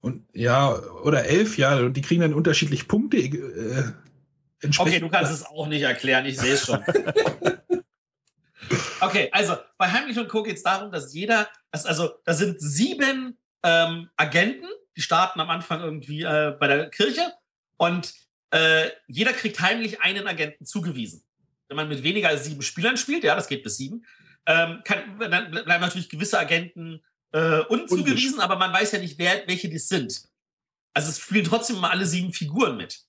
Und 0.00 0.24
Ja, 0.32 0.74
oder 1.02 1.26
elf, 1.26 1.58
ja, 1.58 1.76
und 1.76 1.94
die 1.94 2.00
kriegen 2.00 2.22
dann 2.22 2.32
unterschiedlich 2.32 2.88
Punkte. 2.88 3.18
Äh, 3.18 3.92
okay, 4.78 5.00
du 5.00 5.10
kannst 5.10 5.32
es 5.32 5.44
auch 5.44 5.66
nicht 5.66 5.82
erklären, 5.82 6.24
ich 6.24 6.38
sehe 6.38 6.54
es 6.54 6.64
schon. 6.64 6.82
okay, 9.00 9.28
also 9.32 9.56
bei 9.76 9.90
Heimlich 9.92 10.18
und 10.18 10.28
Co. 10.28 10.42
geht 10.42 10.56
es 10.56 10.62
darum, 10.62 10.90
dass 10.90 11.12
jeder, 11.12 11.48
also 11.70 12.10
da 12.24 12.32
sind 12.32 12.58
sieben 12.58 13.36
ähm, 13.64 14.08
Agenten, 14.16 14.68
die 14.96 15.02
starten 15.02 15.40
am 15.40 15.50
Anfang 15.50 15.80
irgendwie 15.82 16.22
äh, 16.22 16.56
bei 16.58 16.68
der 16.68 16.88
Kirche 16.88 17.32
und 17.76 18.14
äh, 18.50 18.88
jeder 19.08 19.34
kriegt 19.34 19.60
heimlich 19.60 20.00
einen 20.00 20.26
Agenten 20.26 20.64
zugewiesen. 20.64 21.25
Wenn 21.68 21.76
man 21.76 21.88
mit 21.88 22.02
weniger 22.02 22.28
als 22.28 22.44
sieben 22.44 22.62
Spielern 22.62 22.96
spielt, 22.96 23.24
ja, 23.24 23.34
das 23.34 23.48
geht 23.48 23.62
bis 23.62 23.76
sieben, 23.76 24.04
ähm, 24.46 24.82
kann, 24.84 25.18
dann 25.18 25.50
bleiben 25.50 25.80
natürlich 25.80 26.08
gewisse 26.08 26.38
Agenten 26.38 27.02
äh, 27.32 27.60
unzugewiesen, 27.60 28.40
aber 28.40 28.56
man 28.56 28.72
weiß 28.72 28.92
ja 28.92 28.98
nicht, 28.98 29.18
wer, 29.18 29.46
welche 29.46 29.68
die 29.68 29.78
sind. 29.78 30.22
Also 30.94 31.10
es 31.10 31.18
spielen 31.18 31.44
trotzdem 31.44 31.76
immer 31.76 31.90
alle 31.90 32.06
sieben 32.06 32.32
Figuren 32.32 32.76
mit. 32.76 33.02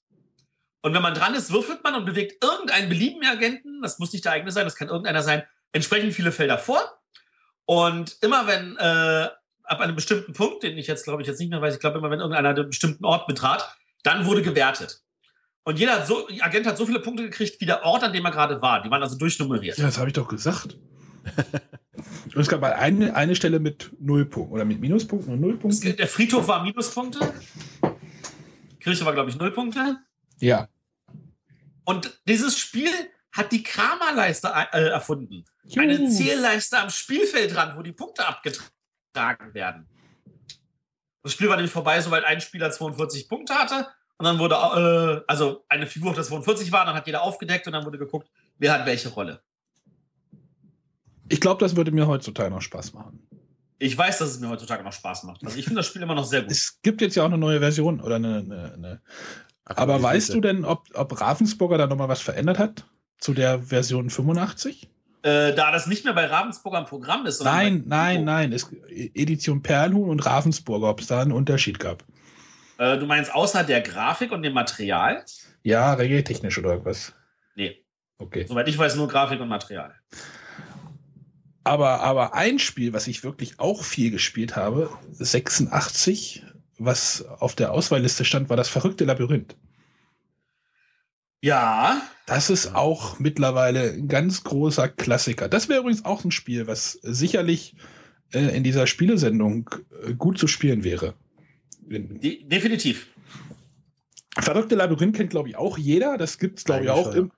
Und 0.82 0.94
wenn 0.94 1.02
man 1.02 1.14
dran 1.14 1.36
ist, 1.36 1.52
würfelt 1.52 1.84
man 1.84 1.96
und 1.96 2.06
bewegt 2.06 2.44
irgendeinen 2.44 2.90
beliebigen 2.90 3.28
Agenten, 3.28 3.82
das 3.82 4.00
muss 4.00 4.14
nicht 4.14 4.26
der 4.26 4.34
eigene 4.34 4.52
sein, 4.52 4.66
das 4.66 4.76
kann 4.76 4.90
irgendeiner 4.90 5.24
sein, 5.24 5.44
entsprechend 5.72 6.14
viele 6.14 6.32
Felder 6.32 6.58
vor. 6.58 6.82
Und 7.66 8.18
immer 8.22 8.48
wenn 8.48 8.78
äh, 8.78 9.30
ab 9.64 9.80
einem 9.80 9.96
bestimmten 9.96 10.34
Punkt, 10.34 10.64
den 10.64 10.78
ich 10.78 10.88
jetzt 10.88 11.04
glaube 11.04 11.22
ich 11.22 11.28
jetzt 11.28 11.40
nicht 11.40 11.50
mehr 11.50 11.62
weiß, 11.62 11.76
ich 11.76 11.80
glaube 11.80 11.98
immer 11.98 12.10
wenn 12.10 12.20
irgendeiner 12.20 12.50
einen 12.50 12.68
bestimmten 12.68 13.06
Ort 13.06 13.28
betrat, 13.28 13.76
dann 14.04 14.26
wurde 14.26 14.42
gewertet. 14.42 15.02
Und 15.68 15.78
jeder 15.78 15.98
hat 15.98 16.08
so, 16.08 16.30
Agent 16.40 16.66
hat 16.66 16.78
so 16.78 16.86
viele 16.86 17.02
Punkte 17.02 17.24
gekriegt 17.24 17.60
wie 17.60 17.66
der 17.66 17.84
Ort, 17.84 18.02
an 18.02 18.14
dem 18.14 18.24
er 18.24 18.32
gerade 18.32 18.62
war. 18.62 18.82
Die 18.82 18.90
waren 18.90 19.04
also 19.04 19.18
durchnummeriert. 19.18 19.78
Ja, 19.78 19.86
das 19.86 19.98
habe 19.98 20.08
ich 20.08 20.14
doch 20.14 20.30
gesagt. 20.30 20.78
und 21.94 22.38
es 22.38 22.48
gab 22.48 22.64
eine, 22.64 23.14
eine 23.14 23.36
Stelle 23.36 23.60
mit 23.60 23.92
Nullpunkten 24.00 24.54
oder 24.54 24.64
mit 24.64 24.80
Minuspunkten 24.80 25.34
und 25.34 25.42
Nullpunkten. 25.42 25.98
Der 25.98 26.08
Friedhof 26.08 26.48
war 26.48 26.64
Minuspunkte. 26.64 27.34
Kirche 28.80 29.04
war, 29.04 29.12
glaube 29.12 29.30
ich, 29.30 29.38
Nullpunkte. 29.38 29.98
Ja. 30.40 30.70
Und 31.84 32.18
dieses 32.30 32.58
Spiel 32.58 32.92
hat 33.34 33.52
die 33.52 33.62
Kramerleiste 33.62 34.48
äh, 34.72 34.88
erfunden. 34.88 35.44
Juhu. 35.66 35.82
Eine 35.82 36.08
Zählleiste 36.08 36.80
am 36.80 36.90
Spielfeldrand, 36.90 37.76
wo 37.78 37.82
die 37.82 37.92
Punkte 37.92 38.26
abgetragen 38.26 39.54
werden. 39.54 39.86
Das 41.24 41.34
Spiel 41.34 41.50
war 41.50 41.58
nämlich 41.58 41.74
vorbei, 41.74 42.00
sobald 42.00 42.24
ein 42.24 42.40
Spieler 42.40 42.72
42 42.72 43.28
Punkte 43.28 43.54
hatte 43.56 43.86
und 44.18 44.26
dann 44.26 44.40
wurde, 44.40 44.56
äh, 44.56 45.24
also 45.28 45.64
eine 45.70 45.86
Figur 45.86 46.10
auf 46.10 46.16
der 46.16 46.24
42 46.24 46.72
war, 46.72 46.86
dann 46.86 46.96
hat 46.96 47.06
jeder 47.06 47.22
aufgedeckt 47.22 47.68
und 47.68 47.74
dann 47.74 47.86
wurde 47.86 47.98
geguckt, 47.98 48.28
wer 48.58 48.74
hat 48.74 48.86
welche 48.86 49.10
Rolle. 49.10 49.42
Ich 51.30 51.40
glaube, 51.40 51.60
das 51.60 51.76
würde 51.76 51.92
mir 51.92 52.08
heutzutage 52.08 52.50
noch 52.50 52.62
Spaß 52.62 52.94
machen. 52.94 53.20
Ich 53.80 53.96
weiß, 53.96 54.18
dass 54.18 54.30
es 54.30 54.40
mir 54.40 54.50
heutzutage 54.50 54.84
noch 54.84 54.94
Spaß 54.94 55.24
macht. 55.24 55.44
Also 55.46 55.58
ich 55.58 55.66
finde 55.66 55.80
das 55.80 55.88
Spiel 55.88 56.02
immer 56.02 56.16
noch 56.16 56.26
sehr 56.26 56.42
gut. 56.42 56.52
Es 56.52 56.80
gibt 56.82 57.02
jetzt 57.02 57.16
ja 57.16 57.24
auch 57.24 57.28
eine 57.28 57.38
neue 57.38 57.60
Version 57.60 58.02
oder 58.02 58.16
eine. 58.16 58.38
eine, 58.38 58.74
eine. 58.74 59.02
Aber 59.66 60.02
weißt 60.02 60.34
du 60.34 60.42
denn, 60.42 60.66
ob, 60.66 60.88
ob 60.94 61.20
Ravensburger 61.20 61.78
da 61.78 61.88
nochmal 61.88 62.08
was 62.08 62.22
verändert 62.22 62.58
hat 62.58 62.86
zu 63.20 63.34
der 63.34 63.60
Version 63.60 64.10
85? 64.10 64.90
Äh, 65.22 65.54
da 65.54 65.72
das 65.72 65.88
nicht 65.88 66.06
mehr 66.06 66.14
bei 66.14 66.26
Ravensburger 66.26 66.80
im 66.80 66.86
Programm 66.86 67.26
ist. 67.26 67.44
Nein, 67.44 67.84
nein, 67.86 68.24
nein. 68.24 68.54
Es, 68.54 68.72
Edition 68.90 69.62
Perlhuhn 69.62 70.10
und 70.10 70.26
Ravensburger, 70.26 70.90
ob 70.90 71.02
es 71.02 71.08
da 71.08 71.22
einen 71.22 71.34
Unterschied 71.34 71.80
gab. 71.80 72.04
Äh, 72.78 72.98
du 72.98 73.06
meinst 73.06 73.34
außer 73.34 73.64
der 73.64 73.82
Grafik 73.82 74.32
und 74.32 74.44
dem 74.44 74.54
Material? 74.54 75.24
Ja, 75.64 75.94
regeltechnisch 75.94 76.58
oder 76.58 76.72
irgendwas? 76.72 77.14
Nee. 77.56 77.84
Okay. 78.20 78.46
Soweit 78.48 78.68
ich 78.68 78.78
weiß, 78.78 78.96
nur 78.96 79.08
Grafik 79.08 79.40
und 79.40 79.48
Material. 79.48 79.94
Aber, 81.64 82.00
aber 82.00 82.34
ein 82.34 82.60
Spiel, 82.60 82.94
was 82.94 83.08
ich 83.08 83.24
wirklich 83.24 83.60
auch 83.60 83.84
viel 83.84 84.12
gespielt 84.12 84.56
habe, 84.56 84.90
86, 85.12 86.44
was 86.78 87.26
auf 87.26 87.56
der 87.56 87.74
Auswahlliste 87.74 88.24
stand, 88.24 88.50
war 88.50 88.58
das 88.58 88.70
verrückte 88.70 89.04
Labyrinth. 89.04 89.56
Ja. 91.42 92.02
Das 92.26 92.50
ist 92.50 92.76
auch 92.76 93.20
mittlerweile 93.20 93.92
ein 93.92 94.08
ganz 94.08 94.44
großer 94.44 94.88
Klassiker. 94.90 95.48
Das 95.48 95.70
wäre 95.70 95.82
übrigens 95.82 96.06
auch 96.06 96.24
ein 96.24 96.32
Spiel, 96.32 96.68
was 96.68 96.94
sicherlich 97.04 97.76
äh, 98.34 98.56
in 98.56 98.64
dieser 98.64 98.88
Spielesendung 98.88 99.70
äh, 100.06 100.14
gut 100.14 100.38
zu 100.38 100.48
spielen 100.48 100.84
wäre. 100.84 101.14
De 101.88 102.44
definitiv. 102.44 103.08
Verrückte 104.38 104.76
Labyrinth 104.76 105.16
kennt, 105.16 105.30
glaube 105.30 105.50
ich, 105.50 105.56
auch 105.56 105.78
jeder. 105.78 106.18
Das 106.18 106.38
gibt 106.38 106.60
es, 106.60 106.66
glaube 106.66 106.84
ich, 106.84 106.90
auch 106.90 107.14
im. 107.14 107.32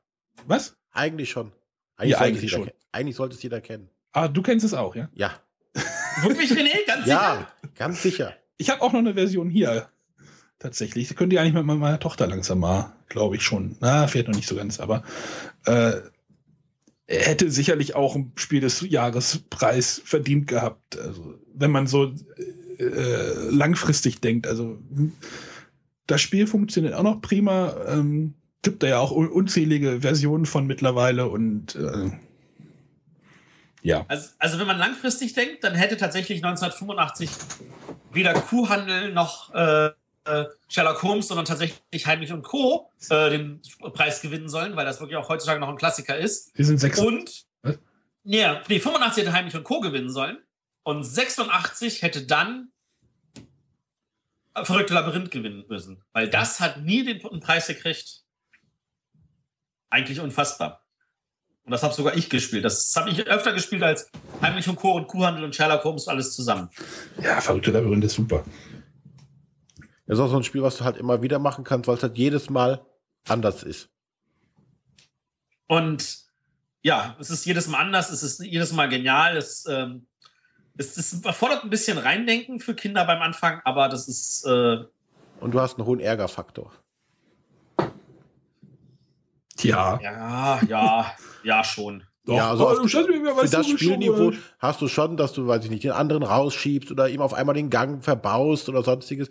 Was? 0.45 0.75
Eigentlich 0.91 1.29
schon. 1.29 1.51
Eigentlich, 1.95 2.11
ja, 2.11 2.19
eigentlich 2.19 2.51
schon. 2.51 2.69
Eigentlich 2.91 3.15
sollte 3.15 3.35
es 3.35 3.43
jeder 3.43 3.61
kennen. 3.61 3.89
Ah, 4.11 4.27
du 4.27 4.41
kennst 4.41 4.65
es 4.65 4.73
auch, 4.73 4.95
ja? 4.95 5.09
Ja. 5.13 5.39
Wirklich, 6.23 6.51
René? 6.51 6.85
Ganz 6.87 7.05
ja, 7.05 7.35
sicher? 7.35 7.47
Ja, 7.63 7.69
ganz 7.75 8.01
sicher. 8.01 8.33
Ich 8.57 8.69
habe 8.69 8.81
auch 8.81 8.91
noch 8.91 8.99
eine 8.99 9.13
Version 9.13 9.49
hier. 9.49 9.89
Tatsächlich. 10.57 11.07
Sie 11.07 11.15
könnt 11.15 11.31
ihr 11.31 11.41
eigentlich 11.41 11.53
mit 11.53 11.65
meiner 11.65 11.99
Tochter 11.99 12.27
langsam 12.27 12.59
mal, 12.59 12.93
glaube 13.07 13.37
ich 13.37 13.43
schon. 13.43 13.77
Na, 13.79 14.07
fährt 14.07 14.27
noch 14.27 14.35
nicht 14.35 14.47
so 14.47 14.55
ganz, 14.55 14.79
aber 14.79 15.03
äh, 15.65 15.93
er 17.07 17.25
hätte 17.25 17.49
sicherlich 17.49 17.95
auch 17.95 18.15
ein 18.15 18.33
Spiel 18.35 18.59
des 18.59 18.81
Jahrespreis 18.81 20.01
verdient 20.03 20.47
gehabt. 20.47 20.99
Also, 20.99 21.39
wenn 21.53 21.71
man 21.71 21.87
so 21.87 22.13
äh, 22.79 23.49
langfristig 23.49 24.21
denkt. 24.21 24.47
Also 24.47 24.79
das 26.07 26.21
Spiel 26.21 26.47
funktioniert 26.47 26.93
auch 26.93 27.03
noch 27.03 27.21
prima. 27.21 27.75
Ähm, 27.87 28.33
gibt 28.61 28.83
da 28.83 28.87
ja 28.87 28.99
auch 28.99 29.11
unzählige 29.11 30.01
Versionen 30.01 30.45
von 30.45 30.67
mittlerweile 30.67 31.27
und 31.27 31.75
äh, 31.75 32.11
ja. 33.81 34.05
Also, 34.09 34.29
also 34.39 34.59
wenn 34.59 34.67
man 34.67 34.77
langfristig 34.77 35.33
denkt, 35.33 35.63
dann 35.63 35.75
hätte 35.75 35.95
tatsächlich 35.95 36.43
1985 36.43 37.29
weder 38.11 38.33
Kuhhandel 38.33 39.13
noch 39.13 39.53
äh, 39.53 39.91
äh, 40.25 40.45
Sherlock 40.67 41.01
Holmes, 41.03 41.27
sondern 41.27 41.45
tatsächlich 41.45 42.05
Heimlich 42.05 42.33
und 42.33 42.43
Co. 42.43 42.89
Äh, 43.09 43.29
den 43.29 43.61
Preis 43.93 44.21
gewinnen 44.21 44.49
sollen, 44.49 44.75
weil 44.75 44.85
das 44.85 44.99
wirklich 44.99 45.17
auch 45.17 45.29
heutzutage 45.29 45.59
noch 45.59 45.69
ein 45.69 45.77
Klassiker 45.77 46.17
ist. 46.17 46.51
Wir 46.57 46.65
sind 46.65 46.79
sechs. 46.79 46.99
Und 46.99 47.45
Was? 47.61 47.77
nee, 48.23 48.45
nee, 48.67 48.79
85 48.79 49.23
hätte 49.23 49.33
Heimlich 49.33 49.55
und 49.55 49.63
Co. 49.63 49.79
gewinnen 49.79 50.09
sollen. 50.09 50.37
Und 50.89 51.03
86 51.03 52.01
hätte 52.01 52.25
dann 52.25 52.71
Verrückte 54.55 54.95
Labyrinth 54.95 55.29
gewinnen 55.29 55.63
müssen. 55.69 56.03
Weil 56.13 56.27
das 56.27 56.59
hat 56.59 56.81
nie 56.81 57.05
den 57.05 57.19
Preis 57.41 57.67
gekriegt. 57.67 58.23
Eigentlich 59.91 60.19
unfassbar. 60.19 60.83
Und 61.61 61.73
das 61.73 61.83
habe 61.83 61.93
sogar 61.93 62.17
ich 62.17 62.27
gespielt. 62.27 62.65
Das 62.65 62.95
habe 62.95 63.11
ich 63.11 63.27
öfter 63.27 63.53
gespielt 63.53 63.83
als 63.83 64.09
Heimlich 64.41 64.67
und 64.67 64.77
Co. 64.77 64.93
und 64.93 65.05
Kuhhandel 65.05 65.43
und 65.43 65.55
Sherlock 65.55 65.83
Holmes 65.83 66.07
alles 66.07 66.35
zusammen. 66.35 66.71
Ja, 67.21 67.39
Verrückte 67.39 67.69
Labyrinth 67.69 68.05
ist 68.05 68.15
super. 68.15 68.43
Das 70.07 70.17
ist 70.17 70.23
auch 70.23 70.31
so 70.31 70.37
ein 70.37 70.43
Spiel, 70.43 70.63
was 70.63 70.77
du 70.77 70.85
halt 70.85 70.97
immer 70.97 71.21
wieder 71.21 71.37
machen 71.37 71.63
kannst, 71.63 71.87
weil 71.87 71.97
es 71.97 72.01
halt 72.01 72.17
jedes 72.17 72.49
Mal 72.49 72.83
anders 73.27 73.61
ist. 73.61 73.91
Und 75.67 76.17
ja, 76.81 77.15
es 77.19 77.29
ist 77.29 77.45
jedes 77.45 77.67
Mal 77.67 77.77
anders, 77.77 78.09
es 78.09 78.23
ist 78.23 78.39
jedes 78.39 78.73
Mal 78.73 78.89
genial. 78.89 79.37
Es 79.37 79.67
ähm, 79.67 80.07
es, 80.79 80.97
es 80.97 81.21
erfordert 81.23 81.63
ein 81.63 81.69
bisschen 81.69 81.97
Reindenken 81.97 82.59
für 82.59 82.73
Kinder 82.73 83.05
beim 83.05 83.21
Anfang, 83.21 83.61
aber 83.65 83.89
das 83.89 84.07
ist. 84.07 84.45
Äh 84.45 84.77
Und 85.41 85.53
du 85.53 85.59
hast 85.59 85.77
einen 85.77 85.85
hohen 85.85 85.99
Ärgerfaktor. 85.99 86.71
Ja. 89.59 89.99
Ja, 90.01 90.61
ja, 90.67 91.11
ja, 91.43 91.63
schon. 91.65 92.03
Doch. 92.25 92.35
Ja, 92.35 92.51
also 92.51 92.69
oh, 92.69 92.87
für 92.87 93.49
das 93.49 93.67
Spielniveau 93.67 94.31
hast 94.59 94.81
du 94.81 94.87
schon, 94.87 95.17
dass 95.17 95.33
du, 95.33 95.47
weiß 95.47 95.65
ich 95.65 95.69
nicht, 95.69 95.83
den 95.83 95.91
anderen 95.91 96.23
rausschiebst 96.23 96.91
oder 96.91 97.09
ihm 97.09 97.21
auf 97.21 97.33
einmal 97.33 97.55
den 97.55 97.69
Gang 97.69 98.01
verbaust 98.03 98.69
oder 98.69 98.83
sonstiges. 98.83 99.29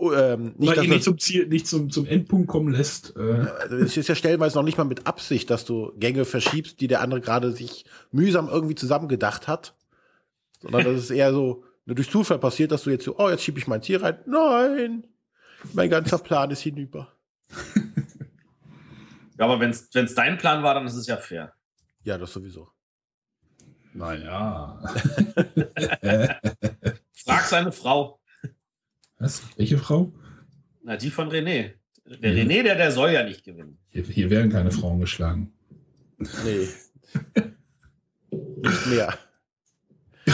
Oh, 0.00 0.12
ähm, 0.12 0.54
nicht, 0.56 0.76
dass 0.76 0.84
ihn 0.84 0.90
nicht 0.90 1.04
zum 1.04 1.18
Ziel, 1.18 1.46
nicht 1.46 1.66
zum, 1.66 1.90
zum 1.90 2.06
Endpunkt 2.06 2.48
kommen 2.48 2.72
lässt. 2.72 3.14
Äh. 3.16 3.46
Also 3.60 3.76
es 3.76 3.96
ist 3.96 4.08
ja 4.08 4.14
stellenweise 4.14 4.56
noch 4.56 4.64
nicht 4.64 4.78
mal 4.78 4.84
mit 4.84 5.06
Absicht, 5.06 5.50
dass 5.50 5.64
du 5.64 5.92
Gänge 5.96 6.24
verschiebst, 6.24 6.80
die 6.80 6.88
der 6.88 7.02
andere 7.02 7.20
gerade 7.20 7.52
sich 7.52 7.84
mühsam 8.10 8.48
irgendwie 8.48 8.76
zusammengedacht 8.76 9.46
hat. 9.46 9.74
Sondern 10.58 10.84
das 10.84 11.04
ist 11.04 11.10
eher 11.10 11.32
so, 11.32 11.64
nur 11.86 11.94
durch 11.94 12.10
Zufall 12.10 12.38
passiert, 12.38 12.72
dass 12.72 12.82
du 12.82 12.90
jetzt 12.90 13.04
so, 13.04 13.16
oh, 13.18 13.28
jetzt 13.28 13.42
schiebe 13.42 13.58
ich 13.58 13.66
mein 13.66 13.80
Tier 13.80 14.02
rein. 14.02 14.18
Nein, 14.26 15.06
mein 15.72 15.90
ganzer 15.90 16.18
Plan 16.18 16.50
ist 16.50 16.60
hinüber. 16.60 17.12
Ja, 19.38 19.44
aber 19.44 19.60
wenn 19.60 19.70
es 19.70 19.88
dein 19.90 20.36
Plan 20.36 20.62
war, 20.62 20.74
dann 20.74 20.86
ist 20.86 20.96
es 20.96 21.06
ja 21.06 21.16
fair. 21.16 21.54
Ja, 22.02 22.18
das 22.18 22.32
sowieso. 22.32 22.68
Naja. 23.94 24.80
Frag 27.12 27.46
seine 27.46 27.72
Frau. 27.72 28.20
Was? 29.18 29.42
Welche 29.56 29.78
Frau? 29.78 30.12
Na, 30.82 30.96
die 30.96 31.10
von 31.10 31.30
René. 31.30 31.74
Der 32.04 32.32
mhm. 32.32 32.38
René, 32.38 32.62
der, 32.62 32.74
der 32.74 32.92
soll 32.92 33.10
ja 33.10 33.22
nicht 33.22 33.44
gewinnen. 33.44 33.78
Hier, 33.90 34.02
hier 34.04 34.30
werden 34.30 34.50
keine 34.50 34.70
Frauen 34.70 35.00
geschlagen. 35.00 35.52
Nee. 36.18 36.68
nicht 38.62 38.86
mehr. 38.86 39.18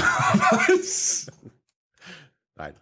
Was? 0.00 1.26
Nein. 2.56 2.74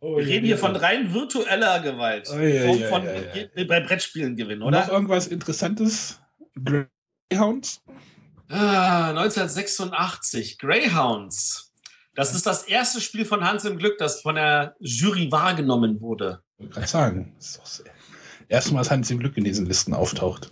Oh, 0.00 0.16
Wir 0.16 0.26
reden 0.26 0.46
hier 0.46 0.58
von 0.58 0.76
rein 0.76 1.12
virtueller 1.12 1.80
Gewalt. 1.80 2.28
Oh, 2.32 2.38
ja, 2.38 2.64
ja, 2.72 2.88
von, 2.88 3.04
ja, 3.04 3.64
bei 3.66 3.80
Brettspielen 3.80 4.36
gewinnen, 4.36 4.62
oder? 4.62 4.80
Noch 4.80 4.88
irgendwas 4.88 5.26
Interessantes? 5.26 6.20
Greyhounds? 6.64 7.82
Ah, 8.48 9.10
1986. 9.10 10.58
Greyhounds. 10.58 11.72
Das 12.14 12.34
ist 12.34 12.46
das 12.46 12.64
erste 12.64 13.00
Spiel 13.00 13.24
von 13.24 13.44
Hans 13.44 13.64
im 13.64 13.78
Glück, 13.78 13.98
das 13.98 14.20
von 14.22 14.34
der 14.34 14.74
Jury 14.80 15.30
wahrgenommen 15.30 16.00
wurde. 16.00 16.42
Ich 16.58 16.64
wollte 16.64 16.74
gerade 16.74 16.86
sagen, 16.88 17.34
das 17.38 17.46
ist 17.50 17.58
doch 17.58 17.66
sehr- 17.66 17.92
erstmals 18.48 18.90
Hans 18.90 19.10
im 19.10 19.18
Glück 19.20 19.36
in 19.36 19.44
diesen 19.44 19.66
Listen 19.66 19.94
auftaucht. 19.94 20.50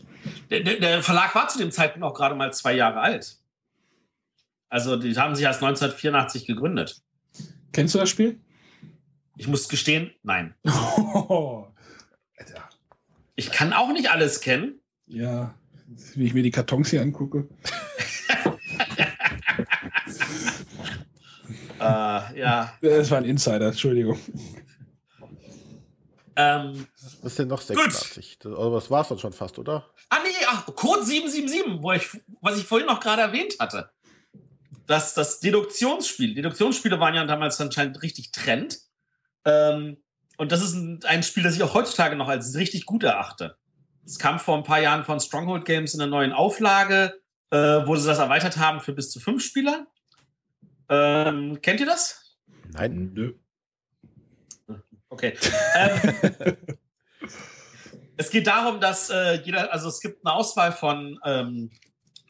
Der, 0.50 0.60
der, 0.60 0.78
der 0.78 1.02
Verlag 1.02 1.34
war 1.34 1.48
zu 1.48 1.58
dem 1.58 1.70
Zeitpunkt 1.72 2.04
auch 2.06 2.14
gerade 2.14 2.34
mal 2.34 2.52
zwei 2.52 2.74
Jahre 2.74 3.00
alt. 3.00 3.38
Also 4.68 4.96
die 4.96 5.16
haben 5.16 5.34
sich 5.34 5.44
erst 5.44 5.62
1984 5.62 6.46
gegründet. 6.46 7.00
Kennst 7.72 7.94
du 7.94 7.98
das 7.98 8.10
Spiel? 8.10 8.40
Ich 9.36 9.46
muss 9.48 9.68
gestehen, 9.68 10.10
nein. 10.22 10.54
Alter. 10.64 11.68
Ich 13.36 13.50
kann 13.50 13.72
auch 13.72 13.92
nicht 13.92 14.10
alles 14.10 14.40
kennen. 14.40 14.80
Ja, 15.06 15.54
wie 16.14 16.26
ich 16.26 16.34
mir 16.34 16.42
die 16.42 16.50
Kartons 16.50 16.90
hier 16.90 17.02
angucke. 17.02 17.48
Äh, 21.80 22.38
ja. 22.40 22.74
Das 22.80 23.10
war 23.10 23.18
ein 23.18 23.24
Insider, 23.24 23.68
Entschuldigung. 23.68 24.18
Ähm, 26.34 26.86
Was 27.02 27.32
ist 27.32 27.38
denn 27.38 27.48
noch 27.48 27.60
86? 27.60 28.38
Das, 28.40 28.52
also 28.52 28.74
das 28.74 28.90
war's 28.90 29.08
dann 29.08 29.18
schon 29.18 29.32
fast, 29.32 29.58
oder? 29.58 29.88
ah 30.10 30.18
nee, 30.22 30.30
ach, 30.48 30.66
Code 30.74 31.04
777, 31.04 31.82
wo 31.82 31.92
ich, 31.92 32.08
was 32.40 32.58
ich 32.58 32.64
vorhin 32.64 32.86
noch 32.86 33.00
gerade 33.00 33.22
erwähnt 33.22 33.54
hatte. 33.58 33.90
Das, 34.88 35.12
das 35.12 35.38
Deduktionsspiel. 35.40 36.34
Deduktionsspiele 36.34 36.98
waren 36.98 37.14
ja 37.14 37.24
damals 37.26 37.60
anscheinend 37.60 38.02
richtig 38.02 38.32
Trend. 38.32 38.78
Ähm, 39.44 39.98
und 40.38 40.50
das 40.50 40.62
ist 40.62 40.72
ein, 40.72 41.00
ein 41.04 41.22
Spiel, 41.22 41.42
das 41.42 41.54
ich 41.54 41.62
auch 41.62 41.74
heutzutage 41.74 42.16
noch 42.16 42.28
als 42.28 42.56
richtig 42.56 42.86
gut 42.86 43.02
erachte. 43.02 43.58
Es 44.06 44.18
kam 44.18 44.40
vor 44.40 44.56
ein 44.56 44.64
paar 44.64 44.80
Jahren 44.80 45.04
von 45.04 45.20
Stronghold 45.20 45.66
Games 45.66 45.92
in 45.92 46.00
einer 46.00 46.10
neuen 46.10 46.32
Auflage, 46.32 47.20
äh, 47.50 47.58
wo 47.58 47.96
sie 47.96 48.08
das 48.08 48.18
erweitert 48.18 48.56
haben 48.56 48.80
für 48.80 48.94
bis 48.94 49.10
zu 49.10 49.20
fünf 49.20 49.44
Spieler. 49.44 49.86
Ähm, 50.88 51.60
kennt 51.60 51.80
ihr 51.80 51.86
das? 51.86 52.38
Nein. 52.72 53.12
Nö. 53.12 53.34
Okay. 55.10 55.36
Ähm, 55.76 56.56
es 58.16 58.30
geht 58.30 58.46
darum, 58.46 58.80
dass 58.80 59.10
äh, 59.10 59.34
jeder, 59.42 59.70
also 59.70 59.90
es 59.90 60.00
gibt 60.00 60.24
eine 60.24 60.34
Auswahl 60.34 60.72
von 60.72 61.20
ähm, 61.26 61.70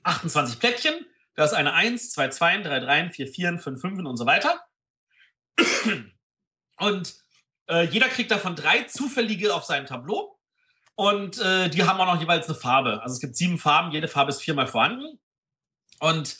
28 0.02 0.58
Plättchen. 0.58 1.06
Da 1.38 1.44
ist 1.44 1.52
eine 1.52 1.72
1, 1.72 2.10
2 2.10 2.30
2, 2.30 2.62
3 2.62 2.80
3, 2.80 3.10
4 3.10 3.28
4, 3.28 3.58
5 3.60 3.80
5 3.80 3.98
und 4.00 4.16
so 4.16 4.26
weiter. 4.26 4.60
Und 6.80 7.14
äh, 7.68 7.84
jeder 7.84 8.08
kriegt 8.08 8.32
davon 8.32 8.56
drei 8.56 8.82
zufällige 8.82 9.54
auf 9.54 9.62
seinem 9.62 9.86
Tableau. 9.86 10.36
Und 10.96 11.38
äh, 11.38 11.68
die 11.68 11.84
haben 11.84 12.00
auch 12.00 12.12
noch 12.12 12.20
jeweils 12.20 12.48
eine 12.48 12.58
Farbe. 12.58 13.00
Also 13.02 13.14
es 13.14 13.20
gibt 13.20 13.36
sieben 13.36 13.56
Farben, 13.56 13.92
jede 13.92 14.08
Farbe 14.08 14.30
ist 14.30 14.42
viermal 14.42 14.66
vorhanden. 14.66 15.20
Und 16.00 16.38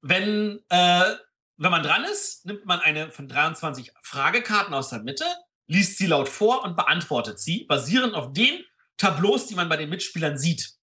wenn, 0.00 0.64
äh, 0.70 1.14
wenn 1.58 1.70
man 1.70 1.82
dran 1.82 2.04
ist, 2.04 2.46
nimmt 2.46 2.64
man 2.64 2.80
eine 2.80 3.10
von 3.10 3.28
23 3.28 3.92
Fragekarten 4.00 4.72
aus 4.72 4.88
der 4.88 5.02
Mitte, 5.02 5.26
liest 5.66 5.98
sie 5.98 6.06
laut 6.06 6.30
vor 6.30 6.64
und 6.64 6.74
beantwortet 6.74 7.38
sie, 7.38 7.64
basierend 7.64 8.14
auf 8.14 8.32
den 8.32 8.64
Tableaus, 8.96 9.46
die 9.46 9.56
man 9.56 9.68
bei 9.68 9.76
den 9.76 9.90
Mitspielern 9.90 10.38
sieht. 10.38 10.75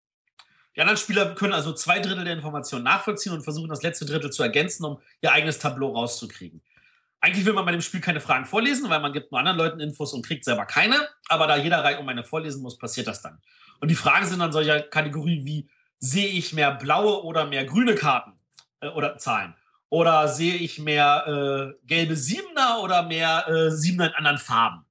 Die 0.75 0.81
anderen 0.81 0.97
Spieler 0.97 1.35
können 1.35 1.53
also 1.53 1.73
zwei 1.73 1.99
Drittel 1.99 2.23
der 2.23 2.33
Informationen 2.33 2.83
nachvollziehen 2.83 3.33
und 3.33 3.43
versuchen, 3.43 3.69
das 3.69 3.83
letzte 3.83 4.05
Drittel 4.05 4.31
zu 4.31 4.41
ergänzen, 4.41 4.85
um 4.85 4.99
ihr 5.21 5.31
eigenes 5.31 5.59
Tableau 5.59 5.91
rauszukriegen. 5.91 6.61
Eigentlich 7.21 7.45
will 7.45 7.53
man 7.53 7.65
bei 7.65 7.71
dem 7.71 7.81
Spiel 7.81 8.01
keine 8.01 8.19
Fragen 8.19 8.45
vorlesen, 8.45 8.89
weil 8.89 8.99
man 8.99 9.13
gibt 9.13 9.31
nur 9.31 9.39
anderen 9.39 9.57
Leuten 9.57 9.79
Infos 9.79 10.13
und 10.13 10.25
kriegt 10.25 10.43
selber 10.43 10.65
keine. 10.65 11.07
Aber 11.29 11.47
da 11.47 11.55
jeder 11.55 11.83
Reihe 11.83 11.99
um 11.99 12.09
eine 12.09 12.23
vorlesen 12.23 12.61
muss, 12.61 12.77
passiert 12.77 13.07
das 13.07 13.21
dann. 13.21 13.39
Und 13.79 13.89
die 13.89 13.95
Fragen 13.95 14.25
sind 14.25 14.39
dann 14.39 14.51
solcher 14.51 14.81
Kategorien 14.81 15.45
wie, 15.45 15.69
sehe 15.99 16.27
ich 16.27 16.51
mehr 16.53 16.71
blaue 16.71 17.23
oder 17.23 17.45
mehr 17.45 17.63
grüne 17.65 17.95
Karten 17.95 18.33
äh, 18.81 18.89
oder 18.89 19.17
Zahlen? 19.17 19.55
Oder 19.89 20.27
sehe 20.27 20.55
ich 20.55 20.79
mehr 20.79 21.75
äh, 21.79 21.85
gelbe 21.87 22.15
Siebener 22.17 22.81
oder 22.81 23.03
mehr 23.03 23.47
äh, 23.47 23.71
Siebener 23.71 24.07
in 24.07 24.15
anderen 24.15 24.39
Farben? 24.39 24.85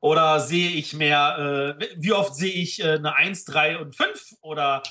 Oder 0.00 0.40
sehe 0.40 0.70
ich 0.70 0.94
mehr, 0.94 1.76
äh, 1.80 1.88
wie 1.96 2.12
oft 2.12 2.34
sehe 2.34 2.52
ich 2.52 2.80
äh, 2.80 2.92
eine 2.92 3.16
1, 3.16 3.44
3 3.44 3.78
und 3.78 3.96
5? 3.96 4.36
Oder 4.40 4.82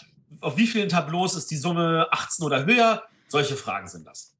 auf 0.41 0.57
wie 0.57 0.67
vielen 0.67 0.89
Tableaus 0.89 1.35
ist 1.35 1.49
die 1.51 1.57
Summe 1.57 2.07
18 2.11 2.45
oder 2.45 2.65
höher? 2.65 3.03
Solche 3.27 3.55
Fragen 3.55 3.87
sind 3.87 4.07
das. 4.07 4.35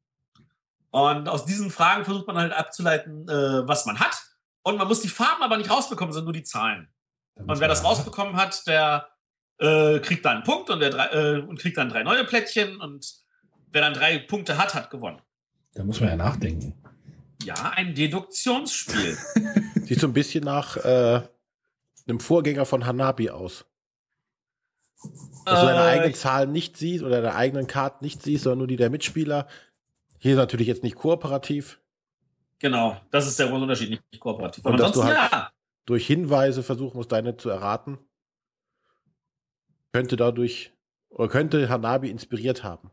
Und 0.91 1.27
aus 1.27 1.45
diesen 1.45 1.69
Fragen 1.69 2.05
versucht 2.05 2.27
man 2.27 2.37
halt 2.37 2.53
abzuleiten, 2.53 3.27
äh, 3.27 3.67
was 3.67 3.85
man 3.85 3.99
hat. 3.99 4.15
Und 4.63 4.77
man 4.77 4.87
muss 4.87 5.01
die 5.01 5.09
Farben 5.09 5.43
aber 5.43 5.57
nicht 5.57 5.69
rausbekommen, 5.69 6.13
sondern 6.13 6.25
nur 6.25 6.33
die 6.33 6.43
Zahlen. 6.43 6.89
Und 7.35 7.59
wer 7.59 7.67
das 7.67 7.83
rausbekommen 7.83 8.35
hat, 8.35 8.65
der 8.67 9.07
äh, 9.59 9.99
kriegt 9.99 10.25
dann 10.25 10.37
einen 10.37 10.43
Punkt 10.43 10.69
und, 10.69 10.79
der 10.79 10.89
drei, 10.89 11.05
äh, 11.07 11.39
und 11.39 11.59
kriegt 11.59 11.77
dann 11.77 11.89
drei 11.89 12.03
neue 12.03 12.23
Plättchen. 12.23 12.81
Und 12.81 13.13
wer 13.71 13.81
dann 13.81 13.93
drei 13.93 14.19
Punkte 14.19 14.57
hat, 14.57 14.73
hat 14.73 14.89
gewonnen. 14.89 15.21
Da 15.73 15.83
muss 15.83 15.99
man 15.99 16.09
ja 16.09 16.15
nachdenken. 16.15 16.73
Ja, 17.43 17.71
ein 17.75 17.93
Deduktionsspiel. 17.93 19.17
Sieht 19.83 19.99
so 19.99 20.07
ein 20.07 20.13
bisschen 20.13 20.43
nach 20.43 20.77
äh, 20.77 21.21
einem 22.07 22.19
Vorgänger 22.19 22.65
von 22.65 22.85
Hanabi 22.85 23.29
aus. 23.29 23.65
Dass 25.45 25.61
du 25.61 25.65
deine 25.67 25.79
Äh, 25.79 25.91
eigenen 25.91 26.13
Zahlen 26.13 26.51
nicht 26.51 26.77
siehst 26.77 27.03
oder 27.03 27.21
deine 27.21 27.35
eigenen 27.35 27.67
Karten 27.67 28.03
nicht 28.03 28.21
siehst, 28.21 28.43
sondern 28.43 28.59
nur 28.59 28.67
die 28.67 28.75
der 28.77 28.89
Mitspieler. 28.89 29.47
Hier 30.17 30.31
ist 30.33 30.37
natürlich 30.37 30.67
jetzt 30.67 30.83
nicht 30.83 30.95
kooperativ. 30.95 31.79
Genau, 32.59 32.99
das 33.11 33.27
ist 33.27 33.37
der 33.39 33.47
große 33.47 33.61
Unterschied, 33.61 33.89
nicht 33.91 34.19
kooperativ. 34.19 34.65
Und 34.65 34.73
Aber 34.73 34.83
dass 34.83 34.91
du 34.93 35.01
ansonsten 35.01 35.21
halt- 35.21 35.31
ja. 35.31 35.51
Durch 35.85 36.05
Hinweise 36.07 36.63
versuchen 36.63 36.97
musst, 36.97 37.11
deine 37.11 37.37
zu 37.37 37.49
erraten. 37.49 37.97
Könnte 39.93 40.15
dadurch 40.17 40.73
oder 41.09 41.29
könnte 41.29 41.69
Hanabi 41.69 42.09
inspiriert 42.09 42.63
haben. 42.63 42.91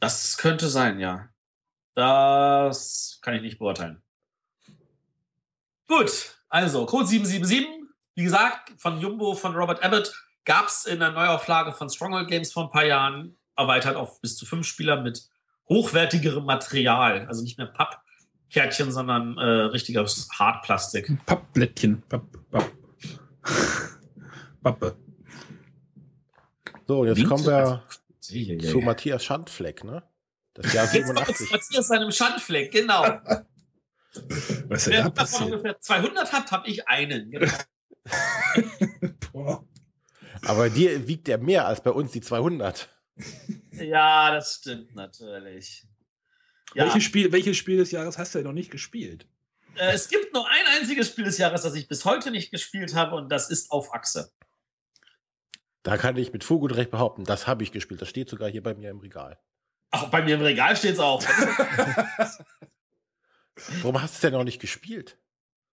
Das 0.00 0.36
könnte 0.36 0.68
sein, 0.68 0.98
ja. 0.98 1.28
Das 1.94 3.18
kann 3.22 3.34
ich 3.34 3.42
nicht 3.42 3.58
beurteilen. 3.58 4.02
Gut, 5.86 6.38
also 6.48 6.86
Code 6.86 7.06
777, 7.06 7.81
wie 8.14 8.24
gesagt, 8.24 8.72
von 8.78 9.00
Jumbo, 9.00 9.34
von 9.34 9.54
Robert 9.54 9.82
Abbott, 9.82 10.12
gab 10.44 10.66
es 10.68 10.84
in 10.84 10.98
der 11.00 11.12
Neuauflage 11.12 11.72
von 11.72 11.88
Stronghold 11.88 12.28
Games 12.28 12.52
vor 12.52 12.64
ein 12.64 12.70
paar 12.70 12.84
Jahren, 12.84 13.36
erweitert 13.56 13.96
auf 13.96 14.20
bis 14.20 14.36
zu 14.36 14.44
fünf 14.46 14.66
Spieler 14.66 15.00
mit 15.00 15.22
hochwertigerem 15.68 16.44
Material. 16.44 17.26
Also 17.26 17.42
nicht 17.42 17.58
mehr 17.58 17.68
Pappkärtchen, 17.68 18.90
sondern 18.92 19.38
äh, 19.38 19.42
richtiges 19.44 20.28
Hartplastik. 20.38 21.10
Pappblättchen. 21.26 22.02
Papp, 22.08 22.24
Papp. 22.50 22.70
Pappe. 24.62 24.96
So, 26.86 27.04
jetzt 27.04 27.16
Winkt- 27.18 27.28
kommen 27.30 27.46
wir 27.46 27.82
Ja, 28.28 28.54
ja, 28.54 28.70
zu. 28.70 28.80
Matthias 28.80 29.24
Schandfleck, 29.24 29.84
ne? 29.84 30.02
Das 30.54 30.72
Jahr 30.72 30.84
Jetzt 30.84 31.06
kommt 31.06 31.18
87. 31.18 31.50
Matthias 31.50 31.86
seinem 31.88 32.10
Schandfleck, 32.10 32.70
genau. 32.72 33.02
Was 34.68 34.88
Wer 34.88 35.04
da 35.04 35.08
davon 35.08 35.44
ungefähr 35.44 35.80
200 35.80 36.32
hat, 36.32 36.52
habe 36.52 36.68
ich 36.68 36.86
einen. 36.86 37.30
Genau. 37.30 37.50
Boah. 39.32 39.64
Aber 40.44 40.70
dir 40.70 41.06
wiegt 41.06 41.28
er 41.28 41.38
mehr 41.38 41.66
als 41.66 41.82
bei 41.82 41.90
uns 41.90 42.12
die 42.12 42.20
200. 42.20 42.88
Ja, 43.72 44.32
das 44.34 44.56
stimmt 44.56 44.94
natürlich. 44.94 45.86
Ja, 46.74 46.84
Welches, 46.84 47.04
Spiel, 47.04 47.32
welches 47.32 47.56
Spiel 47.56 47.76
des 47.76 47.90
Jahres 47.90 48.18
hast 48.18 48.34
du 48.34 48.38
denn 48.38 48.46
noch 48.46 48.52
nicht 48.54 48.70
gespielt? 48.70 49.26
äh, 49.76 49.92
es 49.92 50.08
gibt 50.08 50.32
nur 50.32 50.48
ein 50.48 50.64
einziges 50.78 51.08
Spiel 51.08 51.24
des 51.24 51.38
Jahres, 51.38 51.62
das 51.62 51.74
ich 51.74 51.88
bis 51.88 52.04
heute 52.04 52.30
nicht 52.30 52.50
gespielt 52.50 52.94
habe, 52.94 53.16
und 53.16 53.28
das 53.30 53.50
ist 53.50 53.70
auf 53.70 53.94
Achse. 53.94 54.32
Da 55.82 55.96
kann 55.96 56.16
ich 56.16 56.32
mit 56.32 56.44
Fug 56.44 56.62
und 56.62 56.70
Recht 56.72 56.90
behaupten, 56.90 57.24
das 57.24 57.46
habe 57.46 57.62
ich 57.62 57.72
gespielt. 57.72 58.00
Das 58.00 58.08
steht 58.08 58.28
sogar 58.28 58.48
hier 58.48 58.62
bei 58.62 58.74
mir 58.74 58.90
im 58.90 59.00
Regal. 59.00 59.38
Ach, 59.90 60.04
bei 60.10 60.22
mir 60.22 60.36
im 60.36 60.42
Regal 60.42 60.76
steht 60.76 60.94
es 60.94 61.00
auch. 61.00 61.22
Warum 63.82 64.00
hast 64.00 64.14
du 64.14 64.16
es 64.16 64.20
denn 64.20 64.32
noch 64.32 64.44
nicht 64.44 64.60
gespielt? 64.60 65.18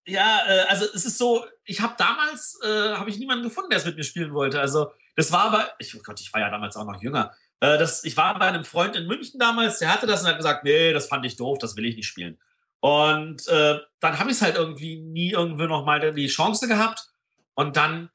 Ja, 0.05 0.39
äh, 0.47 0.61
also 0.67 0.85
es 0.93 1.05
ist 1.05 1.17
so, 1.17 1.45
ich 1.63 1.81
habe 1.81 1.95
damals, 1.97 2.59
äh, 2.63 2.93
habe 2.93 3.09
ich 3.09 3.19
niemanden 3.19 3.43
gefunden, 3.43 3.69
der 3.69 3.79
es 3.79 3.85
mit 3.85 3.97
mir 3.97 4.03
spielen 4.03 4.33
wollte. 4.33 4.59
Also 4.59 4.91
das 5.15 5.31
war 5.31 5.45
aber, 5.45 5.69
ich, 5.79 5.95
oh 5.95 6.01
Gott, 6.03 6.19
ich 6.19 6.33
war 6.33 6.41
ja 6.41 6.49
damals 6.49 6.75
auch 6.75 6.85
noch 6.85 7.01
jünger. 7.01 7.33
Äh, 7.59 7.77
das, 7.77 8.03
ich 8.03 8.15
war 8.17 8.37
bei 8.39 8.47
einem 8.47 8.65
Freund 8.65 8.95
in 8.95 9.07
München 9.07 9.39
damals, 9.39 9.79
der 9.79 9.93
hatte 9.93 10.07
das 10.07 10.21
und 10.21 10.27
hat 10.27 10.37
gesagt, 10.37 10.63
nee, 10.63 10.93
das 10.93 11.07
fand 11.07 11.25
ich 11.25 11.35
doof, 11.35 11.57
das 11.59 11.75
will 11.75 11.85
ich 11.85 11.95
nicht 11.95 12.07
spielen. 12.07 12.39
Und 12.79 13.47
äh, 13.49 13.79
dann 13.99 14.19
habe 14.19 14.29
ich 14.29 14.37
es 14.37 14.41
halt 14.41 14.55
irgendwie 14.55 14.97
nie 14.97 15.31
irgendwo 15.31 15.65
noch 15.65 15.85
mal 15.85 16.13
die 16.13 16.27
Chance 16.27 16.67
gehabt. 16.67 17.09
Und 17.53 17.75
dann 17.75 18.09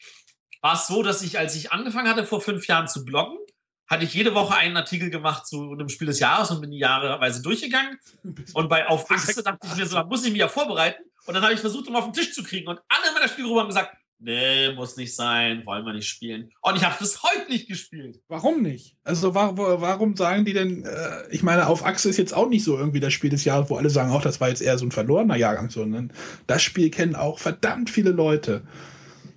war 0.62 0.74
es 0.74 0.86
so, 0.86 1.02
dass 1.02 1.20
ich, 1.20 1.38
als 1.38 1.54
ich 1.54 1.72
angefangen 1.72 2.08
hatte, 2.08 2.24
vor 2.24 2.40
fünf 2.40 2.66
Jahren 2.66 2.88
zu 2.88 3.04
bloggen, 3.04 3.38
hatte 3.86 4.04
ich 4.04 4.14
jede 4.14 4.34
Woche 4.34 4.54
einen 4.54 4.76
Artikel 4.76 5.10
gemacht 5.10 5.46
zu 5.46 5.72
einem 5.72 5.88
Spiel 5.88 6.06
des 6.06 6.20
Jahres 6.20 6.50
und 6.50 6.60
bin 6.60 6.70
die 6.70 6.78
jahreweise 6.78 7.42
durchgegangen. 7.42 7.98
Und 8.54 8.68
bei 8.68 8.86
Auf 8.86 9.10
Achse 9.10 9.42
dachte 9.42 9.66
ich 9.66 9.76
mir 9.76 9.86
so, 9.86 9.96
da 9.96 10.04
muss 10.04 10.24
ich 10.24 10.32
mich 10.32 10.40
ja 10.40 10.48
vorbereiten. 10.48 11.02
Und 11.26 11.34
dann 11.34 11.42
habe 11.42 11.54
ich 11.54 11.60
versucht, 11.60 11.88
um 11.88 11.96
auf 11.96 12.04
den 12.04 12.12
Tisch 12.12 12.32
zu 12.32 12.42
kriegen. 12.42 12.68
Und 12.68 12.80
alle 12.88 13.08
in 13.08 13.14
meiner 13.14 13.28
Spielgruppe 13.28 13.60
haben 13.60 13.68
gesagt, 13.68 13.96
nee, 14.18 14.72
muss 14.72 14.96
nicht 14.96 15.14
sein, 15.14 15.64
wollen 15.66 15.84
wir 15.84 15.92
nicht 15.92 16.08
spielen. 16.08 16.50
Und 16.62 16.76
ich 16.76 16.84
habe 16.84 16.96
bis 16.98 17.22
heute 17.22 17.50
nicht 17.50 17.68
gespielt. 17.68 18.20
Warum 18.28 18.62
nicht? 18.62 18.96
Also 19.04 19.34
wa 19.34 19.56
wa 19.56 19.80
warum 19.80 20.16
sagen 20.16 20.44
die 20.44 20.52
denn, 20.52 20.84
äh, 20.84 21.28
ich 21.30 21.42
meine, 21.42 21.66
auf 21.66 21.84
Achse 21.84 22.08
ist 22.08 22.16
jetzt 22.16 22.34
auch 22.34 22.48
nicht 22.48 22.64
so 22.64 22.76
irgendwie 22.76 23.00
das 23.00 23.12
Spiel 23.12 23.30
des 23.30 23.44
Jahres, 23.44 23.70
wo 23.70 23.76
alle 23.76 23.90
sagen, 23.90 24.12
auch 24.12 24.22
das 24.22 24.40
war 24.40 24.48
jetzt 24.48 24.62
eher 24.62 24.78
so 24.78 24.86
ein 24.86 24.92
verlorener 24.92 25.36
Jahrgang, 25.36 25.70
sondern 25.70 26.12
das 26.46 26.62
Spiel 26.62 26.90
kennen 26.90 27.14
auch 27.14 27.38
verdammt 27.38 27.90
viele 27.90 28.10
Leute. 28.10 28.62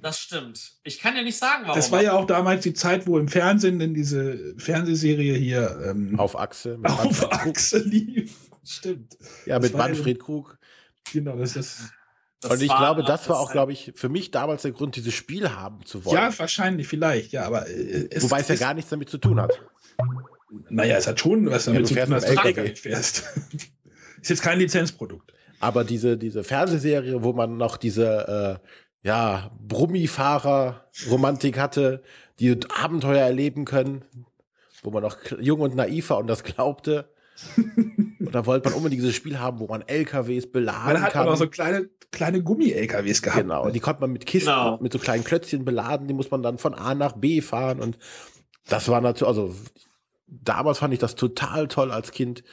Das 0.02 0.20
stimmt. 0.20 0.74
Ich 0.84 1.00
kann 1.00 1.16
ja 1.16 1.24
nicht 1.24 1.38
sagen, 1.38 1.64
warum. 1.64 1.76
Das 1.76 1.92
war 1.92 2.04
ja 2.04 2.14
auch 2.14 2.26
damals 2.26 2.64
die 2.64 2.74
Zeit, 2.74 3.08
wo 3.08 3.18
im 3.18 3.28
Fernsehen 3.28 3.82
in 3.82 3.94
diese 3.94 4.54
Fernsehserie 4.58 5.36
hier 5.36 5.80
ähm, 5.86 6.20
Auf 6.20 6.38
Achse. 6.38 6.78
mit 6.78 6.92
auf 6.92 7.04
Manfred 7.04 7.30
Krug. 7.32 7.48
Achse 7.56 7.80
lief. 7.80 8.36
Stimmt. 8.64 9.18
Ja, 9.46 9.56
Das 9.60 9.64
mit 9.64 9.72
ja- 9.72 9.78
Manfred 9.88 10.20
Krug. 10.20 10.58
Genau, 11.14 11.36
das 11.38 11.56
ist. 11.56 11.90
Das 12.42 12.52
Und 12.52 12.62
ich 12.62 12.68
glaube, 12.68 13.04
das 13.04 13.28
war 13.30 13.40
auch, 13.40 13.52
glaube 13.52 13.72
ich, 13.72 13.94
für 13.96 14.10
mich 14.10 14.30
damals 14.30 14.62
der 14.62 14.72
Grund, 14.72 14.96
dieses 14.96 15.16
Spiel 15.16 15.50
haben 15.56 15.84
zu 15.86 16.06
wollen. 16.06 16.16
Ja, 16.18 16.38
wahrscheinlich, 16.38 16.88
vielleicht, 16.88 17.32
ja, 17.32 17.46
aber 17.46 17.68
äh, 17.68 18.08
es 18.12 18.22
Wobei 18.22 18.42
es 18.42 18.48
ja 18.50 18.56
gar 18.56 18.76
nichts 18.76 18.92
damit 18.92 19.10
zu 19.10 19.18
tun 19.18 19.42
hat. 19.42 19.60
Naja, 20.70 20.98
es 20.98 21.08
hat 21.08 21.20
schon 21.20 21.50
was 21.50 21.66
damit 21.66 21.82
du 21.82 21.86
zu 21.88 21.94
fährst 21.96 22.12
tun, 22.12 22.22
dass 22.22 22.26
du 22.26 22.40
LKW. 22.40 22.76
fährst. 22.76 23.24
ist 24.22 24.30
jetzt 24.30 24.44
kein 24.44 24.60
Lizenzprodukt. 24.60 25.34
Aber 25.60 25.84
diese, 25.84 26.16
diese 26.18 26.44
Fernsehserie, 26.44 27.24
wo 27.24 27.34
man 27.34 27.58
noch 27.58 27.78
diese, 27.78 28.60
äh, 28.62 28.68
ja, 29.08 29.50
Brummifahrer-Romantik 29.68 31.58
hatte, 31.58 32.04
die 32.40 32.58
Abenteuer 32.82 33.22
erleben 33.26 33.66
können, 33.66 34.04
wo 34.84 34.92
man 34.92 35.04
noch 35.04 35.18
jung 35.40 35.62
und 35.62 35.76
naiv 35.76 36.10
war 36.10 36.18
und 36.20 36.28
das 36.28 36.44
glaubte. 36.44 37.10
und 37.56 38.34
da 38.34 38.46
wollte 38.46 38.70
man 38.70 38.78
unbedingt 38.78 39.02
dieses 39.02 39.16
Spiel 39.16 39.40
haben, 39.40 39.60
wo 39.60 39.68
man 39.68 39.82
LKWs 39.82 40.52
beladen 40.52 40.94
Man 40.94 41.02
hat 41.02 41.14
kann. 41.14 41.28
auch 41.28 41.32
noch 41.32 41.38
so 41.38 41.48
kleine, 41.48 41.90
kleine 42.12 42.42
Gummi-LKWs 42.44 43.22
gehabt. 43.22 43.42
Genau, 43.42 43.64
und 43.66 43.74
die 43.76 43.80
konnte 43.80 44.02
man 44.02 44.12
mit 44.12 44.26
Kisten, 44.26 44.50
Genau. 44.50 44.78
mit 44.82 44.92
so 44.92 45.00
kleinen 45.00 45.24
Klötzchen 45.24 45.64
beladen, 45.66 46.08
die 46.08 46.14
muss 46.14 46.32
man 46.32 46.42
dann 46.44 46.58
von 46.58 46.74
A 46.74 46.94
nach 46.96 47.14
B 47.14 47.42
fahren 47.42 47.80
und 47.80 47.98
das 48.68 48.90
war 48.90 49.00
natürlich, 49.02 49.28
also 49.30 49.56
damals 50.28 50.80
fand 50.80 50.94
ich 50.94 51.00
das 51.00 51.16
total 51.16 51.68
toll 51.68 51.92
als 51.92 52.12
Kind, 52.12 52.44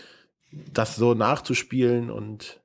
das 0.73 0.95
so 0.97 1.15
nachzuspielen 1.15 2.11
und 2.11 2.61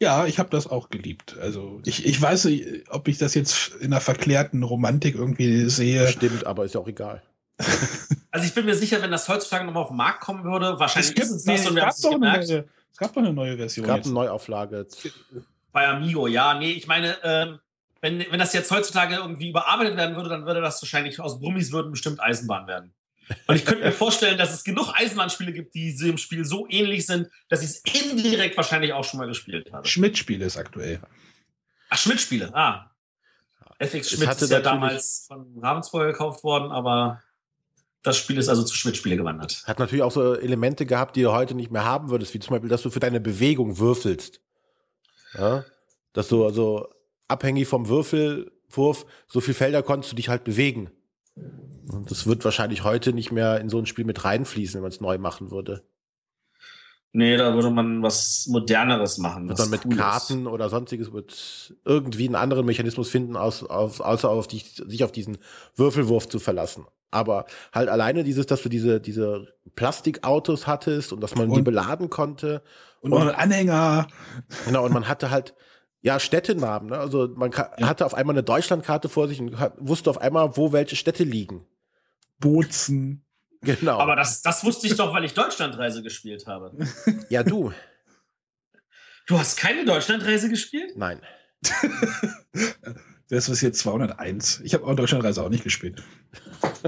Ja, 0.00 0.26
ich 0.26 0.38
habe 0.38 0.50
das 0.50 0.66
auch 0.66 0.90
geliebt. 0.90 1.36
Also 1.40 1.80
ich, 1.84 2.04
ich 2.04 2.20
weiß 2.20 2.46
nicht, 2.46 2.84
ob 2.90 3.08
ich 3.08 3.16
das 3.18 3.34
jetzt 3.34 3.74
in 3.80 3.92
einer 3.92 4.00
verklärten 4.02 4.62
Romantik 4.62 5.14
irgendwie 5.14 5.70
sehe. 5.70 6.06
stimmt, 6.08 6.46
aber 6.46 6.64
ist 6.64 6.74
ja 6.74 6.80
auch 6.80 6.88
egal. 6.88 7.22
Also 8.30 8.46
ich 8.48 8.52
bin 8.54 8.66
mir 8.66 8.74
sicher, 8.74 9.00
wenn 9.00 9.10
das 9.10 9.30
heutzutage 9.30 9.64
nochmal 9.64 9.84
auf 9.84 9.88
den 9.88 9.96
Markt 9.96 10.20
kommen 10.20 10.44
würde, 10.44 10.78
wahrscheinlich 10.78 11.08
Es, 11.08 11.14
gibt, 11.14 11.26
ist 11.26 11.32
es 11.36 11.46
nee, 11.46 11.54
das 11.54 11.62
es, 11.62 11.68
und 11.70 11.74
wir 11.76 11.82
haben 11.82 11.88
gab 11.88 11.94
es 11.96 12.00
doch 12.02 12.10
nicht 12.10 12.16
eine 12.16 12.32
gemerkt. 12.32 12.48
neue, 12.50 12.64
es 12.92 12.98
gab 12.98 13.12
doch 13.14 13.22
eine 13.22 13.32
neue 13.32 13.52
Es 13.52 13.56
Version. 13.56 13.86
gab 13.86 13.96
jetzt. 13.96 14.04
eine 14.06 14.14
Neuauflage. 14.14 14.86
Bei 15.72 15.88
Amigo, 15.88 16.26
ja. 16.26 16.52
Nee, 16.58 16.72
ich 16.72 16.86
meine, 16.86 17.16
ähm, 17.24 17.58
wenn, 18.02 18.18
wenn 18.30 18.38
das 18.38 18.52
jetzt 18.52 18.70
heutzutage 18.70 19.14
irgendwie 19.14 19.48
überarbeitet 19.48 19.96
werden 19.96 20.16
würde, 20.16 20.28
dann 20.28 20.44
würde 20.44 20.60
das 20.60 20.82
wahrscheinlich 20.82 21.18
aus 21.18 21.40
Brummis 21.40 21.72
würden 21.72 21.92
bestimmt 21.92 22.20
Eisenbahn 22.20 22.66
werden. 22.66 22.92
Und 23.46 23.56
ich 23.56 23.64
könnte 23.64 23.84
mir 23.84 23.92
vorstellen, 23.92 24.38
dass 24.38 24.54
es 24.54 24.62
genug 24.62 24.92
Eisenbahnspiele 24.94 25.52
gibt, 25.52 25.74
die 25.74 25.96
dem 25.96 26.16
Spiel 26.16 26.44
so 26.44 26.66
ähnlich 26.68 27.06
sind, 27.06 27.28
dass 27.48 27.62
ich 27.62 27.70
es 27.70 27.82
indirekt 28.10 28.56
wahrscheinlich 28.56 28.92
auch 28.92 29.04
schon 29.04 29.18
mal 29.18 29.26
gespielt 29.26 29.72
habe. 29.72 29.86
Schmidt-Spiel 29.86 30.42
ist 30.42 30.56
aktuell. 30.56 31.00
Ach, 31.88 31.98
Schmidt-Spiele, 31.98 32.54
ah. 32.54 32.90
FX 33.78 34.10
Schmidt 34.10 34.28
hatte 34.28 34.44
ist 34.44 34.50
ja 34.50 34.60
damals 34.60 35.26
von 35.26 35.58
Ravensburger 35.60 36.12
gekauft 36.12 36.44
worden, 36.44 36.70
aber 36.70 37.22
das 38.02 38.16
Spiel 38.16 38.38
ist 38.38 38.48
also 38.48 38.62
zu 38.62 38.74
Schmidt-Spiele 38.74 39.16
gewandert. 39.16 39.64
Hat 39.66 39.78
natürlich 39.78 40.02
auch 40.02 40.12
so 40.12 40.34
Elemente 40.34 40.86
gehabt, 40.86 41.16
die 41.16 41.22
du 41.22 41.32
heute 41.32 41.54
nicht 41.54 41.70
mehr 41.70 41.84
haben 41.84 42.08
würdest, 42.08 42.32
wie 42.34 42.38
zum 42.38 42.52
Beispiel, 42.52 42.70
dass 42.70 42.82
du 42.82 42.90
für 42.90 43.00
deine 43.00 43.20
Bewegung 43.20 43.78
würfelst. 43.78 44.40
Ja? 45.34 45.64
Dass 46.12 46.28
du 46.28 46.44
also 46.44 46.88
abhängig 47.28 47.66
vom 47.66 47.88
Würfelwurf, 47.88 49.04
so 49.26 49.40
viel 49.40 49.54
Felder 49.54 49.82
konntest 49.82 50.12
du 50.12 50.16
dich 50.16 50.28
halt 50.28 50.44
bewegen. 50.44 50.90
Und 51.88 52.10
das 52.10 52.26
wird 52.26 52.44
wahrscheinlich 52.44 52.84
heute 52.84 53.12
nicht 53.12 53.32
mehr 53.32 53.60
in 53.60 53.68
so 53.68 53.78
ein 53.78 53.86
Spiel 53.86 54.04
mit 54.04 54.24
reinfließen, 54.24 54.74
wenn 54.74 54.82
man 54.82 54.90
es 54.90 55.00
neu 55.00 55.18
machen 55.18 55.50
würde. 55.50 55.84
Nee, 57.12 57.36
da 57.38 57.54
würde 57.54 57.70
man 57.70 58.02
was 58.02 58.46
Moderneres 58.48 59.16
machen. 59.18 59.48
Wird 59.48 59.58
was 59.58 59.66
man 59.66 59.70
mit 59.78 59.82
Cooles. 59.84 59.98
Karten 59.98 60.46
oder 60.46 60.68
sonstiges 60.68 61.12
wird 61.12 61.74
irgendwie 61.84 62.26
einen 62.26 62.34
anderen 62.34 62.66
Mechanismus 62.66 63.08
finden, 63.08 63.36
aus, 63.36 63.62
auf, 63.62 64.00
außer 64.00 64.28
auf 64.28 64.46
die, 64.48 64.58
sich 64.58 65.02
auf 65.02 65.12
diesen 65.12 65.38
Würfelwurf 65.76 66.28
zu 66.28 66.38
verlassen. 66.38 66.84
Aber 67.10 67.46
halt 67.72 67.88
alleine 67.88 68.22
dieses, 68.24 68.44
dass 68.46 68.62
du 68.62 68.68
diese, 68.68 69.00
diese 69.00 69.46
Plastikautos 69.76 70.66
hattest 70.66 71.12
und 71.12 71.22
dass 71.22 71.34
man 71.36 71.48
die 71.50 71.58
Und- 71.58 71.64
beladen 71.64 72.10
konnte. 72.10 72.62
Und 73.00 73.14
ein 73.14 73.30
Anhänger. 73.30 74.08
Genau, 74.66 74.84
und 74.84 74.92
man 74.92 75.06
hatte 75.08 75.30
halt, 75.30 75.54
ja, 76.02 76.18
Städtenamen. 76.20 76.90
Ne? 76.90 76.98
Also 76.98 77.28
man 77.34 77.50
Ja. 77.52 77.88
hatte 77.88 78.04
auf 78.04 78.14
einmal 78.14 78.34
eine 78.34 78.42
Deutschlandkarte 78.42 79.08
vor 79.08 79.28
sich 79.28 79.40
und 79.40 79.58
hat, 79.58 79.74
wusste 79.78 80.10
auf 80.10 80.20
einmal, 80.20 80.56
wo 80.56 80.72
welche 80.72 80.96
Städte 80.96 81.24
liegen. 81.24 81.64
Bozen. 82.38 83.24
Genau. 83.62 83.98
Aber 83.98 84.16
das, 84.16 84.42
das 84.42 84.64
wusste 84.64 84.86
ich 84.86 84.96
doch, 84.96 85.12
weil 85.12 85.24
ich 85.24 85.34
Deutschlandreise 85.34 86.02
gespielt 86.02 86.46
habe. 86.46 86.76
ja, 87.28 87.42
du. 87.42 87.72
Du 89.26 89.38
hast 89.38 89.56
keine 89.56 89.84
Deutschlandreise 89.84 90.48
gespielt? 90.48 90.96
Nein. 90.96 91.20
Das 93.28 93.48
ist 93.48 93.60
jetzt 93.60 93.80
201. 93.80 94.60
Ich 94.62 94.72
habe 94.72 94.86
auch 94.86 94.94
Deutschlandreise 94.94 95.42
auch 95.42 95.48
nicht 95.48 95.64
gespielt. 95.64 96.00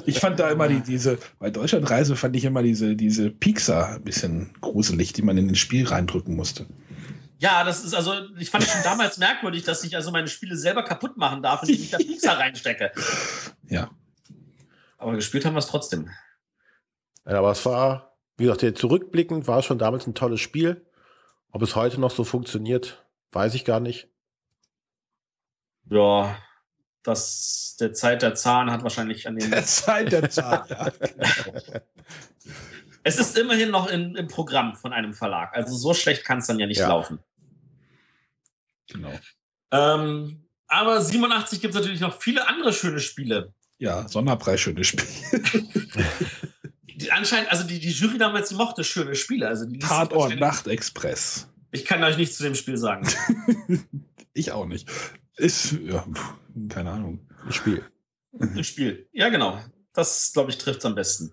Ich 0.07 0.21
fand 0.21 0.39
da 0.39 0.49
immer 0.51 0.69
die, 0.69 0.81
diese, 0.81 1.19
bei 1.41 1.51
Deutschlandreise 1.51 2.15
fand 2.15 2.37
ich 2.37 2.45
immer 2.45 2.63
diese, 2.63 2.95
diese 2.95 3.31
Pixar 3.31 3.97
ein 3.97 4.05
bisschen 4.05 4.53
gruselig, 4.61 5.13
die 5.13 5.23
man 5.23 5.37
in 5.37 5.49
das 5.49 5.59
Spiel 5.59 5.87
reindrücken 5.87 6.37
musste. 6.37 6.67
Ja, 7.39 7.65
das 7.65 7.85
ist 7.85 7.95
also, 7.95 8.13
ich 8.39 8.51
fand 8.51 8.65
es 8.65 8.71
schon 8.71 8.83
damals 8.85 9.19
merkwürdig, 9.19 9.65
dass 9.65 9.83
ich 9.83 9.97
also 9.97 10.13
meine 10.13 10.29
Spiele 10.29 10.57
selber 10.57 10.85
kaputt 10.85 11.17
machen 11.17 11.43
darf, 11.43 11.63
indem 11.63 11.77
ich 11.77 11.91
da 11.91 11.99
Pixar 11.99 12.39
reinstecke. 12.39 12.93
Ja. 13.69 13.91
Aber 14.99 15.15
gespielt 15.15 15.45
haben 15.45 15.55
wir 15.55 15.61
es 15.61 15.67
trotzdem. 15.69 16.11
Ja, 17.25 17.39
aber 17.39 17.51
es 17.53 17.65
war, 17.65 18.17
wie 18.37 18.45
gesagt, 18.45 18.63
jetzt 18.63 18.81
zurückblickend 18.81 19.47
war 19.47 19.61
es 19.61 19.65
schon 19.65 19.79
damals 19.79 20.07
ein 20.07 20.15
tolles 20.15 20.41
Spiel. 20.41 20.85
Ob 21.51 21.63
es 21.63 21.77
heute 21.77 22.01
noch 22.01 22.11
so 22.11 22.25
funktioniert, 22.25 23.07
weiß 23.33 23.55
ich 23.55 23.65
gar 23.65 23.81
nicht. 23.81 24.09
Ja, 25.91 26.37
das, 27.03 27.77
der 27.81 27.95
Zeit 27.95 28.21
der 28.23 28.35
Zahn 28.35 28.71
hat 28.71 28.83
wahrscheinlich 28.83 29.27
an 29.27 29.37
den. 29.37 29.51
Der 29.51 29.65
Zeit 29.65 30.13
der 30.13 30.29
Zahn. 30.31 30.67
Ja. 30.69 30.93
Es 33.05 33.19
ist 33.19 33.39
immerhin 33.39 33.71
noch 33.71 33.89
in, 33.89 34.15
im 34.17 34.29
Programm 34.29 34.75
von 34.77 34.93
einem 34.93 35.15
Verlag. 35.15 35.55
Also 35.55 35.75
so 35.75 35.95
schlecht 35.95 36.25
kann 36.25 36.39
es 36.39 36.47
dann 36.47 36.59
ja 36.59 36.67
nicht 36.67 36.79
Ja. 36.81 36.89
laufen. 36.89 37.21
genau. 38.91 39.13
Ähm, 39.71 40.47
aber 40.67 41.01
87 41.01 41.61
gibt 41.63 41.75
es 41.75 41.81
natürlich 41.81 42.01
noch 42.01 42.21
viele 42.21 42.47
andere 42.49 42.73
schöne 42.75 43.01
Spiele. 43.01 43.55
Ja, 43.79 44.09
Sonderpreis, 44.09 44.61
schönes 44.61 44.89
Spiel. 44.89 45.05
Die 46.99 47.13
anscheinend, 47.13 47.53
also 47.53 47.63
die, 47.63 47.79
die 47.79 47.93
Jury 47.93 48.19
damals, 48.19 48.49
die 48.49 48.57
mochte 48.57 48.83
schöne 48.83 49.15
Spiele. 49.15 49.47
Also 49.47 49.67
die 49.67 49.79
Tatort 49.79 50.37
Nachtexpress. 50.37 51.47
Ich 51.71 51.85
kann 51.85 52.03
euch 52.03 52.17
nichts 52.17 52.37
zu 52.37 52.43
dem 52.43 52.55
Spiel 52.55 52.77
sagen. 52.77 53.09
Ich 54.35 54.53
auch 54.53 54.67
nicht. 54.67 54.89
Ist, 55.37 55.73
ja, 55.85 56.07
keine 56.69 56.93
Ahnung. 56.93 57.27
Ein 57.45 57.53
Spiel. 57.53 57.85
Ein 58.39 58.63
Spiel. 58.63 59.09
Ja, 59.13 59.31
genau. 59.31 59.61
Das, 59.93 60.33
glaube 60.33 60.51
ich, 60.51 60.59
trifft 60.59 60.79
es 60.79 60.85
am 60.85 60.95
besten. 60.95 61.33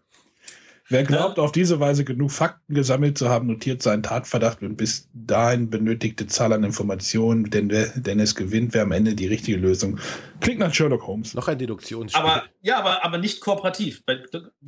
Wer 0.88 1.04
glaubt, 1.04 1.40
auf 1.40 1.52
diese 1.52 1.80
Weise 1.80 2.06
genug 2.06 2.32
Fakten 2.32 2.76
gesammelt 2.76 3.18
zu 3.18 3.28
haben, 3.28 3.48
notiert 3.48 3.82
seinen 3.82 4.04
Tatverdacht 4.04 4.62
und 4.62 4.76
bis 4.76 5.10
dahin 5.14 5.72
benötigte 5.72 6.28
Zahl 6.28 6.54
an 6.54 6.64
Informationen, 6.64 7.50
denn, 7.50 7.72
wer, 7.72 7.88
denn 7.88 8.20
es 8.20 8.36
gewinnt, 8.36 8.76
wer 8.76 8.84
am 8.84 8.92
Ende 8.92 9.16
die 9.16 9.26
richtige 9.26 9.58
Lösung. 9.58 10.00
Klingt 10.42 10.60
nach 10.60 10.72
Sherlock 10.72 11.08
Holmes. 11.08 11.34
Noch 11.34 11.48
ein 11.48 11.58
Deduktionsspiel. 11.58 12.22
Aber 12.22 12.44
ja, 12.62 12.78
aber, 12.78 13.04
aber 13.04 13.18
nicht 13.18 13.42
kooperativ. 13.42 14.06
Bei, 14.06 14.22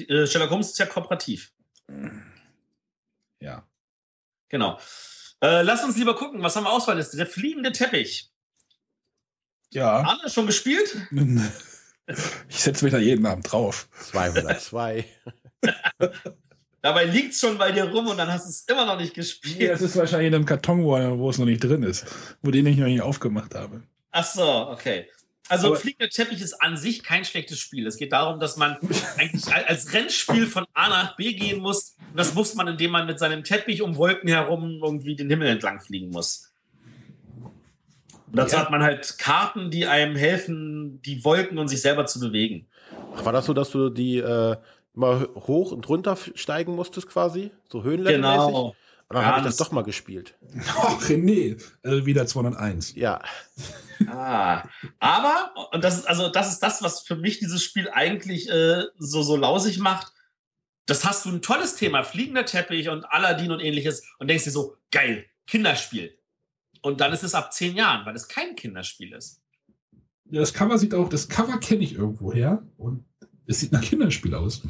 äh, 0.08 0.26
Sherlock 0.26 0.50
Holmes 0.50 0.72
ist 0.72 0.80
ja 0.80 0.88
kooperativ. 0.88 1.52
Ja. 3.40 3.68
Genau. 4.50 4.80
Äh, 5.42 5.62
lass 5.62 5.84
uns 5.84 5.98
lieber 5.98 6.16
gucken, 6.16 6.42
was 6.42 6.56
haben 6.56 6.64
wir 6.64 6.72
Auswahlliste? 6.72 7.18
Der 7.18 7.28
fliegende 7.28 7.72
Teppich. 7.72 8.32
Ja. 9.72 10.00
Arne, 10.00 10.30
schon 10.30 10.48
gespielt? 10.48 10.98
Ich 12.48 12.62
setze 12.62 12.86
mich 12.86 12.94
da 12.94 13.00
jeden 13.00 13.26
Abend 13.26 13.52
drauf. 13.52 13.90
202. 14.00 15.06
Dabei 16.82 17.06
liegt 17.06 17.34
es 17.34 17.40
schon 17.40 17.58
bei 17.58 17.72
dir 17.72 17.86
rum 17.86 18.08
und 18.08 18.18
dann 18.18 18.32
hast 18.32 18.46
du 18.46 18.50
es 18.50 18.62
immer 18.68 18.86
noch 18.86 18.98
nicht 19.00 19.14
gespielt. 19.14 19.60
Ja, 19.60 19.74
es 19.74 19.82
ist 19.82 19.96
wahrscheinlich 19.98 20.28
in 20.28 20.36
einem 20.36 20.46
Karton, 20.46 20.84
wo, 20.84 20.92
wo 21.20 21.30
es 21.30 21.38
noch 21.38 21.46
nicht 21.46 21.64
drin 21.64 21.84
ist, 21.84 22.06
wo 22.42 22.52
den 22.52 22.66
ich 22.68 22.78
noch 22.78 22.86
nicht 22.88 23.02
aufgemacht 23.02 23.56
habe. 23.56 23.82
Ach 24.12 24.24
so, 24.26 24.68
okay. 24.70 25.08
Also 25.50 25.68
Aber- 25.68 25.76
fliegender 25.78 26.10
Teppich 26.10 26.42
ist 26.42 26.62
an 26.62 26.78
sich 26.78 27.04
kein 27.04 27.26
schlechtes 27.26 27.60
Spiel. 27.60 27.88
Es 27.88 27.98
geht 27.98 28.12
darum, 28.14 28.40
dass 28.40 28.58
man 28.58 28.78
eigentlich 29.18 29.48
al- 29.54 29.64
als 29.68 29.92
Rennspiel 29.94 30.46
von 30.46 30.66
A 30.74 30.90
nach 30.90 31.16
B 31.16 31.34
gehen 31.34 31.60
muss. 31.62 31.96
Und 32.12 32.18
das 32.18 32.34
muss 32.36 32.54
man, 32.56 32.68
indem 32.68 32.92
man 32.92 33.06
mit 33.08 33.18
seinem 33.20 33.44
Teppich 33.44 33.82
um 33.82 33.96
Wolken 33.98 34.30
herum 34.30 34.80
irgendwie 34.84 35.16
den 35.16 35.30
Himmel 35.30 35.48
entlang 35.48 35.80
fliegen 35.82 36.10
muss. 36.10 36.52
Und 37.44 38.36
dazu 38.36 38.56
Ja. 38.56 38.62
hat 38.62 38.72
man 38.72 38.84
halt 38.84 39.18
Karten, 39.18 39.72
die 39.72 39.88
einem 39.88 40.16
helfen, 40.16 41.02
die 41.02 41.24
Wolken 41.24 41.58
und 41.58 41.70
sich 41.70 41.82
selber 41.82 42.06
zu 42.06 42.20
bewegen. 42.20 42.68
Ach, 43.16 43.24
war 43.26 43.34
das 43.34 43.46
so, 43.46 43.54
dass 43.54 43.72
du 43.72 43.90
die 43.90 44.18
äh, 44.18 44.58
immer 44.98 45.28
hoch 45.36 45.72
und 45.72 45.88
runter 45.88 46.18
steigen 46.36 46.76
musstest 46.76 47.08
quasi? 47.08 47.52
So 47.72 47.84
höhenlevelmäßig? 47.84 48.48
Genau. 48.48 48.76
Und 49.10 49.16
dann 49.16 49.26
habe 49.26 49.40
ich 49.40 49.46
das 49.46 49.56
doch 49.56 49.72
mal 49.72 49.84
gespielt. 49.84 50.36
Ach, 50.68 51.02
René. 51.04 51.64
Also 51.82 52.06
wieder 52.06 52.28
201. 52.28 52.96
Ja. 52.96 53.22
Ah, 54.06 54.64
aber, 55.00 55.72
und 55.72 55.84
das 55.84 55.98
ist, 55.98 56.08
also 56.08 56.30
das 56.30 56.52
ist 56.52 56.62
das, 56.62 56.84
was 56.84 57.02
für 57.02 57.16
mich 57.16 57.40
dieses 57.40 57.64
Spiel 57.64 57.90
eigentlich 57.90 58.48
äh, 58.48 58.84
so, 59.00 59.24
so 59.24 59.36
lausig 59.36 59.80
macht. 59.80 60.14
Das 60.86 61.04
hast 61.04 61.26
du 61.26 61.30
ein 61.30 61.42
tolles 61.42 61.78
Thema, 61.78 62.04
fliegender 62.04 62.46
Teppich 62.46 62.90
und 62.90 63.06
Aladdin 63.06 63.52
und 63.52 63.60
ähnliches 63.60 64.04
und 64.20 64.28
denkst 64.28 64.44
dir 64.44 64.52
so, 64.52 64.78
geil, 64.92 65.26
Kinderspiel. 65.48 66.16
Und 66.84 67.02
dann 67.02 67.12
ist 67.12 67.24
es 67.24 67.34
ab 67.34 67.52
zehn 67.52 67.76
Jahren, 67.76 68.06
weil 68.06 68.16
es 68.16 68.28
kein 68.28 68.56
Kinderspiel 68.56 69.14
ist. 69.14 69.42
Ja, 70.30 70.42
das 70.42 70.54
Cover 70.54 70.78
sieht 70.78 70.94
auch, 70.94 71.10
das 71.10 71.28
Cover 71.28 71.58
kenne 71.58 71.84
ich 71.84 71.96
irgendwo 71.96 72.32
her 72.32 72.62
und 72.78 73.04
es 73.48 73.62
sieht 73.62 73.72
nach 73.72 73.82
Kinderspiel 73.82 74.36
aus. 74.36 74.62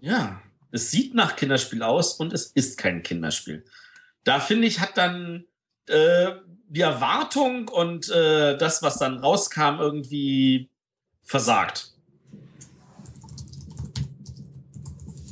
Ja, 0.00 0.40
es 0.70 0.90
sieht 0.90 1.14
nach 1.14 1.36
Kinderspiel 1.36 1.82
aus 1.82 2.14
und 2.14 2.32
es 2.32 2.46
ist 2.46 2.78
kein 2.78 3.02
Kinderspiel. 3.02 3.64
Da 4.24 4.40
finde 4.40 4.66
ich, 4.66 4.80
hat 4.80 4.96
dann 4.96 5.44
äh, 5.86 6.32
die 6.68 6.80
Erwartung 6.80 7.68
und 7.68 8.08
äh, 8.10 8.56
das, 8.56 8.82
was 8.82 8.98
dann 8.98 9.18
rauskam, 9.18 9.78
irgendwie 9.78 10.70
versagt. 11.22 11.92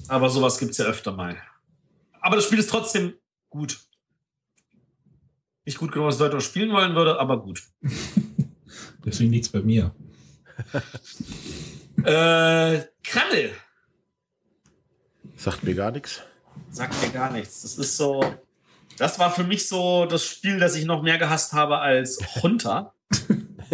Aber 0.08 0.30
sowas 0.30 0.58
gibt 0.58 0.72
es 0.72 0.78
ja 0.78 0.84
öfter 0.84 1.12
mal. 1.12 1.36
Aber 2.20 2.36
das 2.36 2.44
Spiel 2.44 2.58
ist 2.58 2.70
trotzdem 2.70 3.14
gut. 3.50 3.80
Nicht 5.64 5.78
gut 5.78 5.92
genug, 5.92 6.08
was 6.08 6.18
Leute 6.18 6.36
auch 6.36 6.42
spielen 6.42 6.70
wollen 6.72 6.94
würde, 6.94 7.18
aber 7.18 7.42
gut. 7.42 7.64
Deswegen 9.04 9.32
liegt 9.32 9.46
es 9.46 9.52
bei 9.52 9.62
mir. 9.62 9.94
äh, 12.06 12.86
Krabbel. 13.02 13.52
Sagt 15.36 15.64
mir 15.64 15.74
gar 15.74 15.90
nichts. 15.90 16.22
Sagt 16.70 16.94
mir 17.02 17.10
gar 17.10 17.32
nichts. 17.32 17.62
Das 17.62 17.76
ist 17.78 17.96
so. 17.96 18.24
Das 18.96 19.18
war 19.18 19.30
für 19.30 19.44
mich 19.44 19.68
so 19.68 20.06
das 20.06 20.24
Spiel, 20.24 20.58
das 20.58 20.74
ich 20.74 20.86
noch 20.86 21.02
mehr 21.02 21.18
gehasst 21.18 21.52
habe 21.52 21.78
als 21.78 22.18
Hunter. 22.42 22.94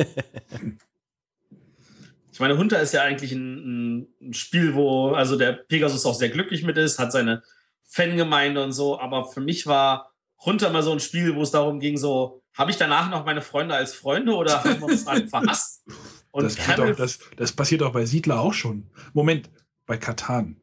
ich 2.33 2.41
meine, 2.41 2.59
Hunter 2.59 2.81
ist 2.81 2.93
ja 2.93 3.03
eigentlich 3.03 3.33
ein, 3.33 4.09
ein, 4.21 4.35
Spiel, 4.35 4.75
wo 4.75 5.13
also 5.13 5.37
der 5.37 5.53
Pegasus 5.53 6.05
auch 6.07 6.15
sehr 6.15 6.31
glücklich 6.31 6.65
mit 6.65 6.77
ist, 6.77 6.99
hat 6.99 7.13
seine 7.13 7.43
Fangemeinde 7.85 8.65
und 8.65 8.73
so, 8.73 8.99
aber 8.99 9.29
für 9.29 9.41
mich 9.41 9.67
war 9.67 10.13
Hunter 10.45 10.71
mal 10.71 10.83
so 10.83 10.93
ein 10.93 11.01
Spiel, 11.01 11.37
wo 11.37 11.43
es 11.43 11.53
darum 11.53 11.79
ging, 11.79 11.97
so, 11.97 12.42
habe 12.55 12.71
ich 12.71 12.77
danach 12.77 13.11
noch 13.11 13.25
meine 13.25 13.43
Freunde 13.43 13.75
als 13.75 13.95
Freunde 13.95 14.35
oder 14.35 14.63
haben 14.63 14.81
wir 14.81 14.87
uns 14.89 15.07
alle 15.07 15.27
verhasst? 15.29 15.85
Und 16.31 16.45
das, 16.45 16.59
auch, 16.79 16.97
das, 16.97 17.19
das 17.37 17.53
passiert 17.53 17.83
auch 17.83 17.93
bei 17.93 18.05
Siedler 18.05 18.41
auch 18.41 18.55
schon. 18.55 18.91
Moment, 19.13 19.51
bei 19.87 19.97
Katan. 19.97 20.61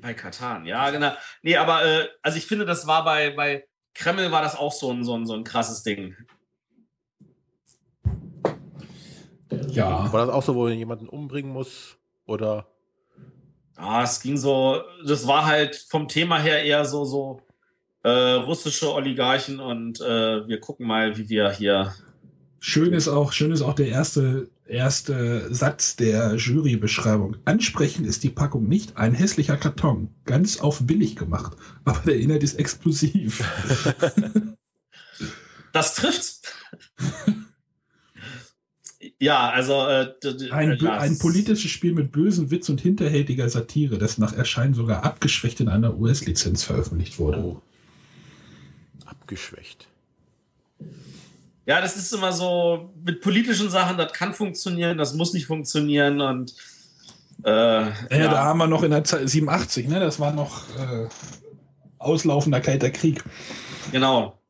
Bei 0.00 0.14
Katan, 0.14 0.66
ja, 0.66 0.90
genau. 0.90 1.12
Nee, 1.42 1.56
aber 1.56 1.84
äh, 1.84 2.08
also 2.22 2.38
ich 2.38 2.46
finde, 2.46 2.64
das 2.64 2.86
war 2.86 3.04
bei, 3.04 3.30
bei 3.30 3.66
Kreml 3.94 4.30
war 4.30 4.42
das 4.42 4.56
auch 4.56 4.72
so 4.72 4.92
ein, 4.92 5.04
so 5.04 5.16
ein, 5.16 5.26
so 5.26 5.34
ein 5.34 5.44
krasses 5.44 5.82
Ding. 5.82 6.16
Ja. 9.68 10.12
War 10.12 10.26
das 10.26 10.34
auch 10.34 10.42
so, 10.42 10.54
wo 10.54 10.64
man 10.64 10.76
jemanden 10.76 11.08
umbringen 11.08 11.52
muss? 11.52 11.96
Oder? 12.26 12.66
Ah, 13.76 14.02
es 14.02 14.20
ging 14.20 14.36
so, 14.36 14.82
das 15.06 15.26
war 15.26 15.46
halt 15.46 15.76
vom 15.76 16.08
Thema 16.08 16.38
her 16.40 16.64
eher 16.64 16.84
so, 16.84 17.04
so 17.04 17.42
äh, 18.06 18.34
russische 18.34 18.94
Oligarchen 18.94 19.58
und 19.58 20.00
äh, 20.00 20.46
wir 20.46 20.60
gucken 20.60 20.86
mal, 20.86 21.18
wie 21.18 21.28
wir 21.28 21.50
hier. 21.50 21.92
Schön 22.60 22.92
ist 22.92 23.08
auch, 23.08 23.32
schön 23.32 23.50
ist 23.50 23.62
auch 23.62 23.74
der 23.74 23.88
erste, 23.88 24.48
erste 24.64 25.52
Satz 25.52 25.96
der 25.96 26.36
Jurybeschreibung. 26.36 27.36
Ansprechend 27.46 28.06
ist 28.06 28.22
die 28.22 28.30
Packung 28.30 28.68
nicht 28.68 28.96
ein 28.96 29.12
hässlicher 29.12 29.56
Karton, 29.56 30.14
ganz 30.24 30.60
auf 30.60 30.86
billig 30.86 31.16
gemacht, 31.16 31.56
aber 31.84 32.00
der 32.06 32.16
Inhalt 32.20 32.44
ist 32.44 32.60
explosiv. 32.60 33.42
das 35.72 35.94
trifft. 35.96 36.42
Ja, 39.18 39.48
also 39.48 39.86
äh, 39.86 40.12
ein, 40.50 40.76
ja, 40.78 40.98
ein 40.98 41.18
politisches 41.18 41.70
Spiel 41.70 41.94
mit 41.94 42.12
bösen 42.12 42.50
Witz 42.50 42.68
und 42.68 42.82
hinterhältiger 42.82 43.48
Satire, 43.48 43.96
das 43.96 44.18
nach 44.18 44.34
Erscheinen 44.34 44.74
sogar 44.74 45.04
abgeschwächt 45.04 45.60
in 45.60 45.68
einer 45.68 45.96
US-Lizenz 45.96 46.64
veröffentlicht 46.64 47.18
wurde. 47.18 47.38
Oh. 47.38 47.62
Abgeschwächt. 49.06 49.88
Ja, 51.64 51.80
das 51.80 51.96
ist 51.96 52.12
immer 52.12 52.32
so 52.32 52.92
mit 53.04 53.20
politischen 53.20 53.70
Sachen, 53.70 53.98
das 53.98 54.12
kann 54.12 54.34
funktionieren, 54.34 54.98
das 54.98 55.14
muss 55.14 55.32
nicht 55.32 55.46
funktionieren 55.46 56.20
und 56.20 56.54
äh, 57.44 57.50
ja, 57.50 57.92
ja, 58.10 58.28
da 58.28 58.44
haben 58.44 58.58
wir 58.58 58.66
noch 58.66 58.82
in 58.82 58.92
der 58.92 59.04
Zeit 59.04 59.28
87, 59.28 59.88
ne? 59.88 60.00
Das 60.00 60.18
war 60.20 60.32
noch 60.32 60.68
äh, 60.78 61.08
auslaufender 61.98 62.60
kalter 62.60 62.90
Krieg. 62.90 63.22
Genau. 63.92 64.40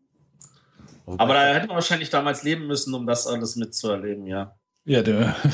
Okay. 1.05 1.17
Aber 1.19 1.35
da 1.35 1.55
hätte 1.55 1.67
man 1.69 1.77
wahrscheinlich 1.77 2.11
damals 2.11 2.43
leben 2.43 2.67
müssen, 2.67 2.93
um 2.95 3.07
das 3.07 3.27
alles 3.27 3.57
mitzuerleben, 3.57 4.27
ja. 4.27 4.57
Ja, 4.85 5.03
der. 5.03 5.37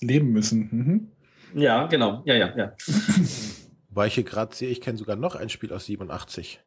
leben 0.00 0.32
müssen. 0.32 0.68
Mhm. 0.70 1.08
Ja, 1.60 1.86
genau. 1.86 2.22
Ja, 2.24 2.34
ja, 2.34 2.56
ja. 2.56 2.72
Weil 3.94 4.08
ich 4.08 4.14
hier 4.14 4.24
gerade 4.24 4.54
sehe, 4.54 4.70
ich 4.70 4.80
kenne 4.80 4.98
sogar 4.98 5.16
noch 5.16 5.34
ein 5.34 5.50
Spiel 5.50 5.72
aus 5.72 5.84
87. 5.84 6.60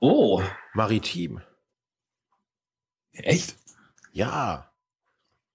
Oh. 0.00 0.42
Maritim. 0.74 1.40
Echt? 3.12 3.56
Ja. 4.12 4.72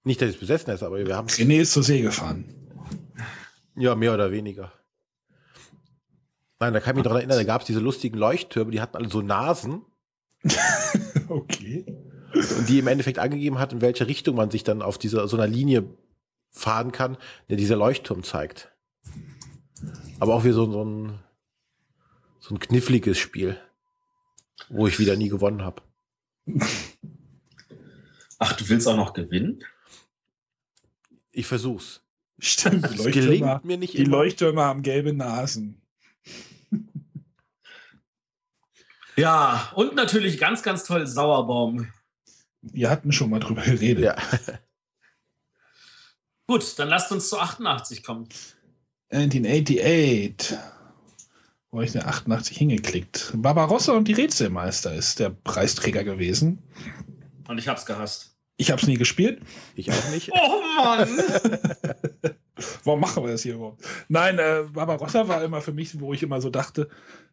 Nicht, 0.03 0.21
dass 0.21 0.29
es 0.29 0.37
besessen 0.37 0.73
ist, 0.73 0.83
aber 0.83 1.05
wir 1.05 1.15
haben. 1.15 1.27
René 1.27 1.59
ist 1.59 1.73
zur 1.73 1.83
See 1.83 2.01
gefahren. 2.01 2.45
Ja, 3.75 3.93
mehr 3.95 4.13
oder 4.13 4.31
weniger. 4.31 4.71
Nein, 6.59 6.73
da 6.73 6.79
kann 6.79 6.91
ich 6.91 6.95
mich 6.95 7.03
daran 7.03 7.17
erinnern, 7.17 7.37
da 7.37 7.43
gab 7.43 7.61
es 7.61 7.67
diese 7.67 7.79
lustigen 7.79 8.17
Leuchttürme, 8.17 8.71
die 8.71 8.81
hatten 8.81 8.95
alle 8.95 9.09
so 9.09 9.21
Nasen. 9.21 9.85
okay. 11.27 11.85
Und 12.33 12.69
die 12.69 12.79
im 12.79 12.87
Endeffekt 12.87 13.19
angegeben 13.19 13.59
hat, 13.59 13.73
in 13.73 13.81
welche 13.81 14.07
Richtung 14.07 14.35
man 14.35 14.49
sich 14.49 14.63
dann 14.63 14.81
auf 14.81 14.97
dieser 14.97 15.27
so 15.27 15.37
einer 15.37 15.47
Linie 15.47 15.83
fahren 16.49 16.91
kann, 16.91 17.17
der 17.49 17.57
dieser 17.57 17.75
Leuchtturm 17.75 18.23
zeigt. 18.23 18.71
Aber 20.19 20.35
auch 20.35 20.43
wie 20.43 20.51
so, 20.51 20.71
so 20.71 20.83
ein 20.83 21.19
so 22.47 22.55
ein 22.55 22.59
kniffliges 22.59 23.17
Spiel, 23.17 23.59
wo 24.69 24.87
ich 24.87 24.99
wieder 24.99 25.15
nie 25.15 25.29
gewonnen 25.29 25.63
habe. 25.63 25.81
Ach, 28.39 28.53
du 28.53 28.69
willst 28.69 28.87
auch 28.87 28.95
noch 28.95 29.13
gewinnen? 29.13 29.63
Ich 31.31 31.45
versuch's. 31.45 32.01
Stimmt, 32.39 32.89
die 32.91 32.97
Leuchttürme, 32.97 33.61
mir 33.63 33.77
nicht 33.77 33.95
die 33.95 34.03
Leuchttürme 34.05 34.61
haben 34.61 34.81
gelbe 34.81 35.13
Nasen. 35.13 35.81
Ja, 39.19 39.71
und 39.73 39.95
natürlich 39.95 40.37
ganz, 40.37 40.61
ganz 40.61 40.83
toll 40.83 41.07
Sauerbaum. 41.07 41.91
Wir 42.61 42.91
hatten 42.91 43.11
schon 43.11 43.31
mal 43.31 43.39
drüber 43.39 43.63
geredet. 43.63 44.03
Ja. 44.03 44.15
Gut, 46.45 46.77
dann 46.77 46.87
lasst 46.87 47.11
uns 47.11 47.27
zu 47.27 47.39
88 47.39 48.03
kommen. 48.03 48.29
1988. 49.11 50.57
Wo 51.69 51.81
ich 51.81 51.95
eine 51.95 52.07
88 52.07 52.57
hingeklickt. 52.57 53.33
Barbarossa 53.35 53.91
und 53.93 54.07
die 54.07 54.13
Rätselmeister 54.13 54.93
ist 54.93 55.19
der 55.19 55.29
Preisträger 55.29 56.03
gewesen. 56.03 56.59
Und 57.47 57.57
ich 57.57 57.67
hab's 57.67 57.85
gehasst. 57.85 58.37
Ich 58.57 58.71
hab's 58.71 58.87
nie 58.87 58.97
gespielt. 58.97 59.41
Ich 59.75 59.91
auch 59.91 60.09
nicht. 60.09 60.31
oh 60.33 60.61
Mann! 60.77 61.09
Warum 62.83 63.01
machen 63.01 63.23
wir 63.23 63.31
das 63.31 63.43
hier 63.43 63.55
überhaupt? 63.55 63.83
Nein, 64.07 64.39
äh, 64.39 64.63
Barbarossa 64.73 65.27
war 65.27 65.43
immer 65.43 65.61
für 65.61 65.73
mich, 65.73 65.99
wo 65.99 66.13
ich 66.13 66.23
immer 66.23 66.41
so 66.41 66.49
dachte, 66.49 66.89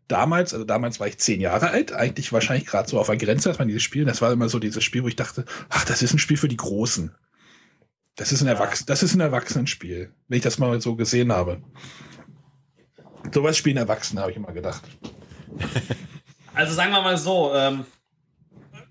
damals, 0.07 0.53
also 0.53 0.67
damals 0.67 1.01
war 1.01 1.07
ich 1.07 1.19
zehn 1.19 1.41
Jahre 1.41 1.71
alt, 1.71 1.93
eigentlich 1.93 2.33
wahrscheinlich 2.33 2.67
gerade 2.67 2.89
so 2.89 2.99
auf 2.99 3.07
der 3.07 3.17
Grenze, 3.17 3.49
dass 3.49 3.59
man 3.59 3.69
dieses 3.69 3.83
Spiel, 3.83 4.05
das 4.05 4.21
war 4.21 4.33
immer 4.33 4.51
so 4.51 4.59
dieses 4.59 4.85
Spiel, 4.85 5.03
wo 5.03 5.09
ich 5.09 5.17
dachte, 5.17 5.47
ach, 5.71 5.85
das 5.87 6.03
ist 6.03 6.13
ein 6.13 6.19
Spiel 6.19 6.37
für 6.37 6.49
die 6.49 6.59
Großen. 6.59 7.15
Das 8.17 8.31
ist 8.31 8.43
ein, 8.43 8.47
Erwachs 8.47 8.85
das 8.85 9.03
ist 9.03 9.15
ein 9.15 9.21
Erwachsenenspiel, 9.21 10.13
wenn 10.29 10.37
ich 10.37 10.43
das 10.45 10.59
mal 10.59 10.81
so 10.81 10.95
gesehen 10.95 11.33
habe. 11.33 11.63
Sowas 13.33 13.57
spielen 13.57 13.77
Erwachsene, 13.77 14.21
habe 14.21 14.31
ich 14.31 14.37
immer 14.37 14.53
gedacht. 14.53 14.83
Also 16.57 16.73
sagen 16.73 16.93
wir 16.93 17.03
mal 17.03 17.19
so, 17.19 17.53
ähm, 17.53 17.85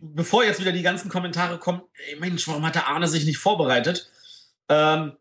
bevor 0.01 0.43
jetzt 0.43 0.59
wieder 0.59 0.73
die 0.73 0.81
ganzen 0.81 1.07
Kommentare 1.07 1.57
kommen, 1.59 1.81
ey 2.09 2.19
Mensch, 2.19 2.45
warum 2.49 2.65
hat 2.65 2.75
der 2.75 2.89
Arne 2.89 3.07
sich 3.07 3.23
nicht 3.23 3.37
vorbereitet? 3.37 4.11
Ähm, 4.67 5.13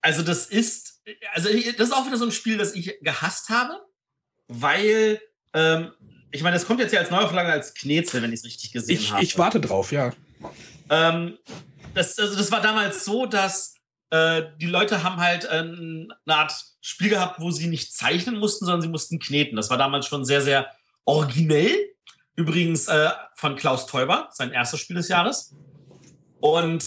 also 0.00 0.22
das 0.22 0.46
ist, 0.46 1.02
also 1.34 1.48
das 1.48 1.88
ist 1.88 1.92
auch 1.92 2.06
wieder 2.06 2.18
so 2.18 2.24
ein 2.24 2.30
Spiel, 2.30 2.56
das 2.56 2.76
ich 2.76 3.00
gehasst 3.00 3.48
habe 3.48 3.80
weil 4.60 5.20
ähm, 5.54 5.92
ich 6.30 6.42
meine, 6.42 6.54
das 6.54 6.66
kommt 6.66 6.80
jetzt 6.80 6.92
ja 6.92 7.00
als 7.00 7.10
Neuauflage 7.10 7.50
als 7.50 7.74
Knezel, 7.74 8.22
wenn 8.22 8.32
ich 8.32 8.40
es 8.40 8.46
richtig 8.46 8.72
gesehen 8.72 8.96
ich, 8.96 9.12
habe. 9.12 9.22
Ich 9.22 9.38
warte 9.38 9.60
drauf, 9.60 9.92
ja. 9.92 10.12
Ähm, 10.88 11.38
das, 11.94 12.18
also 12.18 12.36
das 12.36 12.50
war 12.50 12.60
damals 12.60 13.04
so, 13.04 13.26
dass 13.26 13.74
äh, 14.10 14.44
die 14.58 14.66
Leute 14.66 15.02
haben 15.02 15.16
halt 15.16 15.44
äh, 15.44 15.58
eine 15.58 16.08
Art 16.26 16.52
Spiel 16.80 17.08
gehabt, 17.08 17.40
wo 17.40 17.50
sie 17.50 17.68
nicht 17.68 17.94
zeichnen 17.94 18.38
mussten, 18.38 18.64
sondern 18.64 18.82
sie 18.82 18.88
mussten 18.88 19.18
kneten. 19.18 19.56
Das 19.56 19.70
war 19.70 19.78
damals 19.78 20.06
schon 20.06 20.24
sehr, 20.24 20.42
sehr 20.42 20.70
originell. 21.04 21.74
Übrigens 22.34 22.88
äh, 22.88 23.10
von 23.34 23.56
Klaus 23.56 23.86
Teuber, 23.86 24.28
sein 24.32 24.52
erstes 24.52 24.80
Spiel 24.80 24.96
des 24.96 25.08
Jahres. 25.08 25.54
Und 26.40 26.84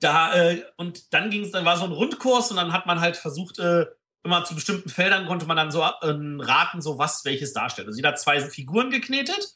da, 0.00 0.34
äh, 0.34 0.64
und 0.76 1.12
dann 1.12 1.30
ging 1.30 1.44
es, 1.44 1.52
dann 1.52 1.64
war 1.64 1.76
so 1.76 1.84
ein 1.84 1.92
Rundkurs 1.92 2.50
und 2.50 2.56
dann 2.56 2.72
hat 2.72 2.86
man 2.86 3.00
halt 3.00 3.16
versucht, 3.16 3.58
äh, 3.58 3.86
immer 4.24 4.44
zu 4.44 4.54
bestimmten 4.54 4.88
Feldern 4.88 5.26
konnte 5.26 5.46
man 5.46 5.56
dann 5.56 5.70
so 5.70 5.82
äh, 5.82 5.88
raten, 6.02 6.82
so 6.82 6.98
was 6.98 7.24
welches 7.24 7.52
darstellt. 7.52 7.88
Also 7.88 7.96
jeder 7.96 8.10
hat 8.10 8.20
zwei 8.20 8.40
Figuren 8.40 8.90
geknetet 8.90 9.54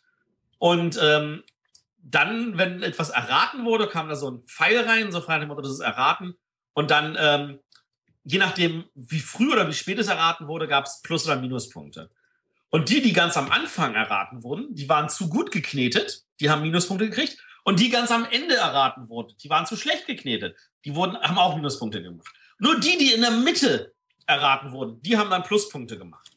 und 0.58 0.98
ähm, 1.02 1.42
dann, 2.02 2.58
wenn 2.58 2.82
etwas 2.82 3.10
erraten 3.10 3.64
wurde, 3.64 3.86
kam 3.86 4.08
da 4.08 4.16
so 4.16 4.30
ein 4.30 4.42
Pfeil 4.42 4.80
rein, 4.80 5.12
so 5.12 5.20
frei 5.20 5.38
dem 5.38 5.48
Motto, 5.48 5.62
das 5.62 5.72
ist 5.72 5.80
erraten. 5.80 6.34
Und 6.74 6.90
dann, 6.90 7.16
ähm, 7.18 7.60
je 8.24 8.38
nachdem, 8.38 8.84
wie 8.94 9.20
früh 9.20 9.52
oder 9.52 9.68
wie 9.68 9.72
spät 9.72 9.98
es 9.98 10.08
erraten 10.08 10.48
wurde, 10.48 10.66
gab 10.66 10.84
es 10.84 11.00
Plus- 11.02 11.26
oder 11.26 11.36
Minuspunkte. 11.36 12.10
Und 12.70 12.88
die, 12.88 13.02
die 13.02 13.12
ganz 13.12 13.36
am 13.36 13.50
Anfang 13.50 13.94
erraten 13.94 14.42
wurden, 14.42 14.74
die 14.74 14.88
waren 14.88 15.08
zu 15.08 15.28
gut 15.28 15.50
geknetet, 15.50 16.24
die 16.40 16.50
haben 16.50 16.62
Minuspunkte 16.62 17.08
gekriegt. 17.08 17.38
Und 17.64 17.78
die 17.78 17.90
ganz 17.90 18.10
am 18.10 18.26
Ende 18.28 18.56
erraten 18.56 19.08
wurden, 19.08 19.36
die 19.38 19.48
waren 19.48 19.66
zu 19.66 19.76
schlecht 19.76 20.06
geknetet. 20.06 20.56
Die 20.84 20.96
wurden, 20.96 21.16
haben 21.18 21.38
auch 21.38 21.54
Minuspunkte 21.54 22.02
gemacht. 22.02 22.34
Nur 22.58 22.80
die, 22.80 22.98
die 22.98 23.12
in 23.12 23.20
der 23.20 23.30
Mitte 23.30 23.94
erraten 24.26 24.72
wurden, 24.72 25.00
die 25.02 25.16
haben 25.16 25.30
dann 25.30 25.44
Pluspunkte 25.44 25.96
gemacht. 25.96 26.30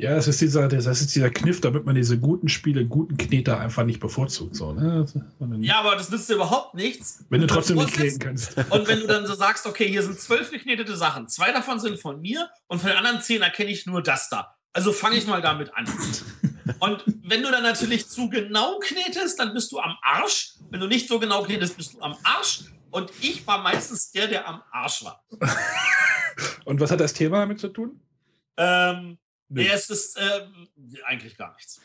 Ja, 0.00 0.14
das 0.14 0.28
ist 0.28 0.40
dieser, 0.40 0.66
das 0.66 0.86
ist 0.86 1.14
dieser 1.14 1.28
Kniff, 1.28 1.60
damit 1.60 1.84
man 1.84 1.94
diese 1.94 2.18
guten 2.18 2.48
Spiele, 2.48 2.86
guten 2.86 3.18
Kneter 3.18 3.60
einfach 3.60 3.84
nicht 3.84 4.00
bevorzugt. 4.00 4.56
So, 4.56 4.72
ne? 4.72 5.04
Ja, 5.60 5.80
aber 5.80 5.94
das 5.94 6.10
nützt 6.10 6.30
dir 6.30 6.36
überhaupt 6.36 6.74
nichts. 6.74 7.22
Wenn 7.28 7.42
du 7.42 7.46
trotzdem 7.46 7.76
nicht 7.76 7.92
kneten 7.92 8.18
kannst. 8.18 8.56
Und 8.70 8.88
wenn 8.88 9.00
du 9.00 9.06
dann 9.06 9.26
so 9.26 9.34
sagst, 9.34 9.66
okay, 9.66 9.86
hier 9.86 10.02
sind 10.02 10.18
zwölf 10.18 10.50
geknetete 10.50 10.96
Sachen, 10.96 11.28
zwei 11.28 11.52
davon 11.52 11.78
sind 11.80 12.00
von 12.00 12.18
mir 12.18 12.48
und 12.66 12.80
von 12.80 12.88
den 12.88 12.96
anderen 12.96 13.20
zehn 13.20 13.42
erkenne 13.42 13.70
ich 13.70 13.84
nur 13.84 14.02
das 14.02 14.30
da. 14.30 14.56
Also 14.72 14.92
fange 14.92 15.16
ich 15.16 15.26
mal 15.26 15.42
damit 15.42 15.74
an. 15.74 15.86
Und 16.78 17.04
wenn 17.22 17.42
du 17.42 17.50
dann 17.50 17.62
natürlich 17.62 18.08
zu 18.08 18.30
genau 18.30 18.78
knetest, 18.78 19.38
dann 19.38 19.52
bist 19.52 19.70
du 19.70 19.80
am 19.80 19.98
Arsch. 20.00 20.54
Wenn 20.70 20.80
du 20.80 20.86
nicht 20.86 21.08
so 21.08 21.18
genau 21.18 21.42
knetest, 21.42 21.76
bist 21.76 21.92
du 21.92 22.00
am 22.00 22.16
Arsch. 22.22 22.64
Und 22.90 23.12
ich 23.20 23.46
war 23.46 23.62
meistens 23.62 24.10
der, 24.12 24.28
der 24.28 24.48
am 24.48 24.62
Arsch 24.72 25.04
war. 25.04 25.22
Und 26.64 26.80
was 26.80 26.90
hat 26.90 27.00
das 27.00 27.12
Thema 27.12 27.40
damit 27.40 27.60
zu 27.60 27.68
tun? 27.68 28.00
Ähm, 28.56 29.18
nee. 29.50 29.68
es 29.72 29.90
ist 29.90 30.16
äh, 30.16 31.00
eigentlich 31.06 31.36
gar 31.36 31.54
nichts. 31.54 31.80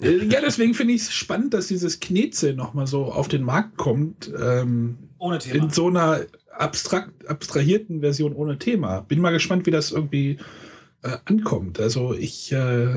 Äh, 0.00 0.24
ja, 0.26 0.40
deswegen 0.40 0.74
finde 0.74 0.94
ich 0.94 1.02
es 1.02 1.12
spannend, 1.12 1.54
dass 1.54 1.68
dieses 1.68 2.00
Knetze 2.00 2.52
nochmal 2.52 2.86
so 2.86 3.06
auf 3.06 3.28
den 3.28 3.42
Markt 3.42 3.76
kommt. 3.76 4.30
Ähm, 4.38 4.98
ohne 5.18 5.38
Thema. 5.38 5.64
In 5.64 5.70
so 5.70 5.88
einer 5.88 6.20
abstrakt, 6.50 7.26
abstrahierten 7.26 8.00
Version 8.00 8.34
ohne 8.34 8.58
Thema. 8.58 9.00
Bin 9.00 9.20
mal 9.20 9.32
gespannt, 9.32 9.66
wie 9.66 9.70
das 9.70 9.92
irgendwie 9.92 10.38
äh, 11.02 11.16
ankommt. 11.24 11.80
Also 11.80 12.14
ich 12.14 12.52
äh, 12.52 12.96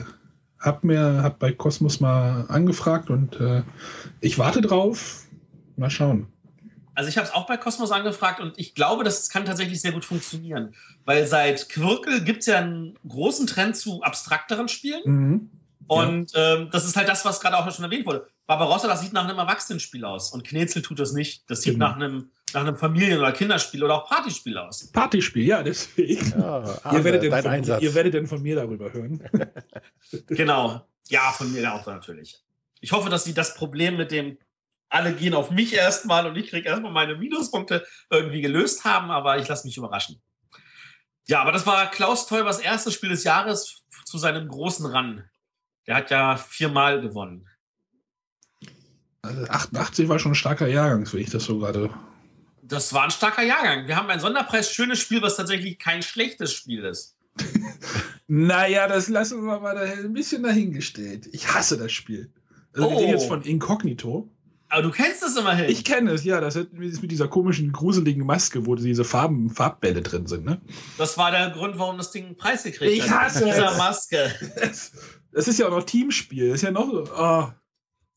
habe 0.60 0.88
mir 0.88 1.24
hab 1.24 1.40
bei 1.40 1.52
Cosmos 1.52 2.00
mal 2.00 2.46
angefragt 2.50 3.10
und 3.10 3.40
äh, 3.40 3.64
ich 4.20 4.38
warte 4.38 4.62
drauf. 4.62 5.26
Mal 5.78 5.90
schauen. 5.90 6.28
Also 6.99 7.07
ich 7.07 7.17
habe 7.17 7.26
es 7.26 7.34
auch 7.34 7.45
bei 7.47 7.55
Cosmos 7.55 7.93
angefragt 7.93 8.41
und 8.41 8.59
ich 8.59 8.76
glaube, 8.76 9.05
das 9.05 9.30
kann 9.30 9.45
tatsächlich 9.45 9.80
sehr 9.80 9.93
gut 9.93 10.03
funktionieren. 10.03 10.76
Weil 11.05 11.26
seit 11.26 11.69
Quirkel 11.69 12.26
gibt 12.26 12.39
es 12.41 12.47
ja 12.47 12.57
einen 12.57 12.99
großen 13.07 13.47
Trend 13.47 13.77
zu 13.77 14.01
abstrakteren 14.01 14.67
Spielen. 14.67 15.01
Mhm. 15.05 15.49
Und 15.88 16.34
ja. 16.34 16.55
ähm, 16.55 16.67
das 16.73 16.84
ist 16.84 16.97
halt 16.97 17.07
das, 17.07 17.23
was 17.23 17.39
gerade 17.39 17.57
auch 17.57 17.73
schon 17.73 17.85
erwähnt 17.85 18.05
wurde. 18.05 18.27
Barbarossa, 18.47 18.89
das 18.89 18.99
sieht 18.99 19.13
nach 19.13 19.23
einem 19.23 19.38
Erwachsenenspiel 19.38 20.03
aus. 20.03 20.31
Und 20.34 20.45
Knetzel 20.45 20.81
tut 20.81 20.99
das 20.99 21.13
nicht. 21.13 21.49
Das 21.49 21.61
sieht 21.61 21.76
genau. 21.76 21.88
nach 21.88 21.95
einem 21.95 22.31
nach 22.53 22.61
einem 22.61 22.76
Familien- 22.76 23.19
oder 23.19 23.31
Kinderspiel 23.31 23.81
oder 23.81 23.95
auch 23.95 24.09
Partyspiel 24.09 24.57
aus. 24.57 24.88
Partyspiel, 24.88 25.45
ja, 25.45 25.63
deswegen. 25.63 26.31
Ja, 26.38 26.81
ihr, 26.91 27.03
werdet 27.05 27.65
von, 27.65 27.81
ihr 27.81 27.95
werdet 27.95 28.13
dann 28.13 28.27
von 28.27 28.41
mir 28.41 28.57
darüber 28.57 28.91
hören. 28.91 29.23
genau. 30.27 30.85
Ja, 31.07 31.31
von 31.31 31.49
mir 31.53 31.73
auch 31.73 31.85
natürlich. 31.85 32.43
Ich 32.81 32.91
hoffe, 32.91 33.09
dass 33.09 33.23
sie 33.23 33.34
das 33.34 33.55
Problem 33.55 33.95
mit 33.95 34.11
dem 34.11 34.38
alle 34.90 35.14
gehen 35.14 35.34
auf 35.34 35.52
mich 35.52 35.74
erstmal 35.74 36.28
und 36.28 36.36
ich 36.36 36.49
kriege 36.49 36.68
erstmal 36.68 36.91
meine 36.91 37.16
Minuspunkte 37.16 37.86
irgendwie 38.10 38.41
gelöst 38.41 38.84
haben, 38.84 39.11
aber 39.11 39.38
ich 39.38 39.48
lasse 39.48 39.68
mich 39.68 39.78
überraschen. 39.78 40.22
Ja, 41.28 41.41
aber 41.41 41.52
das 41.52 41.66
war 41.68 41.90
Klaus 41.91 42.26
Teubers 42.26 42.60
erstes 42.60 42.95
Spiel 42.95 43.10
des 43.10 43.24
Jahres 43.24 43.84
zu 44.06 44.18
seinem 44.18 44.48
großen 44.48 44.86
Run. 44.86 45.24
Der 45.86 45.95
hat 45.95 46.10
ja 46.10 46.38
viermal 46.38 47.02
gewonnen. 47.02 47.48
Also 49.22 49.44
88 49.45 50.10
war 50.10 50.18
schon 50.18 50.32
ein 50.32 50.36
starker 50.36 50.68
Jahrgang, 50.68 51.07
wenn 51.11 51.20
ich 51.22 51.30
das 51.30 51.44
so 51.44 51.60
gerade. 51.60 51.90
Das 52.64 52.94
war 52.94 53.03
ein 53.03 53.11
starker 53.11 53.44
Jahrgang. 53.44 53.88
Wir 53.88 53.95
haben 53.95 54.10
ein 54.10 54.20
Sonderpreis 54.20 54.72
schönes 54.72 54.99
Spiel, 54.99 55.22
was 55.22 55.36
tatsächlich 55.36 55.78
kein 55.78 56.02
schlechtes 56.02 56.53
Spiel 56.53 56.84
ist. 56.84 57.16
naja, 58.28 58.88
das 58.88 59.07
lassen 59.07 59.45
wir 59.45 59.60
mal 59.60 59.78
ein 59.78 60.14
bisschen 60.14 60.44
dahingestellt. 60.44 61.28
Ich 61.32 61.53
hasse 61.53 61.78
das 61.78 61.91
Spiel. 61.91 62.32
Also 62.74 62.88
oh. 62.88 62.91
wir 62.91 62.99
reden 62.99 63.11
jetzt 63.11 63.28
von 63.28 63.41
Inkognito. 63.41 64.32
Aber 64.70 64.84
du 64.84 64.91
kennst 64.91 65.24
es 65.24 65.36
immerhin. 65.36 65.70
Ich 65.70 65.84
kenne 65.84 66.12
es, 66.12 66.24
ja. 66.24 66.40
Das 66.40 66.56
ist 66.56 67.02
mit 67.02 67.12
dieser 67.12 67.28
komischen, 67.28 67.72
gruseligen 67.72 68.26
Maske, 68.26 68.66
wo 68.68 68.76
diese 68.76 69.04
Farben, 69.04 69.50
Farbbälle 69.50 70.02
drin 70.02 70.28
sind, 70.28 70.46
ne? 70.46 70.62
Das 70.98 71.18
war 71.18 71.32
der 71.32 71.50
Grund, 71.50 71.80
warum 71.80 71.98
das 71.98 72.12
Ding 72.12 72.26
einen 72.28 72.36
Preis 72.36 72.64
gekriegt 72.64 72.91
ich 72.91 73.02
hat. 73.02 73.08
Ich 73.08 73.36
hasse 73.36 73.46
dieser 73.46 73.76
Maske. 73.78 74.32
Das 75.32 75.48
ist 75.48 75.60
ja 75.60 75.68
auch 75.68 75.72
noch 75.72 75.84
Teamspiel. 75.84 76.48
Das 76.50 76.56
ist 76.56 76.62
ja 76.64 76.72
noch 76.72 76.90
so. 76.90 77.04
Oh. 77.16 77.48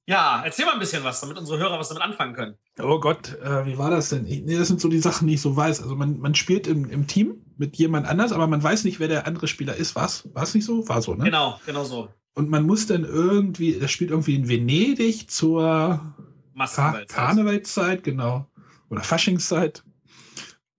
Ja, 0.06 0.42
erzähl 0.44 0.64
mal 0.64 0.72
ein 0.72 0.78
bisschen 0.80 1.04
was, 1.04 1.20
damit 1.20 1.38
unsere 1.38 1.58
Hörer 1.58 1.78
was 1.78 1.88
damit 1.88 2.02
anfangen 2.02 2.34
können. 2.34 2.56
Oh 2.80 2.98
Gott, 2.98 3.38
äh, 3.40 3.66
wie 3.66 3.78
war 3.78 3.90
das 3.90 4.08
denn? 4.08 4.22
nee, 4.24 4.56
das 4.58 4.68
sind 4.68 4.80
so 4.80 4.88
die 4.88 4.98
Sachen, 4.98 5.28
die 5.28 5.34
ich 5.34 5.40
so 5.40 5.54
weiß. 5.54 5.82
Also 5.82 5.94
man, 5.94 6.18
man 6.18 6.34
spielt 6.34 6.66
im, 6.66 6.88
im 6.90 7.06
Team 7.06 7.42
mit 7.56 7.76
jemand 7.76 8.06
anders, 8.06 8.32
aber 8.32 8.46
man 8.46 8.62
weiß 8.62 8.84
nicht, 8.84 8.98
wer 8.98 9.08
der 9.08 9.26
andere 9.26 9.46
Spieler 9.46 9.76
ist. 9.76 9.94
War 9.94 10.06
es 10.06 10.54
nicht 10.54 10.64
so? 10.64 10.88
War 10.88 11.02
so, 11.02 11.14
ne? 11.14 11.24
Genau, 11.24 11.60
genau 11.66 11.84
so. 11.84 12.08
Und 12.34 12.48
man 12.48 12.64
muss 12.64 12.86
dann 12.86 13.04
irgendwie, 13.04 13.78
das 13.78 13.90
spielt 13.90 14.10
irgendwie 14.10 14.34
in 14.34 14.48
Venedig 14.48 15.30
zur 15.30 16.14
Kar 16.56 17.04
Karnevalszeit, 17.06 18.04
genau. 18.04 18.46
Oder 18.90 19.02
Faschingszeit. 19.02 19.82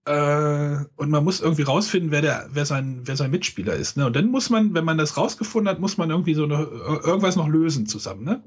Äh, 0.06 0.76
und 0.96 1.10
man 1.10 1.24
muss 1.24 1.40
irgendwie 1.40 1.62
rausfinden, 1.62 2.10
wer, 2.10 2.20
der, 2.20 2.48
wer, 2.50 2.66
sein, 2.66 3.00
wer 3.04 3.16
sein 3.16 3.30
Mitspieler 3.30 3.74
ist. 3.74 3.96
Ne? 3.96 4.06
Und 4.06 4.14
dann 4.14 4.26
muss 4.26 4.50
man, 4.50 4.74
wenn 4.74 4.84
man 4.84 4.98
das 4.98 5.16
rausgefunden 5.16 5.68
hat, 5.68 5.80
muss 5.80 5.96
man 5.96 6.10
irgendwie 6.10 6.34
so 6.34 6.44
eine, 6.44 6.56
irgendwas 6.56 7.36
noch 7.36 7.48
lösen 7.48 7.86
zusammen. 7.86 8.24
Ne? 8.24 8.42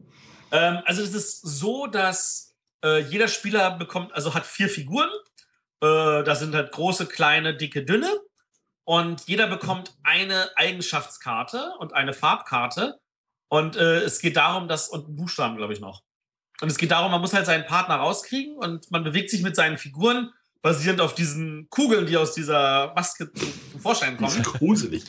Ähm, 0.52 0.80
also 0.86 1.02
es 1.02 1.14
ist 1.16 1.42
so, 1.42 1.88
dass 1.88 2.56
äh, 2.84 3.00
jeder 3.00 3.28
Spieler 3.28 3.72
bekommt, 3.72 4.14
also 4.14 4.36
hat 4.36 4.46
vier 4.46 4.70
Figuren. 4.70 5.10
Äh, 5.82 6.24
da 6.24 6.36
sind 6.36 6.54
halt 6.54 6.72
große, 6.72 7.08
kleine, 7.08 7.56
dicke, 7.56 7.84
dünne. 7.84 8.10
Und 8.84 9.28
jeder 9.28 9.48
bekommt 9.48 9.98
eine 10.04 10.50
Eigenschaftskarte 10.56 11.74
und 11.80 11.94
eine 11.94 12.14
Farbkarte. 12.14 13.00
Und 13.50 13.76
äh, 13.76 14.02
es 14.02 14.20
geht 14.20 14.38
darum, 14.38 14.68
dass, 14.68 14.90
und 14.90 15.16
Buchstaben, 15.16 15.58
glaube 15.58 15.74
ich, 15.74 15.80
noch. 15.80 16.04
Und 16.62 16.70
es 16.70 16.78
geht 16.78 16.92
darum, 16.92 17.12
man 17.12 17.22
muss 17.22 17.34
halt 17.34 17.46
seinen 17.46 17.66
Partner 17.66 17.96
rauskriegen 17.96 18.58
und 18.58 18.90
man 18.92 19.04
bewegt 19.04 19.30
sich 19.30 19.44
mit 19.44 19.56
seinen 19.56 19.78
Figuren 19.78 20.32
basierend 20.62 21.02
auf 21.02 21.14
diesen 21.14 21.70
Kugeln, 21.70 22.08
die 22.08 22.18
aus 22.18 22.34
dieser 22.34 22.94
Maske 22.96 23.32
zum 23.32 23.80
Vorschein 23.80 24.18
kommen. 24.18 24.42
gruselig. 24.44 25.04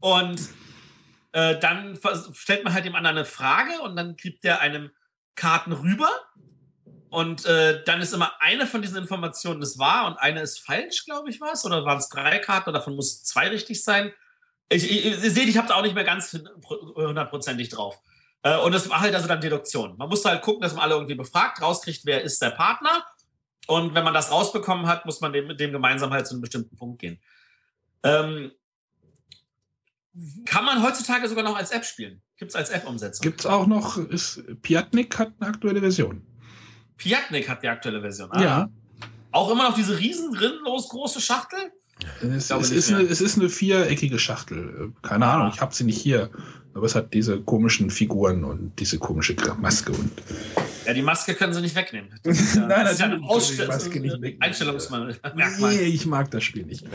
und 0.00 0.40
äh, 1.32 1.58
dann 1.58 1.98
stellt 2.32 2.64
man 2.64 2.74
halt 2.74 2.84
dem 2.84 2.94
anderen 2.94 3.16
eine 3.16 3.24
Frage 3.24 3.80
und 3.82 3.96
dann 3.96 4.16
kriegt 4.16 4.44
der 4.44 4.60
einem 4.60 4.90
Karten 5.34 5.72
rüber. 5.72 6.10
Und 7.08 7.46
äh, 7.46 7.82
dann 7.84 8.00
ist 8.00 8.12
immer 8.12 8.32
eine 8.40 8.66
von 8.66 8.82
diesen 8.82 8.96
Informationen 8.96 9.62
ist 9.62 9.78
wahr 9.78 10.06
und 10.06 10.16
eine 10.16 10.42
ist 10.42 10.58
falsch, 10.58 11.04
glaube 11.04 11.30
ich, 11.30 11.40
was. 11.40 11.64
Oder 11.64 11.84
waren 11.84 11.98
es 11.98 12.08
drei 12.08 12.38
Karten 12.38 12.72
davon 12.72 12.96
muss 12.96 13.22
zwei 13.22 13.48
richtig 13.48 13.82
sein. 13.82 14.12
Ich, 14.68 14.90
ich, 14.90 15.04
ihr 15.04 15.30
seht, 15.30 15.48
ich 15.48 15.56
habe 15.56 15.68
da 15.68 15.74
auch 15.74 15.82
nicht 15.82 15.94
mehr 15.94 16.04
ganz 16.04 16.36
hundertprozentig 16.62 17.68
drauf. 17.68 18.00
Äh, 18.44 18.58
und 18.58 18.72
das 18.72 18.88
war 18.88 19.00
halt 19.00 19.14
also 19.14 19.26
dann 19.26 19.40
Deduktion. 19.40 19.96
Man 19.96 20.08
musste 20.08 20.28
halt 20.28 20.42
gucken, 20.42 20.60
dass 20.62 20.74
man 20.74 20.84
alle 20.84 20.94
irgendwie 20.94 21.14
befragt, 21.14 21.60
rauskriegt, 21.60 22.04
wer 22.04 22.22
ist 22.22 22.40
der 22.40 22.50
Partner. 22.50 23.04
Und 23.66 23.94
wenn 23.94 24.04
man 24.04 24.14
das 24.14 24.30
rausbekommen 24.30 24.86
hat, 24.86 25.06
muss 25.06 25.20
man 25.20 25.32
dem, 25.32 25.46
mit 25.46 25.58
dem 25.58 25.72
gemeinsam 25.72 26.12
halt 26.12 26.26
zu 26.26 26.34
einem 26.34 26.42
bestimmten 26.42 26.76
Punkt 26.76 27.00
gehen. 27.00 27.18
Ähm, 28.02 28.52
kann 30.44 30.64
man 30.64 30.82
heutzutage 30.82 31.26
sogar 31.28 31.42
noch 31.42 31.56
als 31.56 31.70
App 31.70 31.84
spielen. 31.84 32.22
Gibt 32.36 32.50
es 32.50 32.56
als 32.56 32.68
App-Umsetzung. 32.68 33.22
Gibt 33.22 33.40
es 33.40 33.46
auch 33.46 33.66
noch, 33.66 33.96
ist, 33.96 34.42
Piatnik 34.60 35.18
hat 35.18 35.32
eine 35.40 35.48
aktuelle 35.48 35.80
Version. 35.80 36.26
Piatnik 36.98 37.48
hat 37.48 37.62
die 37.62 37.68
aktuelle 37.68 38.02
Version. 38.02 38.30
Ah. 38.30 38.42
Ja. 38.42 38.68
Auch 39.32 39.50
immer 39.50 39.70
noch 39.70 39.74
diese 39.74 39.98
riesen, 39.98 40.36
rinnlos 40.36 40.90
große 40.90 41.20
Schachtel? 41.20 41.72
Es, 42.20 42.50
es 42.50 42.70
ist 42.70 42.92
eine, 42.92 43.02
es, 43.02 43.20
ist 43.20 43.38
eine, 43.38 43.48
viereckige 43.48 44.18
Schachtel. 44.18 44.92
Keine 45.02 45.26
Ahnung, 45.26 45.50
ich 45.54 45.60
habe 45.60 45.74
sie 45.74 45.84
nicht 45.84 46.00
hier. 46.00 46.30
Aber 46.74 46.86
es 46.86 46.94
hat 46.96 47.14
diese 47.14 47.40
komischen 47.40 47.88
Figuren 47.88 48.42
und 48.42 48.72
diese 48.80 48.98
komische 48.98 49.36
Maske. 49.60 49.92
Und 49.92 50.10
ja, 50.86 50.92
die 50.92 51.02
Maske 51.02 51.34
können 51.34 51.54
sie 51.54 51.60
nicht 51.60 51.76
wegnehmen. 51.76 52.10
Das 52.24 52.40
ist 52.40 52.56
ja, 52.56 52.66
Nein, 52.66 52.84
das 52.84 52.94
ist 52.94 53.00
ja 53.00 53.06
eine 53.06 53.22
Ausstell 53.22 53.68
Maske 53.68 54.00
nicht 54.00 54.14
wegnehmen. 54.14 54.42
Einstellungsmerkmal. 54.42 55.20
Nee, 55.58 55.82
ich 55.82 56.04
mag 56.06 56.30
das 56.32 56.42
Spiel 56.42 56.66
nicht. 56.66 56.84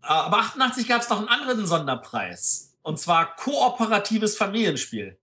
Aber 0.00 0.38
88 0.38 0.86
gab 0.88 1.02
es 1.02 1.10
noch 1.10 1.18
einen 1.18 1.28
anderen 1.28 1.66
Sonderpreis. 1.66 2.76
Und 2.82 2.98
zwar 3.00 3.34
kooperatives 3.36 4.36
Familienspiel. 4.36 5.18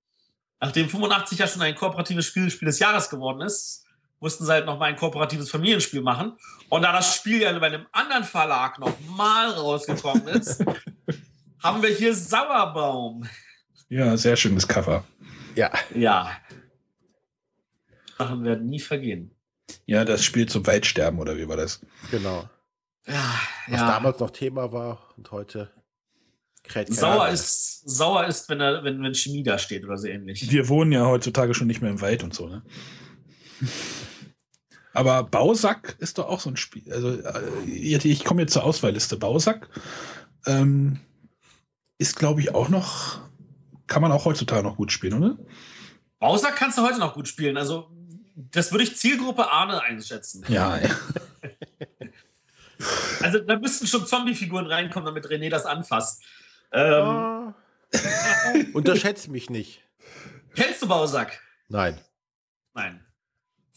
Nachdem 0.60 0.90
85 0.90 1.40
ja 1.40 1.48
schon 1.48 1.62
ein 1.62 1.76
kooperatives 1.76 2.26
Spiel, 2.26 2.50
Spiel 2.52 2.68
des 2.68 2.80
Jahres 2.80 3.10
geworden 3.10 3.42
ist, 3.42 3.85
mussten 4.20 4.46
sie 4.46 4.52
halt 4.52 4.66
noch 4.66 4.80
mal 4.80 4.86
ein 4.86 4.96
kooperatives 4.96 5.50
Familienspiel 5.50 6.02
machen. 6.02 6.34
Und 6.70 6.82
da 6.82 6.92
das 6.92 7.16
Spiel 7.16 7.42
ja 7.42 7.58
bei 7.60 7.68
einem 7.68 7.86
anderen 7.92 8.24
Verlag 8.24 8.80
noch 8.80 8.94
mal 9.10 9.52
rausgekommen 9.52 10.28
ist, 10.28 10.64
haben 11.64 11.82
wir 11.82 11.90
hier 11.90 12.16
Sauerbaum. 12.16 13.28
Ja, 13.90 14.18
sehr 14.18 14.36
schönes 14.36 14.68
Cover. 14.68 15.04
Ja. 15.56 15.72
Ja. 15.94 16.32
Sachen 18.18 18.44
werden 18.44 18.68
nie 18.68 18.80
vergehen. 18.80 19.32
Ja, 19.86 20.06
das 20.06 20.24
Spiel 20.24 20.48
zum 20.48 20.66
Waldsterben, 20.66 21.20
oder 21.20 21.38
wie 21.38 21.48
war 21.48 21.58
das? 21.58 21.82
Genau. 22.12 22.50
Ja, 23.08 23.40
Was 23.68 23.82
ja. 23.82 23.88
damals 23.88 24.20
noch 24.20 24.32
Thema 24.32 24.72
war 24.72 25.14
und 25.18 25.32
heute 25.32 25.72
sauer 26.88 27.30
ist, 27.30 27.88
sauer 27.88 28.26
ist, 28.26 28.50
wenn, 28.50 28.60
er, 28.60 28.84
wenn, 28.84 29.02
wenn 29.04 29.14
Chemie 29.14 29.44
da 29.44 29.60
steht 29.60 29.84
oder 29.86 29.98
so 29.98 30.08
ähnlich. 30.08 30.50
Wir 30.50 30.68
wohnen 30.68 30.92
ja 30.92 31.06
heutzutage 31.06 31.54
schon 31.54 31.68
nicht 31.68 31.82
mehr 31.82 31.92
im 31.92 32.02
Wald 32.02 32.24
und 32.24 32.34
so, 32.34 32.48
ne? 32.48 32.64
Aber 34.96 35.24
Bausack 35.24 35.96
ist 36.00 36.18
doch 36.18 36.28
auch 36.28 36.40
so 36.40 36.50
ein 36.50 36.58
Spiel. 36.58 36.92
Also, 36.92 37.12
äh, 37.12 37.66
ich 37.66 38.24
komme 38.24 38.42
jetzt 38.42 38.54
zur 38.54 38.64
Auswahlliste. 38.64 39.18
Bausack 39.18 39.70
ähm, 40.46 41.00
ist, 41.98 42.16
glaube 42.16 42.42
ich, 42.42 42.56
auch 42.56 42.70
noch, 42.70 43.20
kann 43.88 44.02
man 44.02 44.12
auch 44.12 44.26
heutzutage 44.26 44.64
noch 44.64 44.78
gut 44.78 44.92
spielen, 44.92 45.14
oder? 45.22 45.38
Bowser 46.20 46.52
kannst 46.52 46.78
du 46.78 46.82
heute 46.82 47.00
noch 47.00 47.14
gut 47.14 47.28
spielen. 47.28 47.58
Also, 47.58 47.90
das 48.36 48.72
würde 48.72 48.84
ich 48.84 48.96
Zielgruppe 48.98 49.52
Arne 49.52 49.82
einschätzen. 49.82 50.44
Ja, 50.48 50.78
ja. 50.78 50.90
Also, 53.22 53.40
da 53.40 53.58
müssten 53.58 53.88
schon 53.88 54.06
Zombie-Figuren 54.06 54.68
reinkommen, 54.68 55.06
damit 55.06 55.26
René 55.28 55.50
das 55.50 55.66
anfasst. 55.66 56.22
Ähm, 56.74 57.04
Ah. 57.04 57.54
Unterschätzt 58.74 59.30
mich 59.30 59.50
nicht. 59.50 59.82
Kennst 60.56 60.82
du 60.82 60.88
Bausack? 60.88 61.42
Nein. 61.70 62.00
Nein. 62.74 63.05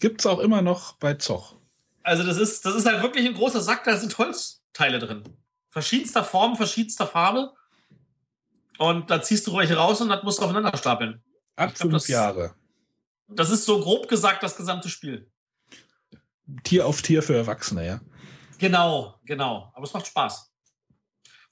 Gibt's 0.01 0.27
auch 0.27 0.39
immer 0.39 0.63
noch 0.63 0.95
bei 0.95 1.15
Zoch. 1.15 1.57
Also, 2.03 2.23
das 2.25 2.37
ist, 2.39 2.65
das 2.65 2.75
ist 2.75 2.87
halt 2.87 3.03
wirklich 3.03 3.27
ein 3.27 3.35
großer 3.35 3.61
Sack, 3.61 3.85
da 3.85 3.97
sind 3.97 4.17
Holzteile 4.17 4.99
drin. 4.99 5.25
Verschiedenster 5.71 6.25
Form, 6.25 6.57
verschiedenster 6.57 7.07
Farbe. 7.07 7.53
Und 8.79 9.11
da 9.11 9.21
ziehst 9.21 9.47
du 9.47 9.57
welche 9.57 9.77
raus 9.77 10.01
und 10.01 10.09
das 10.09 10.23
musst 10.23 10.39
du 10.39 10.45
aufeinander 10.45 10.77
stapeln. 10.77 11.23
Ab 11.57 11.77
fünf 11.77 11.93
das- 11.93 12.09
Jahre. 12.09 12.55
Das 13.31 13.51
ist 13.51 13.67
so 13.67 13.79
grob 13.81 14.09
gesagt 14.09 14.43
das 14.43 14.57
gesamte 14.57 14.89
Spiel. 14.89 15.31
Tier 16.65 16.87
auf 16.87 17.03
Tier 17.03 17.23
für 17.23 17.37
Erwachsene, 17.37 17.87
ja. 17.87 18.01
Genau, 18.59 19.21
genau. 19.27 19.71
Aber 19.75 19.85
es 19.85 19.93
macht 19.93 20.07
Spaß. 20.07 20.48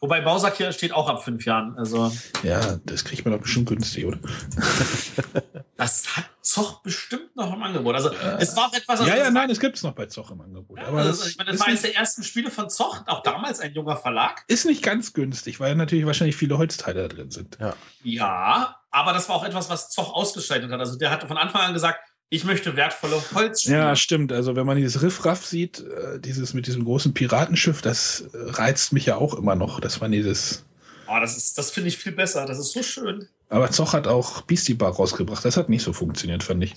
Wobei 0.00 0.20
Bausack 0.20 0.56
hier 0.58 0.72
steht 0.72 0.92
auch 0.92 1.08
ab 1.08 1.24
fünf 1.24 1.44
Jahren. 1.46 1.76
Also, 1.78 2.12
Ja, 2.42 2.76
das 2.84 3.04
kriegt 3.04 3.24
man 3.24 3.32
doch 3.34 3.40
bestimmt 3.40 3.68
günstig, 3.68 4.04
oder? 4.04 4.18
das 5.76 6.16
hat 6.16 6.24
Zoch 6.42 6.82
bestimmt 6.82 7.34
noch 7.34 7.52
im 7.52 7.62
Angebot. 7.62 7.94
Also, 7.94 8.10
es 8.38 8.54
war 8.56 8.66
auch 8.68 8.72
etwas. 8.72 9.00
also 9.00 9.10
ja, 9.10 9.16
ja, 9.16 9.24
das 9.24 9.32
nein, 9.32 9.50
es 9.50 9.58
gibt's 9.58 9.82
noch 9.82 9.94
bei 9.94 10.06
Zoch 10.06 10.30
im 10.30 10.40
Angebot. 10.42 10.78
war- 10.78 10.86
Aber 10.88 10.98
also, 10.98 11.10
das 11.22 11.28
ich 11.30 11.38
meine, 11.38 11.46
das 11.48 11.56
ist, 11.56 11.60
war 11.60 11.68
eines 11.68 11.82
der 11.82 11.96
ersten 11.96 12.22
Spiele 12.22 12.50
von 12.50 12.68
Zoch, 12.70 13.02
auch 13.06 13.22
damals 13.22 13.60
ein 13.60 13.72
junger 13.72 13.96
Verlag. 13.96 14.44
ist 14.48 14.66
nicht 14.66 14.82
ganz 14.82 15.12
günstig, 15.12 15.60
weil 15.60 15.74
natürlich 15.74 16.06
wahrscheinlich 16.06 16.36
viele 16.36 16.58
Holzteile 16.58 17.08
da 17.08 17.14
drin 17.14 17.30
sind. 17.30 17.58
Ja, 18.02 18.76
aber 18.90 19.12
das 19.12 19.28
war 19.28 19.36
auch 19.36 19.44
etwas, 19.44 19.70
was 19.70 19.90
Zoch 19.90 20.12
ausgestaltet 20.14 20.70
hat. 20.70 20.78
Also, 20.80 20.98
der 20.98 21.10
hatte 21.10 21.26
von 21.26 21.38
Anfang 21.38 21.62
an 21.62 21.72
gesagt, 21.72 22.00
ich 22.28 22.44
möchte 22.44 22.76
wertvolle 22.76 23.22
Holzspiele. 23.34 23.76
Ja, 23.76 23.96
stimmt. 23.96 24.32
Also 24.32 24.56
wenn 24.56 24.66
man 24.66 24.76
dieses 24.76 25.02
Riffraff 25.02 25.46
sieht, 25.46 25.80
äh, 25.80 26.18
dieses 26.18 26.54
mit 26.54 26.66
diesem 26.66 26.84
großen 26.84 27.14
Piratenschiff, 27.14 27.82
das 27.82 28.22
äh, 28.32 28.38
reizt 28.50 28.92
mich 28.92 29.06
ja 29.06 29.16
auch 29.16 29.34
immer 29.34 29.54
noch. 29.54 29.80
Das 29.80 30.00
war 30.00 30.08
dieses. 30.08 30.64
Oh, 31.08 31.18
das 31.20 31.36
ist, 31.36 31.56
das 31.56 31.70
finde 31.70 31.88
ich 31.88 31.98
viel 31.98 32.12
besser. 32.12 32.46
Das 32.46 32.58
ist 32.58 32.72
so 32.72 32.82
schön. 32.82 33.28
Aber 33.48 33.70
Zoch 33.70 33.92
hat 33.92 34.08
auch 34.08 34.42
Beastie 34.42 34.74
Bar 34.74 34.92
rausgebracht. 34.92 35.44
Das 35.44 35.56
hat 35.56 35.68
nicht 35.68 35.82
so 35.82 35.92
funktioniert, 35.92 36.42
fand 36.42 36.64
ich. 36.64 36.74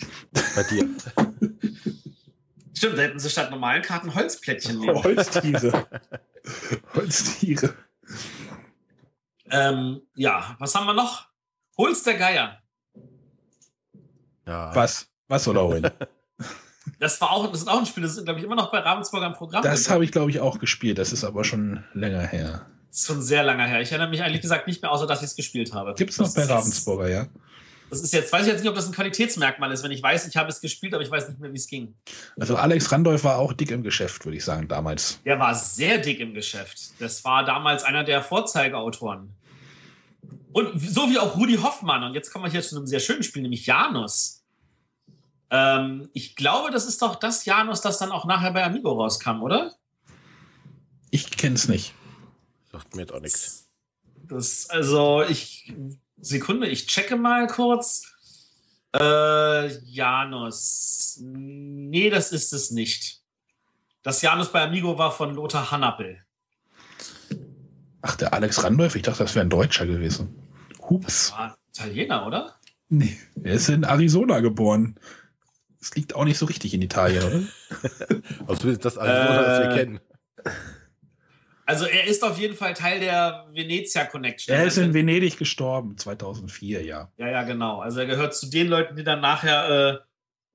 Bei 0.55 0.63
dir. 0.63 0.87
Stimmt, 2.77 2.97
da 2.97 3.01
hätten 3.01 3.19
sie 3.19 3.29
statt 3.29 3.49
normalen 3.49 3.81
Karten 3.81 4.13
Holzplättchen 4.13 4.79
nehmen. 4.79 5.03
Holztiere. 5.03 5.87
Holztiere. 6.93 7.73
ähm, 9.49 10.01
ja, 10.13 10.55
was 10.59 10.75
haben 10.75 10.85
wir 10.85 10.93
noch? 10.93 11.27
Holz 11.77 12.03
der 12.03 12.17
Geier. 12.17 12.61
Ja. 14.45 14.75
Was? 14.75 15.09
Was 15.29 15.45
soll 15.45 15.57
er 15.57 15.63
holen? 15.63 15.89
Das 16.99 17.21
war 17.21 17.31
auch, 17.31 17.49
das 17.51 17.61
ist 17.61 17.67
auch 17.67 17.79
ein 17.79 17.85
Spiel, 17.85 18.03
das 18.03 18.17
ist, 18.17 18.25
glaube 18.25 18.39
ich, 18.39 18.45
immer 18.45 18.55
noch 18.55 18.71
bei 18.71 18.79
Ravensburger 18.79 19.27
im 19.27 19.33
Programm. 19.33 19.61
Das 19.63 19.89
habe 19.89 20.03
ich, 20.03 20.11
glaube 20.11 20.31
ich, 20.31 20.39
auch 20.39 20.59
gespielt. 20.59 20.97
Das 20.97 21.13
ist 21.13 21.23
aber 21.23 21.43
schon 21.43 21.83
länger 21.93 22.21
her. 22.21 22.65
Das 22.89 23.01
ist 23.01 23.07
schon 23.07 23.21
sehr 23.21 23.43
lange 23.43 23.65
her. 23.67 23.79
Ich 23.81 23.91
erinnere 23.91 24.09
mich 24.09 24.23
eigentlich 24.23 24.41
gesagt 24.41 24.65
nicht 24.67 24.81
mehr, 24.81 24.91
außer 24.91 25.05
dass 25.05 25.19
ich 25.21 25.27
es 25.27 25.35
gespielt 25.35 25.71
habe. 25.73 25.93
Gibt 25.93 26.11
es 26.11 26.17
noch 26.17 26.25
bei 26.25 26.41
ist 26.41 26.49
jetzt- 26.49 26.49
Ravensburger, 26.49 27.07
ja? 27.07 27.27
Das 27.91 28.01
ist 28.01 28.13
jetzt, 28.13 28.31
weiß 28.31 28.43
ich 28.45 28.51
jetzt 28.51 28.61
nicht, 28.61 28.69
ob 28.69 28.75
das 28.75 28.85
ein 28.85 28.91
Qualitätsmerkmal 28.91 29.71
ist, 29.71 29.83
wenn 29.83 29.89
ich 29.89 30.01
weiß, 30.03 30.27
ich 30.27 30.37
habe 30.37 30.49
es 30.49 30.61
gespielt, 30.61 30.93
aber 30.93 31.01
ich 31.03 31.09
weiß 31.09 31.27
nicht 31.27 31.39
mehr, 31.39 31.51
wie 31.51 31.57
es 31.57 31.65
ging. 31.67 31.95
Also 32.39 32.55
Alex 32.55 32.91
Randolph 32.91 33.23
war 33.23 33.37
auch 33.39 33.53
dick 33.53 33.71
im 33.71 33.81
Geschäft, 33.81 34.25
würde 34.25 34.37
ich 34.37 34.43
sagen, 34.45 34.67
damals. 34.67 35.19
Der 35.25 35.39
war 35.39 35.55
sehr 35.55 35.97
dick 35.97 36.19
im 36.19 36.35
Geschäft. 36.35 36.91
Das 36.99 37.23
war 37.23 37.43
damals 37.45 37.83
einer 37.83 38.03
der 38.03 38.21
Vorzeigeautoren. 38.21 39.33
Und 40.51 40.79
so 40.79 41.09
wie 41.09 41.17
auch 41.17 41.35
Rudi 41.37 41.55
Hoffmann. 41.57 42.03
Und 42.03 42.13
jetzt 42.13 42.31
kommen 42.31 42.45
wir 42.45 42.51
hier 42.51 42.61
zu 42.61 42.75
einem 42.77 42.85
sehr 42.87 42.99
schönen 42.99 43.23
Spiel, 43.23 43.41
nämlich 43.41 43.65
Janus. 43.65 44.38
Ähm, 45.51 46.09
ich 46.13 46.35
glaube, 46.35 46.71
das 46.71 46.85
ist 46.85 47.01
doch 47.01 47.15
das 47.15 47.45
Janus, 47.45 47.81
das 47.81 47.97
dann 47.97 48.11
auch 48.11 48.25
nachher 48.25 48.51
bei 48.51 48.63
Amigo 48.63 48.91
rauskam, 48.91 49.41
oder? 49.41 49.75
Ich 51.11 51.31
kenne 51.31 51.55
es 51.55 51.67
nicht. 51.67 51.93
Sagt 52.71 52.95
mir 52.95 53.01
jetzt 53.01 53.13
auch 53.13 53.21
nichts. 53.21 53.67
Das, 54.27 54.69
also, 54.69 55.23
ich. 55.23 55.73
Sekunde, 56.21 56.67
ich 56.67 56.85
checke 56.87 57.15
mal 57.15 57.47
kurz. 57.47 58.03
Äh, 58.93 59.67
Janus. 59.85 61.19
Nee, 61.21 62.09
das 62.09 62.31
ist 62.31 62.53
es 62.53 62.71
nicht. 62.71 63.21
Das 64.03 64.21
Janus 64.21 64.51
bei 64.51 64.63
Amigo 64.63 64.97
war 64.97 65.11
von 65.11 65.33
Lothar 65.33 65.71
Hannappel. 65.71 66.23
Ach, 68.01 68.15
der 68.15 68.33
Alex 68.33 68.63
Randolph? 68.63 68.95
Ich 68.95 69.01
dachte, 69.01 69.23
das 69.23 69.35
wäre 69.35 69.45
ein 69.45 69.49
Deutscher 69.49 69.85
gewesen. 69.85 70.35
Hups. 70.89 71.31
War 71.31 71.57
Italiener, 71.69 72.25
oder? 72.25 72.55
Nee, 72.89 73.17
er 73.43 73.53
ist 73.53 73.69
in 73.69 73.83
Arizona 73.83 74.39
geboren. 74.39 74.99
Das 75.79 75.95
liegt 75.95 76.15
auch 76.15 76.25
nicht 76.25 76.37
so 76.37 76.45
richtig 76.45 76.73
in 76.73 76.81
Italien, 76.81 77.23
oder? 77.23 77.41
Aber 78.41 78.57
zumindest 78.57 78.85
das 78.85 78.97
alles, 78.97 79.27
das 79.27 79.59
wir 79.59 79.71
Äh, 79.71 79.77
kennen. 79.77 79.99
Also 81.65 81.85
er 81.85 82.07
ist 82.07 82.23
auf 82.23 82.39
jeden 82.39 82.55
Fall 82.55 82.73
Teil 82.73 82.99
der 82.99 83.45
Venezia 83.53 84.03
Connection. 84.05 84.55
Er 84.55 84.65
ist 84.65 84.77
in 84.77 84.93
Venedig 84.93 85.37
gestorben, 85.37 85.97
2004, 85.97 86.83
ja. 86.83 87.11
ja, 87.17 87.29
ja, 87.29 87.43
genau. 87.43 87.79
Also 87.79 87.99
er 87.99 88.07
gehört 88.07 88.35
zu 88.35 88.49
den 88.49 88.67
Leuten, 88.67 88.95
die 88.95 89.03
dann 89.03 89.21
nachher 89.21 89.69
äh, 89.69 89.97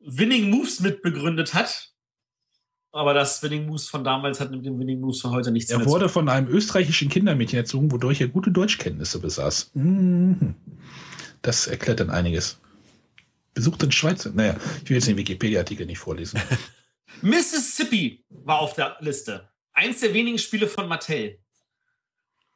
Winning 0.00 0.50
Moves 0.50 0.80
mitbegründet 0.80 1.54
hat. 1.54 1.92
Aber 2.90 3.14
das 3.14 3.42
Winning 3.42 3.66
Moves 3.66 3.88
von 3.88 4.02
damals 4.04 4.40
hat 4.40 4.50
mit 4.50 4.66
dem 4.66 4.78
Winning 4.78 5.00
Moves 5.00 5.20
von 5.20 5.30
heute 5.30 5.50
nichts 5.52 5.70
Er 5.70 5.78
mehr 5.78 5.86
wurde 5.86 6.08
von 6.08 6.28
einem 6.28 6.48
österreichischen 6.48 7.08
Kindermädchen 7.08 7.58
erzogen, 7.58 7.92
wodurch 7.92 8.20
er 8.20 8.28
gute 8.28 8.50
Deutschkenntnisse 8.50 9.20
besaß. 9.20 9.70
Mhm. 9.74 10.56
Das 11.42 11.66
erklärt 11.68 12.00
dann 12.00 12.10
einiges. 12.10 12.58
Besucht 13.54 13.82
in 13.82 13.92
Schweiz. 13.92 14.24
Naja, 14.26 14.56
ich 14.82 14.90
will 14.90 14.96
jetzt 14.96 15.08
den 15.08 15.16
Wikipedia-Artikel 15.16 15.86
nicht 15.86 15.98
vorlesen. 15.98 16.40
Mississippi 17.22 18.24
war 18.28 18.58
auf 18.58 18.74
der 18.74 18.96
Liste. 19.00 19.48
Eins 19.72 20.00
der 20.00 20.12
wenigen 20.12 20.38
Spiele 20.38 20.66
von 20.66 20.88
Mattel. 20.88 21.38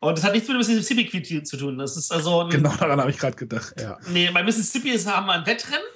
Und 0.00 0.16
das 0.16 0.24
hat 0.24 0.32
nichts 0.32 0.48
mit 0.48 0.54
dem 0.54 0.58
Mississippi 0.58 1.42
zu 1.42 1.56
tun. 1.56 1.78
Das 1.78 1.96
ist 1.96 2.12
also 2.12 2.42
ein, 2.42 2.50
genau 2.50 2.74
daran 2.76 3.00
habe 3.00 3.10
ich 3.10 3.18
gerade 3.18 3.36
gedacht. 3.36 3.74
Ja. 3.80 3.98
Nee, 4.08 4.30
bei 4.30 4.42
Mississippi 4.42 4.90
ist, 4.90 5.06
haben 5.06 5.26
wir 5.26 5.32
ein 5.32 5.46
Wettrennen. 5.46 5.86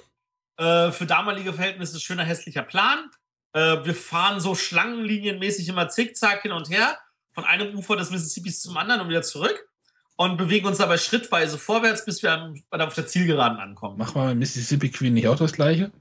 Äh, 0.57 0.91
für 0.91 1.05
damalige 1.05 1.53
Verhältnisse 1.53 1.99
schöner 1.99 2.23
hässlicher 2.23 2.63
Plan. 2.63 3.09
Äh, 3.53 3.85
wir 3.85 3.95
fahren 3.95 4.39
so 4.39 4.55
schlangenlinienmäßig 4.55 5.67
immer 5.67 5.89
zickzack 5.89 6.41
hin 6.41 6.51
und 6.51 6.69
her. 6.69 6.97
Von 7.33 7.45
einem 7.45 7.75
Ufer 7.75 7.95
des 7.95 8.11
Mississippis 8.11 8.61
zum 8.61 8.77
anderen 8.77 9.01
und 9.01 9.09
wieder 9.09 9.23
zurück. 9.23 9.67
Und 10.15 10.37
bewegen 10.37 10.67
uns 10.67 10.77
dabei 10.77 10.97
schrittweise 10.97 11.57
vorwärts, 11.57 12.05
bis 12.05 12.21
wir 12.21 12.53
auf 12.69 12.93
der 12.93 13.07
Zielgeraden 13.07 13.57
ankommen. 13.57 13.95
Mach 13.97 14.13
mal 14.13 14.35
Mississippi 14.35 14.89
Queen 14.89 15.13
nicht 15.13 15.27
auch 15.27 15.37
das 15.37 15.53
gleiche? 15.53 15.91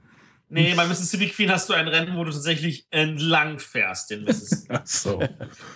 Nee, 0.54 0.74
bei 0.74 0.86
Mississippi 0.86 1.30
Queen 1.30 1.50
hast 1.50 1.70
du 1.70 1.72
ein 1.72 1.88
Rennen, 1.88 2.14
wo 2.14 2.24
du 2.24 2.30
tatsächlich 2.30 2.86
entlang 2.90 3.58
fährst, 3.58 4.10
den 4.10 4.24
Mississippi. 4.24 4.66
Ach 4.74 4.86
so. 4.86 5.18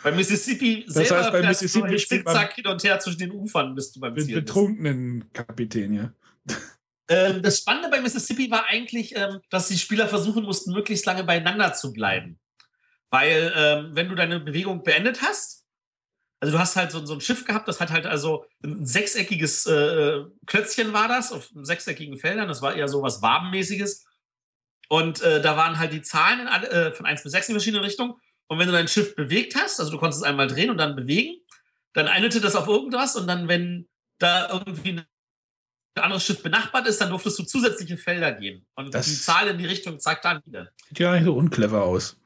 bei 0.02 0.12
Mississippi 0.12 0.84
Das 0.84 0.94
selber 0.94 1.16
heißt, 1.16 1.32
bei 1.32 1.40
fährst 1.40 1.62
Mississippi 1.62 1.92
du 1.92 1.96
zickzack 1.96 2.52
hin 2.52 2.66
und 2.66 2.84
her 2.84 3.00
zwischen 3.00 3.18
den 3.18 3.32
Ufern, 3.32 3.74
bis 3.74 3.92
du 3.92 4.00
beim 4.00 4.12
Mit 4.12 4.26
Ziel 4.26 4.34
bist. 4.34 4.46
betrunkenen 4.46 5.32
Kapitän, 5.32 5.94
ja. 5.94 6.12
Ähm, 7.08 7.40
das 7.40 7.58
Spannende 7.58 7.88
bei 7.88 8.02
Mississippi 8.02 8.50
war 8.50 8.66
eigentlich, 8.66 9.16
ähm, 9.16 9.40
dass 9.48 9.68
die 9.68 9.78
Spieler 9.78 10.08
versuchen 10.08 10.44
mussten, 10.44 10.72
möglichst 10.72 11.06
lange 11.06 11.24
beieinander 11.24 11.72
zu 11.72 11.94
bleiben. 11.94 12.38
Weil, 13.08 13.52
ähm, 13.56 13.90
wenn 13.92 14.10
du 14.10 14.14
deine 14.14 14.40
Bewegung 14.40 14.82
beendet 14.82 15.22
hast, 15.22 15.55
also 16.40 16.52
du 16.52 16.58
hast 16.58 16.76
halt 16.76 16.90
so, 16.90 17.04
so 17.06 17.14
ein 17.14 17.20
Schiff 17.20 17.44
gehabt, 17.44 17.66
das 17.68 17.80
hat 17.80 17.90
halt 17.90 18.06
also 18.06 18.44
ein 18.62 18.84
sechseckiges 18.86 19.66
äh, 19.66 20.24
Klötzchen 20.46 20.92
war 20.92 21.08
das, 21.08 21.32
auf 21.32 21.48
sechseckigen 21.54 22.18
Feldern, 22.18 22.48
das 22.48 22.62
war 22.62 22.74
eher 22.74 22.88
so 22.88 23.02
was 23.02 23.22
Wabenmäßiges. 23.22 24.04
Und 24.88 25.20
äh, 25.22 25.40
da 25.40 25.56
waren 25.56 25.78
halt 25.78 25.92
die 25.92 26.02
Zahlen 26.02 26.46
alle, 26.46 26.68
äh, 26.70 26.92
von 26.92 27.06
1 27.06 27.22
bis 27.22 27.32
6 27.32 27.48
in 27.48 27.54
verschiedene 27.54 27.82
Richtungen. 27.82 28.14
Und 28.46 28.58
wenn 28.58 28.66
du 28.66 28.72
dein 28.72 28.86
Schiff 28.86 29.16
bewegt 29.16 29.56
hast, 29.56 29.80
also 29.80 29.90
du 29.90 29.98
konntest 29.98 30.22
es 30.22 30.28
einmal 30.28 30.46
drehen 30.46 30.70
und 30.70 30.78
dann 30.78 30.94
bewegen, 30.94 31.40
dann 31.94 32.06
einete 32.06 32.40
das 32.40 32.54
auf 32.54 32.68
irgendwas 32.68 33.16
und 33.16 33.26
dann, 33.26 33.48
wenn 33.48 33.88
da 34.18 34.48
irgendwie 34.50 34.90
ein 34.92 35.06
anderes 35.96 36.24
Schiff 36.24 36.42
benachbart 36.42 36.86
ist, 36.86 37.00
dann 37.00 37.10
durftest 37.10 37.38
du 37.38 37.42
zusätzliche 37.44 37.96
Felder 37.96 38.30
gehen. 38.32 38.64
Und 38.76 38.94
Das- 38.94 39.06
die 39.06 39.14
Zahl 39.18 39.48
in 39.48 39.58
die 39.58 39.66
Richtung 39.66 39.98
zeigt 39.98 40.24
dann 40.24 40.40
wieder. 40.44 40.70
Sieht 40.88 40.98
ja 41.00 41.12
nicht 41.14 41.24
so 41.24 41.34
unclever 41.34 41.82
aus. 41.82 42.16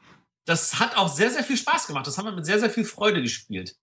Das 0.45 0.79
hat 0.81 0.97
auch 0.97 1.09
sehr, 1.09 1.31
sehr 1.31 1.45
viel 1.45 1.57
Spaß 1.57 1.87
gemacht. 1.87 2.07
Das 2.07 2.19
haben 2.19 2.27
wir 2.27 2.33
mit 2.33 2.45
sehr, 2.45 2.59
sehr 2.59 2.71
viel 2.71 2.85
Freude 2.85 3.23
gespielt. 3.23 3.77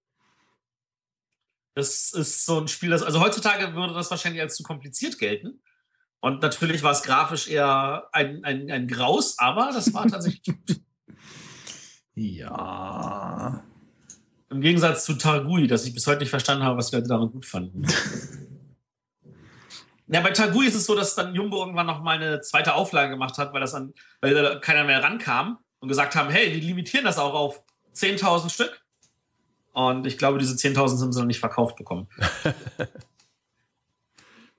Das 1.77 2.11
ist 2.11 2.43
so 2.43 2.59
ein 2.59 2.67
Spiel, 2.67 2.89
das, 2.89 3.03
also 3.03 3.19
heutzutage 3.19 3.75
würde 3.75 3.93
das 3.93 4.09
wahrscheinlich 4.09 4.41
als 4.41 4.55
zu 4.55 4.63
kompliziert 4.63 5.19
gelten. 5.19 5.61
Und 6.21 6.41
natürlich 6.41 6.81
war 6.81 6.91
es 6.91 7.03
grafisch 7.03 7.47
eher 7.47 8.09
ein, 8.13 8.43
ein, 8.43 8.71
ein 8.71 8.87
Graus, 8.87 9.37
aber 9.37 9.69
das 9.71 9.93
war 9.93 10.07
tatsächlich 10.07 10.41
gut. 10.45 10.81
Ja. 12.15 13.63
Im 14.49 14.61
Gegensatz 14.61 15.05
zu 15.05 15.19
Targui, 15.19 15.67
das 15.67 15.85
ich 15.85 15.93
bis 15.93 16.07
heute 16.07 16.21
nicht 16.21 16.31
verstanden 16.31 16.63
habe, 16.63 16.79
was 16.79 16.89
die 16.89 16.95
Leute 16.95 17.09
daran 17.09 17.31
gut 17.31 17.45
fanden. 17.45 17.85
Ja, 20.09 20.21
bei 20.21 20.31
Targui 20.31 20.65
ist 20.65 20.75
es 20.75 20.85
so, 20.85 20.95
dass 20.95 21.15
dann 21.15 21.35
Jumbo 21.35 21.59
irgendwann 21.59 21.85
noch 21.85 22.01
mal 22.01 22.15
eine 22.15 22.39
zweite 22.39 22.75
Auflage 22.75 23.09
gemacht 23.09 23.37
hat, 23.37 23.51
weil 23.51 23.59
das 23.59 23.73
an, 23.73 23.93
weil 24.21 24.33
da 24.33 24.55
keiner 24.55 24.85
mehr 24.85 25.03
rankam 25.03 25.57
und 25.79 25.89
gesagt 25.89 26.15
haben, 26.15 26.29
hey, 26.29 26.49
die 26.49 26.65
limitieren 26.65 27.03
das 27.03 27.17
auch 27.17 27.33
auf 27.33 27.65
10.000 27.93 28.49
Stück. 28.49 28.86
Und 29.77 30.07
ich 30.07 30.17
glaube, 30.17 30.39
diese 30.39 30.55
10.000 30.55 30.97
sind 30.97 31.13
sie 31.13 31.19
noch 31.19 31.27
nicht 31.27 31.39
verkauft 31.39 31.75
bekommen. 31.75 32.07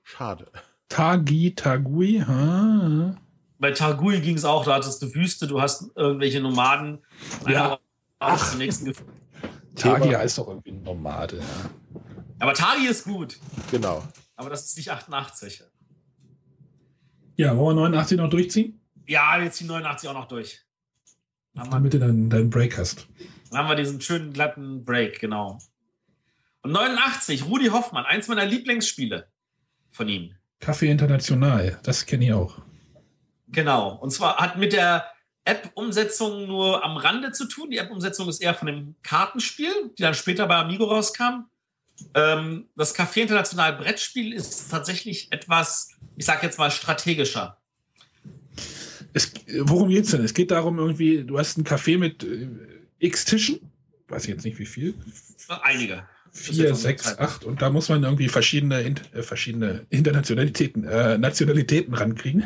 Schade. 0.01 0.47
Tagi, 0.87 1.53
Tagui. 1.53 2.21
Ah. 2.21 3.17
Bei 3.57 3.71
Targui 3.71 4.21
ging 4.21 4.37
es 4.37 4.45
auch, 4.45 4.63
da 4.63 4.75
hattest 4.75 5.01
du 5.01 5.13
Wüste, 5.13 5.45
du 5.45 5.59
hast 5.59 5.91
irgendwelche 5.95 6.39
Nomaden. 6.39 6.99
Ja. 7.45 7.79
Ach. 8.19 8.49
Zum 8.49 8.59
nächsten 8.59 8.93
Tagi 9.75 10.11
heißt 10.11 10.37
doch 10.37 10.47
irgendwie 10.47 10.71
ein 10.71 10.83
Nomade. 10.83 11.39
Ja. 11.39 11.69
aber 12.39 12.53
Tagi 12.53 12.87
ist 12.87 13.03
gut. 13.03 13.39
Genau. 13.71 14.01
Aber 14.37 14.49
das 14.49 14.63
ist 14.67 14.77
nicht 14.77 14.89
88. 14.89 15.63
ja, 17.35 17.57
wollen 17.57 17.75
wir 17.75 17.89
89 17.89 18.17
noch 18.17 18.29
durchziehen? 18.29 18.79
Ja, 19.05 19.37
jetzt 19.37 19.59
die 19.59 19.65
89 19.65 20.07
auch 20.07 20.13
noch 20.13 20.29
durch. 20.29 20.61
Haben 21.57 21.71
Damit 21.71 21.93
du 21.93 21.99
dann 21.99 22.29
deinen 22.29 22.49
Break 22.49 22.77
hast. 22.77 23.09
Dann 23.49 23.59
haben 23.59 23.69
wir 23.69 23.75
diesen 23.75 24.01
schönen 24.01 24.33
glatten 24.33 24.85
Break, 24.85 25.19
genau. 25.19 25.59
Und 26.61 26.71
89, 26.71 27.45
Rudi 27.45 27.67
Hoffmann, 27.67 28.05
eins 28.05 28.27
meiner 28.27 28.45
Lieblingsspiele 28.45 29.27
von 29.91 30.09
ihm. 30.09 30.35
Kaffee 30.59 30.91
International, 30.91 31.79
das 31.83 32.05
kenne 32.05 32.25
ich 32.25 32.33
auch. 32.33 32.59
Genau. 33.47 33.95
Und 33.95 34.11
zwar 34.11 34.37
hat 34.37 34.57
mit 34.57 34.73
der 34.73 35.05
App-Umsetzung 35.45 36.47
nur 36.47 36.83
am 36.83 36.97
Rande 36.97 37.31
zu 37.31 37.47
tun. 37.47 37.71
Die 37.71 37.77
App-Umsetzung 37.77 38.27
ist 38.29 38.41
eher 38.41 38.53
von 38.53 38.67
dem 38.67 38.95
Kartenspiel, 39.01 39.71
die 39.97 40.03
dann 40.03 40.13
später 40.13 40.45
bei 40.47 40.57
Amigo 40.57 40.85
rauskam. 40.85 41.45
Ähm, 42.13 42.67
das 42.75 42.95
Café 42.95 43.21
International 43.21 43.73
Brettspiel 43.73 44.33
ist 44.33 44.69
tatsächlich 44.69 45.31
etwas, 45.31 45.89
ich 46.17 46.25
sag 46.25 46.43
jetzt 46.43 46.59
mal, 46.59 46.71
strategischer. 46.71 47.57
Es, 49.13 49.33
worum 49.61 49.89
geht's 49.89 50.11
denn? 50.11 50.23
Es 50.23 50.33
geht 50.33 50.51
darum, 50.51 50.77
irgendwie, 50.77 51.23
du 51.23 51.39
hast 51.39 51.57
ein 51.57 51.63
Café 51.63 51.97
mit 51.97 52.23
äh, 52.23 52.47
x 52.99 53.25
Tischen. 53.25 53.59
Weiß 54.07 54.23
ich 54.23 54.29
jetzt 54.29 54.45
nicht 54.45 54.59
wie 54.59 54.65
viel. 54.65 54.93
Einige. 55.63 56.03
Vier, 56.31 56.75
sechs, 56.75 57.17
acht. 57.17 57.43
Und 57.43 57.61
da 57.61 57.69
muss 57.71 57.89
man 57.89 58.03
irgendwie 58.03 58.29
verschiedene, 58.29 58.81
äh, 59.13 59.23
verschiedene 59.23 59.85
Internationalitäten, 59.89 60.83
äh, 60.83 61.17
Nationalitäten 61.17 61.93
rankriegen. 61.95 62.43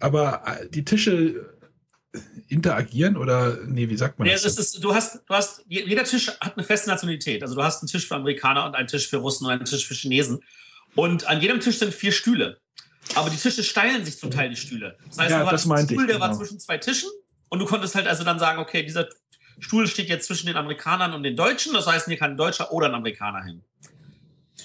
Aber 0.00 0.42
äh, 0.46 0.68
die 0.68 0.84
Tische 0.84 1.54
interagieren 2.48 3.16
oder, 3.16 3.58
nee, 3.66 3.88
wie 3.88 3.96
sagt 3.96 4.18
man 4.18 4.26
Nee, 4.26 4.34
das? 4.34 4.44
ist, 4.44 4.82
du 4.82 4.94
hast, 4.94 5.20
du 5.28 5.34
hast, 5.34 5.62
je- 5.68 5.84
jeder 5.86 6.04
Tisch 6.04 6.28
hat 6.40 6.56
eine 6.56 6.64
feste 6.64 6.88
Nationalität. 6.88 7.42
Also 7.42 7.54
du 7.54 7.62
hast 7.62 7.82
einen 7.82 7.88
Tisch 7.88 8.08
für 8.08 8.16
Amerikaner 8.16 8.64
und 8.64 8.74
einen 8.74 8.88
Tisch 8.88 9.08
für 9.08 9.18
Russen 9.18 9.44
und 9.46 9.52
einen 9.52 9.64
Tisch 9.64 9.86
für 9.86 9.94
Chinesen. 9.94 10.40
Und 10.94 11.26
an 11.28 11.40
jedem 11.40 11.60
Tisch 11.60 11.78
sind 11.78 11.92
vier 11.92 12.12
Stühle. 12.12 12.58
Aber 13.14 13.30
die 13.30 13.36
Tische 13.36 13.62
steilen 13.62 14.04
sich 14.04 14.18
zum 14.18 14.30
Teil 14.30 14.50
die 14.50 14.56
Stühle. 14.56 14.96
Das 15.08 15.18
heißt, 15.18 15.30
Ja, 15.30 15.40
du 15.42 15.46
hattest 15.46 15.64
einen 15.66 15.68
meinte 15.74 15.94
ich, 15.94 16.00
Stuhl, 16.00 16.06
der 16.08 16.18
war 16.20 16.28
genau. 16.30 16.40
zwischen 16.40 16.58
zwei 16.58 16.78
Tischen 16.78 17.10
und 17.48 17.58
du 17.58 17.66
konntest 17.66 17.94
halt 17.94 18.06
also 18.06 18.24
dann 18.24 18.38
sagen, 18.38 18.58
okay, 18.58 18.82
dieser 18.82 19.08
Stuhl 19.60 19.86
steht 19.86 20.08
jetzt 20.08 20.26
zwischen 20.26 20.46
den 20.46 20.56
Amerikanern 20.56 21.14
und 21.14 21.22
den 21.22 21.36
Deutschen. 21.36 21.72
Das 21.72 21.86
heißt, 21.86 22.06
hier 22.06 22.16
kann 22.16 22.32
ein 22.32 22.36
Deutscher 22.36 22.72
oder 22.72 22.88
ein 22.88 22.94
Amerikaner 22.94 23.42
hin. 23.42 23.64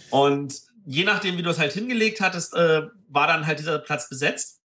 Und 0.10 0.61
je 0.85 1.03
nachdem, 1.03 1.38
wie 1.38 1.41
du 1.41 1.49
es 1.49 1.60
halt 1.60 1.73
hingelegt 1.73 2.22
hattest, 2.22 2.53
äh, 2.53 2.84
war 3.07 3.27
dann 3.27 3.47
halt 3.47 3.60
dieser 3.60 3.80
Platz 3.80 4.10
besetzt. 4.10 4.61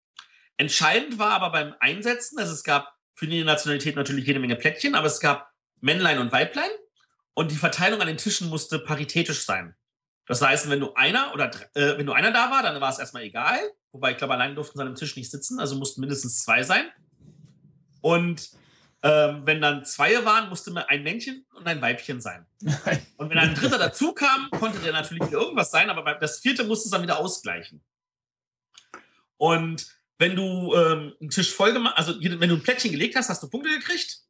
Entscheidend 0.57 1.19
war 1.19 1.31
aber 1.33 1.51
beim 1.51 1.75
Einsetzen, 1.81 2.39
also 2.39 2.53
es 2.53 2.65
gab 2.65 2.95
für 3.15 3.27
die 3.27 3.45
Nationalität 3.45 3.97
natürlich 3.97 4.27
jede 4.27 4.41
Menge 4.41 4.57
Plättchen, 4.57 4.95
aber 4.95 5.07
es 5.07 5.21
gab 5.21 5.53
Männlein 5.81 6.19
und 6.19 6.33
Weiblein 6.33 6.71
und 7.35 7.51
die 7.51 7.57
Verteilung 7.57 8.01
an 8.01 8.07
den 8.07 8.17
Tischen 8.17 8.49
musste 8.49 8.79
paritätisch 8.79 9.45
sein. 9.45 9.75
Das 10.27 10.43
heißt, 10.43 10.69
wenn 10.71 10.81
du 10.81 10.95
einer 10.95 11.33
oder 11.35 11.51
äh, 11.75 11.99
wenn 11.99 12.07
du 12.07 12.13
einer 12.13 12.33
da 12.33 12.51
war, 12.51 12.63
dann 12.63 12.81
war 12.81 12.91
es 12.91 12.99
erstmal 12.99 13.23
egal. 13.23 13.59
Wobei 13.93 14.13
ich 14.13 14.17
glaube, 14.17 14.35
allein 14.35 14.55
durften 14.55 14.79
sie 14.79 14.83
an 14.83 14.89
einem 14.89 14.97
Tisch 14.97 15.17
nicht 15.17 15.31
sitzen, 15.31 15.61
also 15.61 15.77
mussten 15.77 16.01
mindestens 16.01 16.43
zwei 16.43 16.63
sein. 16.63 16.91
Und 18.07 18.51
ähm, 19.03 19.45
wenn 19.47 19.61
dann 19.61 19.85
zwei 19.85 20.25
waren, 20.25 20.49
musste 20.49 20.71
mal 20.71 20.87
ein 20.87 21.03
Männchen 21.03 21.45
und 21.57 21.67
ein 21.67 21.83
Weibchen 21.83 22.21
sein. 22.21 22.47
Und 23.17 23.31
wenn 23.31 23.39
ein 23.39 23.53
dritter 23.53 23.79
dazu 23.79 24.13
kam, 24.13 24.49
konnte 24.53 24.79
der 24.79 24.93
natürlich 24.93 25.27
wieder 25.27 25.41
irgendwas 25.41 25.73
sein, 25.73 25.91
aber 25.91 26.15
das 26.15 26.39
vierte 26.39 26.63
musste 26.63 26.87
es 26.87 26.93
dann 26.93 27.03
wieder 27.03 27.19
ausgleichen. 27.19 27.85
Und 29.39 29.89
wenn 30.19 30.37
du 30.37 30.73
ähm, 30.77 31.15
einen 31.21 31.31
Tisch 31.31 31.53
voll 31.53 31.73
gemacht, 31.73 31.99
also 31.99 32.15
wenn 32.21 32.49
du 32.49 32.55
ein 32.55 32.63
Plättchen 32.63 32.93
gelegt 32.93 33.17
hast, 33.17 33.29
hast 33.29 33.43
du 33.43 33.51
Punkte 33.51 33.71
gekriegt. 33.71 34.21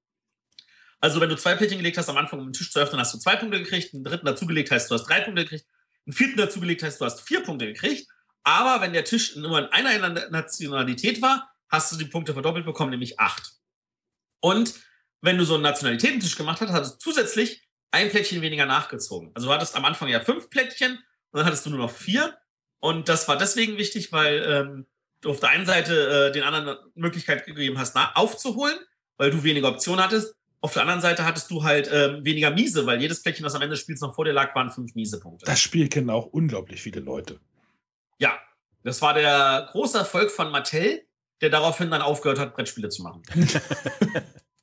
Also 0.98 1.20
wenn 1.20 1.28
du 1.28 1.36
zwei 1.36 1.54
Plättchen 1.54 1.76
gelegt 1.76 1.98
hast 1.98 2.08
am 2.08 2.16
Anfang, 2.16 2.38
um 2.38 2.46
den 2.46 2.54
Tisch 2.54 2.72
zu 2.72 2.80
öffnen, 2.80 2.98
hast 2.98 3.12
du 3.12 3.18
zwei 3.18 3.36
Punkte 3.36 3.62
gekriegt. 3.62 3.92
Einen 3.92 4.04
dritten 4.04 4.24
dazugelegt 4.24 4.70
hast, 4.70 4.90
du 4.90 4.94
hast 4.94 5.04
drei 5.04 5.20
Punkte 5.20 5.42
gekriegt. 5.42 5.66
Einen 6.06 6.14
vierten 6.14 6.38
dazugelegt 6.38 6.82
hast, 6.82 6.98
du 6.98 7.04
hast 7.04 7.20
vier 7.20 7.42
Punkte 7.42 7.66
gekriegt. 7.66 8.08
Aber 8.42 8.80
wenn 8.80 8.94
der 8.94 9.04
Tisch 9.04 9.36
nur 9.36 9.58
in 9.58 9.66
einer 9.66 10.30
Nationalität 10.30 11.20
war, 11.20 11.52
hast 11.68 11.92
du 11.92 11.96
die 11.96 12.06
Punkte 12.06 12.32
verdoppelt 12.32 12.64
bekommen, 12.64 12.90
nämlich 12.90 13.20
acht. 13.20 13.52
Und 14.46 14.74
wenn 15.22 15.38
du 15.38 15.44
so 15.44 15.54
einen 15.54 15.64
Nationalitätentisch 15.64 16.36
gemacht 16.36 16.60
hast, 16.60 16.70
hattest 16.70 16.94
du 16.94 16.98
zusätzlich 16.98 17.66
ein 17.90 18.10
Plättchen 18.10 18.42
weniger 18.42 18.64
nachgezogen. 18.64 19.32
Also 19.34 19.48
du 19.48 19.52
hattest 19.52 19.74
am 19.74 19.84
Anfang 19.84 20.06
ja 20.08 20.20
fünf 20.20 20.50
Plättchen 20.50 20.92
und 20.92 21.38
dann 21.38 21.46
hattest 21.46 21.66
du 21.66 21.70
nur 21.70 21.80
noch 21.80 21.90
vier. 21.90 22.38
Und 22.78 23.08
das 23.08 23.26
war 23.26 23.36
deswegen 23.36 23.76
wichtig, 23.76 24.12
weil 24.12 24.46
ähm, 24.48 24.86
du 25.20 25.30
auf 25.30 25.40
der 25.40 25.48
einen 25.48 25.66
Seite 25.66 26.28
äh, 26.28 26.32
den 26.32 26.44
anderen 26.44 26.78
Möglichkeit 26.94 27.44
gegeben 27.44 27.76
hast, 27.76 27.96
aufzuholen, 28.14 28.78
weil 29.16 29.32
du 29.32 29.42
weniger 29.42 29.68
Optionen 29.68 30.04
hattest. 30.04 30.36
Auf 30.60 30.74
der 30.74 30.82
anderen 30.82 31.00
Seite 31.00 31.24
hattest 31.24 31.50
du 31.50 31.64
halt 31.64 31.90
ähm, 31.92 32.24
weniger 32.24 32.52
Miese, 32.52 32.86
weil 32.86 33.00
jedes 33.00 33.24
Plättchen, 33.24 33.42
das 33.42 33.56
am 33.56 33.62
Ende 33.62 33.74
des 33.74 33.80
Spiels 33.80 34.00
noch 34.00 34.14
vor 34.14 34.26
dir 34.26 34.32
lag, 34.32 34.54
waren 34.54 34.70
fünf 34.70 34.94
Miese-Punkte. 34.94 35.44
Das 35.44 35.60
Spiel 35.60 35.88
kennen 35.88 36.08
auch 36.08 36.26
unglaublich 36.26 36.80
viele 36.80 37.00
Leute. 37.00 37.40
Ja, 38.18 38.38
das 38.84 39.02
war 39.02 39.12
der 39.12 39.68
große 39.72 39.98
Erfolg 39.98 40.30
von 40.30 40.52
Mattel, 40.52 41.05
der 41.40 41.50
daraufhin 41.50 41.90
dann 41.90 42.02
aufgehört 42.02 42.38
hat, 42.38 42.54
Brettspiele 42.54 42.88
zu 42.88 43.02
machen. 43.02 43.22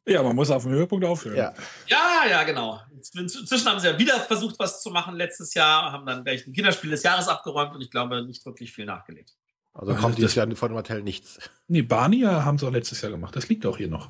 Ja, 0.06 0.22
man 0.22 0.36
muss 0.36 0.52
auf 0.52 0.64
dem 0.64 0.74
Höhepunkt 0.74 1.06
aufhören. 1.06 1.38
Ja. 1.38 1.54
Ja, 1.88 2.24
ja, 2.30 2.44
genau. 2.44 2.82
Inzwischen 3.14 3.66
haben 3.68 3.80
sie 3.80 3.88
ja 3.88 3.98
wieder 3.98 4.20
versucht, 4.20 4.60
was 4.60 4.82
zu 4.82 4.90
machen 4.90 5.16
letztes 5.16 5.54
Jahr, 5.54 5.94
haben 5.94 6.06
dann 6.06 6.26
gleich 6.26 6.46
ein 6.46 6.52
Kinderspiel 6.52 6.90
des 6.90 7.04
Jahres 7.04 7.30
abgeräumt 7.30 7.74
und 7.74 7.82
ich 7.82 7.90
glaube, 7.90 8.22
nicht 8.26 8.46
wirklich 8.46 8.74
viel 8.74 8.86
nachgelegt. 8.86 9.34
Also 9.74 9.96
kommt 9.96 10.18
dieses 10.18 10.36
Jahr 10.36 10.54
von 10.56 10.74
Mattel 10.74 11.02
nichts. 11.04 11.40
Nee, 11.68 11.82
Barnier 11.84 12.44
haben 12.44 12.58
sie 12.58 12.68
auch 12.68 12.72
letztes 12.72 13.02
Jahr 13.02 13.12
gemacht. 13.12 13.36
Das 13.36 13.48
liegt 13.48 13.66
auch 13.66 13.78
hier 13.78 13.88
noch. 13.88 14.10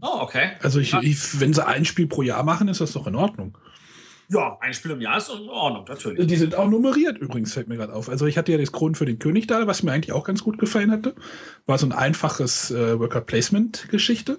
Oh, 0.00 0.20
okay. 0.20 0.52
Also 0.62 0.78
ich, 0.78 0.92
Ja. 0.92 1.00
ich, 1.02 1.40
wenn 1.40 1.52
sie 1.52 1.66
ein 1.66 1.84
Spiel 1.84 2.06
pro 2.06 2.22
Jahr 2.22 2.44
machen, 2.44 2.68
ist 2.68 2.80
das 2.80 2.92
doch 2.92 3.08
in 3.08 3.16
Ordnung. 3.16 3.58
Ja, 4.30 4.58
ein 4.60 4.74
Spiel 4.74 4.90
im 4.90 5.00
Jahr 5.00 5.16
ist 5.16 5.30
in 5.30 5.48
Ordnung, 5.48 5.84
natürlich. 5.88 6.26
Die 6.26 6.36
sind 6.36 6.54
auch 6.54 6.68
nummeriert 6.68 7.18
übrigens, 7.18 7.54
fällt 7.54 7.68
mir 7.68 7.76
gerade 7.76 7.94
auf. 7.94 8.08
Also 8.08 8.26
ich 8.26 8.36
hatte 8.36 8.52
ja 8.52 8.58
das 8.58 8.72
Kronen 8.72 8.94
für 8.94 9.06
den 9.06 9.18
König 9.18 9.46
da, 9.46 9.66
was 9.66 9.82
mir 9.82 9.92
eigentlich 9.92 10.12
auch 10.12 10.24
ganz 10.24 10.44
gut 10.44 10.58
gefallen 10.58 10.90
hatte. 10.90 11.14
War 11.66 11.78
so 11.78 11.86
ein 11.86 11.92
einfaches 11.92 12.70
äh, 12.70 12.98
Worker 12.98 13.22
Placement 13.22 13.88
Geschichte. 13.88 14.38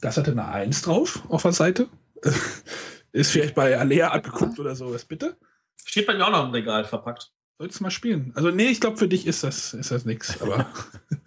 Das 0.00 0.16
hatte 0.16 0.32
eine 0.32 0.48
1 0.48 0.82
drauf 0.82 1.22
auf 1.28 1.42
der 1.42 1.52
Seite. 1.52 1.88
Ist 3.12 3.32
vielleicht 3.32 3.54
bei 3.54 3.78
Alea 3.78 4.08
abgeguckt 4.08 4.58
oder 4.58 4.76
sowas, 4.76 5.04
bitte. 5.04 5.36
Steht 5.84 6.06
bei 6.06 6.14
mir 6.14 6.26
auch 6.26 6.30
noch 6.30 6.44
im 6.44 6.50
Regal 6.50 6.84
verpackt. 6.84 7.32
Solltest 7.58 7.80
du 7.80 7.84
mal 7.84 7.90
spielen. 7.90 8.32
Also 8.34 8.50
nee, 8.50 8.68
ich 8.68 8.80
glaube 8.80 8.98
für 8.98 9.08
dich 9.08 9.26
ist 9.26 9.42
das, 9.42 9.74
ist 9.74 9.90
das 9.90 10.04
nix. 10.04 10.40
Aber 10.40 10.66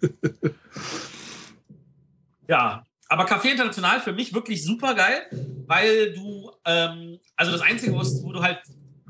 Ja, 2.48 2.86
aber 3.08 3.26
Café 3.26 3.50
International 3.50 4.00
für 4.00 4.12
mich 4.12 4.34
wirklich 4.34 4.64
super 4.64 4.94
geil, 4.94 5.26
weil 5.66 6.12
du, 6.12 6.50
ähm, 6.64 7.20
also 7.36 7.52
das 7.52 7.60
Einzige, 7.60 7.92
wo 7.94 8.32
du 8.32 8.42
halt 8.42 8.60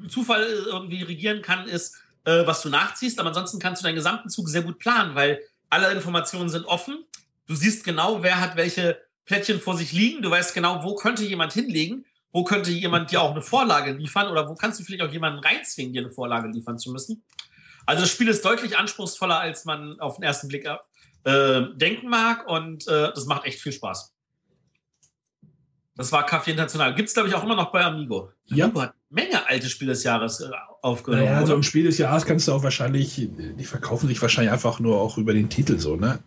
Zufall 0.09 0.43
irgendwie 0.67 1.03
regieren 1.03 1.43
kann, 1.43 1.67
ist, 1.67 1.97
äh, 2.25 2.47
was 2.47 2.63
du 2.63 2.69
nachziehst, 2.69 3.19
aber 3.19 3.29
ansonsten 3.29 3.59
kannst 3.59 3.83
du 3.83 3.85
deinen 3.85 3.95
gesamten 3.95 4.29
Zug 4.29 4.49
sehr 4.49 4.63
gut 4.63 4.79
planen, 4.79 5.15
weil 5.15 5.41
alle 5.71 5.91
Informationen 5.93 6.49
sind 6.49 6.65
offen. 6.67 7.05
Du 7.47 7.55
siehst 7.55 7.85
genau, 7.85 8.23
wer 8.23 8.41
hat 8.41 8.57
welche 8.57 9.01
Plättchen 9.25 9.61
vor 9.61 9.77
sich 9.77 9.93
liegen. 9.93 10.23
Du 10.23 10.31
weißt 10.31 10.55
genau, 10.55 10.83
wo 10.83 10.95
könnte 10.95 11.25
jemand 11.25 11.53
hinlegen, 11.53 12.05
wo 12.33 12.45
könnte 12.45 12.71
jemand 12.71 13.11
dir 13.11 13.23
auch 13.23 13.31
eine 13.31 13.43
Vorlage 13.43 13.93
liefern 13.93 14.29
oder 14.29 14.49
wo 14.49 14.55
kannst 14.55 14.81
du 14.81 14.85
vielleicht 14.85 15.03
auch 15.03 15.13
jemanden 15.13 15.41
reinzwingen, 15.41 15.93
dir 15.93 16.03
eine 16.03 16.11
Vorlage 16.11 16.49
liefern 16.49 16.79
zu 16.79 16.91
müssen. 16.91 17.23
Also 17.87 18.03
das 18.03 18.11
Spiel 18.11 18.29
ist 18.29 18.45
deutlich 18.45 18.79
anspruchsvoller, 18.79 19.41
als 19.41 19.65
man 19.65 20.01
auf 20.01 20.17
den 20.17 20.25
ersten 20.25 20.49
Blick 20.49 20.67
äh, 21.25 21.63
denken 21.77 22.09
mag 22.09 22.47
und 22.49 22.87
äh, 22.87 23.11
das 23.15 23.27
macht 23.27 23.47
echt 23.47 23.61
viel 23.61 23.73
Spaß. 23.73 24.13
Das 25.97 26.11
war 26.11 26.29
Café 26.29 26.51
International. 26.51 26.95
Gibt 26.95 27.09
es, 27.09 27.15
glaube 27.15 27.29
ich, 27.29 27.35
auch 27.35 27.45
immer 27.45 27.55
noch 27.55 27.71
bei 27.71 27.85
Amigo. 27.85 28.31
Ja. 28.47 28.65
Amigo 28.65 28.83
hat 28.83 28.91
eine 28.91 29.25
Menge 29.25 29.47
alte 29.49 29.69
Spiele 29.69 29.93
des 29.93 30.03
Jahres 30.03 30.41
äh, 30.41 30.51
aufgenommen. 30.83 31.25
naja, 31.25 31.39
so 31.41 31.47
oder? 31.47 31.55
im 31.55 31.63
Spiel 31.63 31.85
des 31.85 31.99
Jahres 31.99 32.27
kannst 32.27 32.49
du 32.49 32.53
auch 32.53 32.63
wahrscheinlich, 32.63 33.15
die 33.17 33.65
verkaufen 33.65 34.09
sich 34.09 34.21
wahrscheinlich 34.21 34.53
einfach 34.53 34.81
nur 34.81 35.01
auch 35.01 35.19
über 35.19 35.33
den 35.33 35.49
Titel 35.49 35.79
so, 35.79 35.97
ne? 35.97 36.19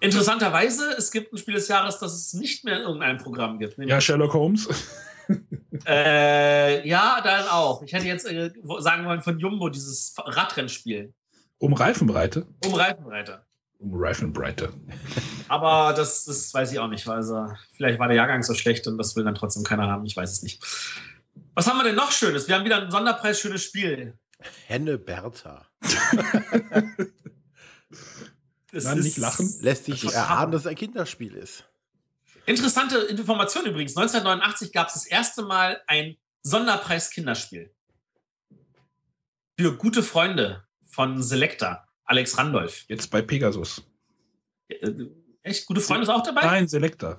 Interessanterweise, 0.00 0.94
es 0.98 1.10
gibt 1.10 1.32
ein 1.32 1.38
Spiel 1.38 1.54
des 1.54 1.68
Jahres, 1.68 1.98
das 1.98 2.12
es 2.12 2.34
nicht 2.34 2.64
mehr 2.64 2.76
in 2.76 2.82
irgendeinem 2.82 3.18
Programm 3.18 3.58
gibt. 3.58 3.78
Ja, 3.78 4.00
Sherlock 4.00 4.34
Holmes. 4.34 4.68
äh, 5.86 6.86
ja 6.86 7.20
dann 7.22 7.48
auch. 7.48 7.82
Ich 7.82 7.92
hätte 7.92 8.06
jetzt 8.06 8.26
äh, 8.26 8.50
sagen 8.78 9.06
wollen 9.06 9.22
von 9.22 9.38
Jumbo, 9.38 9.68
dieses 9.68 10.14
Radrennspiel. 10.18 11.14
Um 11.58 11.72
Reifenbreite. 11.72 12.46
Um 12.64 12.74
Reifenreiter. 12.74 13.45
Um 13.78 13.92
Reifenbreite. 13.94 14.72
Aber 15.48 15.92
das, 15.94 16.24
das 16.24 16.52
weiß 16.52 16.72
ich 16.72 16.78
auch 16.78 16.88
nicht. 16.88 17.06
Also, 17.06 17.46
vielleicht 17.72 17.98
war 17.98 18.08
der 18.08 18.16
Jahrgang 18.16 18.42
so 18.42 18.54
schlecht 18.54 18.86
und 18.86 18.96
das 18.98 19.14
will 19.16 19.24
dann 19.24 19.34
trotzdem 19.34 19.64
keiner 19.64 19.88
haben. 19.88 20.06
Ich 20.06 20.16
weiß 20.16 20.32
es 20.32 20.42
nicht. 20.42 20.62
Was 21.54 21.66
haben 21.66 21.78
wir 21.78 21.84
denn 21.84 21.94
noch 21.94 22.10
Schönes? 22.10 22.48
Wir 22.48 22.54
haben 22.56 22.64
wieder 22.64 22.82
ein 22.82 22.90
Sonderpreis 22.90 23.38
schönes 23.38 23.62
Spiel. 23.62 24.18
Henne 24.66 24.98
Bertha. 24.98 25.66
Es 28.72 28.84
Nein, 28.84 28.98
nicht 28.98 29.16
lachen. 29.16 29.52
Lässt 29.60 29.86
sich 29.86 30.02
Das 30.02 30.12
erahnen, 30.12 30.52
dass 30.52 30.62
es 30.62 30.66
ein 30.66 30.74
Kinderspiel 30.74 31.34
ist. 31.34 31.64
Interessante 32.44 32.98
Information 32.98 33.64
übrigens. 33.64 33.96
1989 33.96 34.72
gab 34.72 34.88
es 34.88 34.94
das 34.94 35.06
erste 35.06 35.42
Mal 35.42 35.80
ein 35.86 36.16
Sonderpreis 36.42 37.10
Kinderspiel. 37.10 37.74
Für 39.58 39.76
gute 39.76 40.02
Freunde 40.02 40.64
von 40.86 41.22
Selecta, 41.22 41.85
Alex 42.06 42.38
Randolph. 42.38 42.84
Jetzt 42.88 43.10
bei 43.10 43.22
Pegasus. 43.22 43.82
Äh, 44.68 44.92
Echt? 45.42 45.66
Gute 45.66 45.80
Freunde 45.80 46.04
ist 46.04 46.08
auch 46.08 46.22
dabei? 46.22 46.42
Nein, 46.42 46.66
Selector. 46.68 47.16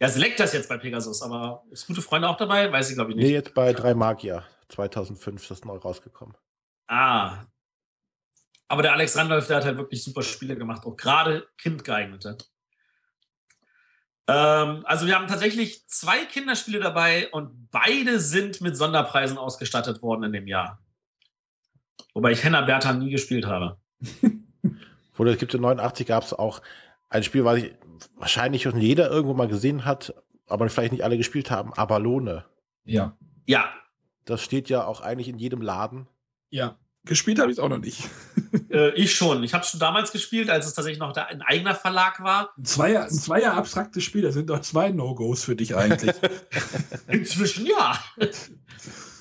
Ja, 0.00 0.08
Selecta 0.08 0.44
ist 0.44 0.54
jetzt 0.54 0.68
bei 0.68 0.76
Pegasus, 0.76 1.22
aber 1.22 1.64
ist 1.70 1.86
Gute 1.86 2.02
Freunde 2.02 2.28
auch 2.28 2.36
dabei? 2.36 2.70
Weiß 2.70 2.90
ich, 2.90 2.94
glaube 2.94 3.10
ich, 3.10 3.16
nicht. 3.16 3.26
Nee, 3.26 3.32
jetzt 3.32 3.54
bei 3.54 3.72
Drei 3.72 3.94
Magier. 3.94 4.44
2005 4.68 5.40
ist 5.40 5.50
das 5.50 5.64
neu 5.64 5.76
rausgekommen. 5.76 6.36
Ah. 6.88 7.46
Aber 8.68 8.82
der 8.82 8.92
Alex 8.92 9.16
Randolph, 9.16 9.46
der 9.46 9.56
hat 9.56 9.64
halt 9.64 9.78
wirklich 9.78 10.04
super 10.04 10.22
Spiele 10.22 10.56
gemacht, 10.56 10.84
auch 10.84 10.96
gerade 10.96 11.48
kindgeeignete. 11.56 12.36
Ähm, 14.26 14.84
also 14.84 15.06
wir 15.06 15.14
haben 15.14 15.26
tatsächlich 15.26 15.86
zwei 15.88 16.26
Kinderspiele 16.26 16.80
dabei 16.80 17.30
und 17.30 17.70
beide 17.70 18.20
sind 18.20 18.60
mit 18.60 18.76
Sonderpreisen 18.76 19.38
ausgestattet 19.38 20.02
worden 20.02 20.24
in 20.24 20.32
dem 20.34 20.46
Jahr. 20.46 20.82
Wobei 22.12 22.32
ich 22.32 22.44
Henna 22.44 22.60
Bertha 22.60 22.92
nie 22.92 23.10
gespielt 23.10 23.46
habe. 23.46 23.80
Oder 25.18 25.32
es 25.32 25.38
gibt 25.38 25.54
in 25.54 25.60
89 25.60 26.06
gab 26.06 26.22
es 26.22 26.32
auch 26.32 26.62
ein 27.08 27.22
Spiel, 27.22 27.44
was 27.44 27.58
ich 27.58 27.74
wahrscheinlich 28.16 28.62
schon 28.62 28.80
jeder 28.80 29.10
irgendwo 29.10 29.34
mal 29.34 29.48
gesehen 29.48 29.84
hat, 29.84 30.14
aber 30.46 30.68
vielleicht 30.68 30.92
nicht 30.92 31.04
alle 31.04 31.16
gespielt 31.16 31.50
haben, 31.50 31.72
Abalone. 31.74 32.44
Ja. 32.84 33.16
Ja, 33.46 33.70
Das 34.24 34.42
steht 34.42 34.68
ja 34.68 34.84
auch 34.84 35.00
eigentlich 35.00 35.28
in 35.28 35.38
jedem 35.38 35.62
Laden. 35.62 36.06
Ja. 36.50 36.76
Gespielt 37.04 37.38
habe 37.38 37.50
ich 37.50 37.56
es 37.56 37.62
auch 37.62 37.70
noch 37.70 37.78
nicht. 37.78 38.04
äh, 38.70 38.90
ich 38.90 39.14
schon. 39.14 39.42
Ich 39.42 39.54
habe 39.54 39.64
es 39.64 39.70
schon 39.70 39.80
damals 39.80 40.12
gespielt, 40.12 40.50
als 40.50 40.66
es 40.66 40.74
tatsächlich 40.74 40.98
noch 40.98 41.12
da 41.12 41.24
ein 41.24 41.40
eigener 41.40 41.74
Verlag 41.74 42.22
war. 42.22 42.50
Ein 42.58 42.64
Zweier, 42.66 43.04
ein 43.04 43.10
Zweier 43.10 43.54
abstraktes 43.54 44.04
Spiel, 44.04 44.22
das 44.22 44.34
sind 44.34 44.50
doch 44.50 44.60
zwei 44.60 44.90
No-Gos 44.90 45.44
für 45.44 45.56
dich 45.56 45.74
eigentlich. 45.74 46.14
Inzwischen 47.08 47.66
ja. 47.66 47.98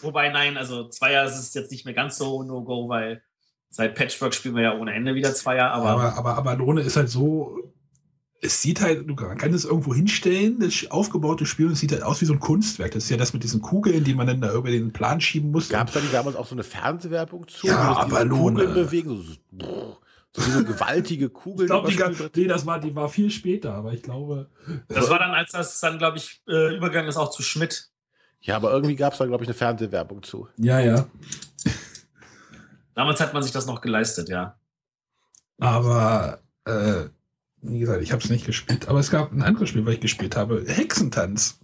Wobei, 0.01 0.29
nein, 0.29 0.57
also 0.57 0.89
Zweier 0.89 1.25
ist 1.25 1.37
es 1.37 1.53
jetzt 1.53 1.71
nicht 1.71 1.85
mehr 1.85 1.93
ganz 1.93 2.17
so 2.17 2.43
No-Go, 2.43 2.89
weil 2.89 3.23
seit 3.69 3.95
Patchwork 3.95 4.33
spielen 4.33 4.55
wir 4.55 4.63
ja 4.63 4.77
ohne 4.77 4.93
Ende 4.93 5.15
wieder 5.15 5.33
Zweier, 5.33 5.71
aber, 5.71 5.89
aber, 5.89 6.13
aber 6.17 6.37
Abalone 6.37 6.81
ist 6.81 6.95
halt 6.97 7.09
so. 7.09 7.57
Es 8.39 8.61
sieht 8.61 8.81
halt, 8.81 9.09
du 9.09 9.15
kann- 9.15 9.35
kann 9.37 9.51
es 9.51 9.65
irgendwo 9.65 9.95
hinstellen, 9.95 10.59
das 10.59 10.91
aufgebaute 10.91 11.47
Spiel, 11.47 11.65
und 11.65 11.71
es 11.71 11.79
sieht 11.79 11.91
halt 11.91 12.03
aus 12.03 12.21
wie 12.21 12.25
so 12.25 12.33
ein 12.33 12.39
Kunstwerk. 12.39 12.91
Das 12.91 13.05
ist 13.05 13.09
ja 13.09 13.17
das 13.17 13.33
mit 13.33 13.43
diesen 13.43 13.61
Kugeln, 13.63 14.03
die 14.03 14.13
man 14.13 14.27
dann 14.27 14.41
da 14.41 14.53
über 14.53 14.69
den 14.69 14.93
Plan 14.93 15.19
schieben 15.19 15.49
muss. 15.51 15.69
Gab 15.69 15.87
es 15.87 15.95
da 15.95 15.99
nicht 16.01 16.13
damals 16.13 16.35
auch 16.35 16.45
so 16.45 16.53
eine 16.53 16.63
Fernsehwerbung 16.63 17.47
zu? 17.47 17.65
Ja, 17.65 17.87
diese 18.05 18.15
Abalone. 18.15 18.59
Kugeln 18.59 18.73
bewegen? 18.75 19.37
So, 19.59 19.97
so, 20.33 20.51
so 20.51 20.63
gewaltige 20.63 21.29
Kugeln. 21.29 21.65
ich 21.65 21.67
glaube, 21.71 21.87
die, 21.89 21.95
überspielt 21.95 22.17
ga- 22.19 22.23
wird. 22.25 22.37
nee, 22.37 22.45
das 22.45 22.63
war, 22.67 22.79
die 22.79 22.95
war 22.95 23.09
viel 23.09 23.31
später, 23.31 23.73
aber 23.73 23.93
ich 23.93 24.03
glaube. 24.03 24.51
das 24.87 25.09
war 25.09 25.17
dann, 25.17 25.31
als 25.31 25.53
das 25.53 25.79
dann, 25.79 25.97
glaube 25.97 26.17
ich, 26.19 26.43
äh, 26.47 26.75
übergegangen 26.77 27.09
ist 27.09 27.17
auch 27.17 27.31
zu 27.31 27.41
Schmidt. 27.41 27.89
Ja, 28.41 28.55
aber 28.57 28.71
irgendwie 28.71 28.95
gab 28.95 29.13
es 29.13 29.19
da, 29.19 29.25
glaube 29.25 29.45
ich, 29.45 29.47
eine 29.49 29.55
Fernsehwerbung 29.55 30.21
zu. 30.21 30.47
Ja, 30.57 30.79
ja. 30.79 31.07
Damals 32.97 33.19
hat 33.19 33.31
man 33.31 33.43
sich 33.43 33.51
das 33.51 33.67
noch 33.67 33.81
geleistet, 33.81 34.27
ja. 34.27 34.57
Aber, 35.59 36.39
äh, 36.65 37.03
wie 37.61 37.77
gesagt, 37.77 38.01
ich 38.01 38.11
habe 38.11 38.23
es 38.23 38.29
nicht 38.31 38.47
gespielt. 38.47 38.87
Aber 38.87 38.99
es 38.99 39.11
gab 39.11 39.31
ein 39.31 39.43
anderes 39.43 39.69
Spiel, 39.69 39.85
was 39.85 39.93
ich 39.93 39.99
gespielt 39.99 40.35
habe: 40.35 40.65
Hexentanz. 40.67 41.59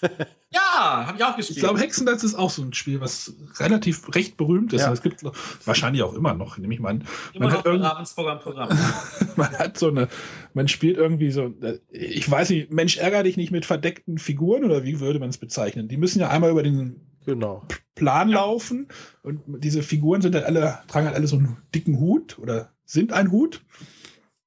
Ja, 0.48 1.06
habe 1.08 1.18
ich 1.18 1.24
auch 1.24 1.30
Ich 1.30 1.36
gespielt. 1.38 1.58
glaube, 1.58 1.80
Hexentanz 1.80 2.22
ist 2.22 2.36
auch 2.36 2.50
so 2.50 2.62
ein 2.62 2.72
Spiel, 2.72 3.00
was 3.00 3.34
relativ 3.58 4.14
recht 4.14 4.36
berühmt 4.36 4.72
ist. 4.72 4.82
Ja. 4.82 4.92
Es 4.92 5.02
gibt 5.02 5.22
wahrscheinlich 5.66 6.02
auch 6.02 6.14
immer 6.14 6.34
noch, 6.34 6.56
nehme 6.56 6.72
ich 6.72 6.80
mal 6.80 6.90
an. 6.90 7.04
Immer 7.34 7.46
man 7.46 7.80
noch 7.80 7.84
hat 7.84 8.08
im 8.16 8.38
Programm. 8.38 8.68
man 9.36 9.58
hat 9.58 9.76
so 9.76 9.88
eine, 9.88 10.08
man 10.54 10.68
spielt 10.68 10.96
irgendwie 10.96 11.32
so, 11.32 11.52
äh, 11.60 11.80
ich 11.90 12.30
weiß 12.30 12.50
nicht, 12.50 12.72
Mensch, 12.72 12.96
ärger 12.96 13.24
dich 13.24 13.36
nicht 13.36 13.50
mit 13.50 13.66
verdeckten 13.66 14.18
Figuren 14.18 14.64
oder 14.64 14.84
wie 14.84 15.00
würde 15.00 15.18
man 15.18 15.30
es 15.30 15.36
bezeichnen? 15.36 15.88
Die 15.88 15.96
müssen 15.98 16.20
ja 16.20 16.28
einmal 16.30 16.52
über 16.52 16.62
den 16.62 17.00
Genau. 17.26 17.66
Plan 17.94 18.28
laufen 18.28 18.88
und 19.22 19.40
diese 19.62 19.82
Figuren 19.82 20.22
sind 20.22 20.34
halt 20.34 20.44
alle, 20.44 20.78
tragen 20.88 21.06
halt 21.06 21.16
alle 21.16 21.26
so 21.26 21.36
einen 21.36 21.58
dicken 21.74 21.98
Hut 21.98 22.38
oder 22.38 22.72
sind 22.84 23.12
ein 23.12 23.30
Hut. 23.30 23.62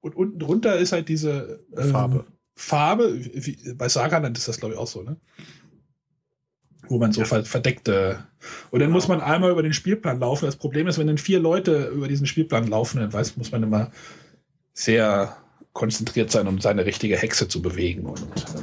Und 0.02 0.16
unten 0.16 0.40
drunter 0.40 0.78
ist 0.78 0.92
halt 0.94 1.10
diese 1.10 1.64
ähm, 1.76 1.92
Farbe. 1.92 2.26
Farbe, 2.56 3.20
wie, 3.22 3.74
bei 3.74 3.90
Sagerland 3.90 4.38
ist 4.38 4.48
das 4.48 4.60
glaube 4.60 4.74
ich 4.76 4.80
auch 4.80 4.88
so, 4.88 5.04
ne? 5.04 5.18
Wo 6.88 6.98
man 6.98 7.12
so 7.12 7.24
ver 7.26 7.44
verdeckte. 7.46 8.26
Und 8.72 8.80
dann 8.80 8.88
Genau. 8.90 8.94
muss 8.94 9.08
man 9.08 9.22
einmal 9.22 9.52
über 9.52 9.62
den 9.62 9.74
Spielplan 9.74 10.20
laufen. 10.20 10.46
Das 10.46 10.56
Problem 10.56 10.88
ist, 10.88 10.98
wenn 10.98 11.08
dann 11.08 11.18
vier 11.18 11.40
Leute 11.40 11.88
über 11.88 12.08
diesen 12.08 12.26
Spielplan 12.26 12.68
laufen, 12.68 13.00
dann 13.00 13.12
weiß, 13.14 13.38
muss 13.38 13.52
man 13.52 13.62
immer 13.64 13.92
sehr 14.74 15.36
konzentriert 15.74 16.32
sein, 16.32 16.48
um 16.48 16.60
seine 16.60 16.86
richtige 16.86 17.18
Hexe 17.18 17.48
zu 17.48 17.62
bewegen. 17.62 18.06
Und 18.06 18.22
äh, 18.22 18.62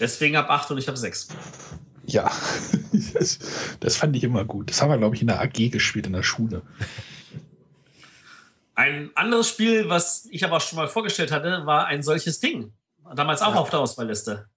Deswegen 0.00 0.36
ab 0.36 0.50
8 0.50 0.70
und 0.72 0.78
ich 0.78 0.88
habe 0.88 0.96
6. 0.98 1.28
ja, 2.08 2.30
das, 3.14 3.38
das 3.80 3.96
fand 3.96 4.16
ich 4.16 4.24
immer 4.24 4.44
gut. 4.44 4.70
Das 4.70 4.82
haben 4.82 4.90
wir, 4.90 4.98
glaube 4.98 5.14
ich, 5.14 5.20
in 5.22 5.28
der 5.28 5.40
AG 5.40 5.70
gespielt, 5.70 6.06
in 6.06 6.12
der 6.14 6.22
Schule. 6.22 6.62
Ein 8.74 9.10
anderes 9.16 9.48
Spiel, 9.48 9.88
was 9.88 10.26
ich 10.30 10.44
aber 10.44 10.56
auch 10.56 10.60
schon 10.60 10.76
mal 10.76 10.88
vorgestellt 10.88 11.32
hatte, 11.32 11.62
war 11.66 11.86
ein 11.86 12.02
solches 12.02 12.38
Ding. 12.38 12.72
Damals 13.14 13.42
auch 13.42 13.54
Ja. 13.54 13.60
auf 13.60 13.70
der 13.70 13.80
Auswahlliste. 13.80 14.48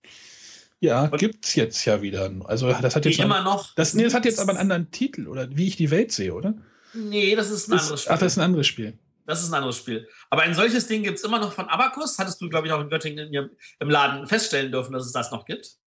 Ja, 0.80 1.06
Und- 1.06 1.18
gibt's 1.18 1.56
jetzt 1.56 1.84
ja 1.86 2.02
wieder. 2.02 2.32
Also 2.46 2.72
das 2.82 2.96
hat 2.96 3.06
jetzt 3.06 3.20
immer 3.20 3.42
noch. 3.44 3.74
das, 3.76 3.94
nee, 3.94 4.04
das 4.04 4.14
hat 4.14 4.26
jetzt 4.26 4.40
aber 4.40 4.52
einen 4.52 4.60
anderen 4.60 4.92
Titel, 4.92 5.28
oder 5.28 5.48
wie 5.56 5.68
ich 5.68 5.76
die 5.76 5.90
Welt 5.92 6.12
sehe, 6.12 6.34
oder? 6.34 6.54
Nee, 6.94 7.36
das 7.36 7.50
ist 7.50 7.68
ein 7.68 7.74
anderes 7.74 7.90
Das, 7.90 8.02
Spiel. 8.02 8.14
ach, 8.14 8.20
das 8.20 8.32
ist 8.34 8.38
ein 8.38 8.44
anderes 8.44 8.68
Spiel. 8.68 8.98
Das 9.26 9.42
ist 9.42 9.50
ein 9.50 9.54
anderes 9.54 9.78
Spiel. 9.78 10.08
Aber 10.30 10.42
ein 10.42 10.54
solches 10.54 10.88
Ding 10.88 11.04
gibt 11.04 11.18
es 11.20 11.24
immer 11.24 11.40
noch 11.40 11.54
von 11.54 11.68
Abacus. 11.70 12.18
Hattest 12.20 12.42
du, 12.42 12.50
glaube 12.50 12.68
ich, 12.68 12.74
auch 12.74 12.82
in 12.82 12.90
Göttingen 12.90 13.32
im 13.80 13.90
Laden 13.90 14.28
feststellen 14.28 14.72
dürfen, 14.72 14.92
dass 14.94 15.06
es 15.06 15.12
das 15.14 15.32
noch 15.32 15.46
gibt. 15.46 15.78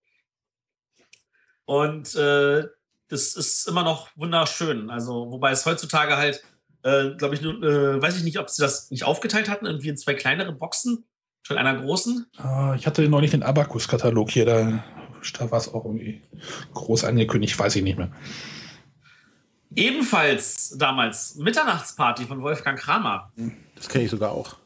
Und 1.67 2.15
äh, 2.15 2.65
das 3.09 3.37
ist 3.37 3.69
immer 3.69 3.83
noch 3.83 4.09
wunderschön. 4.17 4.91
Also, 4.91 5.31
wobei 5.31 5.51
es 5.51 5.67
heutzutage 5.67 6.17
halt, 6.17 6.43
äh, 6.83 7.11
glaube 7.17 7.35
ich, 7.35 7.43
nur, 7.43 7.63
äh, 7.63 8.01
weiß 8.01 8.17
ich 8.17 8.25
nicht, 8.25 8.39
ob 8.39 8.51
sie 8.51 8.63
das 8.63 8.91
nicht 8.91 9.05
aufgeteilt 9.05 9.49
hatten, 9.49 9.67
irgendwie 9.67 9.89
in 9.89 9.97
zwei 9.97 10.15
kleinere 10.15 10.53
Boxen, 10.53 11.05
schon 11.43 11.59
einer 11.59 11.75
großen. 11.75 12.27
Ah, 12.39 12.75
ich 12.77 12.87
hatte 12.87 13.09
neulich 13.09 13.31
den 13.31 13.43
Abacus-Katalog 13.43 14.31
hier, 14.31 14.47
da, 14.47 14.85
da 15.39 15.51
war 15.51 15.59
es 15.59 15.69
auch 15.69 15.85
irgendwie 15.85 16.23
groß 16.73 17.05
angekündigt, 17.05 17.59
weiß 17.59 17.77
ich 17.77 17.83
nicht 17.83 17.99
mehr. 17.99 18.11
Ebenfalls 19.77 20.77
damals 20.79 21.35
Mitternachtsparty 21.37 22.27
von 22.27 22.43
Wolfgang 22.43 22.79
Kramer. 22.79 23.33
Das 23.75 23.89
kenne 23.89 24.05
ich 24.05 24.11
sogar 24.11 24.31
auch. 24.31 24.57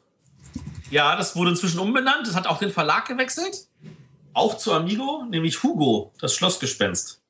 Ja, 0.91 1.16
das 1.16 1.35
wurde 1.35 1.51
inzwischen 1.51 1.81
umbenannt. 1.81 2.27
Das 2.27 2.35
hat 2.35 2.47
auch 2.47 2.59
den 2.59 2.70
Verlag 2.70 3.07
gewechselt. 3.07 3.69
Auch 4.39 4.56
zu 4.56 4.73
Amigo, 4.73 5.24
nämlich 5.28 5.60
Hugo, 5.65 6.12
das 6.20 6.32
Schlossgespenst. 6.32 7.20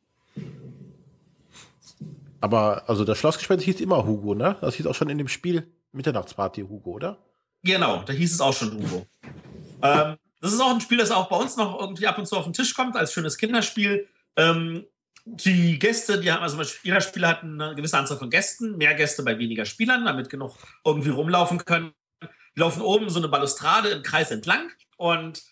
Aber 2.42 2.86
also 2.86 3.02
das 3.04 3.16
Schlossgespenst 3.16 3.64
hieß 3.64 3.80
immer 3.80 4.04
Hugo, 4.04 4.34
ne? 4.34 4.58
Das 4.60 4.74
hieß 4.74 4.86
auch 4.86 4.94
schon 4.94 5.08
in 5.08 5.16
dem 5.16 5.26
Spiel 5.26 5.72
Mitternachtsparty 5.92 6.60
Hugo, 6.60 6.90
oder? 6.90 7.16
Genau, 7.62 8.02
da 8.02 8.12
hieß 8.12 8.34
es 8.34 8.40
auch 8.42 8.52
schon 8.52 8.74
Hugo. 8.74 9.06
ähm, 9.82 10.16
das 10.42 10.52
ist 10.52 10.60
auch 10.60 10.74
ein 10.74 10.82
Spiel, 10.82 10.98
das 10.98 11.10
auch 11.10 11.30
bei 11.30 11.36
uns 11.36 11.56
noch 11.56 11.80
irgendwie 11.80 12.06
ab 12.06 12.18
und 12.18 12.26
zu 12.26 12.36
auf 12.36 12.44
den 12.44 12.52
Tisch 12.52 12.74
kommt, 12.74 12.94
als 12.94 13.14
schönes 13.14 13.38
Kinderspiel. 13.38 14.06
Ähm, 14.36 14.84
die 15.24 15.78
Gäste, 15.78 16.20
die 16.20 16.30
haben, 16.30 16.42
also 16.42 16.60
jeder 16.82 17.00
Spieler 17.00 17.28
hat 17.28 17.42
eine 17.42 17.74
gewisse 17.74 17.96
Anzahl 17.96 18.18
von 18.18 18.28
Gästen, 18.28 18.76
mehr 18.76 18.92
Gäste 18.92 19.22
bei 19.22 19.38
weniger 19.38 19.64
Spielern, 19.64 20.04
damit 20.04 20.28
genug 20.28 20.58
irgendwie 20.84 21.08
rumlaufen 21.08 21.64
können. 21.64 21.92
Die 22.22 22.60
laufen 22.60 22.82
oben 22.82 23.08
so 23.08 23.18
eine 23.18 23.28
Balustrade 23.28 23.88
im 23.88 24.02
Kreis 24.02 24.30
entlang 24.30 24.68
und 24.98 25.42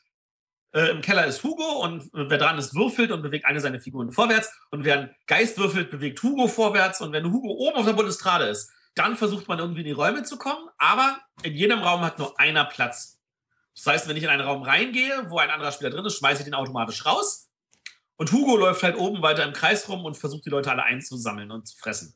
äh, 0.76 0.90
im 0.90 1.00
Keller 1.00 1.26
ist 1.26 1.42
Hugo 1.42 1.82
und 1.82 2.10
wer 2.12 2.36
dran 2.36 2.58
ist, 2.58 2.74
würfelt 2.74 3.10
und 3.10 3.22
bewegt 3.22 3.46
eine 3.46 3.60
seiner 3.60 3.80
Figuren 3.80 4.12
vorwärts. 4.12 4.50
Und 4.70 4.84
wer 4.84 4.98
einen 4.98 5.10
Geist 5.26 5.56
würfelt, 5.56 5.90
bewegt 5.90 6.22
Hugo 6.22 6.48
vorwärts. 6.48 7.00
Und 7.00 7.12
wenn 7.12 7.32
Hugo 7.32 7.48
oben 7.48 7.76
auf 7.76 7.86
der 7.86 7.94
Balustrade 7.94 8.44
ist, 8.44 8.70
dann 8.94 9.16
versucht 9.16 9.48
man 9.48 9.58
irgendwie 9.58 9.80
in 9.80 9.86
die 9.86 9.92
Räume 9.92 10.22
zu 10.22 10.36
kommen. 10.36 10.68
Aber 10.76 11.18
in 11.42 11.54
jedem 11.54 11.78
Raum 11.78 12.02
hat 12.02 12.18
nur 12.18 12.38
einer 12.38 12.66
Platz. 12.66 13.18
Das 13.74 13.86
heißt, 13.86 14.08
wenn 14.08 14.18
ich 14.18 14.22
in 14.22 14.28
einen 14.28 14.42
Raum 14.42 14.62
reingehe, 14.62 15.30
wo 15.30 15.38
ein 15.38 15.50
anderer 15.50 15.72
Spieler 15.72 15.90
drin 15.90 16.04
ist, 16.04 16.18
schmeiße 16.18 16.40
ich 16.40 16.44
den 16.44 16.54
automatisch 16.54 17.06
raus. 17.06 17.48
Und 18.16 18.32
Hugo 18.32 18.58
läuft 18.58 18.82
halt 18.82 18.96
oben 18.96 19.22
weiter 19.22 19.44
im 19.44 19.54
Kreis 19.54 19.88
rum 19.88 20.04
und 20.04 20.16
versucht 20.16 20.44
die 20.44 20.50
Leute 20.50 20.70
alle 20.70 20.82
einzusammeln 20.82 21.50
und 21.50 21.66
zu 21.66 21.76
fressen. 21.78 22.14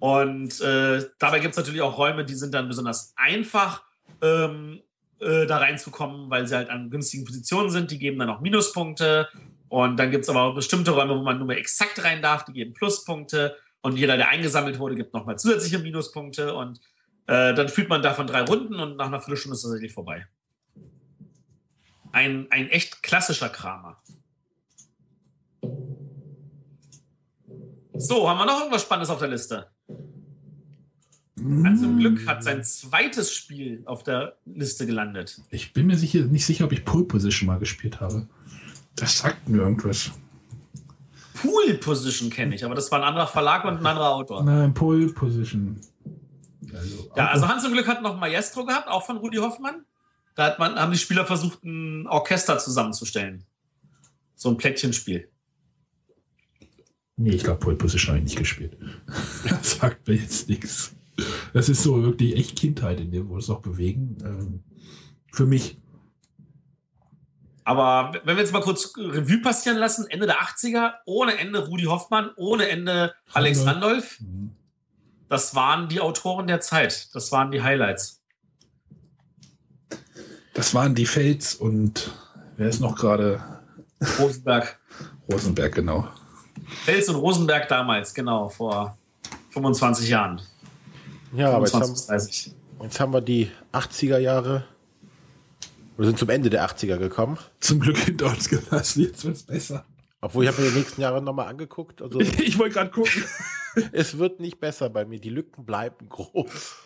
Und 0.00 0.60
äh, 0.60 1.08
dabei 1.20 1.38
gibt 1.38 1.52
es 1.52 1.58
natürlich 1.58 1.80
auch 1.80 1.96
Räume, 1.96 2.24
die 2.24 2.34
sind 2.34 2.54
dann 2.54 2.66
besonders 2.66 3.12
einfach 3.16 3.84
ähm, 4.20 4.82
äh, 5.22 5.46
da 5.46 5.58
reinzukommen, 5.58 6.30
weil 6.30 6.46
sie 6.46 6.56
halt 6.56 6.70
an 6.70 6.90
günstigen 6.90 7.24
Positionen 7.24 7.70
sind. 7.70 7.90
Die 7.90 7.98
geben 7.98 8.18
dann 8.18 8.28
auch 8.30 8.40
Minuspunkte. 8.40 9.28
Und 9.68 9.96
dann 9.96 10.10
gibt 10.10 10.24
es 10.24 10.28
aber 10.28 10.42
auch 10.42 10.54
bestimmte 10.54 10.90
Räume, 10.90 11.16
wo 11.16 11.22
man 11.22 11.38
nur 11.38 11.46
mehr 11.46 11.58
exakt 11.58 12.04
rein 12.04 12.20
darf, 12.20 12.44
die 12.44 12.52
geben 12.52 12.74
Pluspunkte. 12.74 13.56
Und 13.80 13.96
jeder, 13.96 14.16
der 14.16 14.28
eingesammelt 14.28 14.78
wurde, 14.78 14.96
gibt 14.96 15.14
nochmal 15.14 15.38
zusätzliche 15.38 15.78
Minuspunkte. 15.78 16.54
Und 16.54 16.80
äh, 17.26 17.54
dann 17.54 17.68
spielt 17.68 17.88
man 17.88 18.02
davon 18.02 18.26
drei 18.26 18.42
Runden 18.42 18.74
und 18.74 18.96
nach 18.96 19.06
einer 19.06 19.20
Viertelstunde 19.20 19.54
ist 19.54 19.60
es 19.60 19.70
tatsächlich 19.70 19.92
vorbei. 19.92 20.26
Ein, 22.12 22.48
ein 22.50 22.68
echt 22.68 23.02
klassischer 23.02 23.48
Kramer. 23.48 24.02
So, 27.94 28.28
haben 28.28 28.38
wir 28.38 28.46
noch 28.46 28.58
irgendwas 28.58 28.82
Spannendes 28.82 29.10
auf 29.10 29.20
der 29.20 29.28
Liste? 29.28 29.71
Hans 31.38 31.82
im 31.82 31.98
Glück 31.98 32.26
hat 32.26 32.44
sein 32.44 32.62
zweites 32.62 33.32
Spiel 33.32 33.82
auf 33.86 34.02
der 34.02 34.36
Liste 34.44 34.86
gelandet. 34.86 35.40
Ich 35.50 35.72
bin 35.72 35.86
mir 35.86 35.96
sicher, 35.96 36.24
nicht 36.24 36.44
sicher, 36.44 36.66
ob 36.66 36.72
ich 36.72 36.84
Pole 36.84 37.04
Position 37.04 37.46
mal 37.46 37.58
gespielt 37.58 38.00
habe. 38.00 38.28
Das 38.96 39.18
sagt 39.18 39.48
mir 39.48 39.58
irgendwas. 39.58 40.10
Pool 41.34 41.74
Position 41.74 42.30
kenne 42.30 42.54
ich, 42.54 42.64
aber 42.64 42.74
das 42.74 42.90
war 42.92 43.00
ein 43.00 43.08
anderer 43.08 43.26
Verlag 43.26 43.64
und 43.64 43.78
ein 43.78 43.86
anderer 43.86 44.10
Autor. 44.14 44.44
Nein, 44.44 44.74
Pole 44.74 45.08
Position. 45.08 45.80
Also, 46.72 47.10
Ja, 47.16 47.28
also 47.28 47.48
Hans 47.48 47.64
im 47.64 47.72
Glück 47.72 47.88
hat 47.88 48.02
noch 48.02 48.18
Maestro 48.18 48.64
gehabt, 48.64 48.88
auch 48.88 49.04
von 49.04 49.16
Rudi 49.16 49.38
Hoffmann. 49.38 49.84
Da 50.34 50.44
hat 50.44 50.58
man, 50.58 50.76
haben 50.76 50.92
die 50.92 50.98
Spieler 50.98 51.26
versucht, 51.26 51.64
ein 51.64 52.06
Orchester 52.06 52.58
zusammenzustellen. 52.58 53.44
So 54.34 54.50
ein 54.50 54.56
Plättchenspiel. 54.56 55.28
Nee, 57.16 57.30
ich 57.30 57.44
glaube, 57.44 57.58
Pole 57.60 57.76
Position 57.76 58.14
habe 58.14 58.18
ich 58.18 58.24
nicht 58.24 58.38
gespielt. 58.38 58.76
Das 59.48 59.72
sagt 59.72 60.06
mir 60.06 60.14
jetzt 60.14 60.48
nichts. 60.48 60.94
Das 61.52 61.68
ist 61.68 61.82
so 61.82 62.02
wirklich 62.02 62.36
echt 62.36 62.56
Kindheit, 62.56 63.00
in 63.00 63.10
der 63.10 63.22
wir 63.24 63.30
uns 63.32 63.48
noch 63.48 63.60
bewegen. 63.60 64.16
Ähm, 64.24 64.62
für 65.32 65.46
mich. 65.46 65.78
Aber 67.64 68.12
wenn 68.24 68.36
wir 68.36 68.42
jetzt 68.42 68.52
mal 68.52 68.62
kurz 68.62 68.92
Revue 68.96 69.38
passieren 69.40 69.78
lassen, 69.78 70.06
Ende 70.08 70.26
der 70.26 70.40
80er, 70.40 70.94
ohne 71.06 71.36
Ende 71.38 71.66
Rudi 71.66 71.84
Hoffmann, 71.84 72.30
ohne 72.36 72.68
Ende 72.68 73.14
Alex 73.32 73.64
Randolph, 73.64 74.20
Mhm. 74.20 74.50
das 75.28 75.54
waren 75.54 75.88
die 75.88 76.00
Autoren 76.00 76.46
der 76.48 76.60
Zeit. 76.60 77.14
Das 77.14 77.30
waren 77.30 77.50
die 77.52 77.62
Highlights. 77.62 78.20
Das 80.54 80.74
waren 80.74 80.94
die 80.94 81.06
Fels 81.06 81.54
und 81.54 82.10
wer 82.56 82.68
ist 82.68 82.80
noch 82.80 82.96
gerade? 82.96 83.42
Rosenberg. 84.18 84.78
Rosenberg, 85.32 85.74
genau. 85.74 86.08
Fels 86.84 87.08
und 87.08 87.16
Rosenberg 87.16 87.68
damals, 87.68 88.12
genau, 88.12 88.48
vor 88.48 88.98
25 89.50 90.08
Jahren. 90.08 90.42
Ja, 91.32 91.50
aber 91.50 91.60
jetzt 91.66 91.72
25, 91.72 92.08
haben, 92.08 92.18
30. 92.18 92.54
jetzt 92.82 93.00
haben 93.00 93.12
wir 93.12 93.20
die 93.20 93.50
80er 93.72 94.18
Jahre. 94.18 94.64
Wir 95.96 96.06
sind 96.06 96.18
zum 96.18 96.28
Ende 96.30 96.50
der 96.50 96.66
80er 96.66 96.96
gekommen. 96.98 97.38
Zum 97.60 97.80
Glück 97.80 97.98
hinter 97.98 98.26
uns 98.26 98.48
gelassen. 98.48 99.02
Jetzt 99.02 99.24
wird 99.24 99.36
es 99.36 99.42
besser. 99.42 99.84
Obwohl 100.20 100.44
ich 100.44 100.50
habe 100.50 100.62
mir 100.62 100.70
die 100.70 100.78
nächsten 100.78 101.00
Jahre 101.00 101.20
nochmal 101.22 101.48
angeguckt. 101.48 102.00
Also 102.02 102.20
Ich 102.38 102.58
wollte 102.58 102.74
gerade 102.74 102.90
gucken. 102.90 103.24
es 103.92 104.18
wird 104.18 104.40
nicht 104.40 104.60
besser 104.60 104.88
bei 104.90 105.04
mir. 105.04 105.20
Die 105.20 105.30
Lücken 105.30 105.64
bleiben 105.64 106.08
groß. 106.08 106.76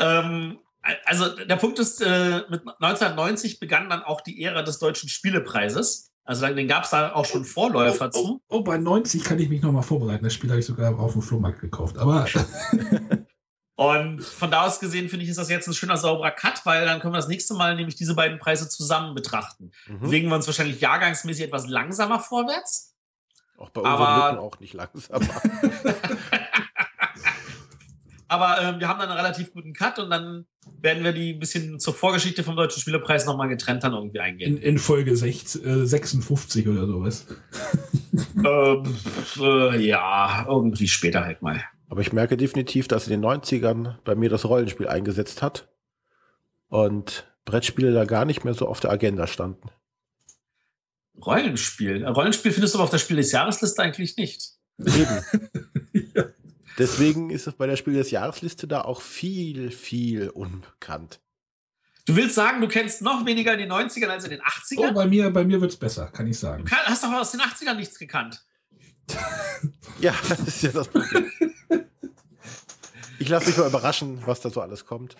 Ähm, 0.00 0.58
also 1.04 1.28
der 1.36 1.56
Punkt 1.56 1.78
ist, 1.78 2.00
äh, 2.00 2.42
mit 2.48 2.62
1990 2.80 3.60
begann 3.60 3.90
dann 3.90 4.02
auch 4.02 4.20
die 4.20 4.42
Ära 4.42 4.62
des 4.62 4.78
Deutschen 4.78 5.08
Spielepreises. 5.08 6.10
Also 6.24 6.46
den 6.46 6.68
gab 6.68 6.84
es 6.84 6.90
da 6.90 7.14
auch 7.14 7.24
schon 7.24 7.44
Vorläufer 7.44 8.10
Oh, 8.14 8.22
zu. 8.22 8.42
oh, 8.48 8.60
bei 8.62 8.76
90 8.76 9.24
kann 9.24 9.38
ich 9.38 9.48
mich 9.48 9.62
noch 9.62 9.72
mal 9.72 9.82
vorbereiten. 9.82 10.24
Das 10.24 10.34
Spiel 10.34 10.50
habe 10.50 10.60
ich 10.60 10.66
sogar 10.66 10.98
auf 10.98 11.12
dem 11.12 11.22
Flohmarkt 11.22 11.60
gekauft. 11.60 11.96
Aber 11.96 12.26
Und 13.78 14.24
von 14.24 14.50
da 14.50 14.66
aus 14.66 14.80
gesehen 14.80 15.08
finde 15.08 15.22
ich, 15.22 15.30
ist 15.30 15.36
das 15.38 15.48
jetzt 15.48 15.68
ein 15.68 15.72
schöner, 15.72 15.96
sauberer 15.96 16.32
Cut, 16.32 16.66
weil 16.66 16.84
dann 16.84 16.98
können 16.98 17.12
wir 17.14 17.18
das 17.18 17.28
nächste 17.28 17.54
Mal 17.54 17.76
nämlich 17.76 17.94
diese 17.94 18.16
beiden 18.16 18.40
Preise 18.40 18.68
zusammen 18.68 19.14
betrachten. 19.14 19.70
Mhm. 19.86 20.00
Bewegen 20.00 20.28
wir 20.28 20.34
uns 20.34 20.48
wahrscheinlich 20.48 20.80
jahrgangsmäßig 20.80 21.44
etwas 21.44 21.68
langsamer 21.68 22.18
vorwärts. 22.18 22.96
Auch 23.56 23.70
bei 23.70 23.80
unseren 23.82 24.02
Aber- 24.02 24.30
Lücken 24.32 24.42
auch 24.42 24.58
nicht 24.58 24.74
langsamer. 24.74 25.28
Aber 28.26 28.60
ähm, 28.60 28.80
wir 28.80 28.88
haben 28.88 28.98
dann 28.98 29.10
einen 29.10 29.16
relativ 29.20 29.52
guten 29.52 29.72
Cut 29.72 30.00
und 30.00 30.10
dann 30.10 30.46
werden 30.80 31.02
wir 31.04 31.12
die 31.12 31.34
ein 31.34 31.38
bisschen 31.38 31.78
zur 31.78 31.94
Vorgeschichte 31.94 32.42
vom 32.42 32.56
Deutschen 32.56 32.80
Spielepreis 32.80 33.26
nochmal 33.26 33.48
getrennt 33.48 33.84
dann 33.84 33.94
irgendwie 33.94 34.18
eingehen. 34.20 34.56
in, 34.56 34.62
in 34.62 34.78
Folge 34.78 35.16
6, 35.16 35.54
äh, 35.54 35.86
56 35.86 36.66
oder 36.68 36.84
sowas. 36.86 37.26
Ähm, 38.44 38.96
äh, 39.40 39.78
ja, 39.86 40.44
irgendwie 40.48 40.88
später 40.88 41.24
halt 41.24 41.42
mal. 41.42 41.62
Aber 41.88 42.00
ich 42.00 42.12
merke 42.12 42.36
definitiv, 42.36 42.88
dass 42.88 43.08
in 43.08 43.20
den 43.20 43.24
90ern 43.24 43.96
bei 44.04 44.14
mir 44.14 44.28
das 44.28 44.44
Rollenspiel 44.44 44.88
eingesetzt 44.88 45.42
hat 45.42 45.68
und 46.68 47.26
Brettspiele 47.44 47.92
da 47.92 48.04
gar 48.04 48.24
nicht 48.24 48.44
mehr 48.44 48.54
so 48.54 48.68
auf 48.68 48.80
der 48.80 48.90
Agenda 48.90 49.26
standen. 49.26 49.70
Rollenspiel. 51.24 52.04
Rollenspiel 52.06 52.52
findest 52.52 52.74
du 52.74 52.78
aber 52.78 52.84
auf 52.84 52.90
der 52.90 52.98
Spiel 52.98 53.16
des 53.16 53.32
Jahresliste 53.32 53.82
eigentlich 53.82 54.16
nicht. 54.16 54.50
Eben. 54.78 55.24
Deswegen 56.78 57.30
ist 57.30 57.46
es 57.48 57.54
bei 57.54 57.66
der 57.66 57.76
Spiel 57.76 57.94
des 57.94 58.12
Jahresliste 58.12 58.68
da 58.68 58.82
auch 58.82 59.00
viel, 59.00 59.72
viel 59.72 60.28
unbekannt. 60.28 61.20
Du 62.06 62.16
willst 62.16 62.36
sagen, 62.36 62.60
du 62.60 62.68
kennst 62.68 63.02
noch 63.02 63.26
weniger 63.26 63.52
in 63.52 63.58
den 63.58 63.72
90ern 63.72 64.06
als 64.06 64.24
in 64.24 64.30
den 64.30 64.40
80ern? 64.40 64.90
Oh, 64.90 64.92
bei 64.92 65.06
mir, 65.06 65.30
bei 65.30 65.44
mir 65.44 65.60
wird 65.60 65.72
es 65.72 65.76
besser, 65.76 66.06
kann 66.06 66.26
ich 66.26 66.38
sagen. 66.38 66.64
Du 66.64 66.70
kann, 66.70 66.78
hast 66.86 67.02
doch 67.02 67.12
aus 67.12 67.32
den 67.32 67.40
80ern 67.40 67.74
nichts 67.74 67.98
gekannt. 67.98 68.44
Ja, 70.00 70.14
das 70.28 70.38
ist 70.40 70.62
ja 70.62 70.70
das 70.70 70.86
Problem. 70.86 71.26
Ich 73.18 73.28
lasse 73.28 73.48
mich 73.48 73.58
mal 73.58 73.66
überraschen, 73.66 74.22
was 74.26 74.40
da 74.40 74.48
so 74.48 74.60
alles 74.60 74.86
kommt. 74.86 75.16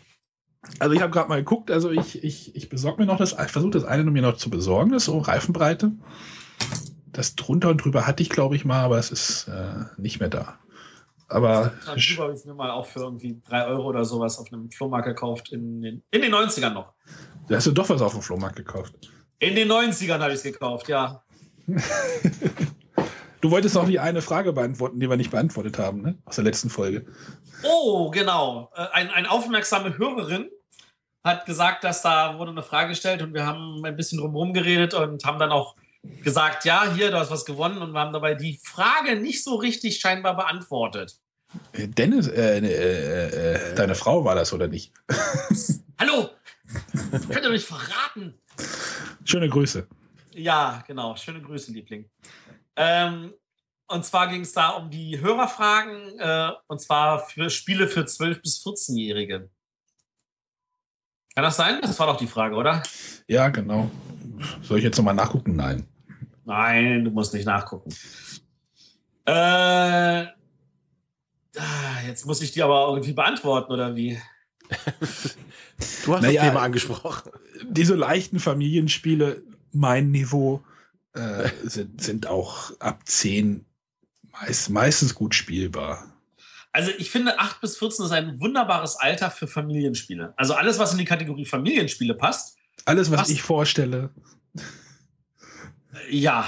Also 0.78 0.94
ich 0.94 1.00
habe 1.00 1.10
gerade 1.10 1.28
mal 1.28 1.38
geguckt, 1.38 1.70
also 1.70 1.90
ich, 1.90 2.22
ich, 2.22 2.54
ich 2.54 2.68
besorge 2.68 3.00
mir 3.00 3.06
noch 3.06 3.18
das, 3.18 3.32
ich 3.32 3.50
versuche 3.50 3.72
das 3.72 3.84
eine 3.84 4.04
mir 4.10 4.22
noch 4.22 4.36
zu 4.36 4.50
besorgen, 4.50 4.92
das 4.92 5.02
ist 5.02 5.06
so 5.06 5.18
Reifenbreite. 5.18 5.92
Das 7.06 7.34
drunter 7.34 7.70
und 7.70 7.78
drüber 7.78 8.06
hatte 8.06 8.22
ich, 8.22 8.30
glaube 8.30 8.54
ich, 8.54 8.64
mal, 8.64 8.82
aber 8.82 8.98
es 8.98 9.10
ist 9.10 9.48
äh, 9.48 9.84
nicht 9.96 10.20
mehr 10.20 10.28
da. 10.28 10.58
Aber 11.28 11.72
drüber 11.84 12.24
habe 12.24 12.34
ich 12.34 12.44
mir 12.44 12.54
mal 12.54 12.70
auch 12.70 12.86
für 12.86 13.00
irgendwie 13.00 13.40
3 13.48 13.66
Euro 13.66 13.88
oder 13.88 14.04
sowas 14.04 14.38
auf 14.38 14.52
einem 14.52 14.70
Flohmarkt 14.70 15.06
gekauft 15.06 15.50
in 15.52 15.82
den, 15.82 16.02
in 16.10 16.22
den 16.22 16.32
90ern 16.32 16.72
noch. 16.72 16.94
da 17.48 17.56
hast 17.56 17.66
du 17.66 17.72
doch 17.72 17.88
was 17.88 18.00
auf 18.00 18.12
dem 18.12 18.22
Flohmarkt 18.22 18.56
gekauft. 18.56 18.94
In 19.38 19.54
den 19.54 19.70
90ern 19.70 20.18
habe 20.18 20.30
ich 20.30 20.38
es 20.38 20.42
gekauft, 20.42 20.88
ja. 20.88 21.22
Du 23.40 23.50
wolltest 23.50 23.74
noch 23.74 23.86
die 23.86 24.00
eine 24.00 24.22
Frage 24.22 24.52
beantworten, 24.52 24.98
die 24.98 25.08
wir 25.08 25.16
nicht 25.16 25.30
beantwortet 25.30 25.78
haben, 25.78 26.02
ne? 26.02 26.18
Aus 26.24 26.36
der 26.36 26.44
letzten 26.44 26.70
Folge. 26.70 27.06
Oh, 27.62 28.10
genau. 28.10 28.70
Äh, 28.74 28.86
Ein, 28.92 29.10
eine 29.10 29.30
aufmerksame 29.30 29.96
Hörerin 29.96 30.50
hat 31.24 31.46
gesagt, 31.46 31.84
dass 31.84 32.02
da 32.02 32.38
wurde 32.38 32.50
eine 32.52 32.62
Frage 32.62 32.90
gestellt 32.90 33.22
und 33.22 33.34
wir 33.34 33.46
haben 33.46 33.84
ein 33.84 33.96
bisschen 33.96 34.18
drumherum 34.18 34.54
geredet 34.54 34.94
und 34.94 35.24
haben 35.24 35.38
dann 35.38 35.50
auch 35.50 35.76
gesagt, 36.22 36.64
ja, 36.64 36.92
hier, 36.94 37.10
du 37.10 37.18
hast 37.18 37.30
was 37.30 37.44
gewonnen 37.44 37.78
und 37.78 37.92
wir 37.92 38.00
haben 38.00 38.12
dabei 38.12 38.34
die 38.34 38.58
Frage 38.62 39.16
nicht 39.16 39.44
so 39.44 39.56
richtig 39.56 40.00
scheinbar 40.00 40.36
beantwortet. 40.36 41.18
Äh, 41.72 41.88
Dennis, 41.88 42.28
äh, 42.28 42.58
äh, 42.58 43.54
äh, 43.54 43.74
deine 43.74 43.94
Frau 43.94 44.24
war 44.24 44.34
das 44.34 44.52
oder 44.52 44.68
nicht? 44.68 44.92
Hallo! 45.98 46.30
Könnt 47.30 47.44
ihr 47.44 47.50
mich 47.50 47.64
verraten? 47.64 48.34
Schöne 49.24 49.48
Grüße. 49.48 49.86
Ja, 50.34 50.84
genau. 50.86 51.16
Schöne 51.16 51.40
Grüße, 51.40 51.72
Liebling. 51.72 52.04
Ähm, 52.78 53.34
und 53.88 54.04
zwar 54.04 54.28
ging 54.28 54.42
es 54.42 54.52
da 54.52 54.70
um 54.70 54.88
die 54.88 55.20
Hörerfragen, 55.20 56.18
äh, 56.18 56.52
und 56.68 56.80
zwar 56.80 57.26
für 57.26 57.50
Spiele 57.50 57.88
für 57.88 58.02
12- 58.02 58.40
bis 58.40 58.64
14-Jährige. 58.64 59.50
Kann 61.34 61.44
das 61.44 61.56
sein? 61.56 61.80
Das 61.82 61.98
war 61.98 62.06
doch 62.06 62.16
die 62.16 62.26
Frage, 62.26 62.54
oder? 62.54 62.82
Ja, 63.26 63.48
genau. 63.48 63.90
Soll 64.62 64.78
ich 64.78 64.84
jetzt 64.84 64.96
nochmal 64.96 65.14
nachgucken? 65.14 65.56
Nein. 65.56 65.86
Nein, 66.44 67.04
du 67.04 67.10
musst 67.10 67.34
nicht 67.34 67.46
nachgucken. 67.46 67.92
Äh, 69.24 69.32
ah, 69.32 70.26
jetzt 72.06 72.24
muss 72.26 72.40
ich 72.40 72.52
die 72.52 72.62
aber 72.62 72.88
irgendwie 72.88 73.12
beantworten, 73.12 73.72
oder 73.72 73.94
wie? 73.96 74.20
Du 76.04 76.14
hast 76.14 76.22
Naja, 76.22 76.42
das 76.42 76.50
Thema 76.50 76.62
angesprochen. 76.62 77.32
Diese 77.68 77.94
leichten 77.94 78.38
Familienspiele, 78.38 79.42
mein 79.72 80.10
Niveau, 80.10 80.62
äh, 81.18 81.50
sind, 81.64 82.00
sind 82.02 82.26
auch 82.26 82.72
ab 82.80 83.00
10 83.04 83.64
meist, 84.32 84.70
meistens 84.70 85.14
gut 85.14 85.34
spielbar. 85.34 86.12
Also 86.72 86.90
ich 86.98 87.10
finde, 87.10 87.38
8 87.38 87.60
bis 87.60 87.76
14 87.78 88.04
ist 88.06 88.12
ein 88.12 88.40
wunderbares 88.40 88.96
Alter 88.96 89.30
für 89.30 89.48
Familienspiele. 89.48 90.34
Also 90.36 90.54
alles, 90.54 90.78
was 90.78 90.92
in 90.92 90.98
die 90.98 91.04
Kategorie 91.04 91.44
Familienspiele 91.44 92.14
passt, 92.14 92.56
Alles, 92.84 93.10
was 93.10 93.20
Was? 93.20 93.28
ich 93.30 93.42
vorstelle, 93.42 94.10
Ja, 96.10 96.44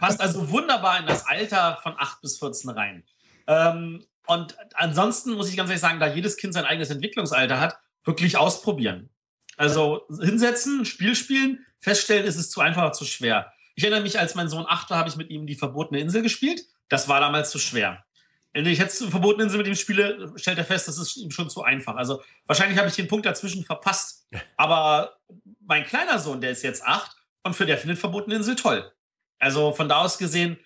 passt 0.00 0.20
also 0.20 0.50
wunderbar 0.50 0.98
in 1.00 1.06
das 1.06 1.26
Alter 1.26 1.78
von 1.82 1.94
8 1.96 2.20
bis 2.20 2.38
14 2.38 2.70
rein. 2.70 3.04
Ähm, 3.46 4.04
und 4.26 4.56
ansonsten 4.74 5.32
muss 5.32 5.48
ich 5.48 5.56
ganz 5.56 5.70
ehrlich 5.70 5.80
sagen, 5.80 6.00
da 6.00 6.12
jedes 6.12 6.36
Kind 6.36 6.54
sein 6.54 6.64
eigenes 6.64 6.90
Entwicklungsalter 6.90 7.58
hat, 7.60 7.78
wirklich 8.04 8.36
ausprobieren. 8.36 9.10
Also 9.56 10.06
hinsetzen, 10.20 10.84
Spiel 10.84 11.14
spielen, 11.14 11.64
feststellen, 11.78 12.26
ist 12.26 12.36
es 12.36 12.50
zu 12.50 12.60
einfach 12.60 12.82
oder 12.82 12.92
zu 12.92 13.04
schwer. 13.04 13.52
Ich 13.74 13.84
erinnere 13.84 14.02
mich, 14.02 14.18
als 14.18 14.34
mein 14.34 14.48
Sohn 14.48 14.66
8 14.68 14.90
war, 14.90 14.98
habe 14.98 15.08
ich 15.08 15.16
mit 15.16 15.30
ihm 15.30 15.46
die 15.46 15.54
verbotene 15.54 16.00
Insel 16.00 16.22
gespielt. 16.22 16.64
Das 16.88 17.08
war 17.08 17.20
damals 17.20 17.50
zu 17.50 17.58
schwer. 17.58 18.04
Wenn 18.52 18.66
ich 18.66 18.78
jetzt 18.78 19.02
verbotene 19.02 19.44
Insel 19.44 19.58
mit 19.58 19.66
ihm 19.66 19.74
spiele, 19.74 20.32
stellt 20.36 20.58
er 20.58 20.64
fest, 20.64 20.88
das 20.88 20.98
ist 20.98 21.16
ihm 21.16 21.30
schon 21.30 21.48
zu 21.48 21.62
einfach. 21.62 21.96
Also 21.96 22.22
wahrscheinlich 22.46 22.78
habe 22.78 22.88
ich 22.88 22.94
den 22.94 23.08
Punkt 23.08 23.24
dazwischen 23.24 23.64
verpasst. 23.64 24.28
Aber 24.56 25.16
mein 25.60 25.84
kleiner 25.84 26.18
Sohn, 26.18 26.40
der 26.40 26.50
ist 26.50 26.62
jetzt 26.62 26.84
8 26.84 27.16
und 27.44 27.54
für 27.54 27.66
der 27.66 27.78
findet 27.78 27.98
verbotene 27.98 28.36
Insel 28.36 28.56
toll. 28.56 28.92
Also 29.38 29.72
von 29.72 29.88
da 29.88 29.98
aus 29.98 30.18
gesehen, 30.18 30.58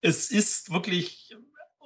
es 0.00 0.30
ist 0.30 0.72
wirklich 0.72 1.36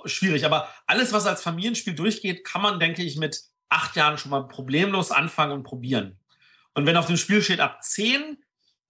schwierig. 0.04 0.44
Aber 0.44 0.68
alles, 0.86 1.12
was 1.12 1.26
als 1.26 1.42
Familienspiel 1.42 1.94
durchgeht, 1.94 2.44
kann 2.44 2.62
man, 2.62 2.80
denke 2.80 3.02
ich, 3.02 3.16
mit 3.16 3.42
acht 3.68 3.96
Jahren 3.96 4.18
schon 4.18 4.30
mal 4.30 4.46
problemlos 4.46 5.10
anfangen 5.10 5.52
und 5.52 5.62
probieren. 5.64 6.18
Und 6.74 6.86
wenn 6.86 6.96
auf 6.96 7.06
dem 7.06 7.16
Spiel 7.16 7.42
steht 7.42 7.60
ab 7.60 7.82
10, 7.82 8.38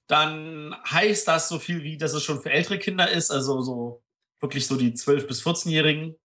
dann 0.08 0.74
heißt 0.90 1.28
das 1.28 1.48
so 1.48 1.58
viel 1.58 1.82
wie, 1.82 1.98
dass 1.98 2.14
es 2.14 2.24
schon 2.24 2.42
für 2.42 2.50
ältere 2.50 2.78
Kinder 2.78 3.10
ist, 3.10 3.30
also 3.30 3.60
so 3.60 4.02
wirklich 4.40 4.66
so 4.66 4.76
die 4.76 4.92
12- 4.92 5.26
bis 5.26 5.44
14-Jährigen, 5.44 6.16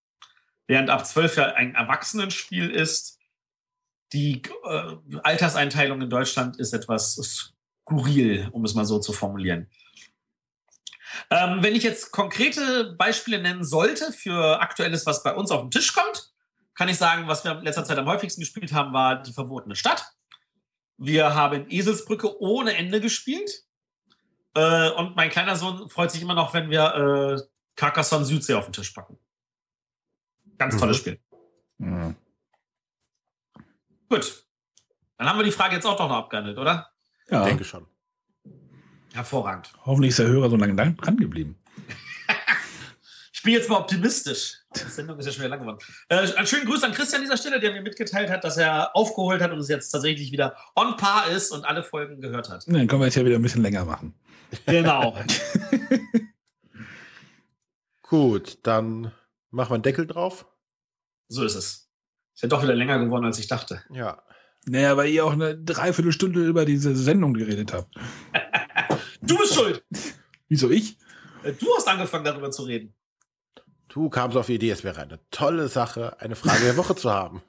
während 0.66 0.90
ab 0.90 1.06
12 1.06 1.36
ja 1.36 1.44
ein 1.52 1.74
Erwachsenenspiel 1.74 2.70
ist. 2.70 3.18
Die 4.12 4.42
äh, 4.64 4.96
Alterseinteilung 5.22 6.00
in 6.00 6.10
Deutschland 6.10 6.58
ist 6.58 6.72
etwas 6.72 7.52
skurril, 7.84 8.48
um 8.52 8.64
es 8.64 8.74
mal 8.74 8.84
so 8.84 8.98
zu 8.98 9.12
formulieren. 9.12 9.68
Ähm, 11.30 11.62
wenn 11.62 11.74
ich 11.74 11.82
jetzt 11.82 12.10
konkrete 12.10 12.94
Beispiele 12.96 13.40
nennen 13.40 13.64
sollte 13.64 14.12
für 14.12 14.60
Aktuelles, 14.60 15.06
was 15.06 15.22
bei 15.22 15.34
uns 15.34 15.50
auf 15.50 15.60
den 15.60 15.70
Tisch 15.70 15.92
kommt, 15.92 16.32
kann 16.74 16.88
ich 16.88 16.96
sagen, 16.96 17.28
was 17.28 17.44
wir 17.44 17.52
in 17.52 17.64
letzter 17.64 17.84
Zeit 17.84 17.98
am 17.98 18.06
häufigsten 18.06 18.40
gespielt 18.40 18.72
haben, 18.72 18.92
war 18.92 19.22
die 19.22 19.32
verbotene 19.32 19.76
Stadt. 19.76 20.04
Wir 20.96 21.34
haben 21.34 21.66
Eselsbrücke 21.68 22.40
ohne 22.40 22.76
Ende 22.76 23.00
gespielt. 23.00 23.63
Äh, 24.54 24.90
und 24.90 25.16
mein 25.16 25.30
kleiner 25.30 25.56
Sohn 25.56 25.88
freut 25.88 26.10
sich 26.10 26.22
immer 26.22 26.34
noch, 26.34 26.54
wenn 26.54 26.70
wir 26.70 27.38
äh, 27.40 27.42
Carcassonne 27.76 28.24
Südsee 28.24 28.54
auf 28.54 28.66
den 28.66 28.72
Tisch 28.72 28.90
packen. 28.92 29.18
Ganz 30.58 30.76
tolles 30.76 30.96
Mhm. 30.96 31.00
Spiel. 31.00 31.20
Mhm. 31.78 32.16
Gut. 34.08 34.44
Dann 35.18 35.28
haben 35.28 35.38
wir 35.38 35.44
die 35.44 35.50
Frage 35.52 35.74
jetzt 35.74 35.86
auch 35.86 35.96
doch 35.96 36.08
noch 36.08 36.16
abgehandelt, 36.16 36.58
oder? 36.58 36.90
Ja, 37.28 37.44
Denke 37.44 37.64
schon. 37.64 37.86
Hervorragend. 39.12 39.72
hoffentlich 39.86 40.10
ist 40.10 40.18
der 40.18 40.26
Hörer 40.26 40.50
so 40.50 40.56
lange 40.56 40.74
dran 40.74 40.96
dran 40.96 41.16
geblieben. 41.16 41.56
Ich 43.32 43.42
bin 43.42 43.52
jetzt 43.52 43.68
mal 43.68 43.76
optimistisch. 43.76 44.54
Die 44.74 44.90
Sendung 44.90 45.18
ist 45.18 45.26
ja 45.26 45.32
schon 45.32 45.40
wieder 45.42 45.50
lang 45.50 45.60
geworden. 45.60 45.78
Äh, 46.08 46.32
einen 46.34 46.46
schönen 46.46 46.64
Gruß 46.64 46.82
an 46.82 46.92
Christian 46.92 47.20
an 47.20 47.26
dieser 47.26 47.36
Stelle, 47.36 47.60
der 47.60 47.72
mir 47.72 47.82
mitgeteilt 47.82 48.30
hat, 48.30 48.42
dass 48.42 48.56
er 48.56 48.96
aufgeholt 48.96 49.42
hat 49.42 49.52
und 49.52 49.58
es 49.58 49.68
jetzt 49.68 49.90
tatsächlich 49.90 50.32
wieder 50.32 50.56
on 50.74 50.96
par 50.96 51.28
ist 51.28 51.52
und 51.52 51.64
alle 51.66 51.82
Folgen 51.82 52.20
gehört 52.22 52.48
hat. 52.48 52.66
Dann 52.66 52.86
können 52.88 53.02
wir 53.02 53.06
jetzt 53.06 53.16
ja 53.16 53.24
wieder 53.24 53.36
ein 53.36 53.42
bisschen 53.42 53.62
länger 53.62 53.84
machen. 53.84 54.14
Genau. 54.66 55.16
Gut, 58.02 58.58
dann 58.62 59.12
machen 59.50 59.70
wir 59.70 59.74
einen 59.74 59.82
Deckel 59.82 60.06
drauf. 60.06 60.46
so 61.28 61.44
ist 61.44 61.54
es. 61.54 61.88
Ist 62.34 62.42
ja 62.42 62.48
doch 62.48 62.62
wieder 62.62 62.74
länger 62.74 62.98
geworden, 62.98 63.24
als 63.24 63.38
ich 63.38 63.46
dachte. 63.46 63.82
Ja. 63.90 64.22
Naja, 64.66 64.96
weil 64.96 65.10
ihr 65.10 65.24
auch 65.24 65.32
eine 65.32 65.56
Dreiviertelstunde 65.56 66.44
über 66.44 66.64
diese 66.64 66.96
Sendung 66.96 67.34
geredet 67.34 67.72
habt. 67.72 67.94
Du 69.26 69.38
bist 69.38 69.54
schuld. 69.54 69.82
Wieso 70.48 70.70
ich? 70.70 70.98
Äh, 71.44 71.52
Du 71.54 71.66
hast 71.74 71.88
angefangen, 71.88 72.26
darüber 72.26 72.50
zu 72.50 72.64
reden. 72.64 72.92
Du 73.88 74.10
kamst 74.10 74.36
auf 74.36 74.48
die 74.48 74.56
Idee, 74.56 74.68
es 74.68 74.84
wäre 74.84 75.00
eine 75.00 75.18
tolle 75.30 75.68
Sache, 75.68 76.20
eine 76.20 76.36
Frage 76.36 76.62
der 76.64 76.76
Woche 76.76 76.94
zu 76.94 77.10
haben. 77.10 77.40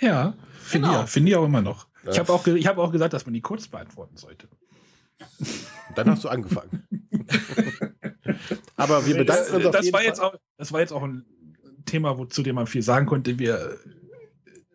Ja, 0.00 0.32
finde 0.58 0.88
Genau. 0.88 1.04
ich, 1.04 1.10
finde 1.10 1.30
ich 1.30 1.36
auch 1.36 1.44
immer 1.44 1.60
noch. 1.60 1.86
Ich 2.10 2.18
habe 2.18 2.32
auch, 2.32 2.46
ich 2.46 2.66
hab 2.66 2.78
auch 2.78 2.90
gesagt, 2.92 3.12
dass 3.12 3.26
man 3.26 3.34
die 3.34 3.42
kurz 3.42 3.68
beantworten 3.68 4.16
sollte. 4.16 4.48
Und 5.88 5.96
dann 5.98 6.10
hast 6.10 6.24
du 6.24 6.28
angefangen. 6.28 6.86
Aber 8.76 9.06
wir 9.06 9.16
bedanken 9.16 9.54
uns 9.56 9.66
auf 9.66 9.72
das, 9.72 9.84
jeden 9.84 9.92
war 9.94 10.00
Fall. 10.00 10.08
jetzt 10.08 10.20
auch, 10.20 10.34
das 10.56 10.72
war 10.72 10.80
jetzt 10.80 10.92
auch 10.92 11.02
ein 11.02 11.24
Thema, 11.86 12.18
wo, 12.18 12.24
zu 12.26 12.42
dem 12.42 12.54
man 12.56 12.66
viel 12.66 12.82
sagen 12.82 13.06
konnte. 13.06 13.38
Wir, 13.38 13.78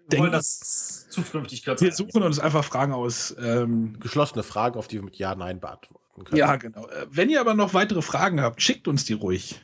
Wir 0.10 0.20
wollen 0.20 0.32
denken, 0.32 0.32
das 0.32 1.08
zukünftig 1.10 1.66
wir 1.66 1.92
suchen 1.94 2.24
uns 2.24 2.40
einfach 2.40 2.64
Fragen 2.64 2.92
aus. 2.94 3.36
Ähm, 3.40 4.00
geschlossene 4.00 4.44
Fragen, 4.44 4.78
auf 4.78 4.88
die 4.88 4.96
wir 4.98 5.04
mit 5.04 5.16
Ja, 5.18 5.36
Nein 5.36 5.60
beantworten 5.60 6.24
können. 6.26 6.38
ja, 6.38 6.56
genau. 6.56 6.88
Äh, 6.88 7.06
Wenn 7.10 7.30
ihr 7.30 7.40
aber 7.40 7.54
noch 7.54 7.74
weitere 7.74 8.02
Fragen 8.02 8.42
habt, 8.42 8.62
schickt 8.62 8.88
uns 8.88 9.06
die 9.06 9.14
ruhig. 9.14 9.62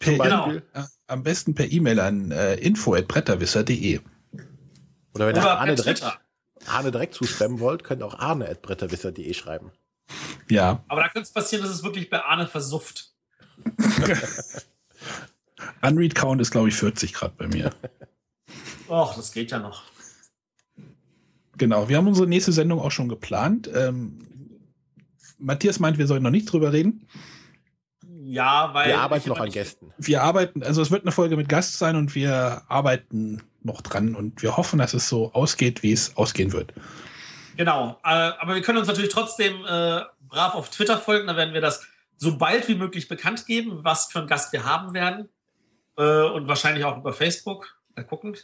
Zum 0.00 0.16
Per, 0.16 0.24
Genau. 0.24 0.44
Beispiel. 0.46 0.62
äh, 0.74 0.82
am 1.06 1.22
besten 1.22 1.54
per 1.54 1.70
E-Mail 1.70 2.00
an 2.00 2.30
äh, 2.30 2.54
info.bretterwisser.de. 2.56 4.00
Oder 5.14 5.26
wenn 5.28 5.36
ihr 5.36 5.42
Oder 5.42 5.58
Arne 5.60 5.74
per 5.74 5.82
direkt, 5.82 6.00
Twitter. 6.00 6.18
Arne 6.66 6.90
direkt 6.90 7.14
zuspammen 7.14 7.60
wollt, 7.60 7.84
könnt 7.84 8.02
ihr 8.02 8.06
auch 8.06 8.18
arne.bretterwisser.de 8.18 9.32
schreiben. 9.34 9.70
Ja, 10.48 10.84
Aber 10.88 11.02
da 11.02 11.08
könnte 11.08 11.26
es 11.26 11.32
passieren, 11.32 11.64
dass 11.64 11.74
es 11.74 11.82
wirklich 11.82 12.10
bei 12.10 12.22
Arne 12.22 12.46
versufft. 12.46 13.12
Unread 15.82 16.14
Count 16.14 16.40
ist, 16.40 16.50
glaube 16.50 16.68
ich, 16.68 16.74
40 16.74 17.14
Grad 17.14 17.36
bei 17.36 17.46
mir. 17.46 17.70
Och, 18.88 19.14
das 19.16 19.32
geht 19.32 19.50
ja 19.50 19.58
noch. 19.58 19.84
Genau, 21.56 21.88
wir 21.88 21.96
haben 21.96 22.08
unsere 22.08 22.26
nächste 22.26 22.52
Sendung 22.52 22.80
auch 22.80 22.90
schon 22.90 23.08
geplant. 23.08 23.70
Ähm, 23.72 24.26
Matthias 25.38 25.78
meint, 25.78 25.98
wir 25.98 26.06
sollen 26.06 26.22
noch 26.22 26.30
nicht 26.30 26.50
drüber 26.52 26.72
reden. 26.72 27.06
Ja, 28.24 28.70
weil. 28.72 28.88
Wir 28.88 29.00
arbeiten 29.00 29.28
noch 29.28 29.40
an 29.40 29.50
Gästen. 29.50 29.92
Wir 29.98 30.22
arbeiten, 30.22 30.62
also 30.62 30.82
es 30.82 30.90
wird 30.90 31.02
eine 31.02 31.12
Folge 31.12 31.36
mit 31.36 31.48
Gast 31.48 31.78
sein 31.78 31.96
und 31.96 32.14
wir 32.14 32.62
arbeiten 32.68 33.42
noch 33.64 33.80
dran 33.80 34.14
und 34.14 34.42
wir 34.42 34.56
hoffen, 34.56 34.78
dass 34.78 34.94
es 34.94 35.08
so 35.08 35.32
ausgeht, 35.32 35.82
wie 35.82 35.92
es 35.92 36.16
ausgehen 36.16 36.52
wird. 36.52 36.72
Genau. 37.56 37.98
Äh, 38.04 38.08
aber 38.08 38.54
wir 38.54 38.62
können 38.62 38.78
uns 38.78 38.88
natürlich 38.88 39.12
trotzdem 39.12 39.64
äh, 39.64 40.02
brav 40.28 40.54
auf 40.54 40.70
Twitter 40.70 40.98
folgen. 40.98 41.26
Da 41.26 41.36
werden 41.36 41.54
wir 41.54 41.60
das 41.60 41.86
so 42.16 42.36
bald 42.36 42.68
wie 42.68 42.74
möglich 42.74 43.08
bekannt 43.08 43.46
geben, 43.46 43.84
was 43.84 44.06
für 44.06 44.20
einen 44.20 44.28
Gast 44.28 44.52
wir 44.52 44.64
haben 44.64 44.94
werden. 44.94 45.28
Äh, 45.96 46.24
und 46.30 46.48
wahrscheinlich 46.48 46.84
auch 46.84 46.98
über 46.98 47.12
Facebook. 47.12 47.78
Mal 47.94 48.04
gucken. 48.04 48.36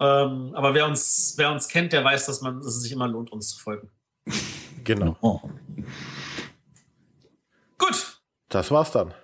Ähm, 0.00 0.52
aber 0.54 0.74
wer 0.74 0.86
uns, 0.86 1.34
wer 1.36 1.52
uns 1.52 1.68
kennt, 1.68 1.92
der 1.92 2.04
weiß, 2.04 2.26
dass, 2.26 2.40
man, 2.40 2.58
dass 2.58 2.74
es 2.76 2.82
sich 2.82 2.92
immer 2.92 3.06
lohnt, 3.06 3.30
uns 3.30 3.50
zu 3.50 3.60
folgen. 3.60 3.90
Genau. 4.82 5.16
Oh. 5.20 5.40
Gut. 7.78 8.20
Das 8.48 8.70
war's 8.70 8.92
dann. 8.92 9.14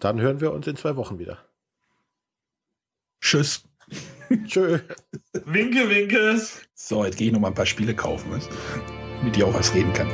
Dann 0.00 0.20
hören 0.20 0.40
wir 0.40 0.52
uns 0.52 0.66
in 0.66 0.76
zwei 0.76 0.96
Wochen 0.96 1.18
wieder. 1.18 1.38
Tschüss. 3.20 3.62
Tschö. 4.46 4.78
Winke, 5.44 5.88
winke. 5.88 6.40
So, 6.74 7.04
jetzt 7.04 7.16
gehe 7.16 7.28
ich 7.28 7.32
noch 7.32 7.40
mal 7.40 7.48
ein 7.48 7.54
paar 7.54 7.66
Spiele 7.66 7.94
kaufen, 7.94 8.40
damit 9.20 9.36
ich 9.36 9.44
auch 9.44 9.54
was 9.54 9.74
reden 9.74 9.92
kann. 9.92 10.08